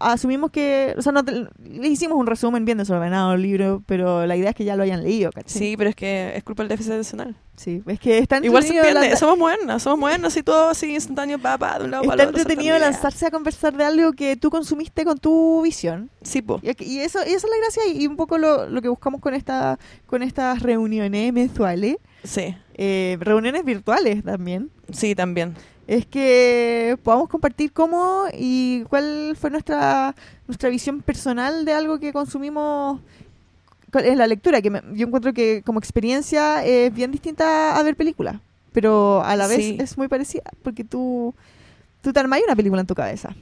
asumimos 0.00 0.50
que, 0.52 0.94
o 0.96 1.02
sea, 1.02 1.10
no 1.12 1.24
te- 1.24 1.32
le 1.32 1.88
hicimos 1.88 2.16
un 2.18 2.26
resumen 2.26 2.64
bien 2.64 2.78
desordenado 2.78 3.30
al 3.30 3.42
libro, 3.42 3.82
pero 3.86 4.26
la 4.26 4.36
idea 4.36 4.50
es 4.50 4.54
que 4.56 4.64
ya 4.64 4.76
lo 4.76 4.84
hayan 4.84 5.02
leído, 5.02 5.32
¿cachai? 5.32 5.58
Sí, 5.58 5.76
pero 5.76 5.90
es 5.90 5.96
que 5.96 6.36
es 6.36 6.44
culpa 6.44 6.62
del 6.62 6.68
déficit 6.68 6.92
atencional. 6.92 7.34
Sí, 7.56 7.82
es 7.88 7.98
que 7.98 8.18
está 8.18 8.38
Igual 8.40 8.62
se 8.62 8.76
entiende, 8.76 9.16
somos 9.16 9.36
modernas, 9.36 9.82
somos 9.82 9.98
modernas 9.98 10.36
y 10.36 10.44
todo 10.44 10.70
así 10.70 10.94
instantáneo, 10.94 11.40
pa, 11.40 11.58
pa, 11.58 11.78
de 11.80 11.86
un 11.86 11.90
lado 11.90 12.04
para 12.04 12.22
el 12.22 12.28
otro. 12.28 12.40
entretenido 12.40 12.78
lanzarse 12.78 13.26
a 13.26 13.32
conversar 13.32 13.76
de 13.76 13.82
algo 13.84 14.12
que 14.12 14.36
tú 14.36 14.50
consumiste 14.50 15.04
con 15.04 15.18
tu 15.18 15.62
visión. 15.62 16.08
Sí, 16.22 16.42
po. 16.42 16.60
Y, 16.62 16.68
y 16.84 17.00
eso, 17.00 17.18
y 17.26 17.30
esa 17.30 17.46
es 17.48 17.50
la 17.50 17.56
gracia 17.60 17.82
y 17.92 18.06
un 18.06 18.14
poco 18.16 18.38
lo, 18.38 18.68
lo 18.68 18.80
que 18.80 18.88
buscamos 18.88 19.20
con 19.20 19.34
esta 19.34 19.76
con 20.06 20.22
estas 20.22 20.62
reuniones 20.62 21.32
mensuales, 21.32 21.96
Sí, 22.22 22.54
eh, 22.74 23.16
reuniones 23.20 23.64
virtuales 23.64 24.22
también. 24.22 24.70
sí, 24.92 25.16
también. 25.16 25.56
Es 25.88 26.06
que 26.06 26.96
podamos 27.02 27.28
compartir 27.28 27.72
cómo 27.72 28.26
y 28.32 28.84
cuál 28.88 29.36
fue 29.40 29.50
nuestra 29.50 30.14
nuestra 30.46 30.68
visión 30.68 31.00
personal 31.02 31.64
de 31.64 31.72
algo 31.72 31.98
que 31.98 32.12
consumimos 32.12 33.00
con- 33.90 34.04
en 34.04 34.16
la 34.18 34.26
lectura, 34.26 34.60
que 34.62 34.70
me- 34.70 34.82
yo 34.92 35.06
encuentro 35.06 35.32
que 35.32 35.62
como 35.64 35.78
experiencia 35.80 36.64
es 36.64 36.94
bien 36.94 37.10
distinta 37.10 37.74
a 37.76 37.82
ver 37.82 37.96
películas, 37.96 38.36
pero 38.72 39.22
a 39.24 39.34
la 39.34 39.46
vez 39.48 39.58
Sí. 39.58 39.76
es 39.80 39.96
muy 39.98 40.08
parecida, 40.08 40.42
porque 40.62 40.84
tú, 40.84 41.34
tú 42.02 42.12
te 42.12 42.20
armas 42.20 42.40
una 42.46 42.54
película 42.54 42.80
en 42.82 42.86
tu 42.86 42.94
cabeza. 42.94 43.34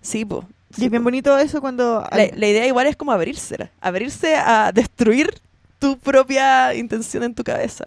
Sí, 0.00 0.24
po. 0.24 0.44
y 0.70 0.74
Sí, 0.76 0.84
es 0.86 0.90
bien 0.90 1.04
bonito 1.04 1.38
eso 1.38 1.60
cuando... 1.60 2.00
La, 2.10 2.26
la 2.34 2.48
idea 2.48 2.66
igual 2.66 2.86
es 2.88 2.96
como 2.96 3.12
abrirse, 3.12 3.70
abrirse 3.80 4.34
a 4.36 4.72
destruir 4.72 5.28
tu 5.78 5.96
propia 5.98 6.74
intención 6.74 7.22
en 7.22 7.34
tu 7.34 7.44
cabeza 7.44 7.84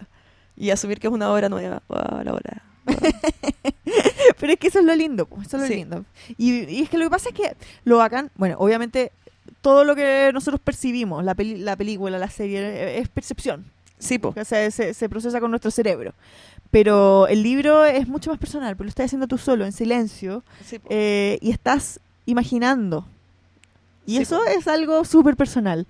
y 0.56 0.70
asumir 0.70 0.98
que 1.00 1.06
es 1.08 1.12
una 1.12 1.30
obra 1.30 1.48
nueva. 1.48 1.82
Wow, 1.88 2.22
la 2.24 2.32
obra. 2.32 2.62
Pero 4.40 4.52
es 4.52 4.58
que 4.58 4.68
eso 4.68 4.78
es 4.78 4.84
lo 4.84 4.94
lindo, 4.94 5.28
eso 5.44 5.56
es 5.56 5.62
lo 5.62 5.66
Sí. 5.68 5.74
lindo. 5.74 6.04
Y, 6.36 6.64
y 6.64 6.82
es 6.82 6.88
que 6.90 6.98
lo 6.98 7.04
que 7.04 7.10
pasa 7.10 7.28
es 7.30 7.34
que 7.34 7.54
lo 7.84 7.98
bacán, 7.98 8.30
bueno, 8.36 8.56
obviamente 8.58 9.12
todo 9.60 9.84
lo 9.84 9.96
que 9.96 10.30
nosotros 10.32 10.60
percibimos, 10.62 11.24
la, 11.24 11.34
peli- 11.34 11.58
la 11.58 11.76
película, 11.76 12.18
la 12.18 12.30
serie, 12.30 12.60
eh, 12.60 12.98
es 12.98 13.08
percepción. 13.08 13.64
Sí, 13.98 14.18
po. 14.18 14.32
O 14.36 14.44
sea, 14.44 14.70
se, 14.70 14.94
se 14.94 15.08
procesa 15.08 15.40
con 15.40 15.50
nuestro 15.50 15.70
cerebro. 15.70 16.14
Pero 16.70 17.26
el 17.28 17.42
libro 17.42 17.84
es 17.84 18.06
mucho 18.06 18.30
más 18.30 18.38
personal, 18.38 18.76
porque 18.76 18.84
lo 18.84 18.90
estás 18.90 19.06
haciendo 19.06 19.26
tú 19.26 19.38
solo, 19.38 19.64
en 19.64 19.72
silencio, 19.72 20.44
Sí, 20.64 20.78
eh, 20.90 21.38
y 21.40 21.50
estás 21.50 21.98
imaginando. 22.26 23.06
Y 24.06 24.16
Sí, 24.16 24.22
eso 24.22 24.38
po. 24.38 24.44
es 24.50 24.68
algo 24.68 25.04
súper 25.04 25.34
personal. 25.36 25.86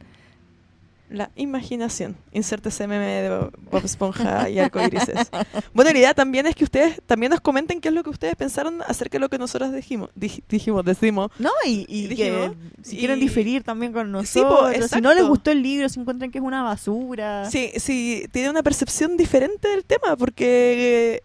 La 1.10 1.30
imaginación. 1.36 2.16
Inserte 2.32 2.68
ese 2.68 2.86
meme 2.86 3.06
de 3.06 3.30
Bob 3.70 3.82
Esponja 3.84 4.50
y 4.50 4.58
arcoírises. 4.58 5.30
Bueno, 5.72 5.90
la 5.90 5.98
idea 5.98 6.12
también 6.14 6.46
es 6.46 6.54
que 6.54 6.64
ustedes 6.64 7.00
también 7.06 7.30
nos 7.30 7.40
comenten 7.40 7.80
qué 7.80 7.88
es 7.88 7.94
lo 7.94 8.02
que 8.04 8.10
ustedes 8.10 8.36
pensaron 8.36 8.82
acerca 8.82 9.16
de 9.16 9.20
lo 9.20 9.30
que 9.30 9.38
nosotros 9.38 9.72
dijimos. 9.72 10.10
Dij- 10.14 10.42
dijimos, 10.50 10.84
decimos. 10.84 11.30
¿No? 11.38 11.50
Y, 11.64 11.86
y 11.88 12.08
que 12.08 12.30
dijimos, 12.30 12.56
si 12.82 12.96
y- 12.96 12.98
quieren 12.98 13.20
diferir 13.20 13.62
también 13.64 13.92
con 13.94 14.06
Sí, 14.26 14.40
po, 14.40 14.62
nosotros, 14.68 14.90
si 14.90 15.00
no 15.00 15.14
les 15.14 15.24
gustó 15.26 15.50
el 15.50 15.62
libro, 15.62 15.88
si 15.88 15.98
encuentran 15.98 16.30
que 16.30 16.38
es 16.38 16.44
una 16.44 16.62
basura. 16.62 17.50
Sí, 17.50 17.72
sí, 17.76 18.26
tiene 18.30 18.50
una 18.50 18.62
percepción 18.62 19.16
diferente 19.16 19.68
del 19.68 19.84
tema, 19.84 20.14
porque 20.16 21.16
eh, 21.16 21.22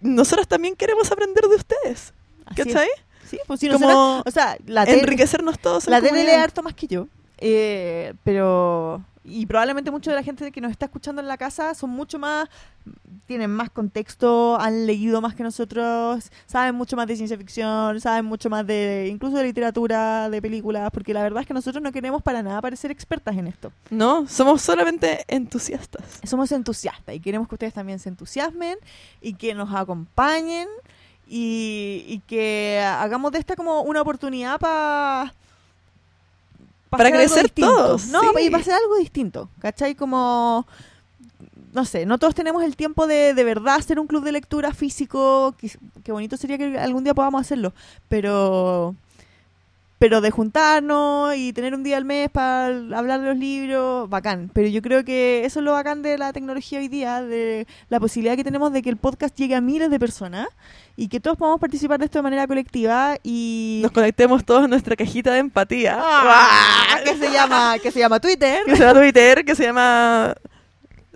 nosotros 0.00 0.48
también 0.48 0.74
queremos 0.76 1.10
aprender 1.10 1.44
de 1.44 1.56
ustedes. 1.56 2.12
¿Cachai? 2.56 2.88
Sí, 3.28 3.38
pues 3.46 3.60
si 3.60 3.68
Como 3.68 3.86
nosotros- 3.86 4.22
o 4.26 4.30
sea, 4.30 4.56
la 4.66 4.84
Enriquecernos 4.84 5.58
todos 5.58 5.86
en 5.86 5.90
la 5.92 5.98
tele 6.00 6.12
lee 6.12 6.18
comunidad. 6.20 6.42
harto 6.44 6.62
más 6.62 6.74
que 6.74 6.86
yo, 6.86 7.08
eh, 7.46 8.14
pero 8.24 9.02
y 9.26 9.46
probablemente 9.46 9.90
mucha 9.90 10.10
de 10.10 10.16
la 10.16 10.22
gente 10.22 10.50
que 10.52 10.60
nos 10.60 10.70
está 10.70 10.86
escuchando 10.86 11.20
en 11.22 11.28
la 11.28 11.36
casa 11.38 11.74
son 11.74 11.90
mucho 11.90 12.18
más 12.18 12.48
tienen 13.26 13.50
más 13.50 13.70
contexto, 13.70 14.60
han 14.60 14.86
leído 14.86 15.22
más 15.22 15.34
que 15.34 15.42
nosotros, 15.42 16.30
saben 16.46 16.74
mucho 16.74 16.94
más 16.94 17.06
de 17.06 17.16
ciencia 17.16 17.38
ficción, 17.38 17.98
saben 18.00 18.26
mucho 18.26 18.50
más 18.50 18.66
de 18.66 19.08
incluso 19.10 19.38
de 19.38 19.44
literatura, 19.44 20.28
de 20.28 20.42
películas, 20.42 20.90
porque 20.92 21.14
la 21.14 21.22
verdad 21.22 21.40
es 21.40 21.46
que 21.46 21.54
nosotros 21.54 21.82
no 21.82 21.90
queremos 21.90 22.22
para 22.22 22.42
nada 22.42 22.60
parecer 22.60 22.90
expertas 22.90 23.34
en 23.38 23.46
esto. 23.46 23.72
No, 23.88 24.26
somos 24.28 24.60
solamente 24.60 25.24
entusiastas. 25.28 26.20
Somos 26.24 26.52
entusiastas 26.52 27.14
y 27.14 27.20
queremos 27.20 27.48
que 27.48 27.54
ustedes 27.54 27.72
también 27.72 27.98
se 27.98 28.10
entusiasmen 28.10 28.76
y 29.22 29.32
que 29.34 29.54
nos 29.54 29.74
acompañen 29.74 30.68
y, 31.26 32.04
y 32.06 32.18
que 32.26 32.82
hagamos 32.86 33.32
de 33.32 33.38
esta 33.38 33.56
como 33.56 33.80
una 33.82 34.02
oportunidad 34.02 34.60
pa- 34.60 35.32
pa 36.96 37.04
Para 37.04 37.16
crecer 37.16 37.50
todos, 37.50 38.06
No, 38.08 38.20
sí. 38.20 38.46
y 38.46 38.50
para 38.50 38.62
hacer 38.62 38.74
algo 38.74 38.96
distinto, 38.96 39.48
¿cachai? 39.60 39.94
Como, 39.94 40.66
no 41.72 41.84
sé, 41.84 42.06
no 42.06 42.18
todos 42.18 42.34
tenemos 42.34 42.62
el 42.62 42.76
tiempo 42.76 43.06
de 43.06 43.34
de 43.34 43.44
verdad 43.44 43.76
hacer 43.76 43.98
un 43.98 44.06
club 44.06 44.24
de 44.24 44.32
lectura 44.32 44.72
físico, 44.72 45.54
qué, 45.58 45.70
qué 46.02 46.12
bonito 46.12 46.36
sería 46.36 46.58
que 46.58 46.78
algún 46.78 47.04
día 47.04 47.14
podamos 47.14 47.40
hacerlo, 47.40 47.72
pero 48.08 48.94
pero 49.98 50.20
de 50.20 50.30
juntarnos 50.30 51.34
y 51.34 51.52
tener 51.54 51.72
un 51.74 51.82
día 51.82 51.96
al 51.96 52.04
mes 52.04 52.28
para 52.28 52.66
hablar 52.66 53.20
de 53.20 53.28
los 53.28 53.38
libros, 53.38 54.10
bacán. 54.10 54.50
Pero 54.52 54.68
yo 54.68 54.82
creo 54.82 55.02
que 55.02 55.46
eso 55.46 55.60
es 55.60 55.64
lo 55.64 55.72
bacán 55.72 56.02
de 56.02 56.18
la 56.18 56.32
tecnología 56.32 56.78
hoy 56.78 56.88
día, 56.88 57.22
de 57.22 57.66
la 57.88 58.00
posibilidad 58.00 58.36
que 58.36 58.44
tenemos 58.44 58.70
de 58.72 58.82
que 58.82 58.90
el 58.90 58.98
podcast 58.98 59.34
llegue 59.38 59.54
a 59.54 59.62
miles 59.62 59.88
de 59.90 59.98
personas 59.98 60.48
y 60.96 61.08
que 61.08 61.18
todos 61.20 61.36
podamos 61.36 61.60
participar 61.60 61.98
de 61.98 62.04
esto 62.04 62.18
de 62.18 62.22
manera 62.22 62.46
colectiva 62.46 63.16
y 63.22 63.80
Nos 63.82 63.92
conectemos 63.92 64.44
todos 64.44 64.64
a 64.64 64.68
nuestra 64.68 64.94
cajita 64.96 65.32
de 65.32 65.38
empatía. 65.40 65.96
¡Ah! 66.00 66.98
que 67.04 67.16
se 67.16 67.30
llama 67.32 67.78
que 67.82 67.90
se 67.90 67.98
llama 67.98 68.20
Twitter. 68.20 68.62
que 68.64 68.76
se 68.76 68.82
llama 68.84 69.00
Twitter, 69.00 69.44
que 69.44 69.54
se 69.54 69.64
llama 69.64 70.34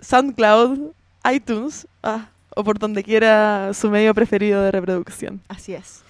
SoundCloud, 0.01 0.91
iTunes, 1.31 1.87
ah, 2.03 2.29
o 2.55 2.63
por 2.63 2.79
donde 2.79 3.03
quiera 3.03 3.73
su 3.73 3.89
medio 3.89 4.13
preferido 4.13 4.61
de 4.63 4.71
reproducción. 4.71 5.41
Así 5.47 5.73
es. 5.73 6.01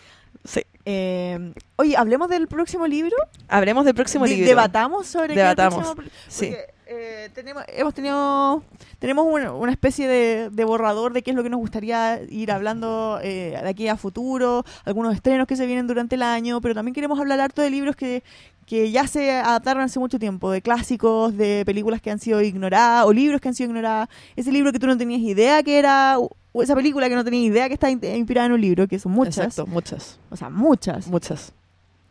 Sí. 0.45 0.61
Eh, 0.86 1.53
oye, 1.76 1.95
hablemos 1.97 2.30
del 2.30 2.47
próximo 2.47 2.88
libro. 2.88 3.15
Hablemos 3.47 3.86
del 3.86 3.93
próximo 3.93 4.26
De- 4.26 4.32
libro. 4.32 4.47
Debatamos 4.47 5.07
sobre 5.07 5.34
qué 5.34 5.39
Debatamos. 5.41 5.80
próximo 5.93 6.03
pr- 6.03 6.11
Sí. 6.28 6.47
porque, 6.47 6.74
eh, 6.91 7.29
tenemos, 7.35 7.63
hemos 7.67 7.93
tenido 7.93 8.63
tenemos 8.97 9.25
una, 9.29 9.53
una 9.53 9.71
especie 9.71 10.07
de, 10.07 10.49
de 10.51 10.65
borrador 10.65 11.13
de 11.13 11.21
qué 11.21 11.29
es 11.31 11.35
lo 11.37 11.43
que 11.43 11.49
nos 11.49 11.59
gustaría 11.59 12.19
ir 12.29 12.51
hablando 12.51 13.19
eh, 13.23 13.57
de 13.61 13.69
aquí 13.69 13.87
a 13.87 13.95
futuro, 13.95 14.65
algunos 14.85 15.13
estrenos 15.13 15.45
que 15.47 15.55
se 15.55 15.65
vienen 15.67 15.85
durante 15.87 16.15
el 16.15 16.23
año, 16.23 16.59
pero 16.61 16.73
también 16.73 16.93
queremos 16.95 17.19
hablar 17.19 17.39
harto 17.39 17.61
de 17.61 17.69
libros 17.69 17.95
que, 17.95 18.23
que 18.65 18.89
ya 18.91 19.05
se 19.07 19.31
adaptaron 19.31 19.83
hace 19.83 19.99
mucho 19.99 20.17
tiempo, 20.19 20.51
de 20.51 20.61
clásicos, 20.61 21.37
de 21.37 21.63
películas 21.65 22.01
que 22.01 22.11
han 22.11 22.19
sido 22.19 22.41
ignoradas 22.41 23.05
o 23.05 23.13
libros 23.13 23.39
que 23.39 23.47
han 23.49 23.55
sido 23.55 23.69
ignoradas. 23.69 24.09
Ese 24.35 24.51
libro 24.51 24.71
que 24.71 24.79
tú 24.79 24.87
no 24.87 24.97
tenías 24.97 25.21
idea 25.21 25.61
que 25.63 25.77
era, 25.79 26.17
o 26.19 26.63
esa 26.63 26.75
película 26.75 27.07
que 27.07 27.15
no 27.15 27.23
tenías 27.23 27.51
idea 27.51 27.67
que 27.67 27.75
está 27.75 27.89
in- 27.91 28.03
inspirada 28.03 28.47
en 28.47 28.53
un 28.53 28.61
libro, 28.61 28.87
que 28.87 28.97
son 28.99 29.11
muchas, 29.11 29.37
Exacto, 29.37 29.67
muchas, 29.67 30.19
o 30.31 30.35
sea, 30.35 30.49
muchas. 30.49 31.07
muchas, 31.07 31.53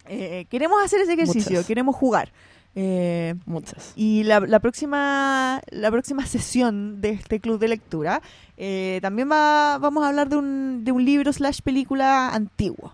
Eh, 0.07 0.47
queremos 0.49 0.83
hacer 0.83 1.01
ese 1.03 1.13
ejercicio, 1.13 1.51
Muchas. 1.53 1.67
queremos 1.67 1.95
jugar. 1.95 2.31
Eh, 2.81 3.35
muchas. 3.45 3.93
y 3.97 4.23
la, 4.23 4.39
la 4.39 4.61
próxima 4.61 5.61
la 5.71 5.91
próxima 5.91 6.25
sesión 6.35 7.01
de 7.01 7.11
este 7.11 7.41
club 7.41 7.59
de 7.59 7.67
lectura 7.67 8.23
eh, 8.57 9.01
también 9.03 9.29
va, 9.29 9.79
vamos 9.79 10.05
a 10.05 10.09
hablar 10.09 10.29
de 10.29 10.37
un, 10.37 10.85
de 10.85 10.93
un 10.93 11.05
libro 11.05 11.33
slash 11.33 11.61
película 11.63 12.29
antiguo. 12.33 12.93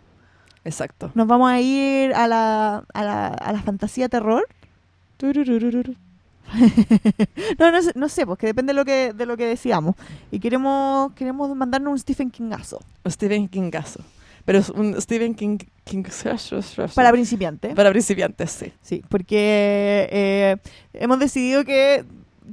Exacto. 0.65 1.11
Nos 1.15 1.27
vamos 1.27 1.51
a 1.51 1.61
ir 1.61 2.15
a 2.15 2.27
la, 2.27 2.85
a 2.95 3.05
la, 3.05 3.27
a 3.29 3.53
la 3.53 3.61
fantasía 3.63 4.09
terror. 4.09 4.47
No, 7.59 7.71
no, 7.71 7.83
sé- 7.83 7.93
no 7.95 8.09
sé, 8.09 8.27
pues 8.27 8.39
que 8.39 8.47
depende 8.47 8.73
de 8.73 8.77
lo 8.79 8.85
que, 8.85 9.13
de 9.13 9.27
lo 9.27 9.37
que 9.37 9.47
decíamos. 9.47 9.97
Y 10.31 10.39
queremos, 10.41 11.13
queremos 11.15 11.55
mandarnos 11.57 11.93
un 11.93 11.99
Stephen 11.99 12.31
Kingazo 12.31 12.81
Stephen 13.09 13.49
Kingazo. 13.49 14.01
Pero 14.45 14.59
es 14.59 14.69
un 14.71 15.01
Stephen 15.01 15.35
King... 15.35 15.59
King 15.85 16.05
para 16.95 17.13
principiantes. 17.13 17.75
para 17.75 17.91
principiantes, 17.91 18.51
sí. 18.51 18.73
Sí, 18.83 19.03
porque 19.09 20.09
eh, 20.11 20.57
hemos 20.95 21.19
decidido 21.19 21.65
que, 21.65 22.05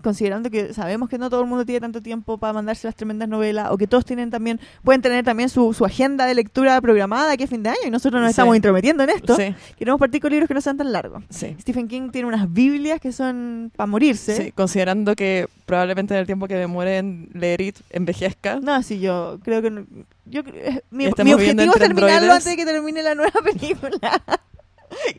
considerando 0.04 0.50
que 0.50 0.74
sabemos 0.74 1.10
que 1.10 1.18
no 1.18 1.30
todo 1.30 1.42
el 1.42 1.48
mundo 1.48 1.66
tiene 1.66 1.80
tanto 1.82 2.02
tiempo 2.02 2.38
para 2.38 2.54
mandarse 2.54 2.88
las 2.88 2.96
tremendas 2.96 3.28
novelas, 3.30 3.70
o 3.72 3.78
que 3.78 3.88
todos 3.88 4.04
tienen 4.06 4.30
también, 4.30 4.60
pueden 4.84 5.02
tener 5.02 5.24
también 5.26 5.50
su, 5.50 5.74
su 5.74 5.86
agenda 5.86 6.26
de 6.26 6.36
lectura 6.36 6.80
programada 6.82 7.32
aquí 7.34 7.44
a 7.44 7.48
fin 7.48 7.64
de 7.64 7.70
año, 7.70 7.80
y 7.88 7.89
nosotros 7.92 8.22
nos 8.22 8.30
Sí. 8.30 8.32
estamos 8.32 8.56
intrometiendo 8.56 9.04
en 9.04 9.10
esto, 9.12 9.36
Sí, 9.36 9.54
queremos 9.78 10.00
partir 10.00 10.22
con 10.22 10.32
libros 10.32 10.48
que 10.48 10.54
no 10.54 10.62
sean 10.62 10.78
tan 10.78 10.92
largos. 10.92 11.24
sí. 11.30 11.56
Stephen 11.62 11.88
King 11.88 12.10
tiene 12.12 12.28
unas 12.28 12.52
Biblias 12.52 13.00
que 13.00 13.12
son 13.12 13.72
para 13.76 13.88
morirse. 13.88 14.36
Sí, 14.36 14.52
considerando 14.52 15.16
que 15.16 15.48
probablemente 15.66 16.14
en 16.14 16.20
el 16.22 16.26
tiempo 16.26 16.48
que 16.48 16.56
demore 16.56 16.98
en 16.98 17.30
leer 17.34 17.62
It 17.62 17.78
envejezca. 17.92 18.60
No, 18.62 18.82
sí, 18.84 19.00
yo 19.00 19.39
creo 19.44 19.62
que... 19.62 19.86
yo, 20.32 20.41
eh, 20.53 20.82
mi, 20.89 21.05
mi 21.05 21.34
objetivo 21.34 21.39
es 21.73 21.79
terminarlo 21.79 22.32
antes 22.34 22.45
de 22.45 22.55
que 22.55 22.65
termine 22.65 23.03
la 23.03 23.13
nueva 23.15 23.39
película. 23.43 24.21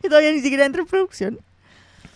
que 0.01 0.09
todavía 0.09 0.31
ni 0.31 0.41
siquiera 0.41 0.65
entra 0.65 0.81
en 0.81 0.87
producción. 0.87 1.39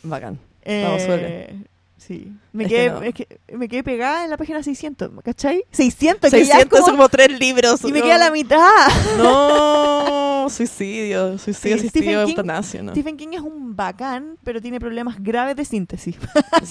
Bacán. 0.03 0.39
Eh, 0.63 0.83
Vamos, 0.85 1.03
suele. 1.03 1.55
Sí. 1.97 2.31
Me 2.53 2.63
Es 2.65 2.69
quedé, 2.69 2.83
que 2.85 2.89
no. 2.91 3.01
es 3.03 3.13
que 3.13 3.27
me 3.57 3.67
quedé 3.67 3.83
pegada 3.83 4.23
en 4.23 4.29
la 4.29 4.37
página 4.37 4.63
600, 4.63 5.11
¿cachai? 5.23 5.63
600, 5.71 6.31
que 6.31 6.37
ya 6.37 6.41
es 6.43 6.47
600 6.49 6.79
son 6.79 6.85
como- 6.85 6.97
como 6.97 7.09
tres 7.09 7.37
libros. 7.39 7.83
Y 7.83 7.91
me 7.91 7.99
no. 7.99 8.05
queda 8.05 8.17
la 8.17 8.31
mitad. 8.31 8.87
No, 9.17 10.26
suicidio, 10.53 11.37
suicidio 11.37 11.77
Sí, 11.77 11.87
asistido, 11.87 12.03
Stephen 12.11 12.25
King- 12.25 12.29
eutanasia, 12.31 12.83
¿no? 12.83 12.91
Stephen 12.91 13.17
King 13.17 13.27
es 13.33 13.41
un 13.41 13.75
bacán, 13.75 14.37
pero 14.43 14.61
tiene 14.61 14.79
problemas 14.79 15.21
graves 15.21 15.55
de 15.55 15.65
síntesis. 15.65 16.15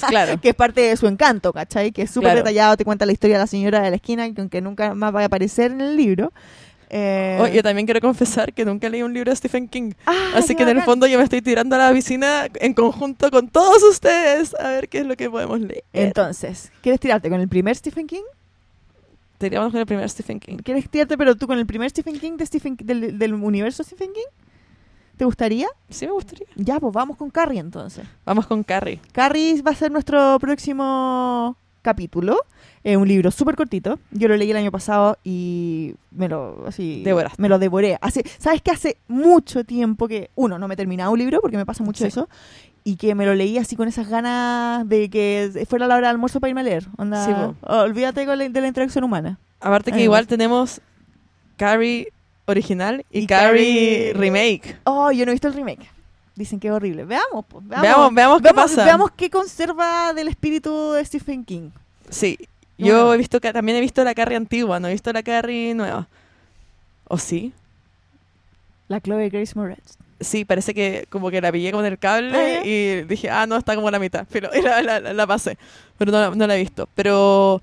Claro. 0.08 0.38
que 0.40 0.50
es 0.50 0.54
parte 0.54 0.80
de 0.82 0.96
su 0.96 1.06
encanto, 1.06 1.52
¿cachai? 1.52 1.92
Que 1.92 2.02
es 2.02 2.10
súper 2.10 2.26
Claro. 2.28 2.38
detallado, 2.40 2.76
te 2.76 2.84
cuenta 2.84 3.06
la 3.06 3.12
historia 3.12 3.36
de 3.36 3.42
la 3.42 3.46
señora 3.46 3.80
de 3.82 3.90
la 3.90 3.96
esquina, 3.96 4.32
que 4.32 4.40
aunque 4.40 4.60
nunca 4.60 4.94
más 4.94 5.14
va 5.14 5.22
a 5.22 5.24
aparecer 5.26 5.70
en 5.72 5.80
el 5.80 5.96
libro. 5.96 6.32
Eh, 6.88 7.38
Oh, 7.40 7.48
yo 7.48 7.64
también 7.64 7.84
quiero 7.84 8.00
confesar 8.00 8.52
que 8.52 8.64
nunca 8.64 8.88
leí 8.88 9.02
un 9.02 9.12
libro 9.12 9.30
de 9.32 9.36
Stephen 9.36 9.66
King. 9.68 9.92
ah, 10.06 10.14
Así 10.36 10.54
que 10.54 10.62
en 10.62 10.68
el 10.68 10.82
fondo 10.82 11.06
yo 11.08 11.18
me 11.18 11.24
estoy 11.24 11.42
tirando 11.42 11.74
a 11.74 11.78
la 11.78 11.92
piscina 11.92 12.46
en 12.54 12.74
conjunto 12.74 13.28
con 13.32 13.48
todos 13.48 13.82
ustedes 13.82 14.54
a 14.54 14.68
ver 14.68 14.88
qué 14.88 14.98
es 14.98 15.06
lo 15.06 15.16
que 15.16 15.28
podemos 15.28 15.58
leer. 15.60 15.82
Entonces, 15.92 16.70
¿quieres 16.82 17.00
tirarte 17.00 17.28
con 17.28 17.40
el 17.40 17.48
primer 17.48 17.74
Stephen 17.74 18.06
King? 18.06 18.22
Teníamos 19.38 19.70
con 19.72 19.80
el 19.80 19.86
primer 19.86 20.08
Stephen 20.08 20.40
King. 20.40 20.56
¿Quieres 20.58 20.88
tirarte 20.88 21.16
pero 21.18 21.36
tú 21.36 21.46
con 21.46 21.58
el 21.58 21.66
primer 21.66 21.90
Stephen 21.90 22.18
King 22.18 22.36
de 22.36 22.46
Stephen, 22.46 22.76
del, 22.82 23.18
del 23.18 23.34
universo 23.34 23.82
Stephen 23.84 24.12
King? 24.12 24.44
¿Te 25.16 25.24
gustaría? 25.24 25.68
Sí 25.88 26.06
me 26.06 26.12
gustaría. 26.12 26.46
Ya, 26.56 26.78
pues 26.78 26.92
vamos 26.92 27.16
con 27.16 27.30
Carrie 27.30 27.58
entonces. 27.60 28.04
Vamos 28.24 28.46
con 28.46 28.62
Carrie. 28.62 29.00
Carrie 29.12 29.62
va 29.62 29.70
a 29.70 29.74
ser 29.74 29.90
nuestro 29.90 30.38
próximo 30.38 31.56
capítulo. 31.82 32.36
Es 32.82 32.96
un 32.96 33.08
libro 33.08 33.30
súper 33.30 33.56
cortito. 33.56 33.98
Yo 34.10 34.28
lo 34.28 34.36
leí 34.36 34.50
el 34.50 34.56
año 34.56 34.70
pasado 34.70 35.18
y 35.24 35.94
me 36.10 36.28
lo 36.28 36.64
así 36.66 37.02
Devoraste. 37.04 37.40
me 37.40 37.48
lo 37.48 37.58
devoré. 37.58 37.96
Hace, 38.00 38.24
¿Sabes 38.38 38.60
que 38.62 38.70
hace 38.70 38.98
mucho 39.08 39.64
tiempo 39.64 40.06
que 40.06 40.30
uno 40.34 40.58
no 40.58 40.68
me 40.68 40.74
he 40.74 40.76
terminado 40.76 41.12
un 41.12 41.18
libro 41.18 41.40
porque 41.40 41.56
me 41.56 41.64
pasa 41.66 41.82
mucho 41.82 42.02
Sí. 42.04 42.08
eso 42.08 42.28
y 42.88 42.94
que 42.94 43.16
me 43.16 43.26
lo 43.26 43.34
leí 43.34 43.58
así 43.58 43.74
con 43.74 43.88
esas 43.88 44.08
ganas 44.08 44.88
de 44.88 45.10
que 45.10 45.66
fuera 45.68 45.88
la 45.88 45.96
hora 45.96 46.06
de 46.06 46.12
almuerzo 46.12 46.38
para 46.38 46.50
irme 46.50 46.60
a 46.60 46.64
leer. 46.64 46.86
Onda, 46.96 47.26
Sí, 47.26 47.32
po. 47.34 47.56
olvídate 47.66 48.24
de 48.24 48.60
la 48.60 48.68
interacción 48.68 49.02
humana. 49.02 49.40
Aparte 49.60 49.90
que 49.90 49.98
Ay, 49.98 50.04
igual 50.04 50.28
tenemos 50.28 50.80
Carrie 51.56 52.12
original 52.44 53.04
y, 53.10 53.20
Y 53.22 53.26
Carrie 53.26 54.12
Carrie- 54.12 54.16
remake. 54.16 54.76
Oh, 54.84 55.10
yo 55.10 55.24
no 55.26 55.32
he 55.32 55.34
visto 55.34 55.48
el 55.48 55.54
remake. 55.54 55.90
Dicen 56.36 56.60
que 56.60 56.68
es 56.68 56.72
horrible. 56.74 57.04
Veamos, 57.04 57.44
pues, 57.48 57.66
veamos. 57.66 57.82
Veamos, 57.82 58.14
veamos 58.14 58.36
qué 58.38 58.42
Veamos, 58.44 58.62
pasa. 58.70 58.84
veamos 58.84 59.10
qué 59.16 59.30
conserva 59.30 60.12
del 60.12 60.28
espíritu 60.28 60.92
de 60.92 61.04
Stephen 61.04 61.44
King. 61.44 61.70
Sí. 62.08 62.38
Yo 62.78 63.06
no. 63.06 63.14
he 63.14 63.16
visto 63.16 63.40
que 63.40 63.52
también 63.52 63.78
he 63.78 63.80
visto 63.80 64.04
la 64.04 64.14
Carrie 64.14 64.36
antigua, 64.36 64.78
no 64.78 64.86
he 64.86 64.92
visto 64.92 65.12
la 65.12 65.24
Carrie 65.24 65.74
nueva. 65.74 66.06
¿O 67.08 67.18
sí? 67.18 67.52
La 68.86 69.00
Chloe 69.00 69.28
Grace 69.30 69.54
Moretz. 69.56 69.96
Sí, 70.20 70.44
parece 70.44 70.72
que 70.72 71.06
como 71.10 71.30
que 71.30 71.40
la 71.40 71.52
pillé 71.52 71.72
con 71.72 71.84
el 71.84 71.98
cable 71.98 72.58
Ah, 72.58 72.64
y 72.64 73.02
dije, 73.02 73.28
ah, 73.30 73.46
no, 73.46 73.56
está 73.56 73.74
como 73.74 73.90
la 73.90 73.98
mitad. 73.98 74.26
Pero 74.32 74.48
y 74.58 74.62
la, 74.62 74.82
la- 74.82 75.00
la 75.00 75.26
pasé. 75.26 75.58
Pero 75.98 76.10
no, 76.12 76.34
no 76.34 76.46
la 76.46 76.56
he 76.56 76.60
visto. 76.60 76.88
Pero 76.94 77.60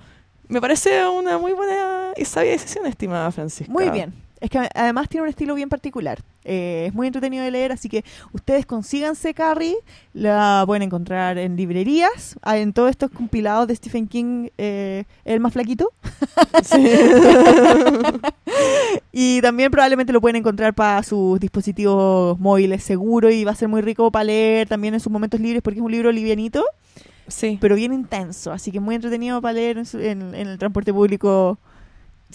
me 0.48 0.62
parece 0.62 1.08
una 1.08 1.38
muy 1.38 1.54
buena 1.54 2.12
y 2.16 2.26
sabia 2.26 2.52
decisión, 2.52 2.86
estimada 2.86 3.32
Francisca. 3.32 3.72
Muy 3.72 3.90
bien. 3.90 4.14
Es 4.44 4.50
que 4.50 4.60
además 4.76 5.08
tiene 5.08 5.24
un 5.24 5.30
estilo 5.30 5.56
bien 5.56 5.70
particular. 5.70 6.20
Eh, 6.44 6.88
es 6.90 6.94
muy 6.94 7.08
entretenido 7.08 7.46
de 7.46 7.52
leer, 7.52 7.72
así 7.72 7.88
que 7.88 8.04
ustedes 8.34 8.66
consíganse 8.66 9.34
Carrie. 9.34 9.78
La 10.14 10.64
pueden 10.66 10.82
encontrar 10.84 11.38
en 11.38 11.56
librerías. 11.56 12.36
ah, 12.42 12.58
En 12.58 12.74
todos 12.74 12.90
estos 12.90 13.10
compilados 13.10 13.70
de 13.70 13.76
Stephen 13.78 14.06
King, 14.08 14.50
eh, 14.58 15.06
el 15.24 15.40
más 15.40 15.54
flaquito. 15.54 15.92
Sí. 16.62 16.86
Y 19.12 19.42
también 19.42 19.72
probablemente 19.72 20.12
lo 20.14 20.22
pueden 20.22 20.36
encontrar 20.38 20.74
para 20.74 21.02
sus 21.04 21.40
dispositivos 21.40 22.40
móviles 22.40 22.84
seguro 22.84 23.30
y 23.32 23.44
va 23.44 23.52
a 23.52 23.56
ser 23.56 23.68
muy 23.68 23.82
rico 23.82 24.12
para 24.12 24.26
leer 24.26 24.68
también 24.68 24.94
en 24.94 25.00
sus 25.00 25.12
momentos 25.12 25.40
libres 25.40 25.62
porque 25.62 25.80
es 25.80 25.86
un 25.86 25.92
libro 25.92 26.12
livianito, 26.12 26.64
sí. 27.28 27.58
pero 27.62 27.76
bien 27.76 27.94
intenso. 27.94 28.52
Así 28.52 28.72
que 28.72 28.80
muy 28.80 28.96
entretenido 28.96 29.42
para 29.42 29.54
leer 29.54 29.78
en, 29.80 29.86
su- 29.86 30.00
en- 30.00 30.34
en 30.36 30.48
el 30.48 30.58
transporte 30.58 30.92
público. 30.94 31.58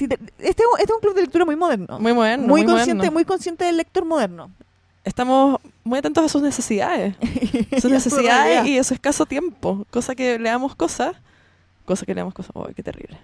Te- 0.06 0.18
este, 0.38 0.62
es 0.62 0.68
un- 0.72 0.78
este 0.78 0.92
es 0.92 0.94
un 0.94 1.00
club 1.00 1.14
de 1.14 1.22
lectura 1.22 1.44
muy 1.44 1.56
moderno. 1.56 1.98
Muy 1.98 2.12
moderno. 2.12 2.46
muy, 2.46 2.60
Muy, 2.62 2.66
consciente, 2.70 2.94
moderno. 2.98 3.12
muy 3.12 3.24
consciente 3.24 3.64
del 3.64 3.76
lector 3.78 4.04
moderno. 4.04 4.50
Estamos 5.04 5.58
muy 5.84 5.98
atentos 5.98 6.24
a 6.24 6.28
sus 6.28 6.42
necesidades. 6.42 7.14
Sus 7.72 7.82
su 7.82 7.88
necesidades 7.88 8.66
y 8.66 8.78
a 8.78 8.84
su 8.84 8.92
escaso 8.94 9.24
tiempo. 9.26 9.86
Cosa 9.90 10.14
que 10.14 10.38
leamos 10.38 10.74
cosas. 10.76 11.16
Cosa 11.86 12.04
que 12.04 12.14
leamos 12.14 12.34
cosas. 12.34 12.52
¡Uy, 12.54 12.74
qué 12.74 12.82
terrible! 12.82 13.16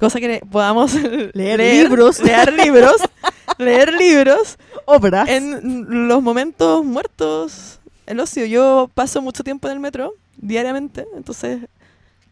Cosa 0.00 0.18
que 0.18 0.28
le- 0.28 0.40
podamos 0.40 0.94
leer, 1.34 1.60
libros. 1.60 2.20
Leer 2.20 2.52
libros. 2.54 2.96
leer 3.58 3.92
libros 3.92 4.56
Obras. 4.86 5.28
en 5.28 6.08
los 6.08 6.22
momentos 6.22 6.82
muertos. 6.84 7.80
El 8.06 8.20
ocio. 8.20 8.46
Yo 8.46 8.88
paso 8.94 9.20
mucho 9.20 9.44
tiempo 9.44 9.68
en 9.68 9.74
el 9.74 9.80
metro 9.80 10.14
diariamente. 10.38 11.06
Entonces, 11.14 11.58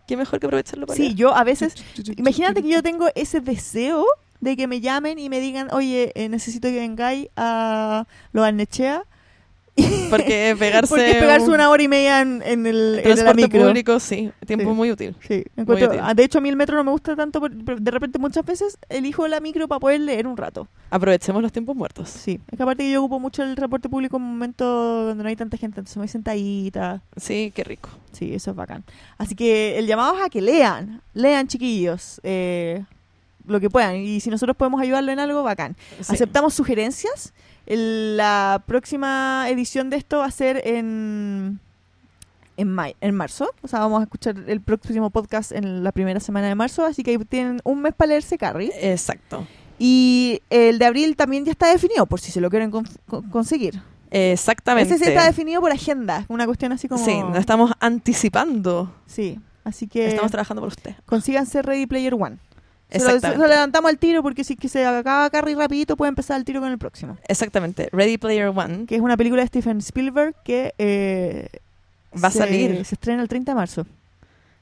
qué 0.06 0.16
mejor 0.16 0.40
que 0.40 0.46
aprovecharlo 0.46 0.86
para 0.86 0.96
Sí, 0.96 1.14
yo 1.14 1.34
a 1.34 1.44
veces, 1.44 1.74
imagínate 2.16 2.62
que 2.62 2.68
yo 2.68 2.82
tengo 2.82 3.08
ese 3.14 3.40
deseo 3.40 4.06
de 4.40 4.56
que 4.56 4.66
me 4.66 4.80
llamen 4.80 5.18
y 5.18 5.28
me 5.28 5.40
digan, 5.40 5.68
oye, 5.72 6.12
eh, 6.14 6.28
necesito 6.28 6.68
que 6.68 6.78
vengáis 6.78 7.28
a 7.36 8.06
lo 8.32 8.44
Arnechea. 8.44 9.04
Porque 10.10 10.54
pegarse. 10.58 10.88
Porque 10.94 11.14
pegarse 11.18 11.48
un 11.48 11.54
una 11.54 11.68
hora 11.70 11.82
y 11.82 11.88
media 11.88 12.20
en, 12.20 12.42
en 12.44 12.66
el, 12.66 12.96
en 12.98 13.02
transporte 13.02 13.42
micro. 13.42 13.66
público, 13.66 13.98
sí. 14.00 14.30
Tiempo 14.46 14.70
Sí. 14.70 14.76
muy 14.76 14.90
útil. 14.92 15.16
Sí, 15.26 15.44
encuentro- 15.56 15.88
útil. 15.88 16.00
ah, 16.02 16.14
de 16.14 16.22
hecho 16.24 16.38
a 16.38 16.40
mí 16.40 16.48
el 16.48 16.56
metro 16.56 16.76
no 16.76 16.84
me 16.84 16.90
gusta 16.92 17.16
tanto, 17.16 17.40
pero 17.40 17.78
de 17.80 17.90
repente 17.90 18.18
muchas 18.20 18.44
veces 18.44 18.78
elijo 18.88 19.26
la 19.26 19.40
micro 19.40 19.66
para 19.66 19.80
poder 19.80 20.00
leer 20.00 20.26
un 20.28 20.36
rato. 20.36 20.68
Aprovechemos 20.90 21.42
los 21.42 21.50
tiempos 21.50 21.74
muertos. 21.74 22.08
Sí, 22.08 22.38
es 22.52 22.56
que 22.56 22.62
aparte 22.62 22.88
yo 22.88 23.00
ocupo 23.00 23.18
mucho 23.18 23.42
el 23.42 23.54
transporte 23.56 23.88
público 23.88 24.16
en 24.16 24.22
un 24.22 24.30
momento 24.32 24.64
donde 25.06 25.22
no 25.24 25.28
hay 25.28 25.36
tanta 25.36 25.56
gente, 25.56 25.80
entonces 25.80 25.96
me 25.96 26.02
voy 26.02 26.08
sentadita. 26.08 27.02
Sí, 27.16 27.52
qué 27.54 27.64
rico. 27.64 27.88
Sí, 28.12 28.32
eso 28.32 28.50
es 28.52 28.56
bacán. 28.56 28.84
Así 29.18 29.34
que 29.34 29.76
el 29.78 29.86
llamado 29.88 30.16
es 30.16 30.22
a 30.24 30.30
que 30.30 30.40
lean, 30.40 31.02
lean 31.14 31.48
chiquillos, 31.48 32.20
eh, 32.22 32.84
lo 33.46 33.60
que 33.60 33.70
puedan. 33.70 33.96
Y 33.96 34.20
si 34.20 34.30
nosotros 34.30 34.56
podemos 34.56 34.80
ayudarle 34.80 35.12
en 35.12 35.18
algo, 35.20 35.42
bacán. 35.42 35.76
Sí. 36.00 36.12
Aceptamos 36.14 36.54
sugerencias. 36.54 37.32
El- 37.66 38.16
la 38.16 38.62
próxima 38.66 39.46
edición 39.48 39.90
de 39.90 39.96
esto 39.96 40.18
va 40.18 40.26
a 40.26 40.30
ser 40.30 40.62
en 40.66 41.60
en, 42.56 42.68
may- 42.70 42.94
en 43.00 43.14
marzo. 43.16 43.50
O 43.62 43.68
sea, 43.68 43.80
vamos 43.80 44.00
a 44.00 44.04
escuchar 44.04 44.36
el 44.46 44.60
próximo 44.60 45.10
podcast 45.10 45.50
en 45.50 45.82
la 45.82 45.90
primera 45.90 46.20
semana 46.20 46.46
de 46.46 46.54
marzo. 46.54 46.84
Así 46.84 47.02
que 47.02 47.10
ahí 47.12 47.18
tienen 47.18 47.60
un 47.64 47.82
mes 47.82 47.94
para 47.94 48.10
leerse 48.10 48.38
Carrie. 48.38 48.70
Exacto. 48.80 49.44
Y 49.78 50.40
el 50.50 50.78
de 50.78 50.84
abril 50.84 51.16
también 51.16 51.44
ya 51.44 51.50
está 51.50 51.68
definido, 51.68 52.06
por 52.06 52.20
si 52.20 52.30
se 52.30 52.40
lo 52.40 52.48
quieren 52.50 52.70
con- 52.70 52.86
con- 53.08 53.28
conseguir. 53.30 53.80
Exactamente. 54.10 54.94
Ese 54.94 55.04
sí 55.04 55.10
está 55.10 55.24
definido 55.26 55.60
por 55.60 55.72
agenda. 55.72 56.24
Una 56.28 56.46
cuestión 56.46 56.70
así 56.70 56.86
como. 56.86 57.04
Sí, 57.04 57.18
nos 57.18 57.38
estamos 57.38 57.72
anticipando. 57.80 58.94
Sí, 59.06 59.40
así 59.64 59.88
que 59.88 60.06
Estamos 60.06 60.30
trabajando 60.30 60.60
por 60.62 60.68
usted. 60.68 60.94
consíganse 61.06 61.60
Ready 61.62 61.86
Player 61.86 62.14
One. 62.14 62.38
Exactamente. 62.90 63.42
lo 63.42 63.48
levantamos 63.48 63.88
al 63.90 63.98
tiro 63.98 64.22
porque 64.22 64.44
si 64.44 64.54
que 64.56 64.68
se 64.68 64.86
acaba 64.86 65.28
Carrie 65.30 65.56
rapidito 65.56 65.96
puede 65.96 66.10
empezar 66.10 66.36
el 66.38 66.44
tiro 66.44 66.60
con 66.60 66.70
el 66.70 66.78
próximo. 66.78 67.16
Exactamente. 67.26 67.88
Ready 67.92 68.18
Player 68.18 68.48
One. 68.48 68.86
Que 68.86 68.96
es 68.96 69.00
una 69.00 69.16
película 69.16 69.42
de 69.42 69.48
Steven 69.48 69.78
Spielberg 69.78 70.34
que 70.44 70.74
eh, 70.78 71.48
Va 72.22 72.28
a 72.28 72.30
se- 72.30 72.38
salir. 72.38 72.84
Se 72.84 72.94
estrena 72.94 73.22
el 73.22 73.28
30 73.28 73.52
de 73.52 73.56
marzo. 73.56 73.86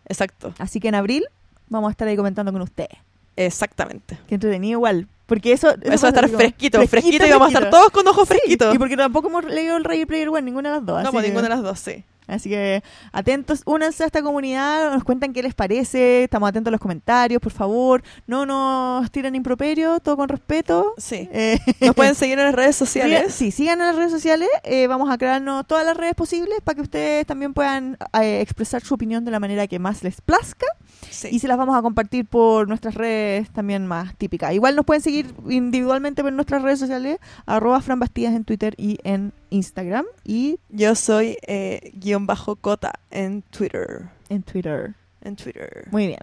Exacto. 0.09 0.55
Así 0.59 0.81
que 0.81 0.89
en 0.89 0.95
abril 0.95 1.25
vamos 1.69 1.89
a 1.89 1.93
estar 1.93 2.09
ahí 2.09 2.17
comentando 2.17 2.53
con 2.53 2.63
ustedes. 2.63 2.91
Exactamente. 3.37 4.19
Que 4.29 4.35
entretenido 4.37 4.79
igual. 4.79 5.07
Porque 5.27 5.53
eso, 5.53 5.71
Eso 5.71 6.03
va 6.03 6.09
a 6.09 6.11
estar 6.11 6.27
como 6.27 6.37
fresquito, 6.39 6.87
fresquito, 6.87 7.27
y 7.27 7.31
vamos 7.31 7.47
a 7.47 7.49
estar 7.49 7.63
fresquito. 7.63 7.71
todos 7.79 7.91
con 7.91 8.07
ojos 8.09 8.29
Sí, 8.29 8.35
fresquitos. 8.35 8.75
y 8.75 8.79
porque 8.79 8.97
tampoco 8.97 9.29
hemos 9.29 9.45
leído 9.47 9.77
el 9.79 9.85
Ready 9.85 10.05
Player 10.05 10.29
One, 10.29 10.43
ninguna 10.43 10.69
de 10.71 10.77
las 10.77 10.85
dos. 10.87 10.97
no, 11.03 11.09
así 11.09 11.13
pues 11.13 11.23
que- 11.25 11.29
ninguna 11.31 11.49
de 11.49 11.55
las 11.55 11.63
dos, 11.63 11.79
sí. 11.79 12.05
Así 12.27 12.49
que 12.49 12.83
atentos, 13.13 13.63
únanse 13.67 14.05
a 14.05 14.07
esta 14.07 14.23
comunidad, 14.23 14.93
nos 14.93 15.05
cuentan 15.05 15.33
qué 15.33 15.43
les 15.43 15.55
parece, 15.55 16.25
estamos 16.25 16.49
atentos 16.49 16.71
a 16.71 16.73
los 16.73 16.81
comentarios, 16.81 17.41
por 17.41 17.53
favor. 17.53 18.03
No 18.27 18.47
nos 18.47 19.11
tiren 19.11 19.35
improperio, 19.35 20.01
todo 20.01 20.17
con 20.17 20.29
respeto. 20.29 20.95
Sí. 20.99 21.29
Eh, 21.33 21.59
Nos 21.81 21.95
pueden 21.95 22.15
seguir 22.17 22.39
en 22.39 22.47
las 22.47 22.55
redes 22.55 22.77
sociales. 22.77 23.35
sí, 23.35 23.51
sigan 23.51 23.81
en 23.81 23.87
las 23.87 23.97
redes 23.97 24.13
sociales. 24.13 24.49
eh, 24.65 24.87
vamos 24.87 25.11
a 25.11 25.19
crearnos 25.19 25.67
todas 25.67 25.85
las 25.85 25.97
redes 25.97 26.15
posibles 26.15 26.61
para 26.63 26.77
que 26.77 26.83
ustedes 26.83 27.27
también 27.27 27.55
puedan 27.55 27.99
eh, 28.21 28.41
expresar 28.41 28.83
su 28.83 28.95
opinión 28.95 29.25
de 29.25 29.31
la 29.31 29.41
manera 29.41 29.67
que 29.67 29.79
más 29.79 30.03
les 30.03 30.21
plazca. 30.21 30.67
Sí. 31.11 31.29
Y 31.33 31.39
se 31.41 31.49
las 31.49 31.59
vamos 31.59 31.77
a 31.77 31.83
compartir 31.83 32.27
por 32.27 32.69
nuestras 32.69 32.95
redes 32.95 33.51
también 33.53 33.87
más 33.87 34.17
típicas. 34.17 34.53
Igual 34.55 34.77
nos 34.77 34.85
pueden 34.87 35.03
seguir 35.03 35.35
individualmente 35.49 36.23
por 36.23 36.33
nuestras 36.33 36.63
redes 36.63 36.79
sociales, 36.79 37.19
arroba 37.47 37.81
Fran 37.81 37.99
Bastías 37.99 38.33
en 38.35 38.45
Twitter 38.45 38.75
y 38.79 38.99
en 39.05 39.33
Instagram 39.53 40.05
y 40.25 40.59
Yo 40.69 40.95
soy 40.95 41.37
eh, 41.47 41.93
guion 41.95 42.27
bajo 42.27 42.57
cota 42.57 42.93
en 43.11 43.43
Twitter. 43.43 44.07
en 44.29 44.43
Twitter. 44.43 44.95
En 45.23 45.37
Twitter. 45.37 45.87
Muy 45.91 46.07
bien. 46.09 46.21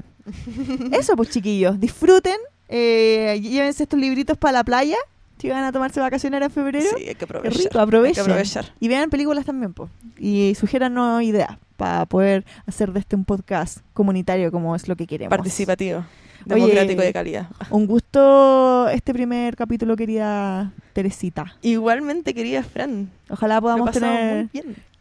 Eso 0.91 1.15
pues 1.15 1.29
chiquillos, 1.29 1.79
disfruten, 1.79 2.37
eh, 2.67 3.39
llévense 3.41 3.83
estos 3.83 3.99
libritos 3.99 4.37
para 4.37 4.51
la 4.53 4.63
playa, 4.63 4.97
si 5.39 5.47
van 5.49 5.63
a 5.63 5.71
tomarse 5.71 5.99
vacaciones 6.01 6.35
ahora 6.35 6.45
en 6.47 6.51
febrero. 6.51 6.85
Sí, 6.97 7.03
hay 7.07 7.15
que 7.15 7.15
Qué 7.15 7.23
aprovechar. 7.25 7.53
rico, 7.53 7.63
Hay 7.65 7.71
que 7.71 7.79
aprovechen. 7.79 8.21
aprovechar. 8.23 8.65
Y 8.79 8.87
vean 8.89 9.09
películas 9.09 9.45
también, 9.45 9.73
pues. 9.73 9.89
Y 10.19 10.53
sugiéranos 10.59 11.23
ideas 11.23 11.57
para 11.77 12.05
poder 12.05 12.45
hacer 12.65 12.91
de 12.91 12.99
este 12.99 13.15
un 13.15 13.23
podcast 13.23 13.77
comunitario 13.93 14.51
como 14.51 14.75
es 14.75 14.87
lo 14.89 14.95
que 14.97 15.07
queremos. 15.07 15.29
Participativo. 15.29 16.03
Democrático 16.45 17.01
de 17.01 17.13
calidad. 17.13 17.47
Un 17.69 17.85
gusto 17.87 18.87
este 18.89 19.13
primer 19.13 19.55
capítulo, 19.55 19.95
querida 19.95 20.71
Teresita. 20.93 21.55
Igualmente, 21.61 22.33
querida 22.33 22.63
Fran. 22.63 23.09
Ojalá 23.29 23.61
podamos 23.61 23.91
tener 23.91 24.49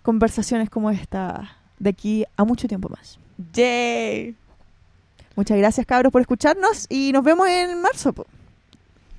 conversaciones 0.03 0.71
como 0.71 0.91
esta 0.91 1.57
de 1.79 1.91
aquí 1.91 2.25
a 2.37 2.45
mucho 2.45 2.69
tiempo 2.69 2.89
más. 2.89 3.19
Yay. 3.53 4.35
Muchas 5.37 5.57
gracias, 5.57 5.87
cabros, 5.87 6.13
por 6.13 6.21
escucharnos 6.21 6.87
y 6.89 7.13
nos 7.13 7.23
vemos 7.23 7.49
en 7.49 7.81
marzo. 7.81 8.13
po. 8.13 8.27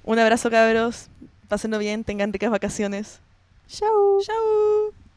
Un 0.04 0.20
abrazo, 0.20 0.50
cabros. 0.50 1.10
Pásenlo 1.48 1.80
bien, 1.80 2.04
tengan 2.04 2.34
ricas 2.34 2.52
vacaciones. 2.52 3.22
Chao. 3.68 4.20
Chao. 4.22 5.09